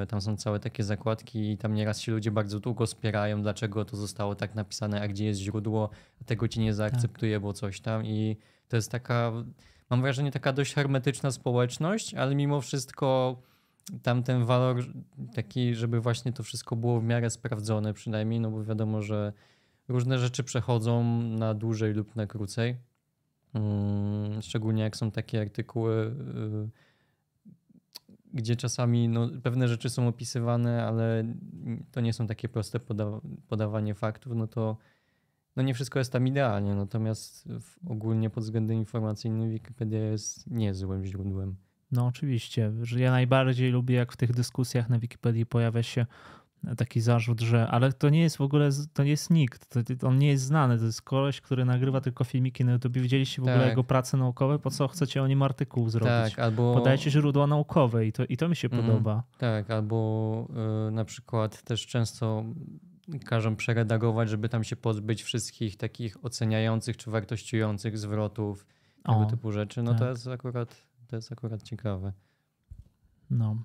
e, 0.02 0.06
tam 0.06 0.20
są 0.20 0.36
całe 0.36 0.60
takie 0.60 0.84
zakładki 0.84 1.50
i 1.50 1.58
tam 1.58 1.74
nieraz 1.74 2.00
się 2.00 2.12
ludzie 2.12 2.30
bardzo 2.30 2.60
długo 2.60 2.86
spierają, 2.86 3.42
dlaczego 3.42 3.84
to 3.84 3.96
zostało 3.96 4.34
tak 4.34 4.54
napisane, 4.54 5.00
a 5.00 5.08
gdzie 5.08 5.24
jest 5.24 5.40
źródło, 5.40 5.90
a 6.20 6.24
tego 6.24 6.48
ci 6.48 6.60
nie 6.60 6.74
zaakceptuje, 6.74 7.36
tak. 7.36 7.42
bo 7.42 7.52
coś 7.52 7.80
tam 7.80 8.06
i 8.06 8.36
to 8.68 8.76
jest 8.76 8.90
taka, 8.90 9.32
mam 9.90 10.02
wrażenie, 10.02 10.30
taka 10.32 10.52
dość 10.52 10.74
hermetyczna 10.74 11.30
społeczność, 11.30 12.14
ale 12.14 12.34
mimo 12.34 12.60
wszystko 12.60 13.36
tam 14.02 14.22
ten 14.22 14.44
walor 14.44 14.84
taki, 15.34 15.74
żeby 15.74 16.00
właśnie 16.00 16.32
to 16.32 16.42
wszystko 16.42 16.76
było 16.76 17.00
w 17.00 17.04
miarę 17.04 17.30
sprawdzone 17.30 17.94
przynajmniej, 17.94 18.40
no 18.40 18.50
bo 18.50 18.64
wiadomo, 18.64 19.02
że 19.02 19.32
różne 19.88 20.18
rzeczy 20.18 20.44
przechodzą 20.44 21.22
na 21.22 21.54
dłużej 21.54 21.94
lub 21.94 22.16
na 22.16 22.26
krócej. 22.26 22.76
Mm, 23.54 24.42
szczególnie 24.42 24.82
jak 24.82 24.96
są 24.96 25.10
takie 25.10 25.40
artykuły, 25.40 26.14
y, 26.66 26.70
gdzie 28.34 28.56
czasami 28.56 29.08
no, 29.08 29.28
pewne 29.42 29.68
rzeczy 29.68 29.90
są 29.90 30.08
opisywane, 30.08 30.84
ale 30.84 31.34
to 31.92 32.00
nie 32.00 32.12
są 32.12 32.26
takie 32.26 32.48
proste 32.48 32.80
poda 32.80 33.20
podawanie 33.48 33.94
faktów, 33.94 34.32
no 34.36 34.46
to 34.46 34.76
no 35.56 35.62
nie 35.62 35.74
wszystko 35.74 35.98
jest 35.98 36.12
tam 36.12 36.26
idealnie. 36.26 36.74
Natomiast 36.74 37.48
ogólnie 37.86 38.30
pod 38.30 38.44
względem 38.44 38.76
informacyjnym 38.76 39.50
Wikipedia 39.50 39.98
jest 39.98 40.50
niezłym 40.50 41.04
źródłem. 41.04 41.56
No 41.92 42.06
oczywiście, 42.06 42.72
że 42.82 43.00
ja 43.00 43.10
najbardziej 43.10 43.70
lubię, 43.70 43.94
jak 43.94 44.12
w 44.12 44.16
tych 44.16 44.32
dyskusjach 44.32 44.88
na 44.88 44.98
Wikipedii 44.98 45.46
pojawia 45.46 45.82
się 45.82 46.06
taki 46.76 47.00
zarzut, 47.00 47.40
że 47.40 47.68
ale 47.68 47.92
to 47.92 48.08
nie 48.08 48.20
jest 48.20 48.36
w 48.36 48.40
ogóle, 48.40 48.70
to 48.92 49.04
nie 49.04 49.10
jest 49.10 49.30
nikt, 49.30 49.68
to, 49.68 50.08
on 50.08 50.18
nie 50.18 50.28
jest 50.28 50.44
znany, 50.44 50.78
to 50.78 50.84
jest 50.84 51.02
koleś, 51.02 51.40
który 51.40 51.64
nagrywa 51.64 52.00
tylko 52.00 52.24
filmiki 52.24 52.64
na 52.64 52.72
YouTube. 52.72 52.92
Widzieliście 52.92 53.42
w 53.42 53.44
tak. 53.44 53.54
ogóle 53.54 53.68
jego 53.68 53.84
prace 53.84 54.16
naukowe, 54.16 54.58
po 54.58 54.70
co 54.70 54.88
chcecie 54.88 55.22
o 55.22 55.26
nim 55.26 55.42
artykuł 55.42 55.88
zrobić? 55.88 56.34
Tak, 56.34 56.38
albo... 56.38 56.74
Podajcie 56.74 57.10
źródła 57.10 57.46
naukowe 57.46 58.06
i 58.06 58.12
to, 58.12 58.24
i 58.24 58.36
to 58.36 58.48
mi 58.48 58.56
się 58.56 58.68
mm, 58.68 58.86
podoba. 58.86 59.22
Tak, 59.38 59.70
albo 59.70 60.48
y, 60.88 60.90
na 60.90 61.04
przykład 61.04 61.62
też 61.62 61.86
często 61.86 62.44
każą 63.24 63.56
przeredagować, 63.56 64.28
żeby 64.28 64.48
tam 64.48 64.64
się 64.64 64.76
pozbyć 64.76 65.22
wszystkich 65.22 65.76
takich 65.76 66.24
oceniających 66.24 66.96
czy 66.96 67.10
wartościujących 67.10 67.98
zwrotów, 67.98 68.66
tego 69.02 69.18
o, 69.18 69.26
typu 69.26 69.52
rzeczy. 69.52 69.82
No 69.82 69.90
tak. 69.90 70.00
to 70.00 70.08
jest 70.08 70.28
akurat 70.28 70.89
to 71.10 71.16
jest 71.16 71.32
akurat 71.32 71.62
ciekawe. 71.62 72.12
No. 73.30 73.56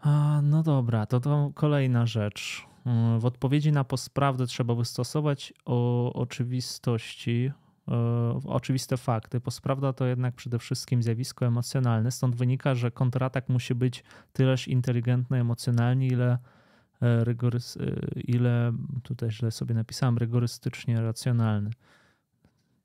A, 0.00 0.40
no 0.42 0.62
dobra, 0.62 1.06
to, 1.06 1.20
to 1.20 1.50
kolejna 1.54 2.06
rzecz. 2.06 2.66
W 3.18 3.24
odpowiedzi 3.24 3.72
na 3.72 3.84
postprawdę 3.84 4.46
trzeba 4.46 4.74
wystosować 4.74 5.54
o 5.64 6.12
oczywistości, 6.12 7.52
e, 7.88 7.92
oczywiste 8.44 8.96
fakty. 8.96 9.40
Postprawda 9.40 9.92
to 9.92 10.06
jednak 10.06 10.34
przede 10.34 10.58
wszystkim 10.58 11.02
zjawisko 11.02 11.46
emocjonalne, 11.46 12.10
stąd 12.10 12.36
wynika, 12.36 12.74
że 12.74 12.90
kontratak 12.90 13.48
musi 13.48 13.74
być 13.74 14.04
tyleż 14.32 14.68
inteligentny 14.68 15.40
emocjonalnie, 15.40 16.06
ile, 16.06 16.38
e, 17.02 17.24
rygorys, 17.24 17.76
e, 17.76 17.80
ile 18.20 18.72
tutaj 19.02 19.30
źle 19.30 19.50
sobie 19.50 19.74
napisałem, 19.74 20.18
rygorystycznie 20.18 21.00
racjonalny 21.00 21.70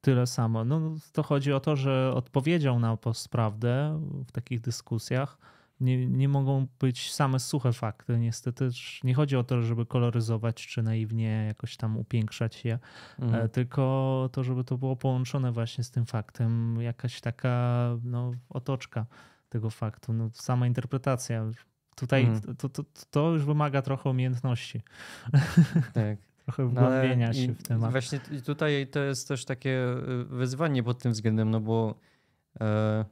tyle 0.02 0.28
samo. 0.28 0.66
No, 0.66 0.96
to 1.14 1.24
chodzi 1.24 1.54
o 1.54 1.60
to, 1.60 1.76
że 1.76 2.14
odpowiedzią 2.16 2.80
na 2.80 2.98
postprawdę 2.98 4.02
w 4.28 4.32
takich 4.32 4.62
dyskusjach 4.62 5.38
nie, 5.82 6.08
nie 6.08 6.30
mogą 6.30 6.68
być 6.80 7.14
same 7.14 7.40
suche 7.40 7.74
fakty. 7.74 8.20
Niestety 8.20 8.70
nie 9.04 9.14
chodzi 9.14 9.38
o 9.38 9.44
to, 9.44 9.62
żeby 9.62 9.86
koloryzować 9.86 10.68
czy 10.68 10.84
naiwnie 10.84 11.46
jakoś 11.48 11.78
tam 11.78 11.98
upiększać 11.98 12.66
je, 12.66 12.80
mhm. 13.20 13.50
tylko 13.50 14.30
to, 14.32 14.44
żeby 14.44 14.64
to 14.64 14.78
było 14.78 14.96
połączone 14.96 15.52
właśnie 15.52 15.84
z 15.84 15.92
tym 15.92 16.06
faktem. 16.06 16.82
Jakaś 16.82 17.22
taka 17.22 17.88
no, 18.04 18.32
otoczka 18.50 19.06
tego 19.50 19.70
faktu, 19.70 20.14
no, 20.14 20.30
sama 20.34 20.68
interpretacja. 20.68 21.46
Tutaj 21.96 22.26
mhm. 22.26 22.56
to, 22.56 22.70
to, 22.70 22.84
to 23.12 23.32
już 23.32 23.46
wymaga 23.46 23.82
trochę 23.82 24.10
umiejętności. 24.10 24.82
Tak 25.94 26.31
trochę 26.44 26.64
no, 26.64 26.70
wgłębienia 26.70 27.28
no, 27.28 27.34
się 27.34 27.54
w 27.54 27.64
temat. 27.64 27.92
Właśnie 27.92 28.20
tutaj 28.46 28.88
to 28.88 29.00
jest 29.00 29.28
też 29.28 29.46
takie 29.46 29.96
y, 30.22 30.26
wyzwanie 30.26 30.84
pod 30.84 31.00
tym 31.00 31.12
względem, 31.12 31.52
no 31.52 31.60
bo 31.60 31.96
e, 32.62 33.06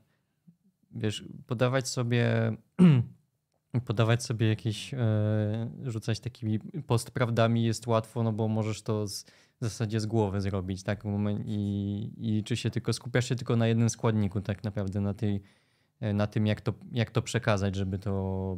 wiesz, 0.92 1.26
podawać 1.48 1.88
sobie 1.88 2.52
podawać 3.86 4.24
sobie 4.24 4.48
jakieś, 4.48 4.94
e, 4.94 5.00
rzucać 5.84 6.20
takimi 6.20 6.60
postprawdami 6.88 7.64
jest 7.64 7.88
łatwo, 7.88 8.24
no 8.24 8.34
bo 8.34 8.48
możesz 8.48 8.82
to 8.82 9.08
z, 9.08 9.24
w 9.24 9.62
zasadzie 9.62 10.00
z 10.00 10.06
głowy 10.06 10.42
zrobić, 10.42 10.84
tak? 10.84 11.04
I, 11.46 12.12
I 12.18 12.44
czy 12.44 12.58
się 12.58 12.70
tylko 12.70 12.94
skupiasz 12.94 13.30
się 13.30 13.36
tylko 13.36 13.56
na 13.56 13.68
jednym 13.68 13.90
składniku, 13.90 14.42
tak 14.42 14.64
naprawdę, 14.64 15.02
na, 15.02 15.14
tej, 15.14 15.42
e, 16.00 16.14
na 16.14 16.28
tym, 16.28 16.48
jak 16.48 16.62
to, 16.62 16.74
jak 16.92 17.12
to 17.12 17.22
przekazać, 17.22 17.76
żeby 17.76 18.00
to 18.00 18.58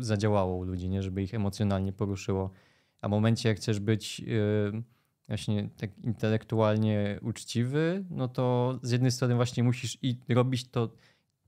zadziałało 0.00 0.56
u 0.56 0.62
ludzi, 0.62 0.88
nie? 0.88 1.02
żeby 1.02 1.22
ich 1.22 1.34
emocjonalnie 1.34 1.92
poruszyło. 1.92 2.50
A 3.00 3.08
w 3.08 3.10
momencie, 3.10 3.48
jak 3.48 3.58
chcesz 3.58 3.80
być 3.80 4.20
yy, 4.20 4.82
właśnie 5.28 5.68
tak 5.76 5.98
intelektualnie 5.98 7.18
uczciwy, 7.22 8.04
no 8.10 8.28
to 8.28 8.78
z 8.82 8.90
jednej 8.90 9.10
strony 9.10 9.34
właśnie 9.34 9.62
musisz 9.62 9.98
i 10.02 10.16
robić 10.28 10.68
to, 10.68 10.90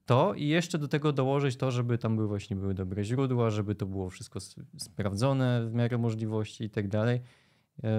to 0.07 0.35
i 0.35 0.49
jeszcze 0.49 0.79
do 0.79 0.89
tego 0.89 1.13
dołożyć 1.13 1.57
to, 1.57 1.71
żeby 1.71 1.99
tam 1.99 2.17
były 2.17 2.29
właśnie 2.29 2.57
były 2.57 2.75
dobre 2.75 3.05
źródła, 3.05 3.51
żeby 3.51 3.75
to 3.75 3.87
było 3.87 4.11
wszystko 4.11 4.41
sprawdzone 4.77 5.67
w 5.67 5.75
miarę 5.75 5.99
możliwości 5.99 6.65
i 6.65 6.71
tak 6.71 6.89
dalej. 6.89 7.21
Yy, 7.83 7.91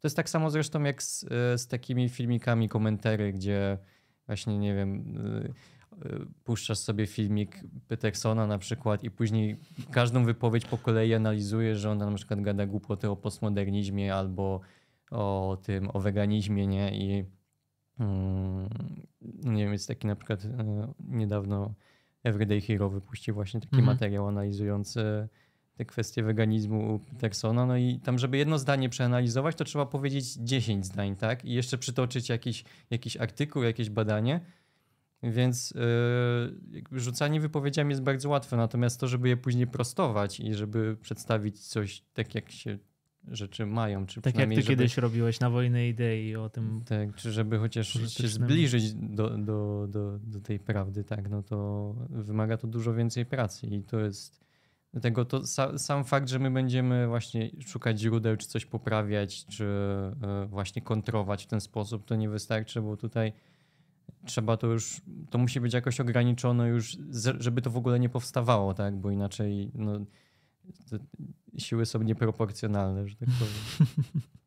to 0.00 0.06
jest 0.06 0.16
tak 0.16 0.30
samo 0.30 0.50
zresztą 0.50 0.82
jak 0.82 1.02
z, 1.02 1.22
yy, 1.22 1.28
z 1.58 1.66
takimi 1.66 2.08
filmikami, 2.08 2.68
komentary, 2.68 3.32
gdzie 3.32 3.78
właśnie, 4.26 4.58
nie 4.58 4.74
wiem, 4.74 5.18
puszczasz 6.44 6.78
sobie 6.78 7.06
filmik 7.06 7.60
Petersona 7.88 8.46
na 8.46 8.58
przykład 8.58 9.04
i 9.04 9.10
później 9.10 9.56
każdą 9.90 10.24
wypowiedź 10.24 10.64
po 10.64 10.78
kolei 10.78 11.14
analizujesz, 11.14 11.78
że 11.78 11.90
on 11.90 11.98
na 11.98 12.14
przykład 12.14 12.40
gada 12.40 12.66
głupoty 12.66 13.10
o 13.10 13.16
postmodernizmie 13.16 14.14
albo 14.14 14.60
o 15.10 15.58
tym, 15.62 15.90
o 15.92 16.00
weganizmie, 16.00 16.66
nie? 16.66 16.98
I 16.98 17.24
mm, 17.98 18.68
nie 19.44 19.64
wiem, 19.64 19.72
jest 19.72 19.88
taki 19.88 20.06
na 20.06 20.16
przykład 20.16 20.44
e, 20.44 20.92
niedawno 21.08 21.74
Everyday 22.24 22.60
Hero 22.60 22.90
wypuścił 22.90 23.34
właśnie 23.34 23.60
taki 23.60 23.76
mhm. 23.76 23.86
materiał 23.86 24.28
analizujący 24.28 25.28
te 25.74 25.84
kwestie 25.84 26.22
weganizmu 26.22 26.98
Petersona. 26.98 27.66
No 27.66 27.76
i 27.76 28.00
tam, 28.04 28.18
żeby 28.18 28.36
jedno 28.36 28.58
zdanie 28.58 28.88
przeanalizować, 28.88 29.56
to 29.56 29.64
trzeba 29.64 29.86
powiedzieć 29.86 30.34
10 30.34 30.86
zdań, 30.86 31.16
tak? 31.16 31.44
I 31.44 31.52
jeszcze 31.52 31.78
przytoczyć 31.78 32.28
jakiś, 32.28 32.64
jakiś 32.90 33.16
artykuł, 33.16 33.62
jakieś 33.62 33.90
badanie. 33.90 34.40
Więc 35.22 35.74
yy, 36.72 37.00
rzucanie 37.00 37.40
wypowiedziami 37.40 37.90
jest 37.90 38.02
bardzo 38.02 38.28
łatwe, 38.28 38.56
natomiast 38.56 39.00
to, 39.00 39.08
żeby 39.08 39.28
je 39.28 39.36
później 39.36 39.66
prostować 39.66 40.40
i 40.40 40.54
żeby 40.54 40.96
przedstawić 41.00 41.60
coś 41.60 42.02
tak, 42.12 42.34
jak 42.34 42.50
się 42.50 42.78
rzeczy 43.28 43.66
mają. 43.66 44.06
Czy 44.06 44.22
tak 44.22 44.38
jak 44.38 44.48
ty 44.48 44.54
żeby, 44.54 44.66
kiedyś 44.66 44.96
robiłeś 44.96 45.40
na 45.40 45.50
Wojnę 45.50 45.88
Idei 45.88 46.36
o 46.36 46.48
tym. 46.48 46.82
Tak, 46.86 47.14
czy 47.14 47.32
żeby 47.32 47.58
chociaż 47.58 48.12
się 48.12 48.28
zbliżyć 48.28 48.94
do, 48.94 49.38
do, 49.38 49.86
do, 49.88 50.18
do 50.18 50.40
tej 50.40 50.58
prawdy, 50.58 51.04
tak, 51.04 51.30
no 51.30 51.42
to 51.42 51.94
wymaga 52.10 52.56
to 52.56 52.66
dużo 52.66 52.94
więcej 52.94 53.26
pracy 53.26 53.66
i 53.66 53.82
to 53.82 54.00
jest 54.00 54.42
dlatego 54.92 55.24
to 55.24 55.46
sa, 55.46 55.78
sam 55.78 56.04
fakt, 56.04 56.28
że 56.28 56.38
my 56.38 56.50
będziemy 56.50 57.06
właśnie 57.06 57.50
szukać 57.66 58.00
źródeł, 58.00 58.36
czy 58.36 58.48
coś 58.48 58.66
poprawiać, 58.66 59.46
czy 59.46 59.64
y, 60.44 60.46
właśnie 60.46 60.82
kontrować 60.82 61.44
w 61.44 61.46
ten 61.46 61.60
sposób, 61.60 62.04
to 62.04 62.16
nie 62.16 62.28
wystarczy, 62.28 62.82
bo 62.82 62.96
tutaj 62.96 63.32
trzeba 64.26 64.56
to 64.56 64.66
już, 64.66 65.00
to 65.30 65.38
musi 65.38 65.60
być 65.60 65.74
jakoś 65.74 66.00
ograniczone 66.00 66.68
już, 66.68 66.96
żeby 67.38 67.62
to 67.62 67.70
w 67.70 67.76
ogóle 67.76 68.00
nie 68.00 68.08
powstawało, 68.08 68.74
tak? 68.74 68.96
Bo 68.96 69.10
inaczej 69.10 69.70
no, 69.74 69.92
siły 71.58 71.86
są 71.86 72.02
nieproporcjonalne, 72.02 73.08
że 73.08 73.16
tak 73.16 73.28
powiem. 73.38 73.86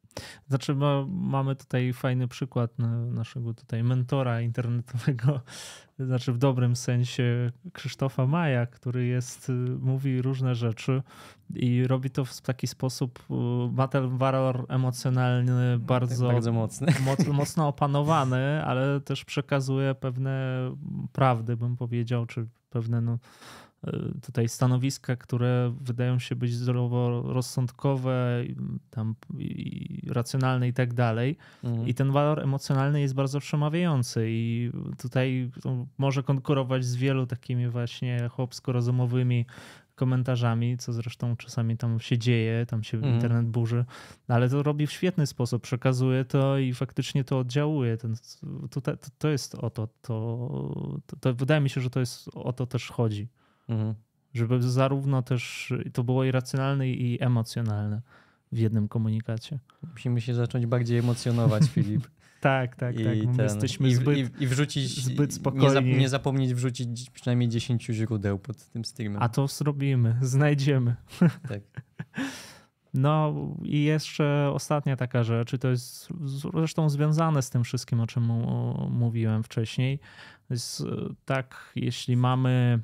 Znaczy, 0.48 0.76
ma, 0.76 1.06
mamy 1.10 1.56
tutaj 1.56 1.94
fajny 1.94 2.28
przykład 2.28 2.72
naszego 3.12 3.54
tutaj 3.54 3.84
mentora 3.84 4.42
internetowego, 4.42 5.42
znaczy 6.00 6.34
w 6.34 6.38
dobrym 6.38 6.76
sensie 6.76 7.52
Krzysztofa 7.74 8.28
Maja, 8.28 8.66
który 8.66 9.06
jest, 9.06 9.52
mówi 9.80 10.22
różne 10.22 10.56
rzeczy 10.56 11.02
i 11.56 11.88
robi 11.88 12.10
to 12.10 12.26
w 12.26 12.42
taki 12.42 12.68
sposób, 12.68 13.26
ma 13.72 13.88
ten 13.88 14.18
walor 14.18 14.66
emocjonalny 14.70 15.80
bardzo, 15.80 16.28
bardzo 16.28 16.52
mocny. 16.52 16.88
Moc, 17.06 17.28
mocno 17.42 17.68
opanowany, 17.68 18.64
ale 18.66 19.02
też 19.02 19.26
przekazuje 19.26 19.96
pewne 19.96 20.60
prawdy, 21.12 21.58
bym 21.58 21.78
powiedział, 21.78 22.26
czy 22.26 22.48
pewne 22.70 23.02
no, 23.02 23.18
Y, 23.18 23.65
tutaj 24.22 24.50
stanowiska, 24.50 25.16
które 25.16 25.74
wydają 25.82 26.20
się 26.20 26.36
być 26.36 26.54
zdroworozsądkowe, 26.54 28.44
tam 28.90 29.16
i 29.38 30.02
racjonalne 30.08 30.68
i 30.68 30.74
tak 30.74 30.94
dalej. 30.94 31.38
Mhm. 31.64 31.88
I 31.88 31.94
ten 31.94 32.12
walor 32.12 32.40
emocjonalny 32.40 33.02
jest 33.02 33.14
bardzo 33.14 33.40
przemawiający 33.40 34.26
i 34.30 34.72
tutaj 34.98 35.52
może 35.98 36.24
konkurować 36.24 36.86
z 36.86 36.96
wielu 36.96 37.28
takimi 37.28 37.68
właśnie 37.68 38.30
chłopsko-rozumowymi 38.30 39.46
komentarzami, 39.96 40.78
co 40.78 40.94
zresztą 40.94 41.38
czasami 41.38 41.78
tam 41.78 42.00
się 42.00 42.18
dzieje, 42.18 42.66
tam 42.66 42.84
się 42.84 42.98
mhm. 42.98 43.16
internet 43.16 43.46
burzy, 43.46 43.86
ale 44.28 44.50
to 44.50 44.64
robi 44.64 44.88
w 44.88 44.92
świetny 44.92 45.28
sposób, 45.28 45.64
przekazuje 45.64 46.26
to 46.26 46.58
i 46.58 46.74
faktycznie 46.74 47.24
to 47.24 47.40
oddziałuje. 47.40 47.98
Ten, 47.98 48.16
to, 48.70 48.82
to, 48.82 48.92
to 49.18 49.30
jest 49.30 49.56
o 49.56 49.70
to, 49.70 49.88
to, 50.02 50.50
to, 51.06 51.16
to, 51.16 51.34
wydaje 51.34 51.62
mi 51.62 51.70
się, 51.70 51.82
że 51.82 51.90
to 51.90 52.00
jest 52.00 52.30
o 52.34 52.54
to 52.54 52.66
też 52.66 52.90
chodzi. 52.90 53.28
Mhm. 53.70 53.96
Żeby 54.34 54.62
zarówno 54.62 55.22
też 55.22 55.74
to 55.94 56.04
było 56.04 56.24
i 56.24 56.32
racjonalne, 56.32 56.90
i 56.90 57.24
emocjonalne 57.24 58.02
w 58.52 58.58
jednym 58.58 58.88
komunikacie. 58.88 59.60
Musimy 59.92 60.22
się 60.22 60.34
zacząć 60.34 60.66
bardziej 60.66 60.98
emocjonować, 61.00 61.64
Filip. 61.74 62.08
tak, 62.42 62.76
tak, 62.76 63.00
I 63.00 63.04
tak. 63.04 63.14
Ten, 63.36 63.46
jesteśmy 63.46 63.88
i, 63.88 63.96
zbyt, 63.96 64.18
i, 64.18 64.44
i 64.44 64.48
wrzucić, 64.48 65.04
zbyt 65.04 65.34
spokojni. 65.34 65.68
Nie, 65.68 65.72
zap, 65.74 65.86
nie, 65.86 66.10
zapomnieć 66.10 66.54
wrzucić 66.54 67.10
przynajmniej 67.10 67.50
10 67.50 67.86
źródeł 67.86 68.40
pod 68.40 68.66
tym 68.66 68.86
streamem. 68.86 69.22
A 69.22 69.30
to 69.30 69.48
zrobimy, 69.48 70.16
znajdziemy. 70.22 70.96
tak. 71.50 71.62
No 72.98 73.34
i 73.64 73.84
jeszcze 73.84 74.52
ostatnia 74.54 74.96
taka 74.96 75.24
rzecz, 75.24 75.54
i 75.54 75.60
to 75.60 75.68
jest 75.68 76.10
zresztą 76.26 76.90
związane 76.90 77.42
z 77.42 77.50
tym 77.50 77.64
wszystkim, 77.64 78.00
o 78.00 78.08
czym 78.08 78.24
mówiłem 78.90 79.44
wcześniej. 79.44 80.00
Jest 80.50 80.84
tak, 81.26 81.72
jeśli 81.76 82.18
mamy 82.18 82.80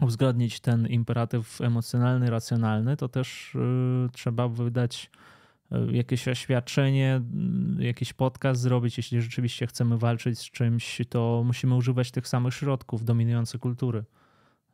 uzgodnić 0.00 0.60
ten 0.60 0.86
imperatyw 0.86 1.60
emocjonalny, 1.60 2.30
racjonalny, 2.30 2.96
to 2.96 3.08
też 3.08 3.54
y, 3.54 4.08
trzeba 4.12 4.48
wydać 4.48 5.10
y, 5.72 5.96
jakieś 5.96 6.28
oświadczenie, 6.28 7.20
y, 7.80 7.84
jakiś 7.84 8.12
podcast 8.12 8.60
zrobić. 8.60 8.96
Jeśli 8.96 9.22
rzeczywiście 9.22 9.66
chcemy 9.66 9.98
walczyć 9.98 10.38
z 10.38 10.50
czymś, 10.50 11.00
to 11.08 11.42
musimy 11.46 11.74
używać 11.74 12.10
tych 12.10 12.28
samych 12.28 12.54
środków 12.54 13.04
dominujące 13.04 13.58
kultury. 13.58 14.04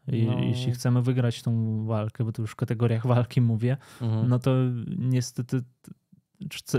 No. 0.07 0.39
Jeśli 0.41 0.73
chcemy 0.73 1.03
wygrać 1.03 1.43
tą 1.43 1.85
walkę, 1.85 2.25
bo 2.25 2.33
tu 2.33 2.43
już 2.43 2.51
w 2.51 2.57
kategoriach 2.57 3.07
walki 3.07 3.41
mówię, 3.41 3.77
mhm. 4.01 4.29
no 4.29 4.39
to 4.39 4.55
niestety 4.99 5.63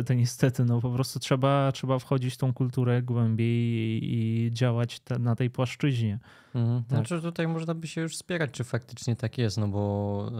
to 0.06 0.14
niestety, 0.14 0.65
no 0.65 0.81
po 0.81 0.91
prostu 0.91 1.19
trzeba, 1.19 1.72
trzeba 1.72 1.99
wchodzić 1.99 2.34
w 2.34 2.38
tą 2.38 2.53
kulturę 2.53 3.02
głębiej 3.02 3.49
i, 3.49 4.45
i 4.45 4.52
działać 4.52 4.99
te, 4.99 5.19
na 5.19 5.35
tej 5.35 5.49
płaszczyźnie. 5.49 6.19
Mhm. 6.56 6.84
Tak. 6.84 6.98
Znaczy 6.98 7.22
tutaj 7.22 7.48
można 7.48 7.76
by 7.76 7.88
się 7.88 8.02
już 8.02 8.14
wspierać, 8.14 8.52
czy 8.52 8.64
faktycznie 8.64 9.15
tak 9.15 9.38
jest, 9.38 9.57
no 9.57 9.68
bo 9.68 10.31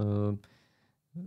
yy, 1.15 1.23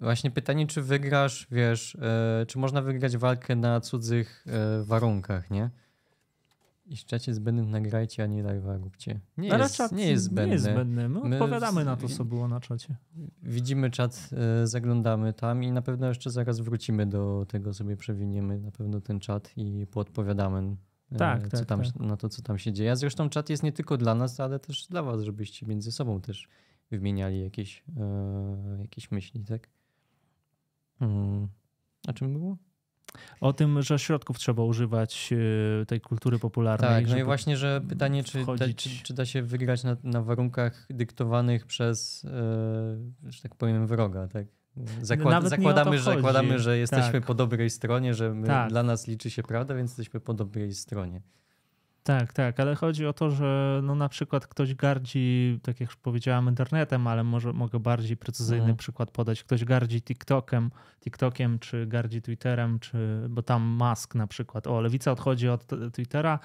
właśnie 0.00 0.30
pytanie, 0.30 0.66
czy 0.66 0.82
wygrasz, 0.82 1.46
wiesz, 1.50 1.96
yy, 2.40 2.46
czy 2.46 2.58
można 2.58 2.82
wygrać 2.82 3.16
walkę 3.16 3.56
na 3.56 3.80
cudzych 3.80 4.46
yy, 4.46 4.84
warunkach, 4.84 5.50
nie? 5.50 5.70
I 6.86 6.96
szczecie 6.96 7.34
zbędnym 7.34 7.70
nagrajcie, 7.70 8.22
a 8.22 8.26
nie 8.26 8.44
live'a 8.44 8.82
róbcie. 8.82 9.20
Nie, 9.36 9.54
Ale 9.54 9.62
jest, 9.62 9.92
nie 9.92 10.08
jest 10.08 10.24
zbędny. 10.24 10.46
Nie 10.46 10.52
jest 10.52 10.64
zbędny. 10.64 11.08
My, 11.08 11.28
My 11.28 11.36
odpowiadamy 11.36 11.84
na 11.84 11.96
to, 11.96 12.08
co 12.08 12.24
było 12.24 12.48
na 12.48 12.60
czacie. 12.60 12.96
Widzimy 13.42 13.90
czat, 13.90 14.30
e, 14.62 14.66
zaglądamy 14.66 15.32
tam 15.32 15.62
i 15.62 15.72
na 15.72 15.82
pewno 15.82 16.08
jeszcze 16.08 16.30
zaraz 16.30 16.60
wrócimy 16.60 17.06
do 17.06 17.46
tego, 17.48 17.74
sobie 17.74 17.96
przewiniemy 17.96 18.60
na 18.60 18.70
pewno 18.70 19.00
ten 19.00 19.20
czat 19.20 19.52
i 19.56 19.86
poodpowiadamy 19.90 20.76
e, 21.12 21.16
tak, 21.16 21.48
co 21.48 21.56
tak, 21.58 21.66
tam, 21.66 21.82
tak. 21.82 21.96
na 22.00 22.16
to, 22.16 22.28
co 22.28 22.42
tam 22.42 22.58
się 22.58 22.72
dzieje. 22.72 22.92
A 22.92 22.96
zresztą 22.96 23.28
czat 23.28 23.50
jest 23.50 23.62
nie 23.62 23.72
tylko 23.72 23.96
dla 23.96 24.14
nas, 24.14 24.40
ale 24.40 24.58
też 24.58 24.86
dla 24.86 25.02
was, 25.02 25.22
żebyście 25.22 25.66
między 25.66 25.92
sobą 25.92 26.20
też 26.20 26.48
wymieniali 26.90 27.40
jakieś, 27.40 27.84
e, 27.96 28.78
jakieś 28.80 29.10
myśli, 29.10 29.44
tak? 29.44 29.68
Hmm. 30.98 31.48
A 32.08 32.12
czym 32.12 32.32
było? 32.32 32.56
O 33.40 33.52
tym, 33.52 33.82
że 33.82 33.98
środków 33.98 34.38
trzeba 34.38 34.62
używać 34.62 35.30
e, 35.82 35.86
tej 35.86 36.00
kultury 36.00 36.38
popularnej. 36.38 37.04
Tak, 37.04 37.10
no 37.10 37.18
i 37.18 37.24
właśnie, 37.24 37.56
że 37.56 37.80
pytanie, 37.88 38.24
czy 38.24 38.44
da, 38.44 38.66
czy, 38.76 38.90
czy 39.02 39.14
da 39.14 39.26
się 39.26 39.42
wygrać 39.42 39.84
na, 39.84 39.96
na 40.04 40.22
warunkach 40.22 40.86
dyktowanych 40.90 41.66
przez, 41.66 42.24
e, 42.24 42.30
że 43.30 43.42
tak 43.42 43.54
powiem, 43.54 43.86
wroga, 43.86 44.28
tak? 44.28 44.46
Zakład, 45.02 45.48
zakładamy, 45.48 45.98
że, 45.98 46.04
zakładamy, 46.04 46.58
że 46.58 46.78
jesteśmy 46.78 47.12
tak. 47.12 47.26
po 47.26 47.34
dobrej 47.34 47.70
stronie, 47.70 48.14
że 48.14 48.34
my, 48.34 48.46
tak. 48.46 48.68
dla 48.68 48.82
nas 48.82 49.06
liczy 49.06 49.30
się 49.30 49.42
prawda, 49.42 49.74
więc 49.74 49.90
jesteśmy 49.90 50.20
po 50.20 50.34
dobrej 50.34 50.74
stronie. 50.74 51.20
Tak, 52.06 52.32
tak, 52.32 52.60
ale 52.60 52.74
chodzi 52.74 53.06
o 53.06 53.12
to, 53.12 53.30
że 53.30 53.80
no 53.82 53.94
na 53.94 54.08
przykład 54.08 54.46
ktoś 54.46 54.74
gardzi, 54.74 55.58
tak 55.62 55.80
jak 55.80 55.90
już 55.90 55.96
powiedziałem, 55.96 56.48
internetem, 56.48 57.06
ale 57.06 57.24
może 57.24 57.52
mogę 57.52 57.80
bardziej 57.80 58.16
precyzyjny 58.16 58.60
mhm. 58.60 58.76
przykład 58.76 59.10
podać. 59.10 59.44
Ktoś 59.44 59.64
gardzi 59.64 60.02
TikTokiem, 60.02 60.70
TikTokiem, 61.00 61.58
czy 61.58 61.86
gardzi 61.86 62.22
Twitterem, 62.22 62.78
czy 62.78 63.26
bo 63.28 63.42
tam 63.42 63.62
Musk 63.62 64.14
na 64.14 64.26
przykład. 64.26 64.66
O, 64.66 64.80
lewica 64.80 65.12
odchodzi 65.12 65.48
od 65.48 65.66
Twittera, 65.92 66.38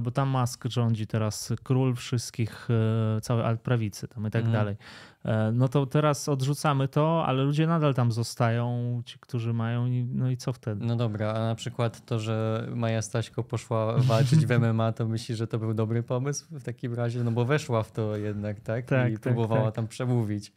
bo 0.00 0.10
tam 0.10 0.28
Musk 0.28 0.64
rządzi 0.68 1.06
teraz, 1.06 1.52
król 1.62 1.94
wszystkich, 1.94 2.68
e, 3.16 3.20
całej 3.20 3.44
altprawicy 3.44 4.08
tam 4.08 4.26
i 4.26 4.30
tak 4.30 4.44
Mhm. 4.44 4.52
dalej. 4.52 4.76
E, 5.24 5.52
No 5.52 5.68
to 5.68 5.86
teraz 5.86 6.28
odrzucamy 6.28 6.88
to, 6.88 7.26
ale 7.26 7.42
ludzie 7.42 7.66
nadal 7.66 7.94
tam 7.94 8.12
zostają, 8.12 9.02
ci, 9.04 9.18
którzy 9.18 9.52
mają, 9.52 9.86
i- 9.86 10.04
no 10.04 10.30
i 10.30 10.36
co 10.36 10.52
wtedy? 10.52 10.86
No 10.86 10.96
dobra, 10.96 11.32
a 11.32 11.38
na 11.40 11.54
przykład 11.54 12.06
to, 12.06 12.18
że 12.18 12.66
Maja 12.74 13.02
Staśko 13.02 13.42
poszła 13.44 13.94
walczyć 13.98 14.46
w 14.46 14.50
MMA, 14.60 14.92
to 14.92 15.08
myślisz, 15.08 15.38
że 15.38 15.46
to 15.46 15.58
był 15.58 15.74
dobry 15.74 16.02
pomysł 16.02 16.46
w 16.50 16.62
takim 16.64 16.94
razie? 16.94 17.24
No 17.24 17.30
bo 17.32 17.44
weszła 17.44 17.82
w 17.82 17.92
to 17.92 18.16
jednak, 18.16 18.60
tak? 18.60 18.84
Tak, 18.86 19.10
I 19.10 19.14
tak, 19.14 19.22
próbowała 19.22 19.64
tak. 19.64 19.74
tam 19.74 19.88
przemówić, 19.88 20.52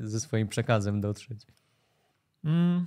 ze 0.00 0.20
swoim 0.20 0.48
przekazem 0.48 1.00
dotrzeć. 1.00 1.46
Mm. 2.44 2.86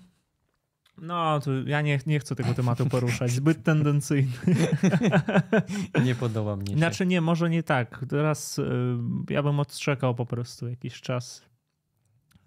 No, 1.02 1.40
to 1.40 1.52
ja 1.66 1.82
nie, 1.82 2.00
nie 2.06 2.20
chcę 2.20 2.36
tego 2.36 2.54
tematu 2.54 2.86
poruszać, 2.86 3.32
zbyt 3.32 3.64
tendencyjny. 3.64 4.32
Nie 6.06 6.16
podoba 6.16 6.56
mnie 6.56 6.68
się. 6.72 6.78
Znaczy 6.78 7.06
nie, 7.06 7.22
może 7.22 7.50
nie 7.50 7.64
tak. 7.64 8.06
Teraz 8.10 8.60
y, 8.60 8.66
ja 9.30 9.44
bym 9.44 9.60
odczekał 9.60 10.16
po 10.16 10.26
prostu 10.26 10.70
jakiś 10.70 11.02
czas. 11.02 11.50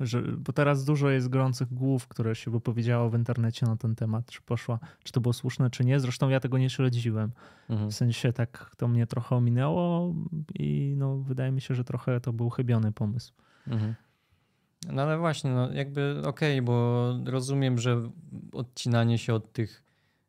Że, 0.01 0.23
bo 0.23 0.53
teraz 0.53 0.85
dużo 0.85 1.11
jest 1.11 1.29
gorących 1.29 1.75
głów, 1.75 2.09
które 2.09 2.35
się 2.35 2.51
wypowiedziało 2.51 3.11
w 3.11 3.15
internecie 3.15 3.67
na 3.67 3.77
ten 3.77 3.95
temat, 3.95 4.27
czy 4.27 4.43
poszła, 4.43 4.79
czy 5.03 5.13
to 5.13 5.21
było 5.21 5.33
słuszne, 5.33 5.71
czy 5.71 5.85
nie. 5.85 6.01
Zresztą 6.01 6.29
ja 6.29 6.41
tego 6.41 6.59
nie 6.59 6.71
śledziłem. 6.71 7.33
Mhm. 7.69 7.91
W 7.91 7.95
sensie 7.95 8.33
tak 8.33 8.73
to 8.77 8.89
mnie 8.89 9.07
trochę 9.07 9.37
ominęło 9.37 10.15
i 10.55 10.95
no, 10.97 11.19
wydaje 11.19 11.53
mi 11.53 11.61
się, 11.61 11.75
że 11.75 11.85
trochę 11.85 12.21
to 12.21 12.33
był 12.33 12.51
chybiony 12.51 12.93
pomysł. 12.93 13.33
Mhm. 13.67 13.95
No 14.91 15.03
ale 15.03 15.19
właśnie, 15.19 15.51
no 15.51 15.73
jakby 15.73 16.23
okej, 16.27 16.63
bo 16.63 17.09
rozumiem, 17.25 17.79
że 17.79 18.11
odcinanie 18.53 19.19
się 19.19 19.35
od 19.35 19.53
tych 19.53 19.83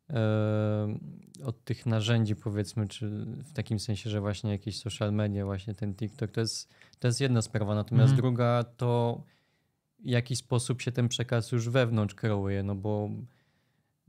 e, 0.10 0.98
od 1.44 1.64
tych 1.64 1.86
narzędzi 1.86 2.36
powiedzmy, 2.36 2.88
czy 2.88 3.10
w 3.26 3.54
takim 3.54 3.80
sensie, 3.80 4.10
że 4.10 4.22
właśnie 4.22 4.52
jakieś 4.52 4.80
social 4.80 5.14
media, 5.14 5.46
właśnie 5.46 5.74
ten 5.74 5.96
TikTok, 5.96 6.32
to 6.32 6.42
jest, 6.42 6.74
to 7.00 7.08
jest 7.08 7.22
jedna 7.22 7.42
sprawa, 7.42 7.76
natomiast 7.76 8.12
Mhm. 8.14 8.22
druga 8.22 8.64
to 8.78 9.24
w 10.00 10.08
jaki 10.08 10.36
sposób 10.36 10.82
się 10.82 10.92
ten 10.92 11.08
przekaz 11.10 11.52
już 11.52 11.70
wewnątrz 11.70 12.16
kreuje, 12.16 12.64
no 12.64 12.76
bo 12.76 13.10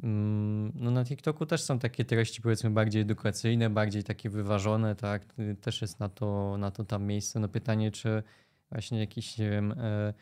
mm, 0.03 0.73
no 0.75 0.91
na 0.91 1.05
TikToku 1.05 1.47
też 1.47 1.63
są 1.63 1.79
takie 1.79 2.05
treści 2.05 2.43
powiedzmy 2.43 2.71
bardziej 2.71 3.03
edukacyjne, 3.03 3.71
bardziej 3.71 4.05
takie 4.05 4.31
wyważone, 4.31 4.95
tak, 4.97 5.35
też 5.61 5.83
jest 5.83 6.01
na 6.01 6.09
to, 6.09 6.57
na 6.59 6.71
to 6.71 6.85
tam 6.85 7.05
miejsce. 7.05 7.41
No 7.41 7.49
pytanie, 7.49 7.91
czy 7.91 8.23
właśnie 8.71 8.99
jakiś, 8.99 9.39
nie 9.39 9.51
wiem, 9.51 9.73
e, 9.73 10.15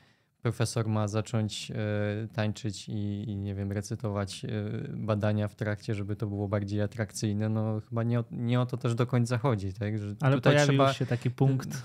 profesor 0.43 0.89
ma 0.89 1.09
zacząć 1.09 1.70
e, 1.70 1.74
tańczyć 2.32 2.89
i, 2.89 3.24
i, 3.31 3.36
nie 3.36 3.55
wiem, 3.55 3.73
recytować 3.73 4.44
e, 4.44 4.48
badania 4.97 5.48
w 5.48 5.55
trakcie, 5.55 5.94
żeby 5.94 6.16
to 6.16 6.27
było 6.27 6.48
bardziej 6.48 6.81
atrakcyjne, 6.82 7.48
no 7.48 7.81
chyba 7.89 8.02
nie 8.02 8.20
o, 8.20 8.24
nie 8.31 8.60
o 8.60 8.66
to 8.66 8.77
też 8.77 8.94
do 8.94 9.06
końca 9.06 9.39
chodzi, 9.39 9.73
tak? 9.73 9.98
Że 9.98 10.14
Ale 10.20 10.35
tutaj 10.35 10.52
pojawił 10.52 10.74
trzeba, 10.74 10.93
się 10.93 11.06
taki 11.06 11.31
punkt. 11.31 11.82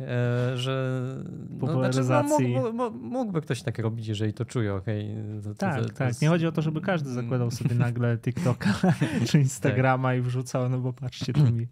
e, 0.00 0.56
że 0.58 1.02
no, 1.50 1.58
Popularyzacji. 1.66 2.52
Znaczy, 2.52 2.64
no, 2.64 2.72
mógł, 2.72 2.96
mógłby 2.98 3.40
ktoś 3.40 3.62
tak 3.62 3.78
robić, 3.78 4.06
jeżeli 4.06 4.32
to 4.32 4.44
czuje, 4.44 4.74
okej. 4.74 5.08
To- 5.44 5.54
Tak, 5.54 5.82
to- 5.82 5.88
to 5.88 5.94
tak. 5.94 6.08
jest- 6.08 6.22
Nie 6.22 6.28
chodzi 6.28 6.46
o 6.46 6.52
to, 6.52 6.62
żeby 6.62 6.80
każdy 6.80 7.10
zakładał 7.10 7.50
sobie 7.50 7.74
nagle 7.86 8.18
TikToka 8.18 8.74
czy 9.28 9.38
Instagrama 9.38 10.14
i 10.14 10.20
wrzucał, 10.20 10.68
no 10.68 10.78
bo 10.78 10.92
patrzcie, 10.92 11.32
to 11.32 11.44
mi. 11.50 11.68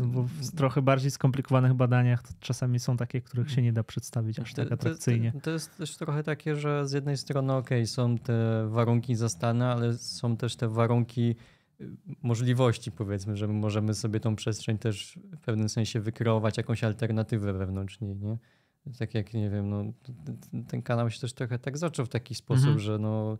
Bo 0.00 0.22
w 0.22 0.50
trochę 0.56 0.82
bardziej 0.82 1.10
skomplikowanych 1.10 1.74
badaniach 1.74 2.22
czasami 2.40 2.78
są 2.78 2.96
takie, 2.96 3.20
których 3.20 3.50
się 3.50 3.62
nie 3.62 3.72
da 3.72 3.82
przedstawić 3.84 4.38
aż 4.38 4.54
tak 4.54 4.64
To- 4.64 4.68
to- 4.68 4.74
atrakcyjnie. 4.74 5.32
To, 5.32 5.40
to 5.40 5.50
jest 5.50 5.76
też 5.76 5.96
trochę 5.96 6.22
takie, 6.22 6.56
że 6.56 6.88
z 6.88 6.92
jednej 6.92 7.16
strony 7.16 7.52
okej, 7.52 7.86
są 7.86 8.18
te 8.18 8.66
warunki 8.68 9.14
zastane, 9.16 9.66
ale 9.72 9.98
są 9.98 10.36
też 10.36 10.56
te 10.56 10.68
warunki 10.68 11.36
y, 11.80 11.90
możliwości 12.22 12.92
powiedzmy, 12.92 13.36
że 13.36 13.48
my 13.48 13.54
możemy 13.54 13.94
sobie 13.94 14.20
tą 14.20 14.36
przestrzeń 14.36 14.78
też 14.78 15.18
w 15.32 15.38
pewnym 15.40 15.68
sensie 15.68 16.00
wykreować 16.00 16.56
jakąś 16.56 16.84
alternatywę 16.84 17.52
wewnątrz 17.52 18.00
niej, 18.00 18.16
nie? 18.16 18.38
Tak 18.98 19.14
jak, 19.14 19.34
nie 19.34 19.50
wiem, 19.50 19.70
no, 19.70 19.84
ten 20.68 20.82
kanał 20.82 21.10
się 21.10 21.20
też 21.20 21.32
trochę 21.32 21.58
tak 21.58 21.78
zaczął 21.78 22.06
w 22.06 22.08
taki 22.08 22.34
sposób, 22.34 22.64
Mhm. 22.64 22.78
że 22.78 22.98
no 22.98 23.38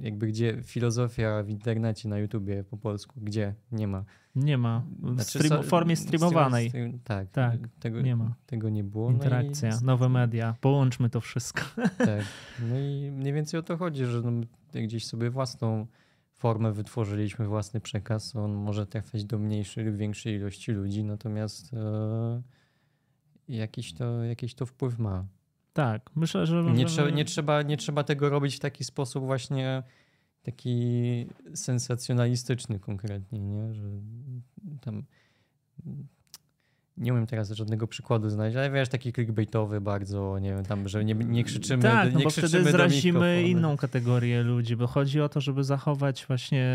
jakby 0.00 0.26
gdzie 0.26 0.62
filozofia 0.62 1.42
w 1.42 1.48
internecie, 1.48 2.08
na 2.08 2.18
YouTubie 2.18 2.64
po 2.64 2.76
polsku, 2.76 3.20
gdzie? 3.20 3.54
Nie 3.72 3.88
ma. 3.88 4.04
Nie 4.34 4.58
ma. 4.58 4.82
W 5.02 5.14
Znaczy, 5.14 5.38
stream, 5.38 5.62
formie 5.62 5.96
streamowanej. 5.96 6.68
stream- 6.70 6.98
tak, 7.04 7.30
Tak, 7.30 7.58
tego, 7.80 8.00
nie 8.00 8.16
ma. 8.16 8.34
Tego 8.46 8.68
nie 8.68 8.84
było. 8.84 9.04
no 9.06 9.10
i- 9.10 9.14
Interakcja, 9.14 9.78
nowe 9.82 10.08
media. 10.08 10.54
Połączmy 10.60 11.10
to 11.10 11.20
wszystko. 11.20 11.62
tak. 11.98 12.24
No 12.70 12.78
i 12.78 13.10
mniej 13.10 13.32
więcej 13.32 13.60
o 13.60 13.62
to 13.62 13.76
chodzi, 13.76 14.04
że 14.04 14.20
no, 14.22 14.30
gdzieś 14.74 15.06
sobie 15.06 15.30
własną 15.30 15.86
formę 16.32 16.72
wytworzyliśmy, 16.72 17.46
własny 17.46 17.80
przekaz. 17.80 18.36
On 18.36 18.52
może 18.52 18.86
trafiać 18.86 19.24
do 19.24 19.38
mniejszej 19.38 19.84
lub 19.84 19.96
większej 19.96 20.34
ilości 20.34 20.72
ludzi, 20.72 21.04
natomiast 21.04 21.74
e, 21.74 22.42
jakiś, 23.48 23.94
to, 23.94 24.24
jakiś 24.24 24.54
to 24.54 24.66
wpływ 24.66 24.98
ma. 24.98 25.24
Tak, 25.72 26.10
myślę, 26.16 26.46
że. 26.46 26.62
Nie, 26.62 26.84
nie, 27.12 27.24
trzeba, 27.24 27.62
nie 27.62 27.76
trzeba 27.76 28.04
tego 28.04 28.28
robić 28.28 28.56
w 28.56 28.60
taki 28.60 28.84
sposób 28.84 29.24
właśnie 29.24 29.82
taki 30.42 31.26
sensacjonalistyczny 31.54 32.78
konkretnie, 32.78 33.38
nie? 33.38 33.74
Że 33.74 33.82
tam 34.80 35.02
nie 36.96 37.12
umiem 37.12 37.26
teraz 37.26 37.50
żadnego 37.50 37.86
przykładu 37.86 38.30
znaleźć, 38.30 38.56
ale 38.56 38.70
wiesz, 38.70 38.88
taki 38.88 39.12
clickbaitowy 39.12 39.80
bardzo, 39.80 40.38
nie 40.38 40.54
wiem, 40.54 40.64
tam, 40.64 40.88
że 40.88 41.04
nie, 41.04 41.14
nie 41.14 41.44
krzyczymy 41.44 41.82
Tak, 41.82 42.08
nie 42.08 42.18
no 42.18 42.24
bo 42.24 42.30
krzyczymy 42.30 42.48
wtedy 42.48 42.70
zrazimy 42.70 43.42
inną 43.42 43.76
kategorię 43.76 44.42
ludzi, 44.42 44.76
bo 44.76 44.86
chodzi 44.86 45.20
o 45.20 45.28
to, 45.28 45.40
żeby 45.40 45.64
zachować 45.64 46.26
właśnie 46.26 46.66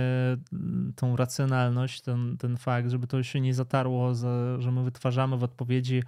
mm, 0.53 0.93
tą 0.95 1.15
racjonalność, 1.15 2.01
ten, 2.01 2.37
ten 2.37 2.57
fakt, 2.57 2.89
żeby 2.89 3.07
to 3.07 3.23
się 3.23 3.41
nie 3.41 3.53
zatarło, 3.53 4.15
za, 4.15 4.61
że 4.61 4.71
my 4.71 4.83
wytwarzamy 4.83 5.37
w 5.37 5.43
odpowiedzi 5.43 6.03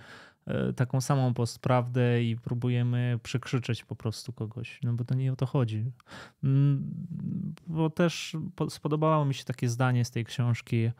taką 0.75 1.01
samą 1.01 1.33
postprawdę 1.33 2.23
i 2.23 2.35
próbujemy 2.37 3.19
przekrzyczeć 3.23 3.83
po 3.85 3.95
prostu 3.95 4.33
kogoś, 4.33 4.79
no 4.83 4.93
bo 4.93 5.03
to 5.05 5.15
nie 5.15 5.33
o 5.33 5.35
to 5.35 5.45
chodzi. 5.45 5.91
Mm, 6.43 6.83
Bo 7.67 7.89
też 7.89 8.37
po- 8.55 8.69
spodobało 8.69 9.25
mi 9.25 9.33
się 9.33 9.43
takie 9.45 9.69
zdanie 9.69 10.05
z 10.05 10.11
tej 10.11 10.25
książki, 10.25 10.91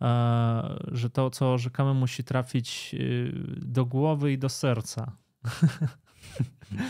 e, 0.00 0.78
że 0.92 1.10
to, 1.10 1.30
co 1.30 1.52
orzekamy, 1.52 1.94
musi 1.94 2.24
trafić 2.24 2.94
y, 2.94 3.32
do 3.56 3.86
głowy 3.86 4.32
i 4.32 4.38
do 4.38 4.48
serca. 4.48 5.12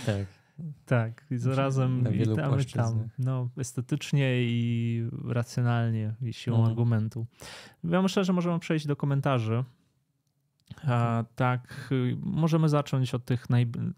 Tak. 0.07 0.27
Tak, 0.87 1.25
i 1.31 1.37
zarazem 1.37 2.03
na 2.03 2.11
i 2.11 2.19
wielu 2.19 2.37
tam. 2.37 3.09
No, 3.19 3.49
estetycznie 3.59 4.43
i 4.43 5.09
racjonalnie 5.29 6.15
i 6.23 6.33
siłą 6.33 6.57
Mhm. 6.57 6.71
argumentu. 6.73 7.27
Ja 7.85 8.03
myślę, 8.03 8.25
że 8.25 8.33
możemy 8.33 8.59
przejść 8.59 8.87
do 8.87 8.97
komentarzy. 8.97 9.65
A, 10.87 11.25
tak, 11.37 11.89
y, 11.93 12.17
możemy 12.21 12.69
zacząć 12.69 13.15
od 13.15 13.25
tych, 13.25 13.47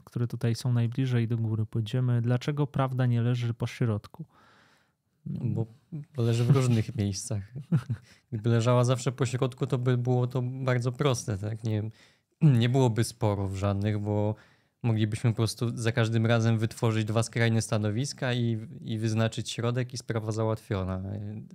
które 0.05 0.27
tutaj 0.27 0.55
są 0.55 0.73
najbliżej 0.73 1.29
do 1.29 1.37
góry. 1.37 1.67
Pójdziemy. 1.67 2.23
Dlaczego 2.23 2.67
prawda 2.67 3.07
nie 3.07 3.23
leży 3.23 3.55
po 3.55 3.67
środku? 3.67 4.25
Bo, 5.27 5.67
leży 6.17 6.45
w 6.45 6.51
różnych 6.51 6.95
miejscach. 7.01 7.43
Gdyby 8.33 8.51
leżała 8.51 8.85
zawsze 8.85 9.13
po 9.13 9.27
środku, 9.27 9.67
to 9.67 9.79
by 9.79 9.97
było 9.97 10.27
to 10.27 10.43
bardzo 10.43 10.93
proste, 10.93 11.39
tak? 11.39 11.65
Nie, 11.65 11.91
nie 12.43 12.69
byłoby 12.69 13.05
sporów 13.05 13.57
żadnych, 13.57 13.99
bo 13.99 14.35
moglibyśmy 14.83 15.31
po 15.31 15.37
prostu 15.37 15.77
za 15.77 15.93
każdym 15.93 16.27
razem 16.27 16.59
wytworzyć 16.59 17.05
dwa 17.05 17.23
skrajne 17.23 17.63
stanowiska 17.63 18.33
i, 18.33 18.67
i 18.81 18.99
wyznaczyć 18.99 19.51
środek 19.51 19.95
i 19.95 19.99
sprawa 19.99 20.33
załatwiona. 20.33 21.03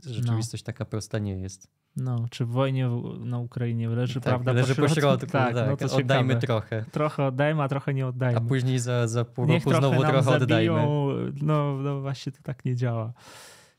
Rzeczywistość 0.06 0.64
taka 0.64 0.86
prosta 0.86 1.20
nie 1.20 1.40
jest. 1.40 1.68
No, 1.98 2.26
czy 2.30 2.46
w 2.46 2.50
wojnie 2.50 2.90
na 3.20 3.40
Ukrainie 3.40 3.90
leży 3.90 4.14
Tak, 4.14 4.24
prawda 4.24 4.52
leży 4.52 4.76
po 4.76 4.88
środku, 4.88 5.28
tak, 5.28 5.56
no 5.56 5.78
to 5.78 5.96
oddajmy 5.96 6.36
trochę. 6.36 6.86
Trochę 6.92 7.26
oddajmy, 7.26 7.64
a 7.64 7.68
trochę 7.68 7.94
nie 7.94 8.08
oddajmy. 8.08 8.38
A 8.38 8.42
później 8.42 8.80
za, 8.80 9.08
za 9.08 9.26
pół 9.26 9.46
Niech 9.46 9.66
roku 9.66 9.78
znowu 9.78 10.02
trochę 10.02 10.20
oddajmy. 10.20 10.40
zabiją. 10.40 11.08
No, 11.42 11.78
no 11.78 12.02
właśnie 12.02 12.32
to 12.32 12.40
tak 12.44 12.66
nie 12.66 12.76
działa. 12.76 13.14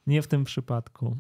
Nie 0.07 0.23
w 0.23 0.27
tym 0.27 0.45
przypadku. 0.45 1.17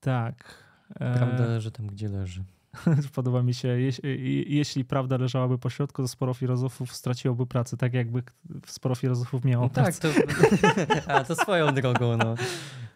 Tak. 0.00 0.64
Prawda 0.98 1.46
leży 1.46 1.70
tam, 1.70 1.86
gdzie 1.86 2.08
leży. 2.08 2.44
Podoba 3.14 3.42
mi 3.42 3.54
się, 3.54 3.68
jeś, 3.68 4.00
i- 4.04 4.44
jeśli 4.56 4.84
prawda 4.84 5.16
leżałaby 5.16 5.58
po 5.58 5.70
środku, 5.70 6.02
to 6.02 6.08
sporo 6.08 6.34
filozofów 6.34 6.92
straciłoby 6.92 7.46
pracę, 7.46 7.76
tak 7.76 7.94
jakby 7.94 8.22
sporo 8.66 8.94
filozofów 8.94 9.44
miało 9.44 9.64
No 9.64 9.70
tak, 9.70 9.84
pracę. 9.84 10.12
to, 10.12 10.32
a 11.14 11.24
to 11.24 11.34
swoją 11.34 11.74
drogą, 11.74 12.16
no. 12.16 12.34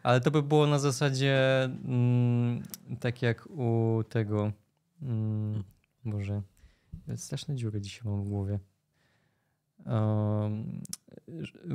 Ale 0.03 0.21
to 0.21 0.31
by 0.31 0.43
było 0.43 0.67
na 0.67 0.79
zasadzie 0.79 1.65
mm, 1.65 2.63
tak 3.01 3.23
jak 3.23 3.47
u 3.51 4.03
tego. 4.09 4.53
Mm, 5.03 5.63
Boże, 6.05 6.43
straszne 7.17 7.55
dziury 7.57 7.81
dzisiaj 7.81 8.03
mam 8.05 8.25
w 8.25 8.29
głowie. 8.29 8.59
Um, 9.87 10.83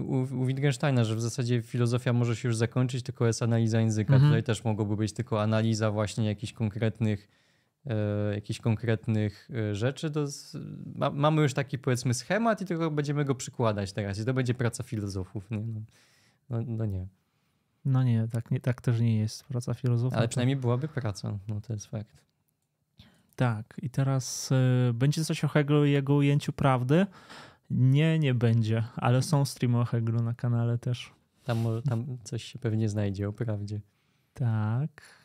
u, 0.05 0.15
u 0.41 0.45
Wittgensteina, 0.45 1.03
że 1.03 1.15
w 1.15 1.21
zasadzie 1.21 1.61
filozofia 1.61 2.13
może 2.13 2.35
się 2.35 2.47
już 2.47 2.57
zakończyć, 2.57 3.03
tylko 3.03 3.27
jest 3.27 3.41
analiza 3.43 3.81
języka. 3.81 4.13
Mhm. 4.13 4.31
Tutaj 4.31 4.43
też 4.43 4.63
mogłoby 4.63 4.95
być 4.97 5.13
tylko 5.13 5.41
analiza 5.41 5.91
właśnie 5.91 6.25
jakichś 6.25 6.53
konkretnych 6.53 7.27
jakichś 8.33 8.59
konkretnych 8.59 9.49
e, 9.53 9.75
rzeczy. 9.75 10.11
To 10.11 10.27
z, 10.27 10.57
ma, 10.95 11.09
mamy 11.09 11.41
już 11.41 11.53
taki 11.53 11.79
powiedzmy 11.79 12.13
schemat 12.13 12.61
i 12.61 12.65
tylko 12.65 12.91
będziemy 12.91 13.25
go 13.25 13.35
przykładać 13.35 13.93
teraz. 13.93 14.19
I 14.19 14.25
to 14.25 14.33
będzie 14.33 14.53
praca 14.53 14.83
filozofów. 14.83 15.51
Nie? 15.51 15.57
No, 15.57 15.81
no, 16.49 16.59
no 16.67 16.85
nie. 16.85 17.07
No 17.85 18.03
nie, 18.03 18.27
tak, 18.31 18.51
nie, 18.51 18.59
tak 18.59 18.81
też 18.81 18.99
nie 18.99 19.19
jest. 19.19 19.43
Praca 19.43 19.73
filozofa. 19.73 20.17
Ale 20.17 20.27
przynajmniej 20.27 20.55
byłaby 20.55 20.87
praca, 20.87 21.37
no 21.47 21.61
to 21.61 21.73
jest 21.73 21.85
fakt. 21.85 22.21
Tak. 23.35 23.79
I 23.81 23.89
teraz 23.89 24.51
y, 24.51 24.93
będzie 24.93 25.25
coś 25.25 25.43
o 25.43 25.47
Hegelu 25.47 25.85
i 25.85 25.91
jego 25.91 26.15
ujęciu 26.15 26.53
prawdy? 26.53 27.05
Nie, 27.69 28.19
nie 28.19 28.33
będzie, 28.33 28.83
ale 28.95 29.21
są 29.21 29.45
streamy 29.45 29.79
o 29.79 29.85
Hegelu 29.85 30.23
na 30.23 30.33
kanale 30.33 30.77
też. 30.77 31.13
Tam, 31.43 31.65
tam 31.89 32.17
coś 32.23 32.43
się 32.43 32.59
pewnie 32.59 32.89
znajdzie 32.89 33.29
o 33.29 33.33
prawdzie. 33.33 33.81
Tak. 34.33 35.20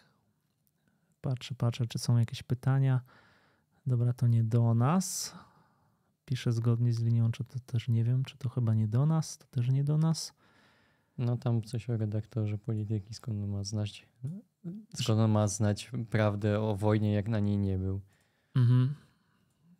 Patrzę, 1.29 1.55
patrzę, 1.55 1.87
czy 1.87 1.99
są 1.99 2.19
jakieś 2.19 2.43
pytania. 2.43 3.01
Dobra, 3.87 4.13
to 4.13 4.27
nie 4.27 4.45
do 4.45 4.75
nas. 4.75 5.35
Piszę 6.25 6.53
zgodnie 6.53 6.93
z 6.93 7.03
linią, 7.03 7.31
czy 7.33 7.45
to 7.45 7.59
też 7.67 7.89
nie 7.89 8.05
wiem, 8.05 8.25
czy 8.25 8.37
to 8.39 8.49
chyba 8.49 8.75
nie 8.75 8.89
do 8.89 9.07
nas, 9.07 9.39
to 9.39 9.47
też 9.47 9.69
nie 9.71 9.85
do 9.85 9.99
nas. 9.99 10.33
No 11.19 11.37
tam 11.37 11.63
coś 11.63 11.91
o 11.91 11.97
redaktorze 11.97 12.59
polityki, 12.59 13.15
skąd 13.15 13.43
on 13.45 13.51
ma 13.51 13.65
znać, 13.65 14.09
skąd 14.95 15.21
on 15.21 15.31
ma 15.31 15.49
znać 15.49 15.91
prawdę 16.11 16.61
o 16.61 16.77
wojnie, 16.77 17.13
jak 17.13 17.29
na 17.29 17.41
niej 17.41 17.59
nie 17.59 17.79
był. 17.79 18.01
Mhm. 18.55 18.95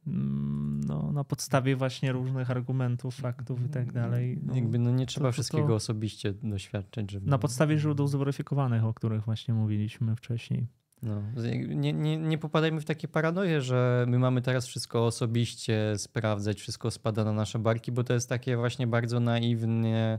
Mm, 0.07 0.81
No, 0.87 1.13
na 1.13 1.25
podstawie 1.25 1.77
właśnie 1.77 2.13
różnych 2.13 2.51
argumentów, 2.51 3.15
faktów 3.15 3.65
i 3.65 3.69
tak 3.69 3.93
dalej. 3.93 4.39
No, 4.43 4.55
Jakby 4.55 4.79
no 4.79 4.91
nie 4.91 5.07
trzeba 5.07 5.29
to- 5.29 5.33
wszystkiego 5.33 5.69
to- 5.69 5.75
osobiście 5.75 6.33
doświadczać, 6.33 7.11
żeby... 7.11 7.31
na 7.31 7.39
podstawie 7.39 7.79
źródeł 7.79 8.07
zweryfikowanych, 8.07 8.85
o 8.85 8.95
których 8.95 9.23
właśnie 9.25 9.55
mówiliśmy 9.55 10.17
wcześniej. 10.17 10.67
No, 11.03 11.23
nie, 11.69 11.93
nie, 11.93 12.17
nie 12.17 12.39
popadajmy 12.39 12.81
w 12.81 12.85
takie 12.85 13.09
paranoje, 13.09 13.61
że 13.61 14.05
my 14.09 14.19
mamy 14.19 14.43
teraz 14.43 14.67
wszystko 14.67 15.07
osobiście 15.07 15.99
sprawdzać, 15.99 16.61
wszystko 16.61 16.91
spada 16.91 17.25
na 17.25 17.33
nasze 17.33 17.59
barki, 17.59 17.93
bo 17.93 18.05
to 18.05 18.15
jest 18.15 18.29
takie 18.29 18.57
właśnie 18.57 18.87
bardzo 18.87 19.21
naiwnie, 19.21 20.19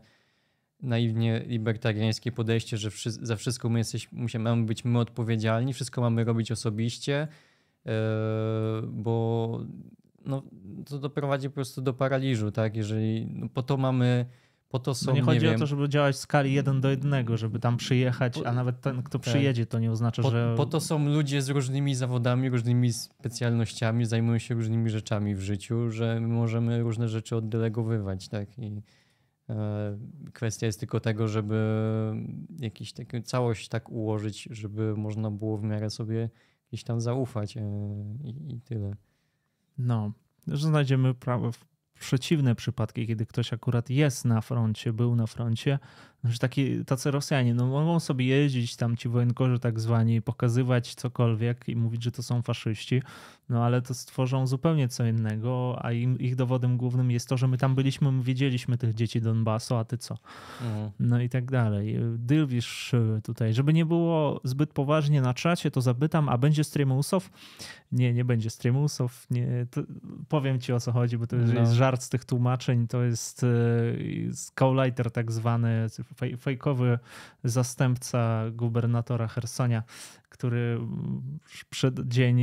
naiwnie 0.82 1.44
libertariańskie 1.48 2.32
podejście, 2.32 2.78
że 2.78 2.90
wszy- 2.90 3.12
za 3.12 3.36
wszystko 3.36 3.70
my 3.70 3.82
musimy, 4.12 4.44
mamy 4.44 4.66
być 4.66 4.86
my 4.86 5.00
odpowiedzialni, 5.00 5.74
wszystko 5.74 6.02
mamy 6.02 6.24
robić 6.24 6.52
osobiście, 6.52 7.28
yy, 7.86 7.92
bo 8.88 9.60
no, 10.26 10.44
to 10.86 11.00
doprowadzi 11.00 11.50
po 11.50 11.56
prostu 11.56 11.82
do 11.82 11.94
paraliżu, 11.94 12.52
tak? 12.52 12.76
Jeżeli 12.76 13.28
no, 13.34 13.50
po 13.50 13.64
to 13.64 13.78
mamy, 13.78 14.26
po 14.70 14.80
to 14.80 14.96
są, 14.96 15.12
No 15.12 15.16
nie 15.16 15.22
chodzi 15.22 15.40
wiem, 15.40 15.56
o 15.56 15.60
to, 15.60 15.66
żeby 15.66 15.90
działać 15.90 16.16
w 16.16 16.20
skali 16.20 16.54
jeden 16.54 16.82
do 16.82 16.90
jednego, 16.90 17.38
żeby 17.38 17.60
tam 17.60 17.78
przyjechać, 17.78 18.40
a 18.46 18.52
nawet 18.52 18.82
ten, 18.82 19.04
kto 19.04 19.20
Tak. 19.20 19.28
przyjedzie, 19.28 19.66
to 19.66 19.80
nie 19.80 19.92
oznacza, 19.92 20.22
Po, 20.22 20.30
że... 20.32 20.54
po 20.58 20.66
to 20.66 20.80
są 20.80 21.06
ludzie 21.10 21.42
z 21.42 21.50
różnymi 21.50 21.96
zawodami, 21.96 22.50
różnymi 22.50 22.94
specjalnościami, 22.94 24.06
zajmują 24.06 24.38
się 24.40 24.56
różnymi 24.56 24.90
rzeczami 24.90 25.36
w 25.36 25.42
życiu, 25.42 25.92
że 25.92 26.20
my 26.20 26.28
możemy 26.28 26.82
różne 26.84 27.10
rzeczy 27.10 27.36
oddelegowywać, 27.36 28.28
tak? 28.28 28.58
I 28.60 28.82
e, 29.50 29.98
kwestia 30.34 30.66
jest 30.66 30.80
tylko 30.80 31.00
tego, 31.00 31.28
żeby 31.28 31.58
jakiś 32.60 32.94
taką 32.94 33.22
całość 33.22 33.68
tak 33.70 33.90
ułożyć, 33.90 34.48
żeby 34.52 34.96
można 34.96 35.32
było 35.32 35.58
w 35.58 35.64
miarę 35.64 35.90
sobie 35.90 36.30
gdzieś 36.70 36.84
tam 36.84 37.02
zaufać 37.02 37.58
e, 37.58 37.62
i, 38.24 38.54
i 38.56 38.62
tyle. 38.62 38.96
No, 39.78 40.12
że 40.48 40.68
znajdziemy 40.68 41.14
pra- 41.14 41.52
w- 41.52 41.66
przeciwne 42.00 42.56
przypadki, 42.56 43.08
kiedy 43.08 43.26
ktoś 43.26 43.54
akurat 43.54 43.90
jest 43.90 44.26
na 44.26 44.42
froncie, 44.42 44.94
był 44.94 45.16
na 45.16 45.28
froncie, 45.28 45.80
że 46.24 46.40
taki, 46.40 46.86
tacy 46.86 47.12
Rosjanie, 47.12 47.54
no 47.54 47.68
mogą 47.68 48.00
sobie 48.00 48.26
jeździć 48.26 48.76
tam 48.76 48.98
ci 48.98 49.10
wojenkorzy 49.10 49.60
tak 49.60 49.80
zwani, 49.80 50.22
pokazywać 50.22 50.96
cokolwiek 50.96 51.70
i 51.70 51.76
mówić, 51.76 52.04
że 52.04 52.12
to 52.12 52.24
są 52.24 52.42
faszyści, 52.42 53.02
no 53.50 53.66
ale 53.66 53.82
to 53.82 53.94
stworzą 53.94 54.48
zupełnie 54.48 54.88
co 54.88 55.06
innego, 55.06 55.80
a 55.82 55.92
im, 55.92 56.20
ich 56.20 56.36
dowodem 56.36 56.78
głównym 56.78 57.12
jest 57.12 57.30
to, 57.30 57.38
że 57.38 57.48
my 57.48 57.58
tam 57.58 57.76
byliśmy, 57.76 58.12
my 58.12 58.24
wiedzieliśmy 58.24 58.78
tych 58.78 58.94
dzieci 58.94 59.22
Donbasu, 59.22 59.76
a 59.76 59.86
ty 59.86 59.98
co? 59.98 60.18
Mhm. 60.62 60.92
No 61.00 61.22
i 61.22 61.30
tak 61.30 61.52
dalej. 61.52 62.00
Dylwisz 62.18 62.94
y, 62.94 63.22
tutaj, 63.24 63.54
żeby 63.54 63.74
nie 63.74 63.86
było 63.86 64.42
zbyt 64.44 64.74
poważnie 64.74 65.22
na 65.22 65.34
czacie, 65.34 65.72
to 65.72 65.82
zapytam, 65.82 66.30
a 66.30 66.38
będzie 66.38 66.64
streamusów? 66.64 67.32
Nie, 67.92 68.14
nie 68.14 68.26
będzie 68.26 68.50
streamusów. 68.50 69.28
Nie, 69.32 69.66
to 69.72 69.82
powiem 70.30 70.60
ci 70.60 70.74
o 70.74 70.80
co 70.80 70.92
chodzi, 70.92 71.18
bo 71.18 71.28
to 71.28 71.36
No. 71.36 71.60
jest 71.60 71.72
żart 71.72 72.02
z 72.04 72.10
tych 72.10 72.26
tłumaczeń. 72.26 72.88
To 72.88 73.04
jest 73.04 73.44
y, 73.44 74.30
Skauleiter 74.34 75.12
tak 75.12 75.32
zwany, 75.32 75.88
fej- 76.16 76.38
fejkowy 76.38 77.00
zastępca 77.44 78.44
gubernatora 78.52 79.28
Hersonia, 79.28 79.84
który 80.30 80.80
przed 81.70 82.08
dzień, 82.08 82.42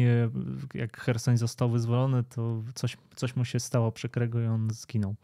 jak 0.74 1.01
Hersoń 1.01 1.36
został 1.36 1.70
wyzwolony, 1.70 2.24
to 2.24 2.62
coś, 2.74 2.97
coś 3.16 3.36
mu 3.36 3.45
się 3.45 3.61
stało 3.61 3.93
przykrego 3.93 4.41
i 4.41 4.47
on 4.47 4.70
zginął. 4.70 5.15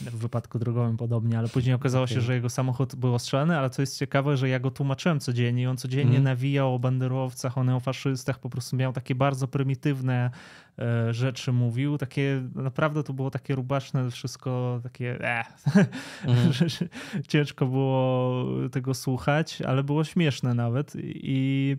W 0.00 0.16
wypadku 0.16 0.58
drogowym 0.58 0.96
podobnie, 0.96 1.38
ale 1.38 1.48
później 1.48 1.74
okazało 1.74 2.06
się, 2.06 2.14
Okej. 2.14 2.24
że 2.26 2.34
jego 2.34 2.50
samochód 2.50 2.94
był 2.96 3.14
ostrzelany, 3.14 3.58
ale 3.58 3.70
co 3.70 3.82
jest 3.82 3.98
ciekawe, 3.98 4.36
że 4.36 4.48
ja 4.48 4.60
go 4.60 4.70
tłumaczyłem 4.70 5.20
codziennie 5.20 5.62
i 5.62 5.66
on 5.66 5.76
codziennie 5.76 6.04
Mhm. 6.16 6.24
nawijał 6.24 6.74
o 6.74 6.78
banderowcach, 6.78 7.58
o 7.58 7.64
neofaszystach, 7.64 8.38
po 8.38 8.50
prostu 8.50 8.76
miał 8.76 8.92
takie 8.92 9.14
bardzo 9.14 9.48
prymitywne 9.48 10.30
e, 10.78 11.14
rzeczy 11.14 11.52
mówił, 11.52 11.98
takie 11.98 12.48
naprawdę 12.54 13.02
to 13.02 13.12
było 13.12 13.30
takie 13.30 13.54
rubaszne 13.54 14.10
wszystko, 14.10 14.80
takie 14.82 15.24
e, 15.24 15.44
że 16.52 16.66
ciężko 17.28 17.66
było 17.66 18.44
tego 18.72 18.94
słuchać, 18.94 19.62
ale 19.62 19.84
było 19.84 20.04
śmieszne 20.04 20.54
nawet 20.54 20.92
i 21.04 21.76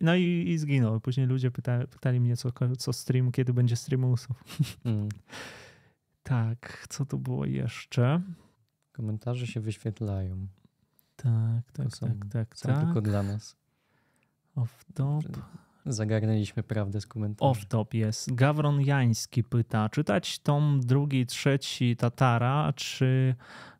no 0.00 0.14
i, 0.14 0.44
i 0.48 0.58
zginął. 0.58 1.00
Później 1.00 1.26
ludzie 1.26 1.50
pyta, 1.50 1.86
pytali 1.86 2.20
mnie, 2.20 2.36
co, 2.36 2.52
co 2.78 2.92
stream, 2.92 3.32
kiedy 3.32 3.52
będzie 3.52 3.76
streamusów. 3.76 4.44
Mhm. 4.84 5.08
Tak, 6.28 6.86
co 6.88 7.06
to 7.06 7.16
było 7.18 7.44
jeszcze? 7.44 8.20
Komentarze 8.92 9.46
się 9.46 9.60
wyświetlają. 9.60 10.46
Tak, 11.16 11.72
tak, 11.72 11.96
są- 11.96 12.06
tak, 12.06 12.16
tak, 12.32 12.56
Są 12.56 12.68
tak. 12.68 12.84
tylko 12.84 13.00
dla 13.02 13.22
nas. 13.22 13.56
Off 14.56 14.84
top. 14.94 15.24
Zagarnęliśmy 15.86 16.62
prawdę 16.62 17.00
z 17.00 17.06
komentarzy. 17.06 17.50
Off 17.50 17.66
top 17.66 17.94
jest. 17.94 18.34
Gawron 18.34 18.80
Jański 18.80 19.44
pyta, 19.44 19.88
czytać 19.88 20.38
tom 20.38 20.80
drugi, 20.84 21.26
trzeci 21.26 21.96
Tatara, 21.96 22.72
czy 22.76 23.34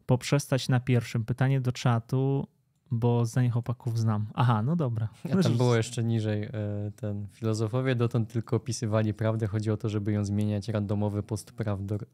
poprzestać 0.06 0.68
na 0.68 0.80
pierwszym? 0.80 1.24
Pytanie 1.24 1.60
do 1.60 1.72
czatu, 1.72 2.46
bo 2.90 3.26
zdanie 3.26 3.50
chłopaków 3.50 3.98
znam. 3.98 4.26
Aha, 4.34 4.62
no 4.62 4.76
dobra. 4.76 5.08
A 5.32 5.42
tam 5.42 5.56
było 5.56 5.76
jeszcze 5.76 6.04
niżej 6.04 6.42
e, 6.42 6.50
ten. 6.96 7.26
Filozofowie 7.28 7.94
dotąd 7.94 8.32
tylko 8.32 8.56
opisywali 8.56 9.14
prawdę. 9.14 9.46
Chodzi 9.46 9.70
o 9.70 9.76
to, 9.76 9.88
żeby 9.88 10.12
ją 10.12 10.24
zmieniać. 10.24 10.68
Randomowy 10.68 11.22
postprawdor. 11.22 12.06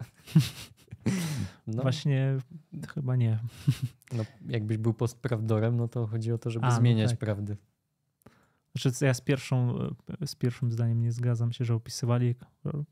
No, 1.67 1.83
Właśnie 1.83 2.39
chyba 2.95 3.17
nie. 3.17 3.39
no, 4.17 4.25
jakbyś 4.49 4.77
był 4.77 4.95
postprawdorem, 4.95 5.77
no 5.77 5.89
to 5.89 6.07
chodzi 6.07 6.33
o 6.33 6.39
to, 6.39 6.51
żeby 6.51 6.67
A, 6.67 6.69
no 6.69 6.77
zmieniać 6.77 7.11
tak. 7.11 7.19
prawdę. 7.19 7.57
Znaczy, 8.77 9.05
ja 9.05 9.15
z, 9.15 9.21
pierwszą, 9.21 9.79
z 10.27 10.35
pierwszym 10.35 10.73
zdaniem 10.73 11.01
nie 11.01 11.13
zgadzam 11.13 11.53
się, 11.53 11.65
że 11.65 11.75
opisywali, 11.75 12.35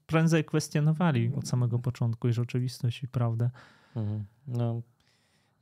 prędzej 0.06 0.44
kwestionowali 0.44 1.32
od 1.36 1.48
samego 1.48 1.78
początku 1.78 2.28
i 2.28 2.32
rzeczywistość 2.32 3.02
i 3.02 3.08
prawdę. 3.08 3.50
Mhm. 3.96 4.24
No, 4.46 4.82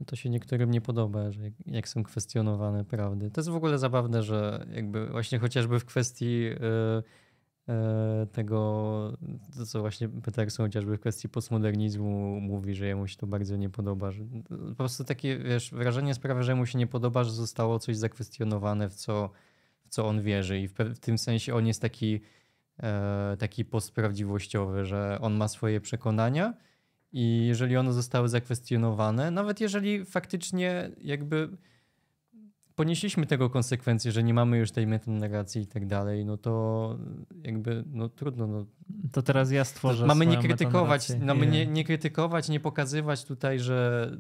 to 0.07 0.17
się 0.17 0.31
niektórym 0.31 0.71
nie 0.71 0.81
podoba, 0.81 1.31
że 1.31 1.41
jak, 1.67 1.89
są 1.89 2.05
kwestionowane 2.05 2.85
prawdy. 2.85 3.31
To 3.31 3.41
jest 3.41 3.51
w 3.51 3.55
ogóle 3.55 3.79
zabawne, 3.79 4.23
że 4.23 4.67
jakby 4.75 5.07
właśnie 5.07 5.39
chociażby 5.39 5.81
w 5.81 5.85
kwestii 5.85 6.47
e, 6.47 7.73
e, 7.73 8.27
tego, 8.33 9.19
co 9.67 9.81
właśnie 9.81 10.09
Peterson 10.09 10.67
chociażby 10.67 10.97
w 10.97 11.01
kwestii 11.01 11.29
postmodernizmu 11.29 12.41
mówi, 12.41 12.75
że 12.75 12.87
jemu 12.87 13.07
się 13.07 13.17
to 13.17 13.27
bardzo 13.27 13.57
nie 13.57 13.71
podoba. 13.71 14.11
Że, 14.11 14.25
po 14.69 14.75
prostu 14.75 15.05
takie, 15.05 15.39
wiesz, 15.39 15.71
wrażenie 15.71 16.15
sprawia, 16.15 16.43
że 16.43 16.55
mu 16.55 16.67
się 16.67 16.79
nie 16.79 16.87
podoba, 16.87 17.25
że 17.25 17.33
zostało 17.33 17.79
coś 17.79 17.97
zakwestionowane, 17.97 18.89
w 18.89 18.95
co, 18.95 19.31
w 19.85 19.89
co 19.89 20.07
on 20.07 20.23
wierzy 20.23 20.61
i 20.61 20.69
w, 20.69 20.75
w 20.75 20.99
tym 20.99 21.19
sensie 21.19 21.55
on 21.55 21.67
jest 21.67 21.83
taki, 21.83 22.21
e, 22.83 23.37
taki 23.39 23.65
postprawdziwościowy, 23.65 24.85
że 24.85 25.19
on 25.21 25.35
ma 25.35 25.49
swoje 25.49 25.81
przekonania, 25.81 26.55
i 27.13 27.47
jeżeli 27.47 27.77
one 27.77 27.93
zostały 27.93 28.29
zakwestionowane, 28.29 29.31
nawet 29.31 29.61
jeżeli 29.61 30.05
faktycznie 30.05 30.91
jakby 31.01 31.49
ponieśliśmy 32.81 33.27
tego 33.27 33.51
konsekwencje, 33.51 34.13
że 34.13 34.23
nie 34.23 34.35
mamy 34.35 34.59
już 34.59 34.71
tej 34.71 34.87
metanarracji 34.87 35.63
i 35.63 35.67
tak 35.67 35.87
dalej, 35.87 36.25
no 36.25 36.37
to 36.37 36.99
jakby 37.43 37.85
no 37.87 38.09
trudno. 38.09 38.47
No. 38.47 38.67
To 39.13 39.23
teraz 39.23 39.51
ja 39.51 39.65
stworzę 39.65 40.07
Mamy 40.07 40.27
nie 40.27 40.39
krytykować, 40.39 41.09
mamy 41.21 41.47
nie, 41.47 41.67
nie 41.67 41.85
krytykować, 41.85 42.49
nie 42.49 42.61
pokazywać 42.61 43.25
tutaj, 43.25 43.59
że 43.59 44.11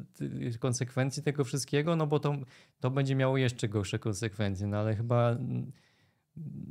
konsekwencji 0.58 1.22
tego 1.22 1.44
wszystkiego, 1.44 1.96
no 1.96 2.06
bo 2.06 2.20
to, 2.20 2.36
to 2.80 2.90
będzie 2.90 3.14
miało 3.14 3.38
jeszcze 3.38 3.68
gorsze 3.68 3.98
konsekwencje, 3.98 4.66
no 4.66 4.76
ale 4.76 4.96
chyba 4.96 5.36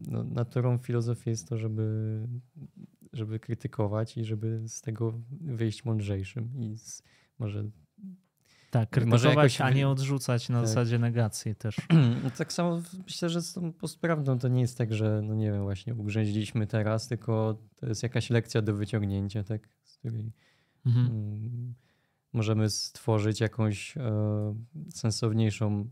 no, 0.08 0.24
naturą 0.24 0.78
filozofii 0.78 1.30
jest 1.30 1.50
to, 1.50 1.58
żeby, 1.58 2.20
żeby 3.14 3.40
krytykować 3.40 4.18
i 4.18 4.26
żeby 4.26 4.62
z 4.68 4.82
tego 4.82 5.14
wyjść 5.42 5.86
mądrzejszym 5.86 6.52
i 6.58 6.78
z, 6.78 7.04
może 7.40 7.64
Tak, 8.72 8.90
Może 8.98 9.06
krytykować, 9.08 9.36
jakoś 9.60 9.62
a 9.62 9.70
nie 9.70 9.90
odrzucać 9.90 10.50
na 10.50 10.60
Tak. 10.60 10.68
zasadzie 10.68 11.00
negacji 11.00 11.56
też. 11.56 11.76
No 12.24 12.30
tak 12.38 12.54
samo 12.54 12.82
myślę, 13.06 13.30
że 13.30 13.42
z 13.42 13.54
tą 13.54 13.74
postprawdą 13.74 14.40
to 14.40 14.48
nie 14.48 14.62
jest 14.62 14.78
tak, 14.78 14.94
że 14.94 15.22
no 15.24 15.36
nie 15.36 15.52
wiem, 15.52 15.62
właśnie 15.64 15.96
ugrzęźliśmy 15.96 16.68
teraz, 16.68 17.08
tylko 17.08 17.58
to 17.76 17.86
jest 17.88 18.04
jakaś 18.04 18.30
lekcja 18.30 18.62
do 18.62 18.74
wyciągnięcia, 18.74 19.44
tak? 19.44 19.70
Z 19.84 19.98
której 19.98 20.34
Mhm. 20.86 21.06
mm, 21.08 21.74
możemy 22.34 22.70
stworzyć 22.70 23.40
jakąś 23.42 23.98
e, 23.98 24.02
sensowniejszą 24.94 25.90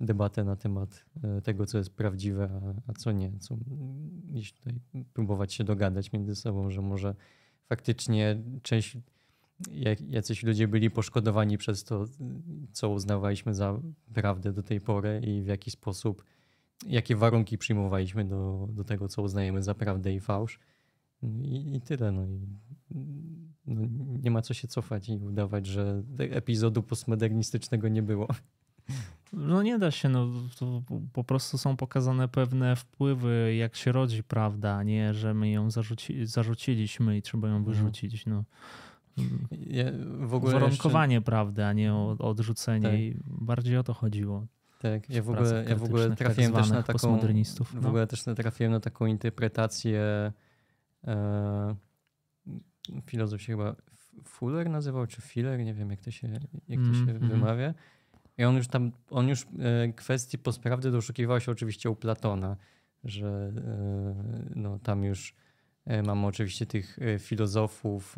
debatę 0.00 0.44
na 0.44 0.56
temat 0.56 1.04
e, 1.22 1.42
tego, 1.42 1.66
co 1.66 1.78
jest 1.78 1.90
prawdziwe, 1.90 2.50
a, 2.62 2.90
a 2.90 2.92
co 2.92 3.12
nie. 3.12 3.32
Co, 3.38 3.56
gdzieś 4.28 4.52
tutaj 4.52 4.80
próbować 5.12 5.54
się 5.54 5.64
dogadać 5.64 6.12
między 6.12 6.34
sobą, 6.34 6.70
że 6.70 6.82
może 6.82 7.14
faktycznie 7.68 8.42
część, 8.62 8.98
jacyś 10.08 10.42
ludzie 10.42 10.68
byli 10.68 10.90
poszkodowani 10.90 11.58
przez 11.58 11.84
to, 11.84 12.04
co 12.72 12.88
uznawaliśmy 12.88 13.54
za 13.54 13.80
prawdę 14.14 14.52
do 14.52 14.62
tej 14.62 14.80
pory 14.80 15.20
i 15.26 15.42
w 15.42 15.46
jaki 15.46 15.70
sposób, 15.70 16.24
jakie 16.86 17.16
warunki 17.16 17.58
przyjmowaliśmy 17.58 18.24
do, 18.24 18.68
do 18.72 18.84
tego, 18.84 19.08
co 19.08 19.22
uznajemy 19.22 19.62
za 19.62 19.74
prawdę 19.74 20.14
i 20.14 20.20
fałsz. 20.20 20.60
I, 21.22 21.76
i 21.76 21.80
tyle. 21.80 22.12
No. 22.12 22.26
I, 22.26 22.46
no, 23.66 23.82
nie 24.22 24.30
ma 24.30 24.42
co 24.42 24.54
się 24.54 24.68
cofać 24.68 25.08
i 25.08 25.16
udawać, 25.16 25.66
że 25.66 26.02
epizodu 26.18 26.82
postmodernistycznego 26.82 27.88
nie 27.88 28.02
było. 28.02 28.28
No 29.32 29.62
nie 29.62 29.78
da 29.78 29.90
się, 29.90 30.08
no 30.08 30.28
po 31.12 31.24
prostu 31.24 31.58
są 31.58 31.76
pokazane 31.76 32.28
pewne 32.28 32.76
wpływy, 32.76 33.54
jak 33.58 33.76
się 33.76 33.92
rodzi 33.92 34.22
prawda, 34.22 34.76
a 34.76 34.82
nie, 34.82 35.14
że 35.14 35.34
my 35.34 35.50
ją 35.50 35.70
zarzuci, 35.70 36.26
zarzuciliśmy 36.26 37.16
i 37.16 37.22
trzeba 37.22 37.48
ją 37.48 37.56
mhm. 37.56 37.76
wyrzucić. 37.76 38.26
No. 38.26 38.44
Ja 39.66 39.84
w 40.20 40.34
ogóle 40.34 40.52
Warunkowanie 40.52 41.14
jeszcze... 41.14 41.24
prawdy, 41.24 41.64
a 41.64 41.72
nie 41.72 41.94
odrzucenie. 42.18 43.12
Tak. 43.12 43.22
Bardziej 43.26 43.76
o 43.76 43.82
to 43.82 43.94
chodziło. 43.94 44.46
Tak, 44.78 45.10
ja 45.10 45.22
w 45.22 45.30
ogóle, 45.30 45.64
ja 45.68 45.76
w 45.76 45.82
ogóle 45.82 46.08
tak 46.08 46.18
trafiłem 46.18 46.52
tak 46.52 46.62
też 46.62 46.70
na 46.70 46.82
taką, 46.82 47.18
w 47.64 47.82
no. 47.82 47.88
ogóle 47.88 48.06
też 48.06 48.22
trafiłem 48.22 48.72
na 48.72 48.80
taką 48.80 49.06
interpretację 49.06 50.02
e, 51.06 51.74
filozof 53.04 53.42
się 53.42 53.52
chyba 53.52 53.76
Fuller 54.24 54.70
nazywał, 54.70 55.06
czy 55.06 55.22
Filler, 55.22 55.60
nie 55.60 55.74
wiem 55.74 55.90
jak 55.90 56.00
to 56.00 56.10
się, 56.10 56.28
jak 56.68 56.80
to 56.80 56.92
się 56.92 57.02
mm 57.02 57.18
-hmm. 57.18 57.28
wymawia. 57.28 57.74
I 58.38 58.44
on 58.44 58.56
już 58.56 58.68
tam, 58.68 58.92
on 59.10 59.28
już 59.28 59.42
e, 59.42 59.92
kwestii 59.92 60.38
postprawdy 60.38 60.90
doszukiwał 60.90 61.40
się 61.40 61.52
oczywiście 61.52 61.90
u 61.90 61.96
Platona, 61.96 62.56
że 63.04 63.52
e, 63.56 64.52
no, 64.54 64.78
tam 64.78 65.04
już 65.04 65.34
e, 65.84 66.02
mamy 66.02 66.26
oczywiście 66.26 66.66
tych 66.66 66.98
filozofów, 67.18 68.16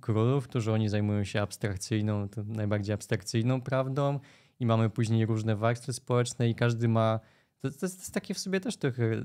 królów, 0.00 0.48
którzy 0.48 0.72
oni 0.72 0.88
zajmują 0.88 1.24
się 1.24 1.42
abstrakcyjną, 1.42 2.28
najbardziej 2.46 2.94
abstrakcyjną 2.94 3.60
prawdą 3.60 4.20
i 4.60 4.66
mamy 4.66 4.90
później 4.90 5.26
różne 5.26 5.56
warstwy 5.56 5.92
społeczne 5.92 6.50
i 6.50 6.54
każdy 6.54 6.88
ma 6.88 7.20
to, 7.62 7.68
to, 7.68 7.68
jest, 7.68 7.80
to, 7.80 7.86
jest, 7.86 8.14
takie 8.14 8.34
w 8.34 8.38
sobie 8.38 8.60
też 8.60 8.76
trochę 8.76 9.22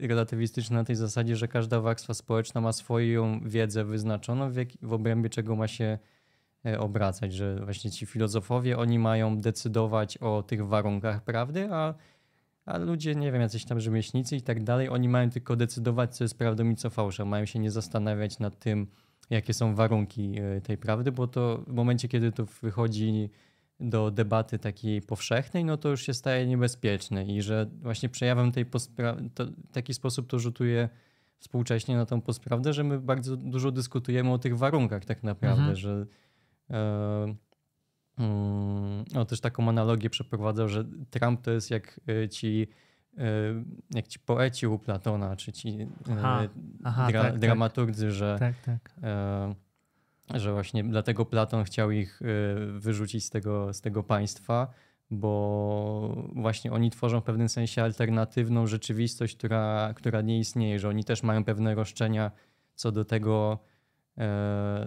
relatywistyczne 0.00 0.76
na 0.76 0.84
tej 0.84 0.96
zasadzie, 0.96 1.36
że 1.36 1.48
każda 1.48 1.80
warstwa 1.80 2.14
społeczna 2.14 2.60
ma 2.60 2.72
swoją 2.72 3.40
wiedzę 3.48 3.84
wyznaczoną, 3.84 4.50
w, 4.50 4.56
jak, 4.56 4.68
w 4.82 4.92
obrębie 4.92 5.30
czego 5.30 5.56
ma 5.56 5.68
się 5.68 5.98
obracać, 6.78 7.32
że 7.32 7.64
właśnie 7.64 7.90
ci 7.90 8.06
filozofowie, 8.06 8.78
oni 8.78 8.98
mają 8.98 9.40
decydować 9.40 10.18
o 10.18 10.42
tych 10.42 10.66
warunkach 10.66 11.24
prawdy, 11.24 11.68
a, 11.72 11.94
a 12.66 12.78
ludzie, 12.78 13.14
nie 13.14 13.32
wiem, 13.32 13.42
jacyś 13.42 13.64
tam 13.64 13.80
rzemieślnicy 13.80 14.36
i 14.36 14.42
tak 14.42 14.64
dalej, 14.64 14.88
oni 14.88 15.08
mają 15.08 15.30
tylko 15.30 15.56
decydować, 15.56 16.16
co 16.16 16.24
jest 16.24 16.38
prawdą 16.38 16.70
i 16.70 16.76
co 16.76 16.90
fałszem. 16.90 17.28
Mają 17.28 17.46
się 17.46 17.58
nie 17.58 17.70
zastanawiać 17.70 18.38
nad 18.38 18.58
tym, 18.58 18.86
jakie 19.30 19.54
są 19.54 19.74
warunki 19.74 20.34
e, 20.38 20.60
tej 20.60 20.78
prawdy, 20.78 21.12
bo 21.12 21.26
to 21.26 21.64
w 21.66 21.72
momencie, 21.72 22.08
kiedy 22.08 22.32
to 22.32 22.44
wychodzi 22.62 23.30
do 23.80 24.10
debaty 24.10 24.58
takiej 24.58 25.02
powszechnej, 25.02 25.64
no 25.64 25.76
to 25.76 25.88
już 25.88 26.02
się 26.02 26.14
staje 26.14 26.46
niebezpieczne 26.46 27.24
i 27.24 27.42
że 27.42 27.70
właśnie 27.82 28.08
przejawem 28.08 28.52
tej 28.52 28.64
w 28.64 29.72
taki 29.72 29.94
sposób 29.94 30.26
to 30.26 30.38
rzutuje 30.38 30.88
współcześnie 31.38 31.96
na 31.96 32.06
tą 32.06 32.20
postprawdę, 32.20 32.72
że 32.72 32.84
my 32.84 33.00
bardzo 33.00 33.36
dużo 33.36 33.70
dyskutujemy 33.70 34.32
o 34.32 34.38
tych 34.38 34.58
warunkach 34.58 35.04
tak 35.04 35.22
naprawdę, 35.22 35.60
mhm. 35.60 35.76
że 35.76 36.06
E, 36.33 36.33
no, 39.14 39.24
też 39.28 39.40
taką 39.40 39.68
analogię 39.68 40.10
przeprowadzał, 40.10 40.68
że 40.68 40.84
Trump 41.10 41.40
to 41.40 41.50
jest 41.50 41.70
jak 41.70 42.00
e, 42.08 42.28
ci, 42.28 42.68
e, 43.18 43.24
jak 43.90 44.08
ci 44.08 44.18
poeci 44.18 44.66
u 44.66 44.78
Platona, 44.78 45.36
czy 45.36 45.52
ci 45.52 45.86
aha, 46.12 46.48
aha, 46.84 47.06
dra, 47.08 47.22
tak, 47.22 47.32
tak. 47.32 47.40
dramaturdzy, 47.40 48.10
że, 48.10 48.36
tak, 48.38 48.54
tak. 48.60 48.94
że 50.34 50.52
właśnie 50.52 50.84
dlatego 50.84 51.24
Platon 51.24 51.64
chciał 51.64 51.90
ich 51.90 52.20
wyrzucić 52.78 53.24
z 53.24 53.30
tego, 53.30 53.72
z 53.72 53.80
tego 53.80 54.02
państwa, 54.02 54.68
bo 55.10 56.28
właśnie 56.34 56.72
oni 56.72 56.90
tworzą 56.90 57.20
w 57.20 57.24
pewnym 57.24 57.48
sensie 57.48 57.82
alternatywną 57.82 58.66
rzeczywistość, 58.66 59.36
która, 59.36 59.92
która 59.96 60.20
nie 60.20 60.38
istnieje, 60.38 60.78
że 60.78 60.88
oni 60.88 61.04
też 61.04 61.22
mają 61.22 61.44
pewne 61.44 61.74
roszczenia 61.74 62.30
co 62.74 62.92
do 62.92 63.04
tego, 63.04 63.58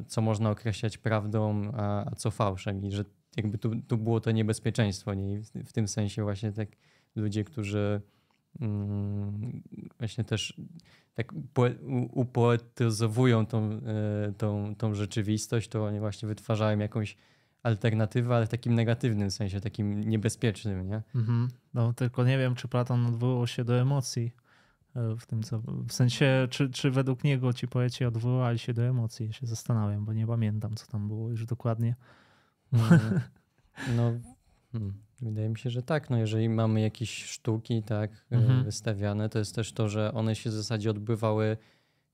co 0.08 0.22
można 0.22 0.50
określać 0.50 0.98
prawdą, 0.98 1.72
a, 1.74 2.16
co 2.16 2.32
fałszem 2.32 2.86
i 2.86 2.92
że 2.92 3.06
jakby 3.38 3.58
tu, 3.58 3.72
tu 3.88 3.98
było 3.98 4.20
to 4.20 4.32
niebezpieczeństwo. 4.32 5.14
Nie? 5.14 5.42
W, 5.42 5.52
w 5.66 5.74
tym 5.74 5.88
sensie 5.88 6.24
właśnie 6.24 6.52
tak 6.52 6.70
ludzie, 7.16 7.44
którzy 7.44 8.02
mm, 8.62 9.64
właśnie 10.00 10.24
też 10.24 10.62
tak 11.14 11.34
upoetyzowują 12.12 13.46
tą, 13.46 13.70
e, 13.72 14.34
tą, 14.38 14.76
tą 14.76 14.94
rzeczywistość, 14.94 15.70
to 15.70 15.86
oni 15.86 16.00
właśnie 16.00 16.28
wytwarzają 16.28 16.80
jakąś 16.80 17.18
alternatywę, 17.64 18.36
ale 18.36 18.46
w 18.46 18.50
takim 18.50 18.76
negatywnym 18.76 19.32
sensie, 19.32 19.62
takim 19.62 20.10
niebezpiecznym, 20.10 20.88
nie? 20.88 21.02
Mhm. 21.16 21.48
No 21.74 21.94
tylko 21.94 22.24
nie 22.24 22.38
wiem, 22.38 22.56
czy 22.56 22.68
Platon 22.68 23.06
odwołał 23.06 23.48
się 23.48 23.64
do 23.64 23.80
emocji 23.80 24.32
w 25.20 25.26
tym, 25.26 25.44
co. 25.44 25.62
W 25.88 25.94
sensie, 25.94 26.48
czy, 26.50 26.70
czy 26.70 26.92
według 26.92 27.24
niego 27.24 27.54
ci 27.54 27.68
poeci 27.68 28.06
odwołali 28.06 28.60
się 28.60 28.74
do 28.74 28.82
emocji? 28.82 29.26
Ja 29.26 29.34
się 29.34 29.48
zastanawiam, 29.48 30.06
bo 30.06 30.14
nie 30.14 30.28
pamiętam, 30.28 30.76
co 30.76 30.88
tam 30.88 31.08
było 31.08 31.30
już 31.30 31.46
dokładnie. 31.46 31.96
No, 32.72 32.80
no 33.98 34.12
hmm, 34.72 34.94
wydaje 35.22 35.50
mi 35.50 35.58
się, 35.58 35.70
że 35.70 35.84
tak. 35.84 36.10
No, 36.10 36.18
jeżeli 36.18 36.50
mamy 36.50 36.82
jakieś 36.82 37.26
sztuki, 37.26 37.84
tak, 37.84 38.26
mhm. 38.32 38.64
wystawiane, 38.64 39.30
to 39.30 39.40
jest 39.40 39.56
też 39.56 39.74
to, 39.74 39.90
że 39.90 40.14
one 40.14 40.36
się 40.36 40.50
w 40.50 40.54
zasadzie 40.54 40.90
odbywały. 40.90 41.58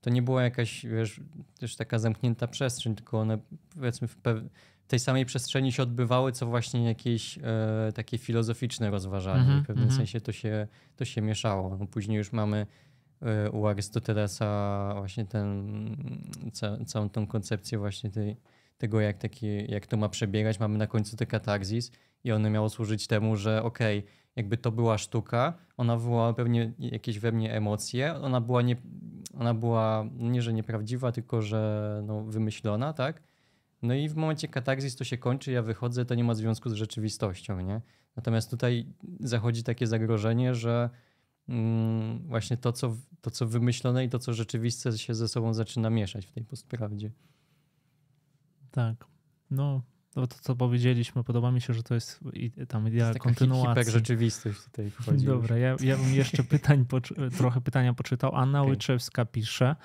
To 0.01 0.09
nie 0.09 0.21
była 0.21 0.43
jakaś, 0.43 0.85
wiesz, 0.85 1.21
też 1.59 1.75
taka 1.75 1.99
zamknięta 1.99 2.47
przestrzeń, 2.47 2.95
tylko 2.95 3.19
one 3.19 3.37
powiedzmy 3.75 4.07
w 4.07 4.17
pewnym 4.17 4.49
tej 4.87 4.99
samej 4.99 5.25
przestrzeni 5.25 5.71
się 5.71 5.83
odbywały, 5.83 6.31
co 6.31 6.45
właśnie 6.45 6.85
jakieś 6.85 7.37
e, 7.37 7.41
takie 7.95 8.17
filozoficzne 8.17 8.91
rozważanie. 8.91 9.43
Mm 9.43 9.59
-hmm, 9.59 9.63
w 9.63 9.67
pewnym 9.67 9.83
mm 9.83 9.95
-hmm. 9.95 9.97
sensie 9.97 10.21
to 10.21 10.31
się, 10.31 10.67
to 10.95 11.05
się 11.05 11.21
mieszało. 11.21 11.77
No, 11.77 11.87
później 11.87 12.17
już 12.17 12.31
mamy 12.31 12.67
e, 13.21 13.51
u 13.51 13.67
Arystotelesa 13.67 14.93
właśnie 14.97 15.25
ten, 15.25 15.67
ca, 16.53 16.85
całą 16.85 17.09
tą 17.09 17.27
koncepcję 17.27 17.77
właśnie 17.77 18.09
tej, 18.09 18.37
tego, 18.77 19.01
jak, 19.01 19.17
taki, 19.17 19.71
jak 19.71 19.87
to 19.87 19.97
ma 19.97 20.09
przebiegać. 20.09 20.59
Mamy 20.59 20.77
na 20.77 20.87
końcu 20.87 21.17
te 21.17 21.25
katarzis 21.25 21.91
i 22.23 22.31
one 22.31 22.49
miało 22.49 22.69
służyć 22.69 23.07
temu, 23.07 23.35
że 23.35 23.63
okej, 23.63 23.99
okay, 23.99 24.11
jakby 24.35 24.57
to 24.57 24.71
była 24.71 24.97
sztuka, 24.97 25.53
ona 25.77 25.97
wywołała 25.97 26.33
pewnie 26.33 26.73
jakieś 26.79 27.19
we 27.19 27.31
mnie 27.31 27.53
emocje, 27.53 28.15
ona 28.15 28.41
była 28.41 28.61
nie, 28.61 28.75
ona 29.39 29.53
była 29.53 30.05
nie, 30.17 30.41
że 30.41 30.53
nieprawdziwa, 30.53 31.11
tylko 31.11 31.41
że 31.41 32.01
no, 32.07 32.23
wymyślona, 32.23 32.93
tak? 32.93 33.21
No 33.83 33.93
i 33.93 34.09
w 34.09 34.15
momencie 34.15 34.47
katarzis 34.47 34.95
to 34.95 35.03
się 35.03 35.17
kończy, 35.17 35.51
ja 35.51 35.61
wychodzę, 35.61 36.05
to 36.05 36.15
nie 36.15 36.23
ma 36.23 36.35
związku 36.35 36.69
z 36.69 36.73
rzeczywistością, 36.73 37.59
nie? 37.59 37.81
Natomiast 38.15 38.51
tutaj 38.51 38.85
zachodzi 39.19 39.63
takie 39.63 39.87
zagrożenie, 39.87 40.55
że 40.55 40.89
mm, 41.49 42.27
właśnie 42.27 42.57
to 42.57 42.71
co, 42.71 42.97
to, 43.21 43.31
co 43.31 43.47
wymyślone 43.47 44.05
i 44.05 44.09
to, 44.09 44.19
co 44.19 44.33
rzeczywiste 44.33 44.97
się 44.97 45.15
ze 45.15 45.27
sobą 45.27 45.53
zaczyna 45.53 45.89
mieszać 45.89 46.25
w 46.25 46.31
tej 46.31 46.43
postprawdzie. 46.43 47.11
Tak. 48.71 49.05
No, 49.51 49.81
to, 50.13 50.27
to 50.27 50.35
co 50.41 50.55
powiedzieliśmy, 50.55 51.23
podoba 51.23 51.51
mi 51.51 51.61
się, 51.61 51.73
że 51.73 51.83
to 51.83 51.93
jest 51.93 52.19
tam 52.67 52.87
idea 52.87 53.07
jest 53.07 53.19
kontynuacji. 53.19 53.69
Hiper 53.69 53.93
rzeczywistość 53.93 54.63
tutaj 54.63 54.89
wchodzi. 54.89 55.25
Dobra, 55.25 55.57
ja, 55.57 55.75
ja 55.83 55.97
bym 55.97 56.13
jeszcze 56.13 56.43
pytań, 56.43 56.85
trochę 57.37 57.61
pytania 57.61 57.93
poczytał. 57.93 58.35
Anna 58.35 58.61
okay. 58.61 58.71
Łyczewska 58.71 59.25
pisze, 59.25 59.75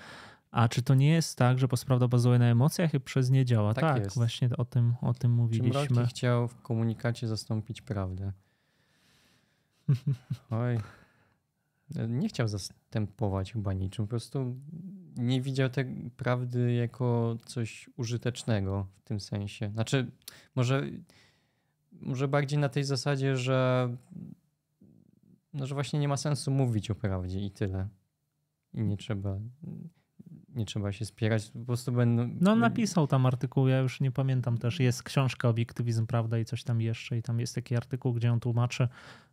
a 0.50 0.68
czy 0.68 0.82
to 0.82 0.94
nie 0.94 1.10
jest 1.10 1.38
tak, 1.38 1.58
że 1.58 1.68
postprawda 1.68 2.08
bazuje 2.08 2.38
na 2.38 2.44
emocjach 2.44 2.94
i 2.94 3.00
przez 3.00 3.30
nie 3.30 3.44
działa? 3.44 3.74
Tak, 3.74 4.02
tak 4.02 4.12
właśnie 4.12 4.48
o 4.56 4.64
tym, 4.64 4.94
o 5.00 5.14
tym 5.14 5.32
mówiliśmy. 5.32 5.96
Czym 5.96 6.06
chciał 6.06 6.48
w 6.48 6.62
komunikacie 6.62 7.28
zastąpić 7.28 7.82
prawdę. 7.82 8.32
Oj. 10.50 10.80
Nie 12.08 12.28
chciał 12.28 12.48
zastępować 12.48 13.52
chyba 13.52 13.72
niczym. 13.72 14.04
Po 14.04 14.10
prostu 14.10 14.56
nie 15.16 15.42
widział 15.42 15.68
tej 15.68 16.10
prawdy 16.16 16.72
jako 16.72 17.36
coś 17.46 17.90
użytecznego 17.96 18.86
w 18.96 19.02
tym 19.02 19.20
sensie. 19.20 19.70
Znaczy, 19.70 20.10
może, 20.54 20.82
może 21.92 22.28
bardziej 22.28 22.58
na 22.58 22.68
tej 22.68 22.84
zasadzie, 22.84 23.36
że, 23.36 23.88
no, 25.52 25.66
że 25.66 25.74
właśnie 25.74 26.00
nie 26.00 26.08
ma 26.08 26.16
sensu 26.16 26.50
mówić 26.50 26.90
o 26.90 26.94
prawdzie 26.94 27.40
i 27.40 27.50
tyle. 27.50 27.88
I 28.74 28.82
nie 28.82 28.96
trzeba 28.96 29.38
nie 30.54 30.64
trzeba 30.64 30.92
się 30.92 31.04
spierać, 31.04 31.50
po 31.50 31.58
prostu 31.58 31.92
będą... 31.92 32.30
No 32.40 32.56
napisał 32.56 33.06
tam 33.06 33.26
artykuł, 33.26 33.68
ja 33.68 33.78
już 33.78 34.00
nie 34.00 34.10
pamiętam 34.10 34.58
też, 34.58 34.80
jest 34.80 35.02
książka 35.02 35.48
Obiektywizm, 35.48 36.06
prawda 36.06 36.38
i 36.38 36.44
coś 36.44 36.64
tam 36.64 36.80
jeszcze 36.80 37.18
i 37.18 37.22
tam 37.22 37.40
jest 37.40 37.54
taki 37.54 37.76
artykuł, 37.76 38.12
gdzie 38.12 38.32
on 38.32 38.40
tłumaczy, 38.40 38.88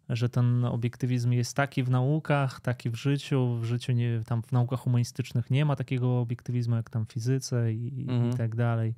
że 0.10 0.30
ten 0.30 0.66
obiektywizm 0.66 1.32
jest 1.32 1.56
taki 1.56 1.84
w 1.84 1.90
naukach, 1.90 2.62
taki 2.62 2.90
w 2.90 2.96
życiu, 2.96 3.58
w 3.62 3.64
życiu 3.64 3.92
nie, 3.92 4.22
tam 4.26 4.44
w 4.44 4.52
naukach 4.52 4.80
humanistycznych 4.80 5.52
nie 5.52 5.66
ma 5.66 5.76
takiego 5.76 6.20
obiektywizmu 6.20 6.76
jak 6.76 6.90
tam 6.90 7.06
w 7.06 7.12
fizyce 7.12 7.74
i, 7.74 8.06
mhm. 8.10 8.32
i 8.32 8.34
tak 8.34 8.56
dalej. 8.56 8.96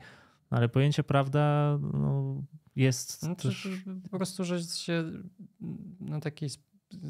Ale 0.50 0.70
pojęcie 0.70 1.04
prawda 1.04 1.78
no, 1.94 2.44
jest 2.76 3.24
No 3.24 3.36
też... 3.36 3.68
po 4.12 4.18
prostu, 4.18 4.44
że 4.44 4.64
się 4.64 5.04
na 6.00 6.20
takiej 6.20 6.50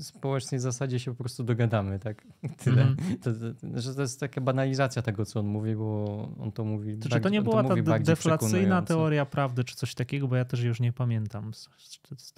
społecznej 0.01 0.59
zasadzie 0.61 0.99
się 0.99 1.11
po 1.11 1.17
prostu 1.17 1.43
dogadamy, 1.43 1.99
tak? 1.99 2.27
Tyle. 2.63 2.81
Mhm. 2.81 3.17
To, 3.17 3.31
to, 3.33 3.81
że 3.81 3.95
to 3.95 4.01
jest 4.01 4.19
taka 4.19 4.41
banalizacja 4.41 5.01
tego, 5.01 5.25
co 5.25 5.39
on 5.39 5.45
mówi, 5.45 5.75
bo 5.75 6.29
on 6.39 6.51
to 6.51 6.63
mówi 6.63 6.93
Czy 6.93 7.09
bardziej- 7.09 7.21
to 7.21 7.29
nie 7.29 7.41
była 7.41 7.63
ta 7.63 7.75
de- 7.75 7.83
bardziej 7.83 8.05
deflacyjna 8.15 8.81
teoria 8.81 9.25
prawdy, 9.25 9.63
czy 9.63 9.75
coś 9.75 9.95
takiego, 9.95 10.27
bo 10.27 10.35
ja 10.35 10.45
też 10.45 10.61
już 10.63 10.79
nie 10.79 10.93
pamiętam, 10.93 11.51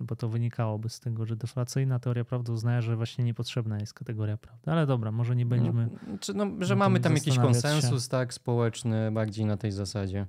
bo 0.01 0.15
to 0.15 0.29
wynikałoby 0.29 0.89
z 0.89 0.99
tego, 0.99 1.25
że 1.25 1.35
deflacyjna 1.35 1.99
teoria 1.99 2.25
prawdy 2.25 2.51
uznaje, 2.51 2.81
że 2.81 2.95
właśnie 2.95 3.23
niepotrzebna 3.25 3.79
jest 3.79 3.93
kategoria 3.93 4.37
prawdy. 4.37 4.71
Ale 4.71 4.85
dobra, 4.87 5.11
może 5.11 5.35
nie 5.35 5.45
będziemy... 5.45 5.89
No, 6.07 6.17
czy 6.17 6.33
no, 6.33 6.45
że 6.59 6.75
mamy 6.75 6.99
tam 6.99 7.13
jakiś 7.13 7.25
zastanawiać 7.33 7.55
się. 7.61 7.61
konsensus 7.71 8.09
tak 8.09 8.33
społeczny 8.33 9.11
bardziej 9.11 9.45
na 9.45 9.57
tej 9.57 9.71
zasadzie, 9.71 10.25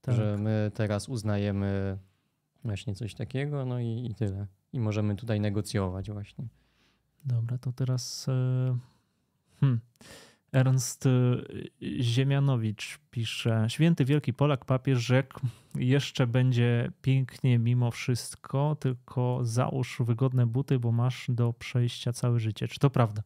Tak. 0.00 0.14
że 0.14 0.36
my 0.40 0.70
teraz 0.74 1.08
uznajemy 1.08 1.98
właśnie 2.64 2.94
coś 2.94 3.14
takiego, 3.14 3.64
no 3.66 3.80
i, 3.80 4.06
i 4.10 4.14
tyle. 4.14 4.46
I 4.72 4.80
możemy 4.80 5.16
tutaj 5.16 5.40
negocjować 5.40 6.10
właśnie. 6.10 6.44
Dobra, 7.24 7.58
to 7.58 7.72
teraz 7.72 8.28
e, 8.28 8.78
hmm. 9.60 9.80
Ernst 10.52 11.06
e, 11.06 11.10
Ziemianowicz 12.02 12.98
pisze: 13.10 13.66
Święty 13.68 14.04
Wielki 14.04 14.32
Polak 14.32 14.64
papież 14.64 14.98
rzekł, 14.98 15.40
jeszcze 15.74 16.26
będzie 16.26 16.92
pięknie 17.02 17.58
mimo 17.58 17.90
wszystko, 17.90 18.76
tylko 18.80 19.40
załóż 19.42 19.98
wygodne 20.00 20.46
buty, 20.46 20.78
bo 20.78 20.92
masz 20.92 21.26
do 21.28 21.52
przejścia 21.52 22.12
całe 22.12 22.40
życie. 22.40 22.68
Czy 22.68 22.78
to 22.78 22.90
prawda? 22.90 23.22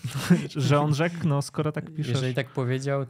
Że 0.56 0.80
on 0.80 0.94
rzekł, 0.94 1.28
no 1.28 1.42
skoro 1.42 1.72
tak 1.72 1.94
piszesz. 1.94 2.14
Jeżeli 2.14 2.34
tak 2.34 2.50
powiedział, 2.50 3.06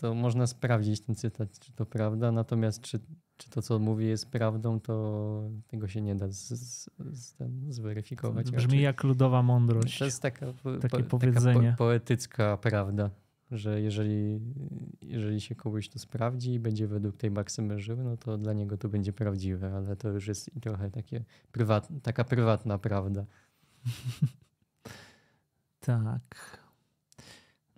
to 0.00 0.14
można 0.14 0.46
sprawdzić 0.46 1.00
ten 1.00 1.14
cytat, 1.14 1.58
czy 1.58 1.72
to 1.72 1.86
prawda, 1.86 2.32
natomiast 2.32 2.82
czy, 2.82 3.00
czy 3.38 3.50
to, 3.50 3.62
co 3.62 3.78
mówi 3.78 4.06
jest 4.06 4.30
prawdą, 4.30 4.80
to 4.80 5.42
tego 5.66 5.88
się 5.88 6.00
nie 6.00 6.14
da 6.14 6.28
z, 6.28 6.48
z, 6.48 6.90
z, 7.12 7.34
ten, 7.34 7.72
zweryfikować. 7.72 8.50
Brzmi 8.50 8.62
raczej. 8.62 8.80
jak 8.80 9.04
ludowa 9.04 9.42
mądrość. 9.42 9.98
To 9.98 10.04
jest 10.04 10.22
taka, 10.22 10.46
takie 10.80 11.02
po, 11.02 11.18
powiedzenie. 11.18 11.60
Taka 11.60 11.70
po, 11.70 11.76
poetycka 11.76 12.56
prawda, 12.56 13.10
że 13.50 13.80
jeżeli, 13.80 14.40
jeżeli 15.02 15.40
się 15.40 15.54
kogoś 15.54 15.88
to 15.88 15.98
sprawdzi 15.98 16.52
i 16.52 16.60
będzie 16.60 16.86
według 16.86 17.16
tej 17.16 17.30
maksymy 17.30 17.80
żył, 17.80 17.96
no 17.96 18.16
to 18.16 18.38
dla 18.38 18.52
niego 18.52 18.76
to 18.76 18.88
będzie 18.88 19.12
prawdziwe, 19.12 19.74
ale 19.74 19.96
to 19.96 20.08
już 20.08 20.28
jest 20.28 20.56
i 20.56 20.60
trochę 20.60 20.90
takie 20.90 21.24
prywat, 21.52 21.88
taka 22.02 22.24
prywatna 22.24 22.78
prawda. 22.78 23.24
Tak. 25.80 26.58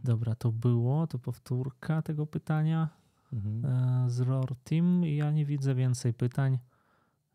Dobra, 0.04 0.34
to 0.34 0.52
było, 0.52 1.06
to 1.06 1.18
powtórka 1.18 2.02
tego 2.02 2.26
pytania. 2.26 2.88
Mhm. 3.32 3.64
e, 3.64 4.10
z 4.10 4.20
Roar 4.20 4.56
Team. 4.64 5.04
Ja 5.04 5.30
nie 5.30 5.44
widzę 5.46 5.74
więcej 5.74 6.14
pytań. 6.14 6.58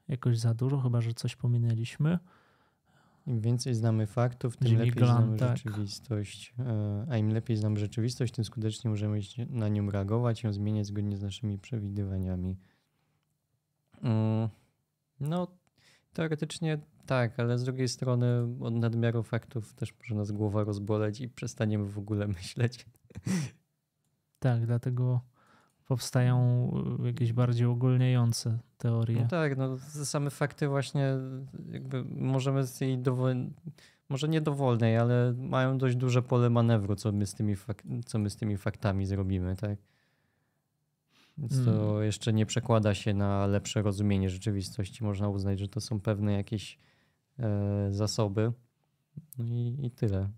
Jakoś 0.07 0.39
za 0.39 0.53
dużo, 0.53 0.81
chyba 0.81 1.01
że 1.01 1.13
coś 1.13 1.35
pominęliśmy. 1.35 2.19
Im 3.27 3.41
więcej 3.41 3.73
znamy 3.73 4.07
faktów, 4.07 4.57
tym 4.57 4.67
Jimmy 4.67 4.79
lepiej 4.79 4.93
Glenn, 4.93 5.17
znamy 5.17 5.37
tak. 5.37 5.57
rzeczywistość. 5.57 6.53
E, 6.59 7.05
A 7.09 7.17
im 7.17 7.29
lepiej 7.29 7.57
znamy 7.57 7.79
rzeczywistość, 7.79 8.33
tym 8.33 8.45
skuteczniej 8.45 8.89
możemy 8.91 9.19
na 9.49 9.69
nią 9.69 9.91
reagować, 9.91 10.43
ją 10.43 10.53
zmieniać 10.53 10.85
zgodnie 10.85 11.17
z 11.17 11.21
naszymi 11.21 11.59
przewidywaniami. 11.59 12.57
Mm, 14.01 14.49
No, 15.19 15.47
teoretycznie 16.13 16.79
tak, 17.05 17.39
ale 17.39 17.57
z 17.57 17.63
drugiej 17.63 17.87
strony 17.87 18.47
od 18.59 18.73
nadmiaru 18.73 19.23
faktów 19.23 19.73
też 19.73 19.93
może 19.99 20.15
nas 20.15 20.31
głowa 20.31 20.63
rozboleć 20.63 21.21
i 21.21 21.29
przestaniemy 21.29 21.85
w 21.85 21.97
ogóle 21.97 22.27
myśleć. 22.37 22.85
Tak, 24.39 24.65
dlatego 24.65 25.21
powstają 25.85 26.71
y, 27.03 27.07
jakieś 27.07 27.33
bardziej 27.33 27.67
ogólniające 27.67 28.59
teorie. 28.77 29.21
No 29.21 29.27
tak, 29.27 29.57
no 29.57 29.77
same 30.05 30.29
fakty 30.29 30.67
właśnie 30.67 31.17
jakby 31.71 32.03
możemy 32.03 32.63
z 32.67 32.77
tej 32.77 32.97
dowol... 32.97 33.35
może 34.09 34.27
nie 34.27 34.41
dowolnej, 34.41 34.97
ale 34.97 35.33
mają 35.37 35.77
dość 35.77 35.95
duże 35.95 36.21
pole 36.21 36.49
manewru, 36.49 36.95
co 36.95 37.11
my 37.11 37.25
z 37.25 37.33
tymi, 37.33 37.55
co 38.05 38.19
my 38.19 38.29
z 38.29 38.35
tymi 38.35 38.57
faktami 38.57 39.05
zrobimy, 39.05 39.55
tak? 39.55 39.77
Więc 41.37 41.65
to 41.65 41.91
Mm. 41.91 42.03
jeszcze 42.03 42.33
nie 42.33 42.45
przekłada 42.45 42.93
się 42.93 43.13
na 43.13 43.47
lepsze 43.47 43.81
rozumienie 43.81 44.29
rzeczywistości. 44.29 45.03
Można 45.03 45.29
uznać, 45.29 45.59
że 45.59 45.67
to 45.67 45.81
są 45.81 45.99
pewne 45.99 46.33
jakieś 46.33 46.77
e, 47.39 47.87
zasoby. 47.91 48.51
No 49.37 49.45
i, 49.45 49.77
i 49.83 49.91
tyle. 49.91 50.29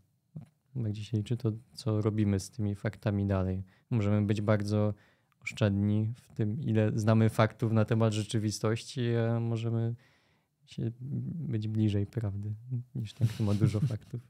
Bardziej 0.76 1.04
się 1.04 1.18
liczy 1.18 1.38
to, 1.38 1.52
co 1.74 2.02
robimy 2.02 2.40
z 2.40 2.50
tymi 2.50 2.76
faktami 2.76 3.26
dalej. 3.26 3.64
Możemy 3.90 4.22
być 4.22 4.42
bardzo 4.42 4.94
oszczędni 5.52 6.14
w 6.16 6.34
tym, 6.34 6.62
ile 6.64 6.92
znamy 6.96 7.30
faktów 7.30 7.72
na 7.72 7.86
temat 7.86 8.14
rzeczywistości, 8.14 9.16
a 9.16 9.40
możemy 9.40 9.96
się 10.66 10.92
być 11.50 11.68
bliżej 11.68 12.06
prawdy 12.06 12.54
niż 12.96 13.14
ten, 13.14 13.28
kto 13.28 13.44
ma 13.44 13.54
dużo 13.54 13.80
faktów. 13.94 14.22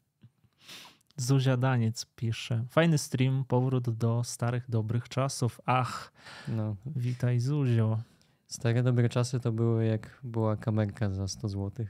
Zuzia 1.18 1.58
Daniec 1.58 2.06
pisze. 2.16 2.66
Fajny 2.70 2.98
stream, 2.98 3.46
powrót 3.48 3.90
do 3.90 4.24
starych, 4.24 4.70
dobrych 4.70 5.10
czasów. 5.10 5.62
Ach, 5.66 6.14
No, 6.48 6.76
witaj 6.96 7.40
Zuzio. 7.40 8.00
stare 8.48 8.84
dobre 8.84 9.10
czasy 9.10 9.40
to 9.40 9.52
były 9.52 9.86
jak 9.86 10.20
była 10.24 10.56
kamerka 10.58 11.10
za 11.10 11.28
100 11.28 11.50
zł 11.50 11.86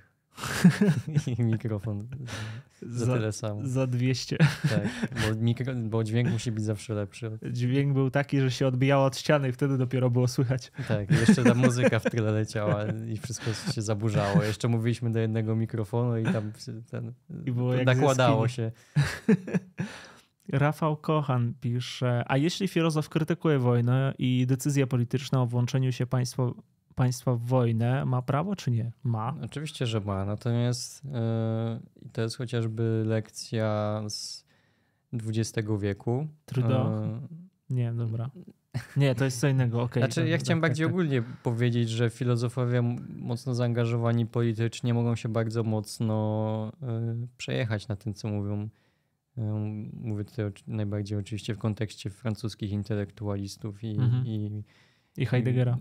i 1.28 1.44
mikrofon 1.54 2.08
za, 2.82 3.06
Za, 3.06 3.14
tyle 3.14 3.32
samo. 3.32 3.62
za 3.64 3.88
200. 3.88 4.38
Tak, 4.38 5.10
bo, 5.12 5.36
mikro, 5.42 5.74
bo 5.76 6.04
dźwięk 6.04 6.30
musi 6.30 6.52
być 6.52 6.64
zawsze 6.64 6.94
lepszy. 6.94 7.40
Dźwięk 7.52 7.94
był 7.94 8.10
taki, 8.10 8.42
że 8.42 8.52
się 8.52 8.68
odbijało 8.68 9.06
od 9.06 9.18
ściany 9.18 9.50
i 9.50 9.52
wtedy 9.52 9.78
dopiero 9.78 10.10
było 10.10 10.28
słychać. 10.28 10.72
Tak, 10.88 11.12
jeszcze 11.12 11.44
ta 11.44 11.54
muzyka 11.54 12.00
w 12.00 12.04
tyle 12.04 12.32
leciała 12.32 12.86
i 13.08 13.18
wszystko 13.18 13.46
się 13.72 13.82
zaburzało. 13.82 14.44
Jeszcze 14.44 14.68
mówiliśmy 14.68 15.12
do 15.12 15.20
jednego 15.20 15.56
mikrofonu 15.56 16.18
i 16.18 16.24
tam 16.24 16.52
ten, 16.92 17.14
I 17.46 17.52
było 17.52 17.74
jak 17.74 17.86
nakładało 17.86 18.48
się. 18.48 18.72
Rafał 20.50 20.98
Kochan 20.98 21.54
pisze, 21.62 22.24
a 22.28 22.38
jeśli 22.38 22.68
filozof 22.68 23.10
krytykuje 23.10 23.60
wojnę 23.60 24.14
i 24.18 24.46
decyzję 24.48 24.88
polityczną 24.88 25.42
o 25.42 25.46
włączeniu 25.46 25.92
się 25.92 26.06
państwa, 26.06 26.52
państwa 26.98 27.34
w 27.36 27.40
wojnę, 27.42 28.06
ma 28.06 28.22
prawo 28.22 28.56
czy 28.56 28.72
nie? 28.72 28.92
Ma. 29.04 29.36
Oczywiście, 29.44 29.86
że 29.86 30.00
ma. 30.00 30.26
Natomiast 30.26 31.06
yy, 31.06 31.12
to 32.12 32.22
jest 32.22 32.38
chociażby 32.38 33.04
lekcja 33.06 34.02
z 34.10 34.46
XX 35.14 35.68
wieku. 35.80 36.28
Trudeau? 36.46 37.04
Yy, 37.04 37.20
Nie, 37.70 37.94
dobra. 37.94 38.30
Nie, 38.98 39.16
to 39.16 39.26
jest 39.26 39.40
co 39.40 39.48
innego, 39.48 39.82
okej. 39.82 40.04
Znaczy, 40.04 40.16
dobra, 40.22 40.32
ja 40.32 40.38
chciałem 40.38 40.62
tak, 40.62 40.70
bardziej 40.70 40.86
tak, 40.86 40.92
tak. 40.92 40.94
ogólnie 40.94 41.24
powiedzieć, 41.44 41.90
że 41.90 42.10
filozofowie 42.10 42.82
mocno 43.20 43.56
zaangażowani 43.56 44.26
politycznie 44.26 44.94
mogą 44.94 45.16
się 45.16 45.30
bardzo 45.30 45.64
mocno 45.64 46.72
y, 47.24 47.28
przejechać 47.38 47.88
na 47.88 47.96
tym, 47.96 48.14
co 48.14 48.28
mówią. 48.28 48.70
Mówię 49.94 50.24
tutaj 50.26 50.52
najbardziej 50.68 51.18
oczywiście 51.18 51.54
w 51.56 51.58
kontekście 51.58 52.10
francuskich 52.10 52.72
intelektualistów 52.72 53.84
i, 53.84 53.92
Mhm. 53.92 54.26
i, 54.26 54.64
I 55.18 55.26
Heideggera, 55.26 55.78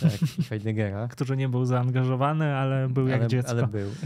tak, 0.00 0.38
i 0.38 0.42
Heideggera. 0.42 1.08
który 1.14 1.36
nie 1.36 1.48
był 1.48 1.64
zaangażowany, 1.64 2.54
ale 2.54 2.88
był 2.88 3.08
jak 3.08 3.20
ale, 3.20 3.28
dziecko. 3.28 3.50
ale 3.50 3.66
był. 3.66 3.90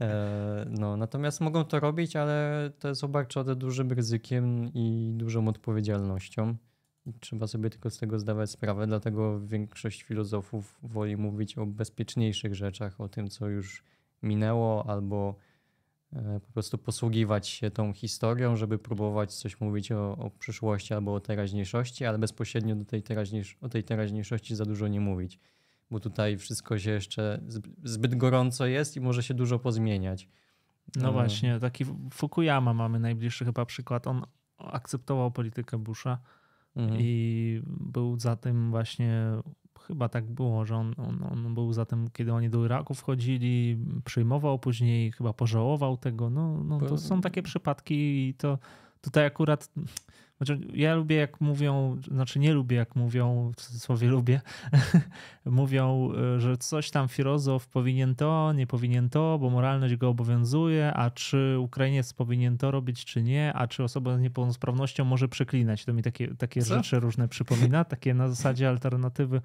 E, 0.00 0.66
no, 0.68 0.96
natomiast 0.96 1.40
mogą 1.40 1.64
to 1.64 1.80
robić, 1.80 2.16
ale 2.16 2.70
to 2.78 2.88
jest 2.88 3.04
obarczone 3.04 3.56
dużym 3.56 3.92
ryzykiem 3.92 4.70
i 4.74 5.12
dużą 5.14 5.48
odpowiedzialnością. 5.48 6.56
Trzeba 7.20 7.46
sobie 7.46 7.70
tylko 7.70 7.90
z 7.90 7.98
tego 7.98 8.18
zdawać 8.18 8.50
sprawę, 8.50 8.86
dlatego 8.86 9.40
większość 9.40 10.02
filozofów 10.02 10.78
woli 10.82 11.16
mówić 11.16 11.58
o 11.58 11.66
bezpieczniejszych 11.66 12.54
rzeczach, 12.54 13.00
o 13.00 13.08
tym, 13.08 13.28
co 13.28 13.48
już 13.48 13.84
minęło, 14.22 14.90
albo 14.90 15.34
po 16.46 16.52
prostu 16.52 16.78
posługiwać 16.78 17.48
się 17.48 17.70
tą 17.70 17.92
historią, 17.92 18.56
żeby 18.56 18.78
próbować 18.78 19.34
coś 19.34 19.60
mówić 19.60 19.92
o, 19.92 20.16
o 20.16 20.30
przyszłości 20.30 20.94
albo 20.94 21.14
o 21.14 21.20
teraźniejszości, 21.20 22.04
ale 22.04 22.18
bezpośrednio 22.18 22.76
do 22.76 22.84
tej 22.84 23.02
teraźniejsz- 23.02 23.56
o 23.60 23.68
tej 23.68 23.84
teraźniejszości 23.84 24.56
za 24.56 24.64
dużo 24.64 24.88
nie 24.88 25.00
mówić 25.00 25.38
bo 25.90 26.00
tutaj 26.00 26.38
wszystko 26.38 26.78
się 26.78 26.90
jeszcze 26.90 27.40
zb- 27.48 27.70
zbyt 27.84 28.14
gorąco 28.14 28.66
jest 28.66 28.96
i 28.96 29.00
może 29.00 29.22
się 29.22 29.34
dużo 29.34 29.58
pozmieniać. 29.58 30.28
No 30.96 31.08
E, 31.08 31.12
właśnie, 31.12 31.60
taki 31.60 31.84
Fukuyama 32.12 32.74
mamy 32.74 32.98
najbliższy 33.00 33.44
chyba 33.44 33.64
przykład. 33.66 34.06
On 34.06 34.22
akceptował 34.58 35.30
politykę 35.30 35.78
Busha 35.78 36.18
Mhm. 36.76 37.00
i 37.00 37.62
był 37.66 38.18
za 38.18 38.36
tym 38.36 38.70
właśnie, 38.70 39.22
chyba 39.90 40.08
tak 40.08 40.24
było, 40.30 40.64
że 40.64 40.76
on, 40.76 40.94
on, 40.96 41.22
on 41.32 41.54
był 41.54 41.72
za 41.72 41.84
tym, 41.84 42.10
kiedy 42.12 42.32
oni 42.32 42.50
do 42.50 42.64
Iraku 42.64 42.94
wchodzili, 42.94 43.78
przyjmował 44.04 44.58
później, 44.58 45.12
chyba 45.12 45.32
pożałował 45.32 45.96
tego. 45.96 46.30
No, 46.30 46.64
no 46.64 46.80
to 46.80 46.98
są 46.98 47.20
takie 47.20 47.42
przypadki 47.42 48.28
i 48.28 48.34
to 48.34 48.58
tutaj 49.00 49.26
akurat 49.26 49.68
Znaczy, 50.40 50.58
ja 50.74 50.94
lubię 50.94 51.16
jak 51.16 51.40
mówią, 51.40 51.96
znaczy 52.10 52.38
nie 52.38 52.52
lubię 52.52 52.76
jak 52.76 52.96
mówią, 52.96 53.52
w 53.56 53.60
cudzysłowie 53.60 54.08
lubię, 54.08 54.40
mówią, 55.44 56.12
y, 56.36 56.40
że 56.40 56.56
coś 56.56 56.90
tam 56.90 57.08
filozof 57.08 57.68
powinien 57.68 58.14
to, 58.14 58.52
nie 58.52 58.66
powinien 58.66 59.10
to, 59.10 59.38
bo 59.38 59.50
moralność 59.50 59.96
go 59.96 60.08
obowiązuje, 60.08 60.94
a 60.94 61.10
czy 61.10 61.56
Ukrainiec 61.58 62.12
powinien 62.12 62.58
to 62.58 62.70
robić, 62.70 63.04
czy 63.04 63.22
nie, 63.22 63.52
a 63.54 63.66
czy 63.66 63.84
osoba 63.84 64.16
z 64.16 64.20
niepełnosprawnością 64.20 65.04
może 65.04 65.28
przeklinać. 65.28 65.84
To 65.84 65.92
mi 65.92 66.02
takie, 66.02 66.34
takie 66.34 66.62
rzeczy 66.62 67.00
różne 67.00 67.28
przypomina, 67.28 67.84
takie 67.84 68.14
na 68.14 68.28
zasadzie 68.28 68.68
alternatywy 68.68 69.40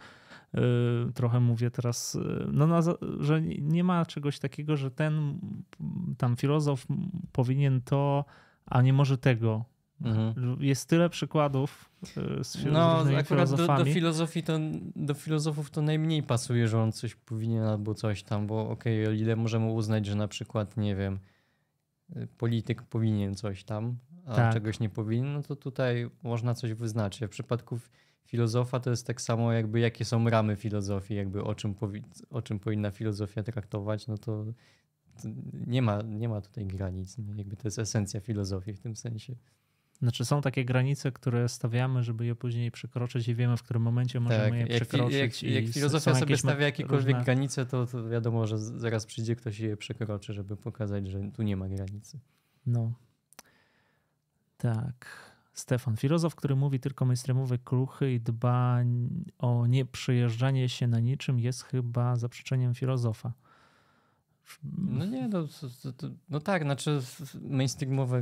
trochę 1.16 1.40
mówię 1.40 1.72
teraz, 1.72 2.16
y, 2.16 2.48
no, 2.52 2.68
na, 2.68 2.82
że 3.20 3.42
nie 3.42 3.84
ma 3.84 4.06
czegoś 4.06 4.40
takiego, 4.40 4.78
że 4.78 4.92
ten 4.92 5.40
tam 6.18 6.36
filozof 6.36 6.86
powinien 7.32 7.82
to, 7.82 8.26
a 8.66 8.82
nie 8.82 8.94
może 8.94 9.18
tego. 9.18 9.66
Mhm. 10.02 10.58
Jest 10.60 10.90
tyle 10.90 11.10
przykładów 11.10 11.90
y, 12.40 12.44
z 12.44 12.66
No, 12.66 13.04
akurat 13.18 13.50
do, 13.50 13.68
do, 13.68 13.86
filozofii 13.86 14.44
to, 14.44 14.60
do 14.96 15.14
filozofów 15.14 15.72
to 15.72 15.82
najmniej 15.82 16.24
pasuje, 16.24 16.68
że 16.68 16.82
on 16.82 16.92
coś 16.92 17.16
powinien 17.16 17.64
albo 17.64 17.94
coś 17.94 18.24
tam, 18.24 18.48
bo 18.48 18.70
okej, 18.70 19.06
okay, 19.06 19.16
ile 19.16 19.36
możemy 19.36 19.66
uznać, 19.66 20.06
że 20.06 20.16
na 20.16 20.28
przykład, 20.28 20.78
nie 20.78 20.96
wiem, 20.96 21.20
polityk 22.38 22.82
powinien 22.82 23.36
coś 23.36 23.64
tam, 23.64 23.98
a 24.26 24.36
tak. 24.36 24.54
czegoś 24.54 24.80
nie 24.80 24.90
powinien, 24.90 25.34
no 25.34 25.44
to 25.44 25.56
tutaj 25.56 26.10
można 26.24 26.54
coś 26.54 26.74
wyznaczyć. 26.74 27.26
W 27.26 27.30
przypadku 27.30 27.80
filozofa 28.36 28.80
to 28.80 28.90
jest 28.90 29.08
tak 29.08 29.22
samo 29.22 29.54
jakby 29.54 29.80
jakie 29.80 30.06
są 30.06 30.30
ramy 30.30 30.56
filozofii, 30.56 31.16
jakby 31.16 31.44
o 31.44 31.56
czym, 31.56 31.74
powi- 31.74 32.04
o 32.30 32.42
czym 32.42 32.60
powinna 32.60 32.92
filozofia 32.92 33.44
traktować, 33.44 34.08
no 34.08 34.18
to, 34.18 34.46
to 35.22 35.30
nie, 35.68 35.82
ma, 35.82 36.02
nie 36.02 36.30
ma 36.30 36.42
tutaj 36.42 36.66
granic. 36.66 37.18
Nie? 37.18 37.36
Jakby 37.36 37.56
to 37.56 37.68
jest 37.68 37.80
esencja 37.80 38.20
filozofii 38.20 38.74
w 38.74 38.80
tym 38.80 38.96
sensie. 38.96 39.36
Znaczy 40.02 40.26
są 40.26 40.42
takie 40.42 40.66
granice, 40.66 41.12
które 41.12 41.50
stawiamy, 41.50 42.04
żeby 42.04 42.26
je 42.26 42.36
później 42.36 42.72
przekroczyć 42.72 43.28
i 43.28 43.36
wiemy, 43.36 43.58
w 43.58 43.64
którym 43.64 43.82
momencie 43.82 44.20
możemy 44.20 44.44
tak, 44.44 44.54
je 44.54 44.60
jak, 44.60 44.70
przekroczyć. 44.70 45.44
Jak, 45.44 45.64
jak 45.64 45.74
filozofia 45.74 46.16
sobie 46.16 46.38
stawia 46.38 46.66
jakiekolwiek 46.66 47.16
różne... 47.16 47.24
granice, 47.24 47.66
to, 47.66 47.86
to 47.86 48.10
wiadomo, 48.10 48.48
że 48.48 48.58
zaraz 48.58 49.06
przyjdzie 49.06 49.36
ktoś 49.36 49.60
i 49.60 49.64
je 49.64 49.78
przekroczy, 49.78 50.34
żeby 50.34 50.58
pokazać, 50.58 51.08
że 51.08 51.32
tu 51.34 51.44
nie 51.44 51.58
ma 51.58 51.70
granicy. 51.70 52.20
No. 52.66 52.94
Tak. 54.58 55.35
Stefan, 55.56 55.98
filozof, 55.98 56.36
który 56.36 56.56
mówi 56.56 56.80
tylko 56.80 57.06
mainstreamowe 57.06 57.58
kruchy 57.58 58.14
i 58.14 58.20
dba 58.20 58.80
o 59.38 59.68
nieprzejeżdżanie 59.68 60.70
się 60.70 60.88
na 60.88 61.00
niczym, 61.00 61.40
jest 61.40 61.64
chyba 61.64 62.16
zaprzeczeniem 62.16 62.74
filozofa. 62.74 63.34
No 64.78 65.06
nie, 65.06 65.28
no, 65.28 65.48
to, 65.82 65.94
to, 65.94 66.08
no 66.30 66.40
tak, 66.40 66.64
znaczy 66.64 67.02
mainstreamowe 67.42 68.22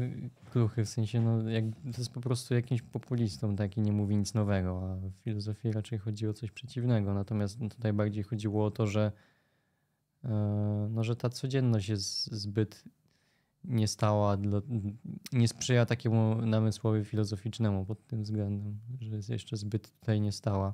kruchy, 0.51 0.85
w 0.85 0.89
sensie 0.89 1.21
no, 1.21 1.49
jak, 1.49 1.65
to 1.65 1.97
jest 1.97 2.13
po 2.13 2.21
prostu 2.21 2.53
jakimś 2.53 2.81
populistą 2.81 3.55
taki, 3.55 3.81
nie 3.81 3.91
mówi 3.91 4.17
nic 4.17 4.33
nowego, 4.33 4.91
a 4.91 4.95
w 4.95 5.23
filozofii 5.23 5.71
raczej 5.71 5.99
chodzi 5.99 6.27
o 6.27 6.33
coś 6.33 6.51
przeciwnego. 6.51 7.13
Natomiast 7.13 7.59
no, 7.59 7.69
tutaj 7.69 7.93
bardziej 7.93 8.23
chodziło 8.23 8.65
o 8.65 8.71
to, 8.71 8.87
że, 8.87 9.11
e, 10.23 10.29
no, 10.91 11.03
że 11.03 11.15
ta 11.15 11.29
codzienność 11.29 11.89
jest 11.89 12.31
zbyt 12.31 12.83
nie 13.65 13.87
stała, 13.87 14.37
dla, 14.37 14.61
nie 15.33 15.47
sprzyja 15.47 15.85
takiemu 15.85 16.45
namysłowi 16.45 17.05
filozoficznemu 17.05 17.85
pod 17.85 18.07
tym 18.07 18.23
względem, 18.23 18.79
że 18.99 19.15
jest 19.15 19.29
jeszcze 19.29 19.57
zbyt 19.57 19.99
tutaj 19.99 20.21
nie 20.21 20.31
stała 20.31 20.73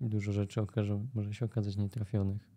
i 0.00 0.08
dużo 0.08 0.32
rzeczy 0.32 0.60
okaże, 0.60 1.06
może 1.14 1.34
się 1.34 1.44
okazać 1.44 1.76
nietrafionych. 1.76 2.52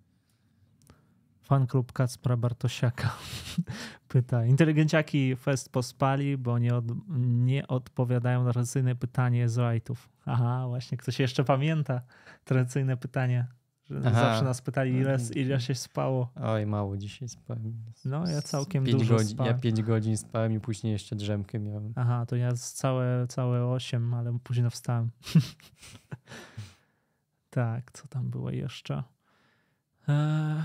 Fan 1.41 1.67
klub 1.67 1.93
Kacpra 1.93 2.37
Bartosiaka 2.37 3.17
pyta. 4.07 4.45
Inteligenciaki 4.45 5.35
fest 5.35 5.71
pospali, 5.71 6.37
bo 6.37 6.59
nie, 6.59 6.75
od, 6.75 6.85
nie 7.17 7.67
odpowiadają 7.67 8.43
na 8.43 8.51
tradycyjne 8.51 8.95
pytanie 8.95 9.49
z 9.49 9.57
rajtów. 9.57 10.09
Aha, 10.25 10.65
właśnie 10.67 10.97
ktoś 10.97 11.19
jeszcze 11.19 11.43
pamięta 11.43 12.01
tradycyjne 12.43 12.97
pytanie. 12.97 13.47
Aha. 14.05 14.11
Zawsze 14.11 14.43
nas 14.43 14.61
pytali, 14.61 14.91
ile, 14.91 15.13
mhm. 15.13 15.33
ile 15.33 15.61
się 15.61 15.75
spało. 15.75 16.31
Oj, 16.35 16.65
mało 16.65 16.97
dzisiaj 16.97 17.29
spałem. 17.29 17.73
No, 18.05 18.27
ja 18.27 18.41
całkiem 18.41 18.83
dużo 18.83 19.15
godzin, 19.15 19.29
spałem. 19.29 19.55
Ja 19.55 19.61
5 19.61 19.81
godzin 19.81 20.17
spałem 20.17 20.53
i 20.53 20.59
później 20.59 20.93
jeszcze 20.93 21.15
drzemkę 21.15 21.59
miałem. 21.59 21.93
Aha, 21.95 22.25
to 22.25 22.35
ja 22.35 22.53
całe, 22.53 23.27
całe 23.27 23.65
8, 23.65 24.13
ale 24.13 24.39
późno 24.43 24.69
wstałem. 24.69 25.09
tak, 27.49 27.91
co 27.91 28.07
tam 28.07 28.29
było 28.29 28.51
jeszcze? 28.51 29.03
Eee, 30.07 30.63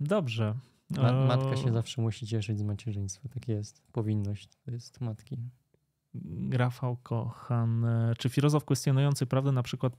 dobrze. 0.00 0.54
Ma, 0.90 1.12
matka 1.12 1.56
się 1.56 1.72
zawsze 1.72 2.02
musi 2.02 2.26
cieszyć 2.26 2.58
z 2.58 2.62
macierzyństwa. 2.62 3.28
Tak 3.28 3.48
jest. 3.48 3.82
Powinność 3.92 4.48
to 4.64 4.70
jest 4.70 5.00
matki. 5.00 5.38
Rafał 6.52 6.96
Kochan. 6.96 7.86
Czy 8.18 8.28
filozof 8.28 8.64
kwestionujący 8.64 9.26
prawdę, 9.26 9.52
na 9.52 9.62
przykład 9.62 9.92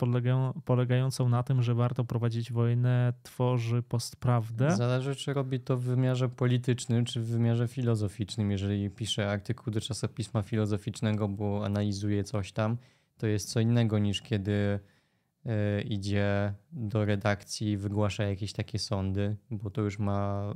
polegającą 0.66 1.30
na 1.30 1.44
tym, 1.44 1.64
że 1.64 1.76
warto 1.76 2.04
prowadzić 2.04 2.52
wojnę, 2.52 3.14
tworzy 3.24 3.84
postprawdę? 3.84 4.76
Zależy, 4.76 5.16
czy 5.16 5.34
robi 5.34 5.60
to 5.60 5.78
w 5.78 5.82
wymiarze 5.82 6.30
politycznym, 6.30 7.06
czy 7.06 7.22
w 7.22 7.26
wymiarze 7.26 7.68
filozoficznym. 7.68 8.52
Jeżeli 8.52 8.90
pisze 8.90 9.32
artykuł 9.32 9.74
do 9.74 9.82
czasopisma 9.82 10.42
filozoficznego, 10.42 11.28
bo 11.28 11.66
analizuje 11.66 12.24
coś 12.24 12.52
tam, 12.52 12.78
to 13.18 13.28
jest 13.28 13.50
co 13.50 13.60
innego 13.60 14.00
niż 14.00 14.22
kiedy 14.22 14.80
y, 15.46 15.82
idzie 15.82 16.54
do 16.72 17.06
redakcji 17.06 17.78
wygłasza 17.78 18.24
jakieś 18.24 18.54
takie 18.54 18.80
sądy, 18.80 19.36
bo 19.52 19.70
to 19.70 19.82
już 19.82 20.00
ma 20.00 20.54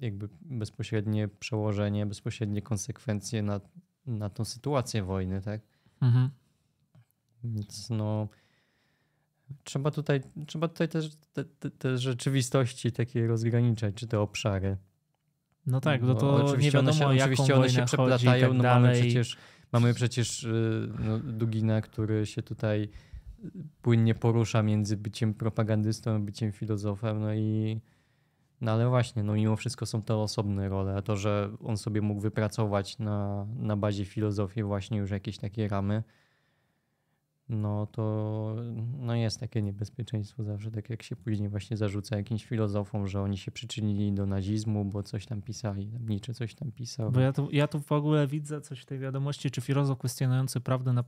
jakby 0.00 0.28
bezpośrednie 0.40 1.28
przełożenie, 1.28 2.06
bezpośrednie 2.06 2.62
konsekwencje 2.62 3.42
na 3.42 3.60
na 4.06 4.30
tą 4.30 4.44
sytuację 4.44 5.02
wojny, 5.02 5.42
tak? 5.42 5.60
Mhm. 6.00 6.30
Więc 7.44 7.90
no 7.90 8.28
trzeba 9.64 9.90
tutaj, 9.90 10.20
trzeba 10.46 10.68
tutaj 10.68 10.88
też 10.88 11.10
te, 11.32 11.44
te, 11.44 11.70
te 11.70 11.98
rzeczywistości 11.98 12.92
takie 12.92 13.26
rozgraniczać, 13.26 13.94
czy 13.94 14.06
te 14.06 14.20
obszary. 14.20 14.76
No 15.66 15.80
tak, 15.80 16.02
no 16.02 16.14
to 16.14 16.34
oczywiście 16.34 16.64
nie 16.64 16.70
wiadomo, 16.70 17.06
one 17.06 17.18
się, 17.18 17.24
oczywiście 17.24 17.54
one 17.54 17.70
się 17.70 17.84
przeplatają, 17.84 18.48
tak 18.48 18.56
no 18.56 18.62
mamy 18.62 18.92
przecież, 18.92 19.36
mamy 19.72 19.94
przecież 19.94 20.44
y, 20.44 20.88
no, 20.98 21.18
Dugina, 21.18 21.80
który 21.80 22.26
się 22.26 22.42
tutaj 22.42 22.88
płynnie 23.82 24.14
porusza 24.14 24.62
między 24.62 24.96
byciem 24.96 25.34
propagandystą 25.34 26.16
a 26.16 26.18
byciem 26.18 26.52
filozofem, 26.52 27.20
no 27.20 27.34
i 27.34 27.80
no 28.62 28.72
ale 28.72 28.88
właśnie, 28.88 29.22
no 29.22 29.34
mimo 29.34 29.56
wszystko 29.56 29.86
są 29.86 30.02
to 30.02 30.22
osobne 30.22 30.68
role, 30.68 30.96
a 30.96 31.02
to, 31.02 31.16
że 31.16 31.50
on 31.64 31.76
sobie 31.76 32.00
mógł 32.00 32.20
wypracować 32.20 32.98
na, 32.98 33.46
na 33.58 33.76
bazie 33.76 34.04
filozofii 34.04 34.62
właśnie 34.62 34.98
już 34.98 35.10
jakieś 35.10 35.38
takie 35.38 35.68
ramy, 35.68 36.02
no 37.48 37.86
to 37.86 38.56
no 38.98 39.14
jest 39.14 39.40
takie 39.40 39.62
niebezpieczeństwo 39.62 40.44
zawsze, 40.44 40.70
tak 40.70 40.90
jak 40.90 41.02
się 41.02 41.16
później 41.16 41.48
właśnie 41.48 41.76
zarzuca 41.76 42.16
jakimś 42.16 42.44
filozofom, 42.44 43.06
że 43.06 43.20
oni 43.20 43.38
się 43.38 43.50
przyczynili 43.50 44.12
do 44.12 44.26
nazizmu, 44.26 44.84
bo 44.84 45.02
coś 45.02 45.26
tam 45.26 45.42
pisali, 45.42 45.90
Nietzsche 46.08 46.34
coś 46.34 46.54
tam 46.54 46.72
pisał. 46.72 47.12
Bo 47.12 47.20
ja 47.20 47.32
tu, 47.32 47.48
ja 47.50 47.68
tu 47.68 47.80
w 47.80 47.92
ogóle 47.92 48.26
widzę 48.26 48.60
coś 48.60 48.80
w 48.80 48.86
tej 48.86 48.98
wiadomości, 48.98 49.50
czy 49.50 49.60
filozof 49.60 49.98
kwestionujący 49.98 50.60
prawdę 50.60 50.92
na 50.92 51.04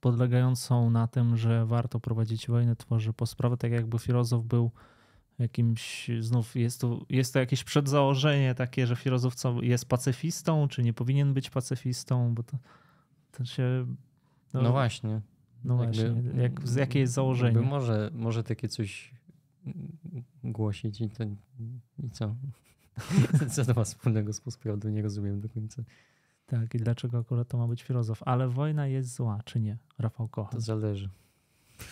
podlegającą 0.00 0.90
na 0.90 1.06
tym, 1.06 1.36
że 1.36 1.66
warto 1.66 2.00
prowadzić 2.00 2.48
wojnę, 2.48 2.76
tworzy 2.76 3.12
postprawę, 3.12 3.56
tak 3.56 3.72
jakby 3.72 3.98
filozof 3.98 4.44
był 4.44 4.70
jakimś, 5.38 6.10
znów 6.20 6.56
jest 6.56 6.80
to, 6.80 7.06
jest 7.10 7.32
to 7.32 7.38
jakieś 7.38 7.64
przedzałożenie 7.64 8.54
takie, 8.54 8.86
że 8.86 8.96
filozof 8.96 9.34
jest 9.62 9.88
pacyfistą, 9.88 10.68
czy 10.68 10.82
nie 10.82 10.92
powinien 10.92 11.34
być 11.34 11.50
pacyfistą, 11.50 12.34
bo 12.34 12.42
to, 12.42 12.58
to 13.32 13.44
się... 13.44 13.86
No, 14.54 14.62
no 14.62 14.72
właśnie. 14.72 15.20
No 15.64 15.84
jakby, 15.84 16.02
właśnie, 16.02 16.42
jak, 16.42 16.76
jakie 16.76 17.00
jest 17.00 17.12
założenie? 17.12 17.60
Może, 17.60 18.10
może 18.14 18.44
takie 18.44 18.68
coś 18.68 19.14
głosić 20.44 21.00
i 21.00 21.10
to 21.10 21.24
i 21.98 22.10
co? 22.10 22.36
co 23.54 23.64
to 23.64 23.74
ma 23.74 23.84
wspólnego 23.84 24.32
z 24.32 24.40
postprawdą? 24.40 24.88
Nie 24.88 25.02
rozumiem 25.02 25.40
do 25.40 25.48
końca. 25.48 25.82
Tak, 26.46 26.74
i 26.74 26.78
dlaczego 26.78 27.18
akurat 27.18 27.48
to 27.48 27.58
ma 27.58 27.68
być 27.68 27.82
filozof? 27.82 28.22
Ale 28.26 28.48
wojna 28.48 28.86
jest 28.86 29.14
zła, 29.14 29.40
czy 29.44 29.60
nie? 29.60 29.78
Rafał 29.98 30.28
Kocha. 30.28 30.50
To 30.50 30.60
zależy. 30.60 31.10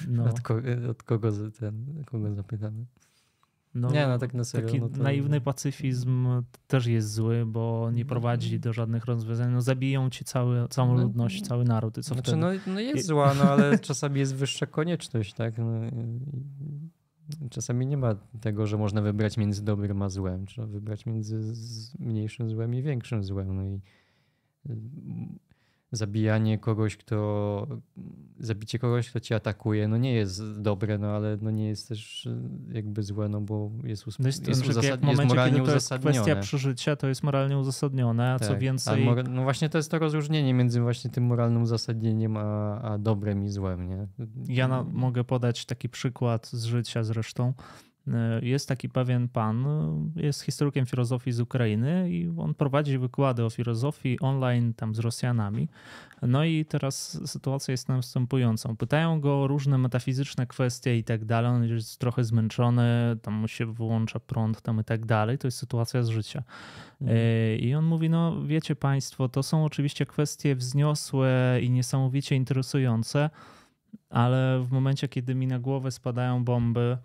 No. 0.08 0.24
Od, 0.24 0.40
ko 0.40 0.54
od 0.90 1.02
kogo, 1.02 1.32
ten, 1.58 2.04
kogo 2.06 2.34
zapytamy. 2.34 2.86
No, 3.76 3.90
nie, 3.90 4.06
no 4.06 4.18
tak 4.18 4.34
na 4.34 4.44
serio. 4.44 4.66
Taki 4.66 4.80
no 4.80 4.88
to... 4.88 5.02
naiwny 5.02 5.40
pacyfizm 5.40 6.28
też 6.66 6.86
jest 6.86 7.12
zły, 7.12 7.46
bo 7.46 7.90
nie 7.90 8.04
prowadzi 8.04 8.60
do 8.60 8.72
żadnych 8.72 9.04
rozwiązań. 9.04 9.52
No 9.52 9.62
zabiją 9.62 10.10
ci 10.10 10.24
cały, 10.24 10.68
całą 10.68 10.94
no, 10.94 11.02
ludność, 11.02 11.46
cały 11.46 11.64
naród. 11.64 11.98
I 11.98 12.02
co 12.02 12.14
znaczy, 12.14 12.30
wtedy? 12.30 12.36
No, 12.36 12.72
no 12.72 12.80
jest 12.80 13.06
zła, 13.06 13.34
no 13.34 13.42
ale 13.42 13.78
czasami 13.88 14.20
jest 14.20 14.34
wyższa 14.34 14.66
konieczność, 14.66 15.34
tak? 15.34 15.58
No, 15.58 15.80
czasami 17.50 17.86
nie 17.86 17.96
ma 17.96 18.14
tego, 18.40 18.66
że 18.66 18.78
można 18.78 19.02
wybrać 19.02 19.36
między 19.36 19.64
dobrym 19.64 20.02
a 20.02 20.08
złem. 20.08 20.46
Trzeba 20.46 20.66
wybrać 20.66 21.06
między 21.06 21.52
mniejszym 21.98 22.50
złem 22.50 22.74
i 22.74 22.82
większym 22.82 23.24
złem. 23.24 23.56
No 23.56 23.64
i 23.64 23.80
y, 24.70 24.76
zabijanie 25.96 26.58
kogoś, 26.58 26.96
kto 26.96 27.66
zabicie 28.38 28.78
kogoś, 28.78 29.10
kto 29.10 29.20
cię 29.20 29.36
atakuje, 29.36 29.88
no 29.88 29.96
nie 29.96 30.12
jest 30.14 30.60
dobre, 30.60 30.98
no 30.98 31.06
ale 31.08 31.38
no 31.40 31.50
nie 31.50 31.68
jest 31.68 31.88
też 31.88 32.26
y, 32.26 32.38
jakby 32.72 33.02
złe, 33.02 33.28
no 33.28 33.40
bo 33.40 33.70
jest, 33.84 34.06
us- 34.06 34.18
No 34.18 34.26
jest, 34.26 34.48
jest, 34.48 34.64
uzasad- 34.64 34.84
jak 34.84 35.00
w 35.00 35.02
momencie, 35.02 35.22
jest 35.22 35.28
moralnie 35.28 35.52
kiedy 35.56 35.66
to 35.66 35.74
jest 35.74 35.94
kwestia 35.94 36.36
przeżycia, 36.36 36.96
to 36.96 37.08
jest 37.08 37.22
moralnie 37.22 37.58
uzasadnione, 37.58 38.32
a 38.32 38.38
co 38.38 38.48
Tak, 38.48 38.58
więcej... 38.58 39.02
A 39.02 39.06
mora- 39.06 39.28
no 39.30 39.42
właśnie 39.42 39.68
to 39.68 39.78
jest 39.78 39.90
to 39.90 39.98
rozróżnienie 39.98 40.54
między 40.54 40.80
właśnie 40.80 41.10
tym 41.10 41.24
moralnym 41.24 41.62
uzasadnieniem, 41.62 42.36
a, 42.36 42.80
a 42.82 42.98
dobrem 42.98 43.44
i 43.44 43.48
złem, 43.48 43.88
nie? 43.88 44.06
Ja 44.48 44.68
na, 44.68 44.84
mogę 44.84 45.24
podać 45.24 45.66
taki 45.66 45.88
przykład 45.88 46.46
z 46.46 46.64
życia 46.64 47.04
zresztą. 47.04 47.52
E, 48.08 48.40
Jest 48.46 48.68
taki 48.68 48.88
pewien 48.88 49.28
pan, 49.28 49.66
e, 49.66 50.22
jest 50.22 50.42
historykiem 50.42 50.86
filozofii 50.86 51.32
z 51.32 51.40
Ukrainy 51.40 52.10
i 52.10 52.28
on 52.38 52.54
prowadzi 52.54 52.98
wykłady 52.98 53.44
o 53.44 53.50
filozofii 53.50 54.20
online 54.20 54.74
tam 54.74 54.94
z 54.94 54.98
Rosjanami. 54.98 55.68
No 56.22 56.44
i 56.44 56.64
teraz 56.64 57.20
sytuacja 57.26 57.72
jest 57.72 57.88
następująca. 57.88 58.74
Pytają 58.74 59.20
go 59.20 59.42
o 59.42 59.46
różne 59.46 59.78
metafizyczne 59.78 60.46
kwestie 60.46 60.98
i 60.98 61.04
tak 61.04 61.24
dalej. 61.24 61.50
On 61.50 61.64
jest 61.64 61.98
trochę 61.98 62.24
zmęczony, 62.24 63.16
tam 63.22 63.34
mu 63.34 63.48
się 63.48 63.72
wyłącza 63.72 64.20
prąd 64.20 64.62
tam 64.62 64.80
i 64.80 64.84
tak 64.84 65.06
dalej. 65.06 65.38
To 65.38 65.46
jest 65.46 65.58
sytuacja 65.58 66.02
z 66.02 66.08
życia. 66.08 66.42
E, 67.06 67.56
I 67.56 67.74
on 67.74 67.84
mówi, 67.84 68.10
no 68.10 68.42
wiecie 68.46 68.76
państwo, 68.76 69.28
to 69.28 69.42
są 69.42 69.64
oczywiście 69.64 70.06
kwestie 70.06 70.54
wzniosłe 70.56 71.58
i 71.62 71.70
niesamowicie 71.70 72.36
interesujące, 72.36 73.30
ale 74.10 74.60
w 74.64 74.72
momencie, 74.72 75.08
kiedy 75.08 75.34
mi 75.34 75.46
na 75.46 75.58
głowę 75.58 75.90
spadają 75.90 76.44
bomby 76.44 76.98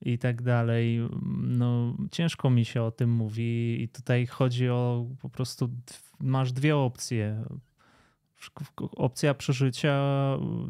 i 0.00 0.18
tak 0.18 0.42
dalej, 0.42 1.08
no 1.42 1.96
ciężko 2.10 2.50
mi 2.50 2.64
się 2.64 2.82
o 2.82 2.90
tym 2.90 3.10
mówi 3.10 3.82
i 3.82 3.88
tutaj 3.88 4.26
chodzi 4.26 4.68
o 4.68 5.06
po 5.22 5.28
prostu, 5.28 5.70
masz 6.20 6.52
dwie 6.52 6.76
opcje. 6.76 7.44
Opcja 8.96 9.34
przeżycia, 9.34 10.02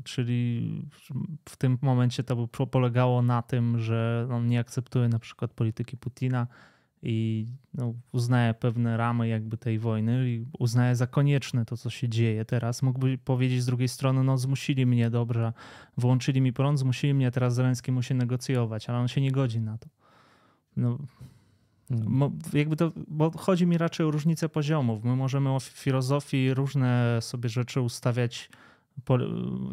czyli 0.05 0.73
w 1.49 1.57
tym 1.57 1.79
momencie 1.83 2.23
to 2.23 2.37
by 2.37 2.67
polegało 2.67 3.23
na 3.23 3.43
tym, 3.43 3.79
że 3.79 4.29
on 4.31 4.47
nie 4.47 4.61
akceptuje 4.61 5.09
na 5.09 5.19
przykład 5.19 5.53
polityki 5.53 5.97
Putina 5.97 6.47
i 7.03 7.47
no, 7.75 7.95
uznaje 8.13 8.55
pewne 8.55 8.97
ramy 8.97 9.29
jakby 9.29 9.57
tej 9.57 9.79
wojny 9.79 10.31
i 10.31 10.45
uznaje 10.59 10.97
za 10.97 11.07
konieczne 11.07 11.65
to, 11.65 11.77
co 11.77 11.91
się 11.91 12.09
dzieje 12.09 12.45
teraz. 12.45 12.83
Mógłby 12.83 13.19
powiedzieć 13.19 13.63
z 13.63 13.67
drugiej 13.67 13.89
strony, 13.89 14.25
no 14.25 14.39
zmusili 14.39 14.87
mnie, 14.87 15.11
dobrze, 15.11 15.53
włączyli 15.97 16.41
mi 16.41 16.53
prąd, 16.53 16.79
zmusili 16.79 17.15
mnie, 17.15 17.31
teraz 17.31 17.55
Zeleński 17.55 17.93
musi 17.93 18.15
negocjować, 18.15 18.89
ale 18.89 18.99
on 18.99 19.09
się 19.09 19.21
nie 19.21 19.33
godzi 19.33 19.61
na 19.61 19.79
to. 19.79 19.89
No, 20.77 20.99
mo- 21.91 22.33
jakby 22.53 22.77
to, 22.77 22.93
bo 23.09 23.31
chodzi 23.31 23.67
mi 23.67 23.79
raczej 23.79 24.07
o 24.07 24.11
różnicę 24.11 24.49
poziomów. 24.49 25.05
My 25.05 25.17
możemy 25.17 25.51
o 25.51 25.61
filozofii 25.61 26.55
różne 26.55 27.19
sobie 27.21 27.49
rzeczy 27.49 27.81
ustawiać, 27.81 28.51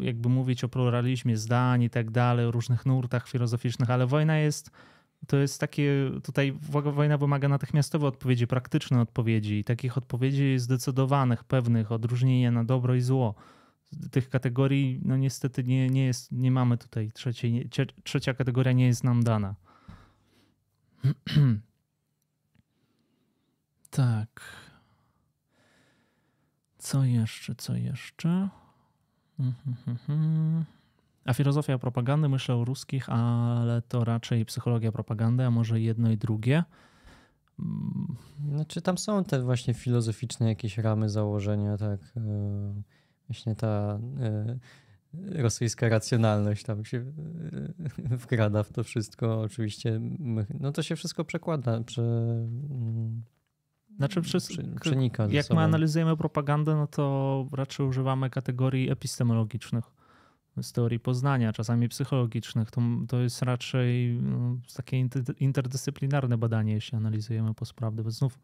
jakby 0.00 0.28
mówić 0.28 0.64
o 0.64 0.68
pluralizmie 0.68 1.36
zdań 1.36 1.82
i 1.82 1.90
tak 1.90 2.10
dalej, 2.10 2.46
o 2.46 2.50
różnych 2.50 2.86
nurtach 2.86 3.28
filozoficznych, 3.28 3.90
ale 3.90 4.06
wojna 4.06 4.38
jest 4.38 4.70
to 5.26 5.36
jest 5.36 5.60
takie, 5.60 6.10
tutaj 6.22 6.58
wojna 6.92 7.18
wymaga 7.18 7.48
natychmiastowej 7.48 8.08
odpowiedzi, 8.08 8.46
praktycznej 8.46 9.00
odpowiedzi 9.00 9.58
i 9.58 9.64
takich 9.64 9.98
odpowiedzi 9.98 10.58
zdecydowanych, 10.58 11.44
pewnych, 11.44 11.92
odróżnienia 11.92 12.50
na 12.50 12.64
dobro 12.64 12.94
i 12.94 13.00
zło. 13.00 13.34
Tych 14.10 14.28
kategorii, 14.28 15.00
no 15.04 15.16
niestety 15.16 15.64
nie, 15.64 15.90
nie, 15.90 16.04
jest, 16.04 16.32
nie 16.32 16.50
mamy 16.50 16.78
tutaj 16.78 17.12
trzeciej, 17.12 17.68
trzecia 18.04 18.34
kategoria 18.34 18.72
nie 18.72 18.86
jest 18.86 19.04
nam 19.04 19.24
dana. 19.24 19.54
tak. 23.90 24.42
Co 26.78 27.04
jeszcze, 27.04 27.54
co 27.54 27.76
jeszcze? 27.76 28.48
A 31.24 31.32
filozofia 31.32 31.78
propagandy, 31.78 32.28
myślę 32.28 32.54
o 32.54 32.64
ruskich, 32.64 33.08
ale 33.08 33.82
to 33.82 34.04
raczej 34.04 34.44
psychologia 34.44 34.92
propagandy, 34.92 35.44
a 35.44 35.50
może 35.50 35.80
jedno 35.80 36.10
i 36.10 36.16
drugie. 36.16 36.64
Znaczy 38.48 38.82
tam 38.82 38.98
są 38.98 39.24
te 39.24 39.42
właśnie 39.42 39.74
filozoficzne 39.74 40.48
jakieś 40.48 40.78
ramy, 40.78 41.08
założenia, 41.08 41.76
tak. 41.76 42.00
e, 42.16 42.82
Właśnie 43.28 43.54
ta 43.54 43.98
e, 44.20 44.58
rosyjska 45.42 45.88
racjonalność 45.88 46.62
tam 46.62 46.84
się 46.84 47.12
e, 48.12 48.18
wkrada 48.18 48.62
w 48.62 48.72
to 48.72 48.84
wszystko. 48.84 49.40
Oczywiście, 49.40 50.00
no 50.60 50.72
to 50.72 50.82
się 50.82 50.96
wszystko 50.96 51.24
przekłada, 51.24 51.80
prze, 51.80 52.02
mm, 52.02 53.22
Znaczy, 53.96 54.22
prze, 54.22 54.38
przenika 54.80 55.28
ze 55.28 55.34
jak 55.34 55.50
my 55.50 55.60
analizujemy 55.60 56.16
propagandę, 56.16 56.74
no 56.74 56.86
to 56.86 57.46
raczej 57.52 57.86
używamy 57.86 58.30
kategorii 58.30 58.90
epistemologicznych 58.90 59.84
z 60.62 60.72
teorii 60.72 61.00
poznania, 61.00 61.52
czasami 61.52 61.88
psychologicznych. 61.88 62.70
To, 62.70 62.80
to 63.08 63.20
jest 63.20 63.42
raczej 63.42 64.18
no, 64.22 64.56
takie 64.76 64.96
inter- 64.96 65.34
interdyscyplinarne 65.40 66.38
badanie, 66.38 66.72
jeśli 66.72 66.96
analizujemy 66.96 67.54
postprawdę. 67.54 68.02
Bo 68.02 68.10
znów, 68.10 68.38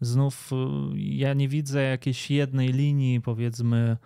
znów 0.00 0.50
y, 0.52 0.56
ja 0.98 1.34
nie 1.34 1.48
widzę 1.48 1.82
jakiejś 1.82 2.30
jednej 2.30 2.72
linii, 2.72 3.20
powiedzmy, 3.20 3.96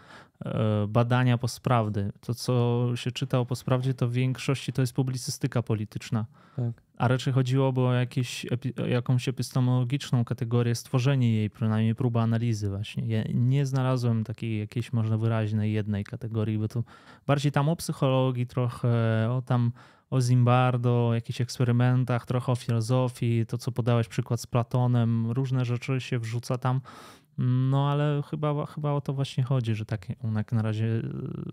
badania 0.89 1.39
postprawdy. 1.39 2.13
To, 2.21 2.35
co 2.35 2.87
się 2.95 3.11
czyta 3.13 3.39
o 3.39 3.47
postprawdzie, 3.47 3.95
to 3.95 4.09
w 4.09 4.13
większości 4.13 4.73
to 4.73 4.83
jest 4.83 4.93
publicystyka 4.93 5.63
polityczna. 5.63 6.27
Tak. 6.57 6.83
A 6.99 7.09
raczej 7.09 7.33
chodziłoby 7.33 7.81
o 7.81 7.93
jakieś, 7.93 8.47
jakąś 8.89 9.29
epistemologiczną 9.29 10.25
kategorię, 10.25 10.75
stworzenie 10.75 11.33
jej, 11.33 11.51
przynajmniej 11.51 11.95
próba 11.95 12.23
analizy 12.23 12.69
właśnie. 12.69 13.07
Ja 13.07 13.25
nie 13.35 13.67
znalazłem 13.67 14.25
takiej 14.25 14.59
jakiejś 14.59 14.93
może 14.93 15.19
wyraźnej 15.19 15.73
jednej 15.73 16.05
kategorii, 16.05 16.59
bo 16.59 16.69
to 16.69 16.83
bardziej 17.27 17.53
tam 17.53 17.69
o 17.69 17.77
psychologii 17.77 18.47
trochę, 18.47 18.89
o 19.31 19.43
tam 19.43 19.73
o 20.11 20.21
Zimbardo, 20.21 21.09
o 21.09 21.15
jakichś 21.15 21.41
eksperymentach, 21.41 22.27
trochę 22.27 22.53
o 22.53 22.57
filozofii, 22.57 23.47
to 23.47 23.59
co 23.59 23.73
podałeś 23.73 24.09
przykład 24.09 24.41
z 24.41 24.47
Platonem, 24.47 25.31
różne 25.31 25.65
rzeczy 25.65 26.01
się 26.01 26.19
wrzuca 26.19 26.59
tam. 26.59 26.81
No 27.43 27.91
ale 27.91 28.23
chyba, 28.31 28.67
chyba 28.67 28.93
o 28.93 29.01
to 29.01 29.13
właśnie 29.13 29.45
chodzi, 29.45 29.75
że 29.75 29.85
tak 29.85 30.07
jak 30.37 30.53
na 30.53 30.63
razie 30.63 30.85
y, 30.85 31.03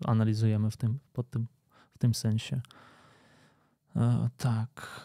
analizujemy 0.06 0.72
w 0.72 0.78
tym, 0.78 1.00
pod 1.14 1.30
tym, 1.30 1.48
w 1.92 1.98
tym 1.98 2.16
sensie. 2.16 2.62
E, 3.96 4.30
tak. 4.38 5.02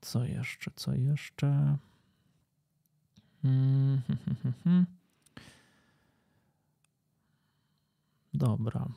Co 0.00 0.24
jeszcze? 0.24 0.70
Co 0.76 0.94
jeszcze? 0.94 1.76
Mm, 3.44 4.02
hmm, 4.06 4.18
hmm, 4.24 4.36
hmm, 4.42 4.54
hmm. 4.64 4.86
Dobra. 8.34 8.88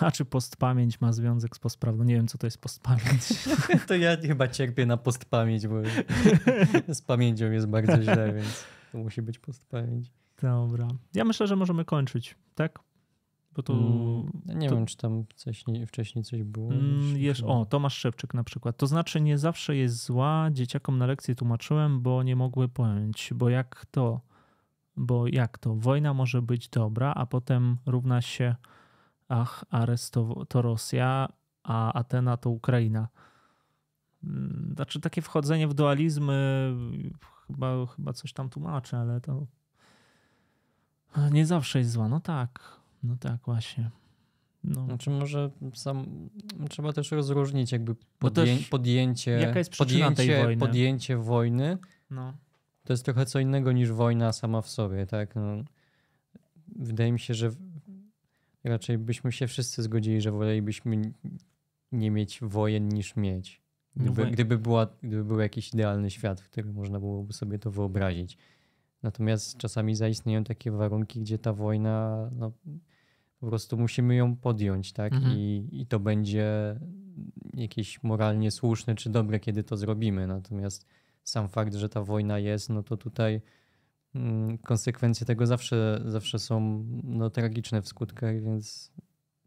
A 0.00 0.10
czy 0.10 0.24
postpamięć 0.24 1.00
ma 1.00 1.12
związek 1.12 1.56
z 1.56 1.58
postprawdą? 1.58 2.04
Nie 2.04 2.14
wiem, 2.14 2.26
co 2.28 2.38
to 2.38 2.46
jest 2.46 2.58
postpamięć. 2.58 3.22
To 3.88 3.94
ja 3.94 4.16
chyba 4.16 4.48
cierpię 4.48 4.86
na 4.86 4.96
postpamięć, 4.96 5.66
bo 5.66 5.74
z 6.94 7.02
pamięcią 7.02 7.50
jest 7.50 7.66
bardzo 7.66 8.02
źle, 8.02 8.32
więc 8.32 8.64
to 8.92 8.98
musi 8.98 9.22
być 9.22 9.38
postpamięć. 9.38 10.10
Dobra. 10.42 10.88
Ja 11.14 11.24
myślę, 11.24 11.46
że 11.46 11.56
możemy 11.56 11.84
kończyć, 11.84 12.36
tak? 12.54 12.78
Bo 13.52 13.62
tu. 13.62 13.72
Mm, 13.72 14.58
nie 14.60 14.68
to- 14.68 14.74
wiem, 14.74 14.86
czy 14.86 14.96
tam 14.96 15.24
coś, 15.36 15.66
nie, 15.66 15.86
wcześniej 15.86 16.24
coś 16.24 16.42
było. 16.42 16.72
Mm, 16.72 17.14
chyba- 17.34 17.48
o, 17.48 17.64
Tomasz 17.66 17.96
Szewczyk 17.98 18.34
na 18.34 18.44
przykład. 18.44 18.76
To 18.76 18.86
znaczy, 18.86 19.20
nie 19.20 19.38
zawsze 19.38 19.76
jest 19.76 20.04
zła. 20.04 20.48
Dzieciakom 20.52 20.98
na 20.98 21.06
lekcji 21.06 21.36
tłumaczyłem, 21.36 22.00
bo 22.00 22.22
nie 22.22 22.36
mogły 22.36 22.68
pojąć. 22.68 23.30
Bo 23.34 23.48
jak 23.48 23.86
to? 23.90 24.20
Bo 24.96 25.26
jak 25.26 25.58
to? 25.58 25.74
Wojna 25.74 26.14
może 26.14 26.42
być 26.42 26.68
dobra, 26.68 27.12
a 27.14 27.26
potem 27.26 27.76
równa 27.86 28.22
się 28.22 28.54
ach, 29.30 29.64
Ares 29.70 30.10
to, 30.10 30.46
to 30.48 30.62
Rosja, 30.62 31.28
a 31.62 31.92
Atena 31.92 32.36
to 32.36 32.50
Ukraina. 32.50 33.08
Mm, 34.24 34.72
Znaczy, 34.74 35.00
takie 35.00 35.22
wchodzenie 35.22 35.68
w 35.68 35.74
dualizmy 35.74 36.72
chyba, 37.46 37.86
chyba 37.86 38.12
coś 38.12 38.32
tam 38.32 38.50
tłumaczy, 38.50 38.96
ale 38.96 39.20
to 39.20 39.46
nie 41.30 41.46
zawsze 41.46 41.78
jest 41.78 41.90
zła. 41.90 42.08
No 42.08 42.20
tak, 42.20 42.80
no 43.02 43.16
tak, 43.20 43.40
właśnie. 43.44 43.90
No. 44.64 44.84
Znaczy 44.84 45.10
może 45.10 45.50
sam, 45.74 46.06
trzeba 46.70 46.92
też 46.92 47.10
rozróżnić 47.10 47.72
jakby 47.72 47.94
też 47.94 48.04
podję, 48.18 48.58
podjęcie, 48.70 49.30
jaka 49.30 49.58
jest 49.58 49.76
podjęcie, 49.76 50.42
wojny? 50.44 50.60
podjęcie 50.60 51.16
wojny 51.16 51.78
no. 52.10 52.32
to 52.84 52.92
jest 52.92 53.04
trochę 53.04 53.26
co 53.26 53.38
innego 53.38 53.72
niż 53.72 53.92
wojna 53.92 54.32
sama 54.32 54.62
w 54.62 54.68
sobie, 54.68 55.06
tak? 55.06 55.34
No, 55.34 55.42
wydaje 56.76 57.12
mi 57.12 57.20
się, 57.20 57.34
że 57.34 57.50
raczej 58.64 58.98
byśmy 58.98 59.32
się 59.32 59.46
wszyscy 59.46 59.82
zgodzili, 59.82 60.20
że 60.20 60.32
wolelibyśmy 60.32 61.12
nie 61.92 62.10
mieć 62.10 62.38
wojen 62.42 62.88
niż 62.88 63.16
mieć. 63.16 63.62
No 63.96 64.04
Gdyby, 64.04 64.22
woj- 64.22 64.32
gdyby, 64.32 64.58
była, 64.58 64.86
gdyby 65.02 65.24
był 65.24 65.40
jakiś 65.40 65.74
idealny 65.74 66.10
świat, 66.10 66.40
w 66.40 66.50
którym 66.50 66.72
można 66.72 67.00
byłoby 67.00 67.32
sobie 67.32 67.58
to 67.58 67.70
wyobrazić. 67.70 68.38
Natomiast 69.02 69.56
czasami 69.56 69.94
zaistnieją 69.94 70.44
takie 70.44 70.70
warunki, 70.70 71.20
gdzie 71.20 71.38
ta 71.38 71.52
wojna, 71.52 72.30
no, 72.36 72.52
po 73.40 73.46
prostu 73.46 73.78
musimy 73.78 74.14
ją 74.14 74.36
podjąć, 74.36 74.92
tak? 74.92 75.12
Mhm. 75.12 75.32
I, 75.36 75.68
I 75.72 75.86
to 75.86 76.00
będzie 76.00 76.76
jakieś 77.54 78.02
moralnie 78.02 78.50
słuszne 78.50 78.94
czy 78.94 79.10
dobre, 79.10 79.40
kiedy 79.40 79.64
to 79.64 79.76
zrobimy. 79.76 80.26
Natomiast 80.26 80.86
sam 81.24 81.48
fakt, 81.48 81.74
że 81.74 81.88
ta 81.88 82.02
wojna 82.02 82.38
jest, 82.38 82.68
no 82.70 82.82
to 82.82 82.96
tutaj 82.96 83.40
konsekwencje 84.62 85.26
tego 85.26 85.46
zawsze, 85.46 86.02
zawsze 86.04 86.38
są 86.38 86.84
no, 87.04 87.30
tragiczne 87.30 87.82
w 87.82 87.88
skutkach, 87.88 88.42
więc 88.42 88.92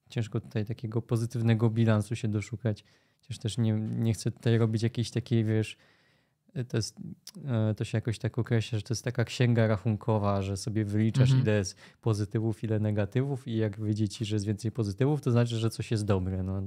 ciężko 0.10 0.40
tutaj 0.40 0.66
takiego 0.66 1.02
pozytywnego 1.02 1.70
bilansu 1.70 2.16
się 2.16 2.28
doszukać. 2.28 2.84
Chociaż 3.22 3.40
też 3.40 3.58
nie, 3.58 3.74
nie 3.74 4.14
chcę 4.14 4.32
tutaj 4.32 4.58
robić 4.58 4.84
jakiejś 4.84 5.12
takiej, 5.12 5.44
wiesz, 5.44 5.78
to, 6.68 6.78
jest, 6.78 7.00
e, 7.46 7.74
to 7.76 7.84
się 7.84 7.98
jakoś 7.98 8.20
tak 8.20 8.40
określa, 8.40 8.80
że 8.80 8.84
to 8.84 8.94
jest 8.94 9.04
taka 9.04 9.26
księga 9.26 9.68
rachunkowa, 9.68 10.42
że 10.42 10.58
sobie 10.58 10.86
wyliczasz 10.86 11.30
mhm. 11.30 11.42
ile 11.42 11.58
jest 11.58 11.78
pozytywów, 12.02 12.64
ile 12.64 12.80
negatywów 12.80 13.48
i 13.48 13.56
jak 13.56 13.80
wyjdzie 13.80 14.10
ci, 14.10 14.26
że 14.26 14.36
jest 14.36 14.46
więcej 14.46 14.72
pozytywów, 14.72 15.22
to 15.22 15.32
znaczy, 15.32 15.58
że 15.58 15.70
coś 15.70 15.92
jest 15.92 16.06
dobre. 16.06 16.44
No, 16.44 16.64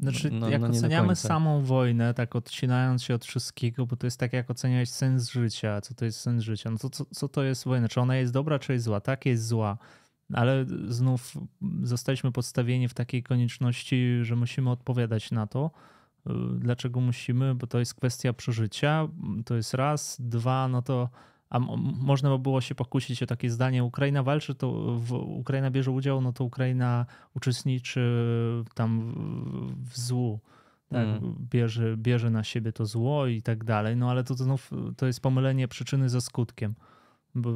znaczy, 0.00 0.30
no, 0.30 0.48
jak 0.48 0.60
no 0.60 0.68
oceniamy 0.68 1.16
samą 1.16 1.62
wojnę, 1.62 2.14
tak 2.14 2.36
odcinając 2.36 3.02
się 3.02 3.14
od 3.14 3.24
wszystkiego, 3.24 3.86
bo 3.86 3.96
to 3.96 4.06
jest 4.06 4.20
tak 4.20 4.32
jak 4.32 4.50
oceniać 4.50 4.90
sens 4.90 5.30
życia, 5.30 5.80
co 5.80 5.94
to 5.94 6.04
jest 6.04 6.20
sens 6.20 6.42
życia, 6.42 6.70
no 6.70 6.78
to 6.78 6.90
co, 6.90 7.04
co 7.04 7.28
to 7.28 7.42
jest 7.42 7.64
wojna, 7.64 7.88
czy 7.88 8.00
ona 8.00 8.16
jest 8.16 8.32
dobra, 8.32 8.58
czy 8.58 8.72
jest 8.72 8.84
zła? 8.84 9.00
Tak, 9.00 9.26
jest 9.26 9.46
zła. 9.46 9.78
Ale 10.32 10.66
znów 10.88 11.36
zostaliśmy 11.82 12.32
podstawieni 12.32 12.88
w 12.88 12.94
takiej 12.94 13.22
konieczności, 13.22 14.18
że 14.22 14.36
musimy 14.36 14.70
odpowiadać 14.70 15.30
na 15.30 15.46
to 15.46 15.70
dlaczego 16.58 17.00
musimy? 17.00 17.54
Bo 17.54 17.66
to 17.66 17.78
jest 17.78 17.94
kwestia 17.94 18.32
przeżycia. 18.32 19.08
To 19.44 19.54
jest 19.56 19.74
raz. 19.74 20.16
Dwa, 20.20 20.68
no 20.68 20.82
to 20.82 21.08
a 21.50 21.58
można 21.58 22.30
by 22.30 22.38
było 22.38 22.60
się 22.60 22.74
pokusić 22.74 23.22
o 23.22 23.26
takie 23.26 23.50
zdanie, 23.50 23.84
Ukraina 23.84 24.22
walczy, 24.22 24.54
to 24.54 24.72
w, 24.98 25.12
Ukraina 25.12 25.70
bierze 25.70 25.90
udział, 25.90 26.20
no 26.20 26.32
to 26.32 26.44
Ukraina 26.44 27.06
uczestniczy 27.36 28.24
tam 28.74 29.00
w, 29.00 29.90
w 29.90 29.98
złu. 29.98 30.40
Tak, 30.88 31.08
mm. 31.08 31.34
bierze, 31.50 31.96
bierze 31.96 32.30
na 32.30 32.44
siebie 32.44 32.72
to 32.72 32.86
zło 32.86 33.26
i 33.26 33.42
tak 33.42 33.64
dalej. 33.64 33.96
No 33.96 34.10
ale 34.10 34.24
to 34.24 34.34
znów 34.34 34.70
to 34.96 35.06
jest 35.06 35.20
pomylenie 35.20 35.68
przyczyny 35.68 36.08
ze 36.08 36.20
skutkiem. 36.20 36.74
Bo 37.34 37.52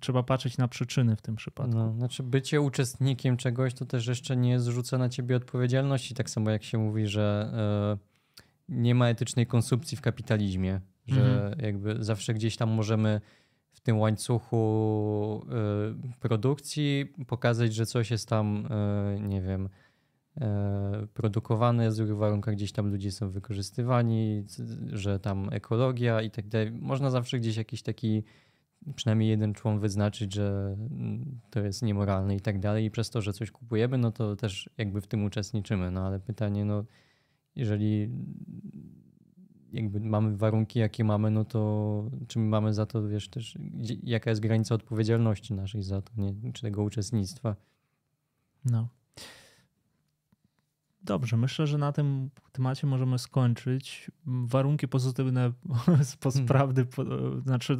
trzeba 0.00 0.22
patrzeć 0.22 0.58
na 0.58 0.68
przyczyny 0.68 1.16
w 1.16 1.22
tym 1.22 1.36
przypadku. 1.36 1.74
No, 1.74 1.92
znaczy 1.92 2.22
bycie 2.22 2.60
uczestnikiem 2.60 3.36
czegoś 3.36 3.74
to 3.74 3.86
też 3.86 4.06
jeszcze 4.06 4.36
nie 4.36 4.60
zrzuca 4.60 4.98
na 4.98 5.08
ciebie 5.08 5.36
odpowiedzialności. 5.36 6.14
Tak 6.14 6.30
samo 6.30 6.50
jak 6.50 6.64
się 6.64 6.78
mówi, 6.78 7.06
że 7.06 7.52
nie 8.68 8.94
ma 8.94 9.08
etycznej 9.08 9.46
konsumpcji 9.46 9.96
w 9.96 10.00
kapitalizmie, 10.00 10.80
że 11.06 11.20
mhm. 11.20 11.60
jakby 11.60 12.04
zawsze 12.04 12.34
gdzieś 12.34 12.56
tam 12.56 12.70
możemy 12.70 13.20
w 13.72 13.80
tym 13.80 13.98
łańcuchu 13.98 15.42
y, 16.14 16.18
produkcji 16.20 17.14
pokazać, 17.26 17.74
że 17.74 17.86
coś 17.86 18.10
jest 18.10 18.28
tam, 18.28 18.66
y, 19.16 19.20
nie 19.20 19.42
wiem, 19.42 19.68
y, 20.36 20.40
produkowane 21.14 21.88
w 21.88 21.92
złych 21.92 22.16
warunkach, 22.16 22.54
gdzieś 22.54 22.72
tam 22.72 22.90
ludzie 22.90 23.12
są 23.12 23.30
wykorzystywani, 23.30 24.44
że 24.92 25.20
tam 25.20 25.48
ekologia 25.52 26.22
i 26.22 26.30
tak 26.30 26.48
dalej. 26.48 26.72
Można 26.72 27.10
zawsze 27.10 27.38
gdzieś 27.38 27.56
jakiś 27.56 27.82
taki 27.82 28.22
przynajmniej 28.94 29.28
jeden 29.28 29.54
człon 29.54 29.80
wyznaczyć, 29.80 30.34
że 30.34 30.76
mm, 30.90 31.40
to 31.50 31.60
jest 31.60 31.82
niemoralne 31.82 32.36
i 32.36 32.40
tak 32.40 32.58
dalej 32.58 32.84
i 32.84 32.90
przez 32.90 33.10
to, 33.10 33.22
że 33.22 33.32
coś 33.32 33.50
kupujemy, 33.50 33.98
no 33.98 34.12
to 34.12 34.36
też 34.36 34.70
jakby 34.78 35.00
w 35.00 35.06
tym 35.06 35.24
uczestniczymy. 35.24 35.90
No 35.90 36.06
ale 36.06 36.20
pytanie, 36.20 36.64
no 36.64 36.84
jeżeli 37.58 38.10
jakby 39.72 40.00
mamy 40.00 40.36
warunki, 40.36 40.78
jakie 40.78 41.04
mamy, 41.04 41.30
no 41.30 41.44
to 41.44 42.04
czy 42.28 42.38
my 42.38 42.44
mamy 42.44 42.74
za 42.74 42.86
to, 42.86 43.08
wiesz, 43.08 43.28
też 43.28 43.58
jaka 44.02 44.30
jest 44.30 44.42
granica 44.42 44.74
odpowiedzialności 44.74 45.54
naszej 45.54 45.82
za 45.82 46.02
to, 46.02 46.12
nie? 46.16 46.52
czy 46.52 46.62
tego 46.62 46.82
uczestnictwa. 46.82 47.56
No. 48.64 48.88
Dobrze, 51.02 51.36
myślę, 51.36 51.66
że 51.66 51.78
na 51.78 51.92
tym 51.92 52.30
temacie 52.52 52.86
możemy 52.86 53.18
skończyć. 53.18 54.10
Warunki 54.26 54.88
pozytywne 54.88 55.52
z 56.02 56.16
postprawdy, 56.16 56.86
hmm. 56.96 57.42
znaczy, 57.42 57.78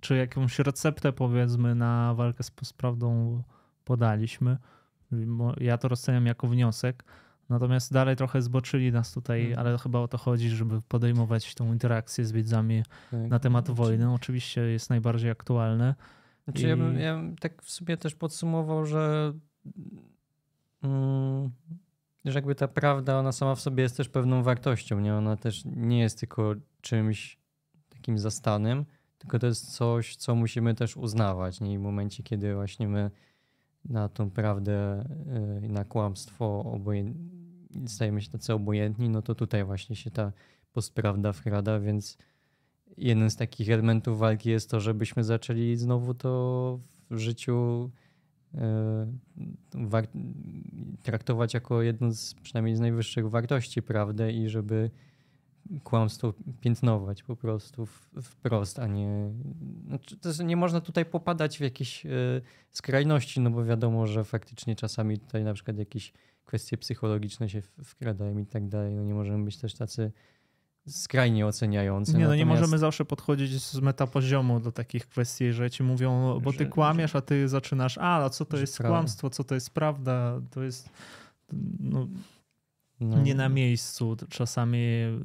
czy 0.00 0.16
jakąś 0.16 0.58
receptę 0.58 1.12
powiedzmy 1.12 1.74
na 1.74 2.14
walkę 2.14 2.42
z 2.42 2.50
postprawdą 2.50 3.42
podaliśmy. 3.84 4.58
Ja 5.60 5.78
to 5.78 5.88
rozceniam 5.88 6.26
jako 6.26 6.48
wniosek 6.48 7.04
Natomiast 7.50 7.92
dalej 7.92 8.16
trochę 8.16 8.42
zboczyli 8.42 8.92
nas 8.92 9.12
tutaj, 9.12 9.42
hmm. 9.42 9.58
ale 9.58 9.78
chyba 9.78 9.98
o 9.98 10.08
to 10.08 10.18
chodzi, 10.18 10.50
żeby 10.50 10.82
podejmować 10.82 11.54
tą 11.54 11.72
interakcję 11.72 12.24
z 12.24 12.32
widzami 12.32 12.82
tak. 13.10 13.30
na 13.30 13.38
temat 13.38 13.66
znaczy- 13.66 13.76
wojny. 13.76 14.12
Oczywiście 14.12 14.60
jest 14.60 14.90
najbardziej 14.90 15.30
aktualne. 15.30 15.94
Znaczy 16.44 16.62
I... 16.62 16.68
ja, 16.68 16.76
bym, 16.76 16.98
ja 16.98 17.14
bym 17.14 17.36
tak 17.36 17.62
w 17.62 17.70
sobie 17.70 17.96
też 17.96 18.14
podsumował, 18.14 18.86
że, 18.86 19.32
mm, 20.82 21.50
że 22.24 22.38
jakby 22.38 22.54
ta 22.54 22.68
prawda, 22.68 23.18
ona 23.18 23.32
sama 23.32 23.54
w 23.54 23.60
sobie 23.60 23.82
jest 23.82 23.96
też 23.96 24.08
pewną 24.08 24.42
wartością. 24.42 25.00
Nie? 25.00 25.14
Ona 25.14 25.36
też 25.36 25.62
nie 25.64 26.00
jest 26.00 26.20
tylko 26.20 26.54
czymś 26.80 27.38
takim 27.88 28.18
zastanym, 28.18 28.84
tylko 29.18 29.38
to 29.38 29.46
jest 29.46 29.74
coś, 29.74 30.16
co 30.16 30.34
musimy 30.34 30.74
też 30.74 30.96
uznawać. 30.96 31.60
Nie? 31.60 31.72
I 31.72 31.78
w 31.78 31.82
momencie, 31.82 32.22
kiedy 32.22 32.54
właśnie 32.54 32.88
my 32.88 33.10
na 33.84 34.08
tą 34.08 34.30
prawdę 34.30 35.04
y, 35.62 35.66
i 35.66 35.68
na 35.68 35.84
kłamstwo 35.84 36.60
obojętnie 36.64 37.40
stajemy 37.86 38.22
się 38.22 38.30
tacy 38.30 38.54
obojętni, 38.54 39.08
no 39.08 39.22
to 39.22 39.34
tutaj 39.34 39.64
właśnie 39.64 39.96
się 39.96 40.10
ta 40.10 40.32
postprawda 40.72 41.32
wkrada, 41.32 41.80
więc 41.80 42.18
jeden 42.96 43.30
z 43.30 43.36
takich 43.36 43.70
elementów 43.70 44.18
walki 44.18 44.50
jest 44.50 44.70
to, 44.70 44.80
żebyśmy 44.80 45.24
zaczęli 45.24 45.76
znowu 45.76 46.14
to 46.14 46.80
w 47.10 47.18
życiu 47.18 47.90
e, 48.54 49.06
traktować 51.02 51.54
jako 51.54 51.82
jedną 51.82 52.12
z 52.12 52.34
przynajmniej 52.34 52.76
z 52.76 52.80
najwyższych 52.80 53.30
wartości, 53.30 53.82
prawdę 53.82 54.32
i 54.32 54.48
żeby 54.48 54.90
kłamstwo 55.84 56.34
piętnować 56.60 57.22
po 57.22 57.36
prostu 57.36 57.86
wprost, 58.22 58.78
a 58.78 58.86
nie. 58.86 59.30
Znaczy, 59.86 60.44
nie 60.44 60.56
można 60.56 60.80
tutaj 60.80 61.04
popadać 61.04 61.58
w 61.58 61.60
jakieś 61.60 62.06
e, 62.06 62.10
skrajności, 62.70 63.40
no 63.40 63.50
bo 63.50 63.64
wiadomo, 63.64 64.06
że 64.06 64.24
faktycznie 64.24 64.76
czasami 64.76 65.18
tutaj 65.18 65.44
na 65.44 65.54
przykład 65.54 65.78
jakieś 65.78 66.12
kwestie 66.44 66.78
psychologiczne 66.78 67.48
się 67.48 67.62
wkradają 67.84 68.38
i 68.38 68.46
tak 68.46 68.68
dalej. 68.68 68.94
No 68.94 69.04
nie 69.04 69.14
możemy 69.14 69.44
być 69.44 69.56
też 69.56 69.74
tacy 69.74 70.12
skrajnie 70.88 71.46
oceniający. 71.46 72.12
Nie, 72.12 72.18
no 72.18 72.24
Natomiast... 72.24 72.38
nie 72.38 72.46
możemy 72.46 72.78
zawsze 72.78 73.04
podchodzić 73.04 73.62
z 73.62 73.80
metapoziomu 73.80 74.60
do 74.60 74.72
takich 74.72 75.06
kwestii, 75.08 75.52
że 75.52 75.70
ci 75.70 75.82
mówią, 75.82 76.40
bo 76.42 76.52
ty 76.52 76.58
że, 76.58 76.66
kłamiesz, 76.66 77.16
a 77.16 77.20
ty 77.20 77.48
zaczynasz, 77.48 77.98
a, 77.98 78.24
a 78.24 78.30
co 78.30 78.44
to 78.44 78.56
jest 78.56 78.78
kłamstwo, 78.78 79.30
co 79.30 79.44
to 79.44 79.54
jest 79.54 79.70
prawda, 79.70 80.40
to 80.50 80.62
jest 80.62 80.90
no, 81.80 82.06
no. 83.00 83.22
nie 83.22 83.34
na 83.34 83.48
miejscu. 83.48 84.16
Czasami, 84.28 84.78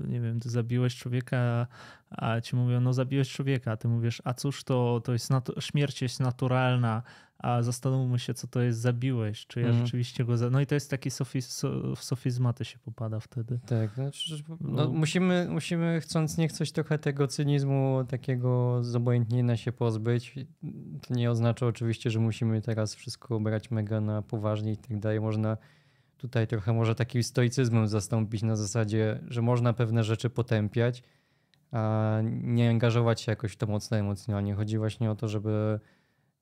nie 0.08 0.22
wiem, 0.22 0.40
ty 0.40 0.50
zabiłeś 0.50 0.96
człowieka, 0.96 1.68
a 2.10 2.42
ci 2.42 2.56
mówią, 2.56 2.82
no 2.82 2.94
zabiłeś 2.94 3.30
człowieka, 3.30 3.72
a 3.72 3.78
ty 3.78 3.88
mówisz, 3.88 4.22
a 4.24 4.34
cóż 4.34 4.64
to, 4.64 5.02
to 5.04 5.14
jest, 5.14 5.30
śmierć 5.60 6.02
jest 6.02 6.20
naturalna, 6.20 7.04
a 7.38 7.62
zastanówmy 7.62 8.20
się, 8.20 8.34
co 8.34 8.48
to 8.48 8.62
jest 8.62 8.80
zabiłeś, 8.80 9.48
czy 9.48 9.62
ja 9.62 9.68
mm. 9.68 9.86
rzeczywiście 9.86 10.26
go... 10.26 10.38
Za... 10.38 10.50
No 10.50 10.62
i 10.62 10.66
to 10.66 10.76
jest 10.76 10.90
taki 10.90 11.12
sofiz... 11.12 11.62
w 11.96 12.04
sofizmaty 12.04 12.66
się 12.66 12.80
popada 12.80 13.20
wtedy. 13.20 13.60
Tak, 13.66 13.94
znaczy, 13.94 14.44
no, 14.62 14.90
musimy, 14.90 15.48
musimy 15.50 16.02
chcąc 16.02 16.38
nie 16.38 16.48
chcąc 16.48 16.72
trochę 16.72 17.00
tego 17.00 17.28
cynizmu, 17.28 18.04
takiego 18.10 18.84
zobojętnienia 18.84 19.58
się 19.58 19.72
pozbyć. 19.72 20.36
To 21.08 21.14
nie 21.14 21.32
oznacza 21.32 21.66
oczywiście, 21.66 22.10
że 22.12 22.20
musimy 22.20 22.62
teraz 22.62 22.96
wszystko 22.96 23.40
brać 23.40 23.72
mega 23.72 24.02
na 24.02 24.22
poważnie 24.22 24.72
i 24.72 24.78
tak 24.78 25.00
dalej. 25.00 25.22
Można 25.22 25.58
tutaj 26.18 26.48
trochę 26.48 26.74
może 26.74 26.96
takim 26.96 27.24
stoicyzmem 27.24 27.88
zastąpić 27.88 28.44
na 28.44 28.56
zasadzie, 28.56 29.20
że 29.28 29.42
można 29.42 29.74
pewne 29.74 30.04
rzeczy 30.04 30.30
potępiać, 30.30 31.04
a 31.72 32.20
nie 32.24 32.70
angażować 32.70 33.22
się 33.22 33.32
jakoś 33.32 33.52
w 33.52 33.58
to 33.58 33.68
mocno 33.68 33.98
emocjonalnie. 33.98 34.56
Chodzi 34.56 34.78
właśnie 34.78 35.12
o 35.12 35.16
to, 35.16 35.28
żeby 35.28 35.80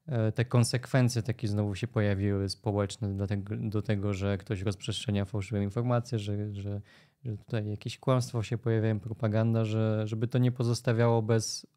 E, 0.07 0.31
te 0.31 0.45
konsekwencje 0.45 1.21
takie 1.21 1.47
znowu 1.47 1.75
się 1.75 1.87
pojawiły 1.87 2.49
społeczne 2.49 3.17
do 3.17 3.27
tego, 3.27 3.55
do 3.57 3.81
tego 3.81 4.13
że 4.13 4.37
ktoś 4.37 4.61
rozprzestrzenia 4.61 5.25
fałszywe 5.25 5.63
informacje, 5.63 6.19
że, 6.19 6.53
że, 6.53 6.81
że 7.23 7.37
tutaj 7.37 7.69
jakieś 7.69 7.99
kłamstwo 7.99 8.43
się 8.43 8.57
pojawiają, 8.57 8.99
propaganda, 8.99 9.65
że, 9.65 10.07
żeby 10.07 10.27
to 10.27 10.37
nie 10.37 10.51
pozostawiało 10.51 11.21
bez, 11.21 11.67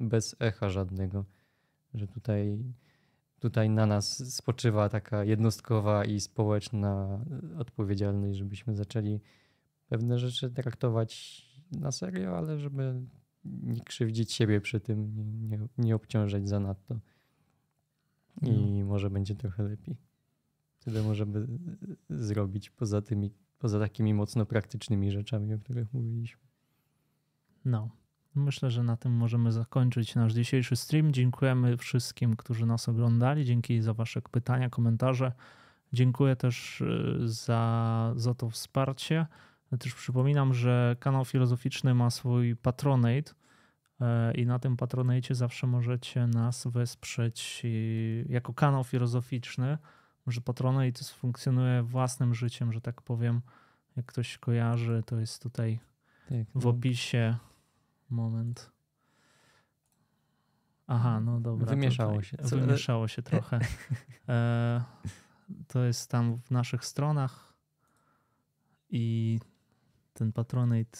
bez 0.00 0.36
echa 0.40 0.68
żadnego. 0.68 1.24
Że 1.94 2.06
tutaj, 2.06 2.58
tutaj 3.42 3.70
na 3.70 3.86
nas 3.86 4.34
spoczywa 4.34 4.88
taka 4.88 5.24
jednostkowa 5.24 6.04
i 6.04 6.20
społeczna 6.20 7.20
odpowiedzialność, 7.58 8.38
żebyśmy 8.38 8.74
zaczęli 8.74 9.20
pewne 9.88 10.18
rzeczy 10.18 10.50
traktować 10.50 11.42
na 11.72 11.92
serio, 11.92 12.36
ale 12.36 12.58
żeby 12.58 13.02
nie 13.44 13.80
krzywdzić 13.80 14.32
siebie 14.32 14.60
przy 14.60 14.80
tym, 14.80 15.14
nie, 15.14 15.24
nie, 15.24 15.66
nie 15.78 15.94
obciążać 15.94 16.48
zanadto 16.48 17.00
i 18.42 18.80
no. 18.80 18.86
może 18.86 19.10
będzie 19.10 19.34
trochę 19.34 19.62
lepiej. 19.62 19.96
Tyle 20.84 21.02
możemy 21.02 21.46
zrobić 22.10 22.70
poza 22.70 23.02
tymi, 23.02 23.30
poza 23.58 23.78
takimi 23.78 24.14
mocno 24.14 24.46
praktycznymi 24.46 25.10
rzeczami, 25.10 25.54
o 25.54 25.58
których 25.58 25.92
mówiliśmy. 25.92 26.42
No. 27.64 27.90
Myślę, 28.34 28.70
że 28.70 28.82
na 28.82 28.96
tym 28.96 29.12
możemy 29.12 29.52
zakończyć 29.52 30.14
nasz 30.14 30.32
dzisiejszy 30.32 30.76
stream. 30.76 31.12
Dziękujemy 31.12 31.76
wszystkim, 31.76 32.36
którzy 32.36 32.66
nas 32.66 32.88
oglądali. 32.88 33.44
Dzięki 33.44 33.80
za 33.80 33.94
Wasze 33.94 34.22
pytania, 34.22 34.70
komentarze. 34.70 35.32
Dziękuję 35.92 36.36
też 36.36 36.80
y, 36.80 37.18
za, 37.28 38.12
za 38.16 38.34
to 38.34 38.50
wsparcie. 38.50 39.26
Też 39.78 39.94
przypominam, 39.94 40.54
że 40.54 40.96
kanał 41.00 41.24
filozoficzny 41.24 41.94
ma 41.94 42.10
swój 42.10 42.56
patronate 42.56 43.32
E, 44.02 44.32
I 44.34 44.46
na 44.46 44.58
tym 44.58 44.76
patronajcie 44.76 45.34
zawsze 45.34 45.66
możecie 45.66 46.26
nas 46.26 46.66
wesprzeć 46.66 47.62
jako 48.28 48.54
kanał 48.54 48.84
filozoficzny. 48.84 49.78
Może 50.26 50.40
Patronite 50.40 51.04
funkcjonuje 51.04 51.82
własnym 51.82 52.34
życiem, 52.34 52.72
że 52.72 52.80
tak 52.80 53.02
powiem. 53.02 53.40
Jak 53.96 54.06
ktoś 54.06 54.38
kojarzy, 54.38 55.02
to 55.06 55.20
jest 55.20 55.42
tutaj 55.42 55.78
tak, 56.28 56.38
w 56.54 56.64
no. 56.64 56.70
opisie. 56.70 57.36
Moment. 58.12 58.70
Aha, 60.86 61.20
no 61.20 61.40
dobra. 61.40 61.66
Wymieszało 61.66 62.20
tutaj. 62.20 62.24
się. 62.24 62.56
Wymieszało 62.56 63.08
się 63.08 63.22
trochę. 63.22 63.60
E, 64.28 64.82
to 65.68 65.84
jest 65.84 66.10
tam 66.10 66.38
w 66.38 66.50
naszych 66.50 66.84
stronach 66.84 67.54
i 68.90 69.38
ten 70.14 70.32
Patronite 70.32 70.98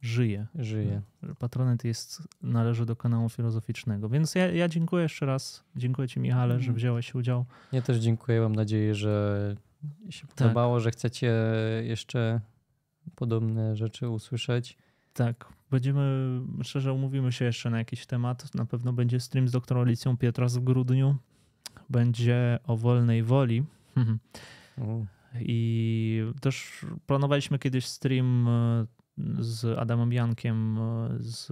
żyje. 0.00 0.46
Żyje. 0.54 1.02
Patronat 1.38 1.84
jest, 1.84 2.22
należy 2.42 2.86
do 2.86 2.96
kanału 2.96 3.28
filozoficznego. 3.28 4.08
Więc 4.08 4.34
ja, 4.34 4.52
ja 4.52 4.68
dziękuję 4.68 5.02
jeszcze 5.02 5.26
raz. 5.26 5.64
Dziękuję 5.76 6.08
Ci, 6.08 6.20
Michale, 6.20 6.58
że 6.58 6.64
mm. 6.64 6.76
wziąłeś 6.76 7.14
udział. 7.14 7.44
Ja 7.72 7.82
też 7.82 7.98
dziękuję. 7.98 8.40
Mam 8.40 8.54
nadzieję, 8.54 8.94
że 8.94 9.56
się 10.10 10.26
tak. 10.26 10.36
podobało, 10.36 10.80
że 10.80 10.90
chcecie 10.90 11.34
jeszcze 11.82 12.40
podobne 13.14 13.76
rzeczy 13.76 14.08
usłyszeć. 14.08 14.78
Tak, 15.14 15.48
będziemy, 15.72 16.40
szczerze 16.62 16.92
umówimy 16.92 17.32
się 17.32 17.44
jeszcze 17.44 17.70
na 17.70 17.78
jakiś 17.78 18.06
temat. 18.06 18.54
Na 18.54 18.66
pewno 18.66 18.92
będzie 18.92 19.20
stream 19.20 19.48
z 19.48 19.52
doktorą 19.52 19.80
Alicją 19.80 20.16
Pietras 20.16 20.56
w 20.56 20.64
grudniu. 20.64 21.16
Będzie 21.90 22.58
o 22.64 22.76
wolnej 22.76 23.22
woli. 23.22 23.64
I 25.40 26.22
też 26.40 26.86
planowaliśmy 27.06 27.58
kiedyś 27.58 27.86
stream 27.86 28.48
e, 28.48 28.86
z 29.38 29.78
Adamem 29.78 30.12
Jankiem 30.12 30.78
z, 31.18 31.50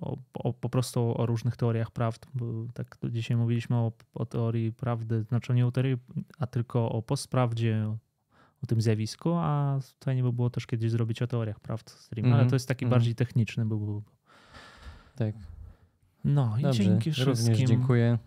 o, 0.00 0.16
o, 0.34 0.52
po 0.52 0.68
prostu 0.68 1.20
o 1.20 1.26
różnych 1.26 1.56
teoriach 1.56 1.90
prawd. 1.90 2.28
Tak 2.74 2.98
dzisiaj 3.10 3.36
mówiliśmy 3.36 3.76
o, 3.76 3.92
o, 4.14 4.26
teorii 4.26 4.72
prawdy, 4.72 5.22
znaczy 5.22 5.54
nie 5.54 5.66
o 5.66 5.72
teorii, 5.72 5.96
a 6.38 6.46
tylko 6.46 6.88
o 6.88 7.02
postprawdzie, 7.02 7.96
o, 8.64 8.66
tym 8.66 8.80
zjawisku, 8.80 9.30
a 9.34 9.78
fajnie 10.04 10.22
by 10.22 10.32
było 10.32 10.50
też 10.50 10.66
kiedyś 10.66 10.90
zrobić 10.90 11.22
o 11.22 11.26
teoriach 11.26 11.60
prawd 11.60 11.90
stream, 11.90 12.26
mm 12.26 12.36
-hmm. 12.36 12.40
ale 12.40 12.50
to 12.50 12.56
jest 12.56 12.68
taki 12.68 12.84
mm 12.84 12.90
-hmm. 12.90 12.94
bardziej 12.94 13.14
techniczny 13.14 13.64
by 13.64 13.76
był. 13.76 14.02
Tak. 15.16 15.34
No 16.24 16.54
i 16.58 16.62
Dobrze, 16.62 16.84
dzięki 16.84 17.12
wszystkim. 17.12 17.48
Również 17.48 17.68
dziękuję. 17.68 18.18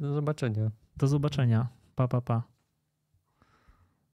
Do 0.00 0.14
zobaczenia. 0.14 0.70
Do 0.96 1.08
zobaczenia. 1.08 1.68
Pa, 1.94 2.08
pa, 2.08 2.20
pa. 2.20 2.42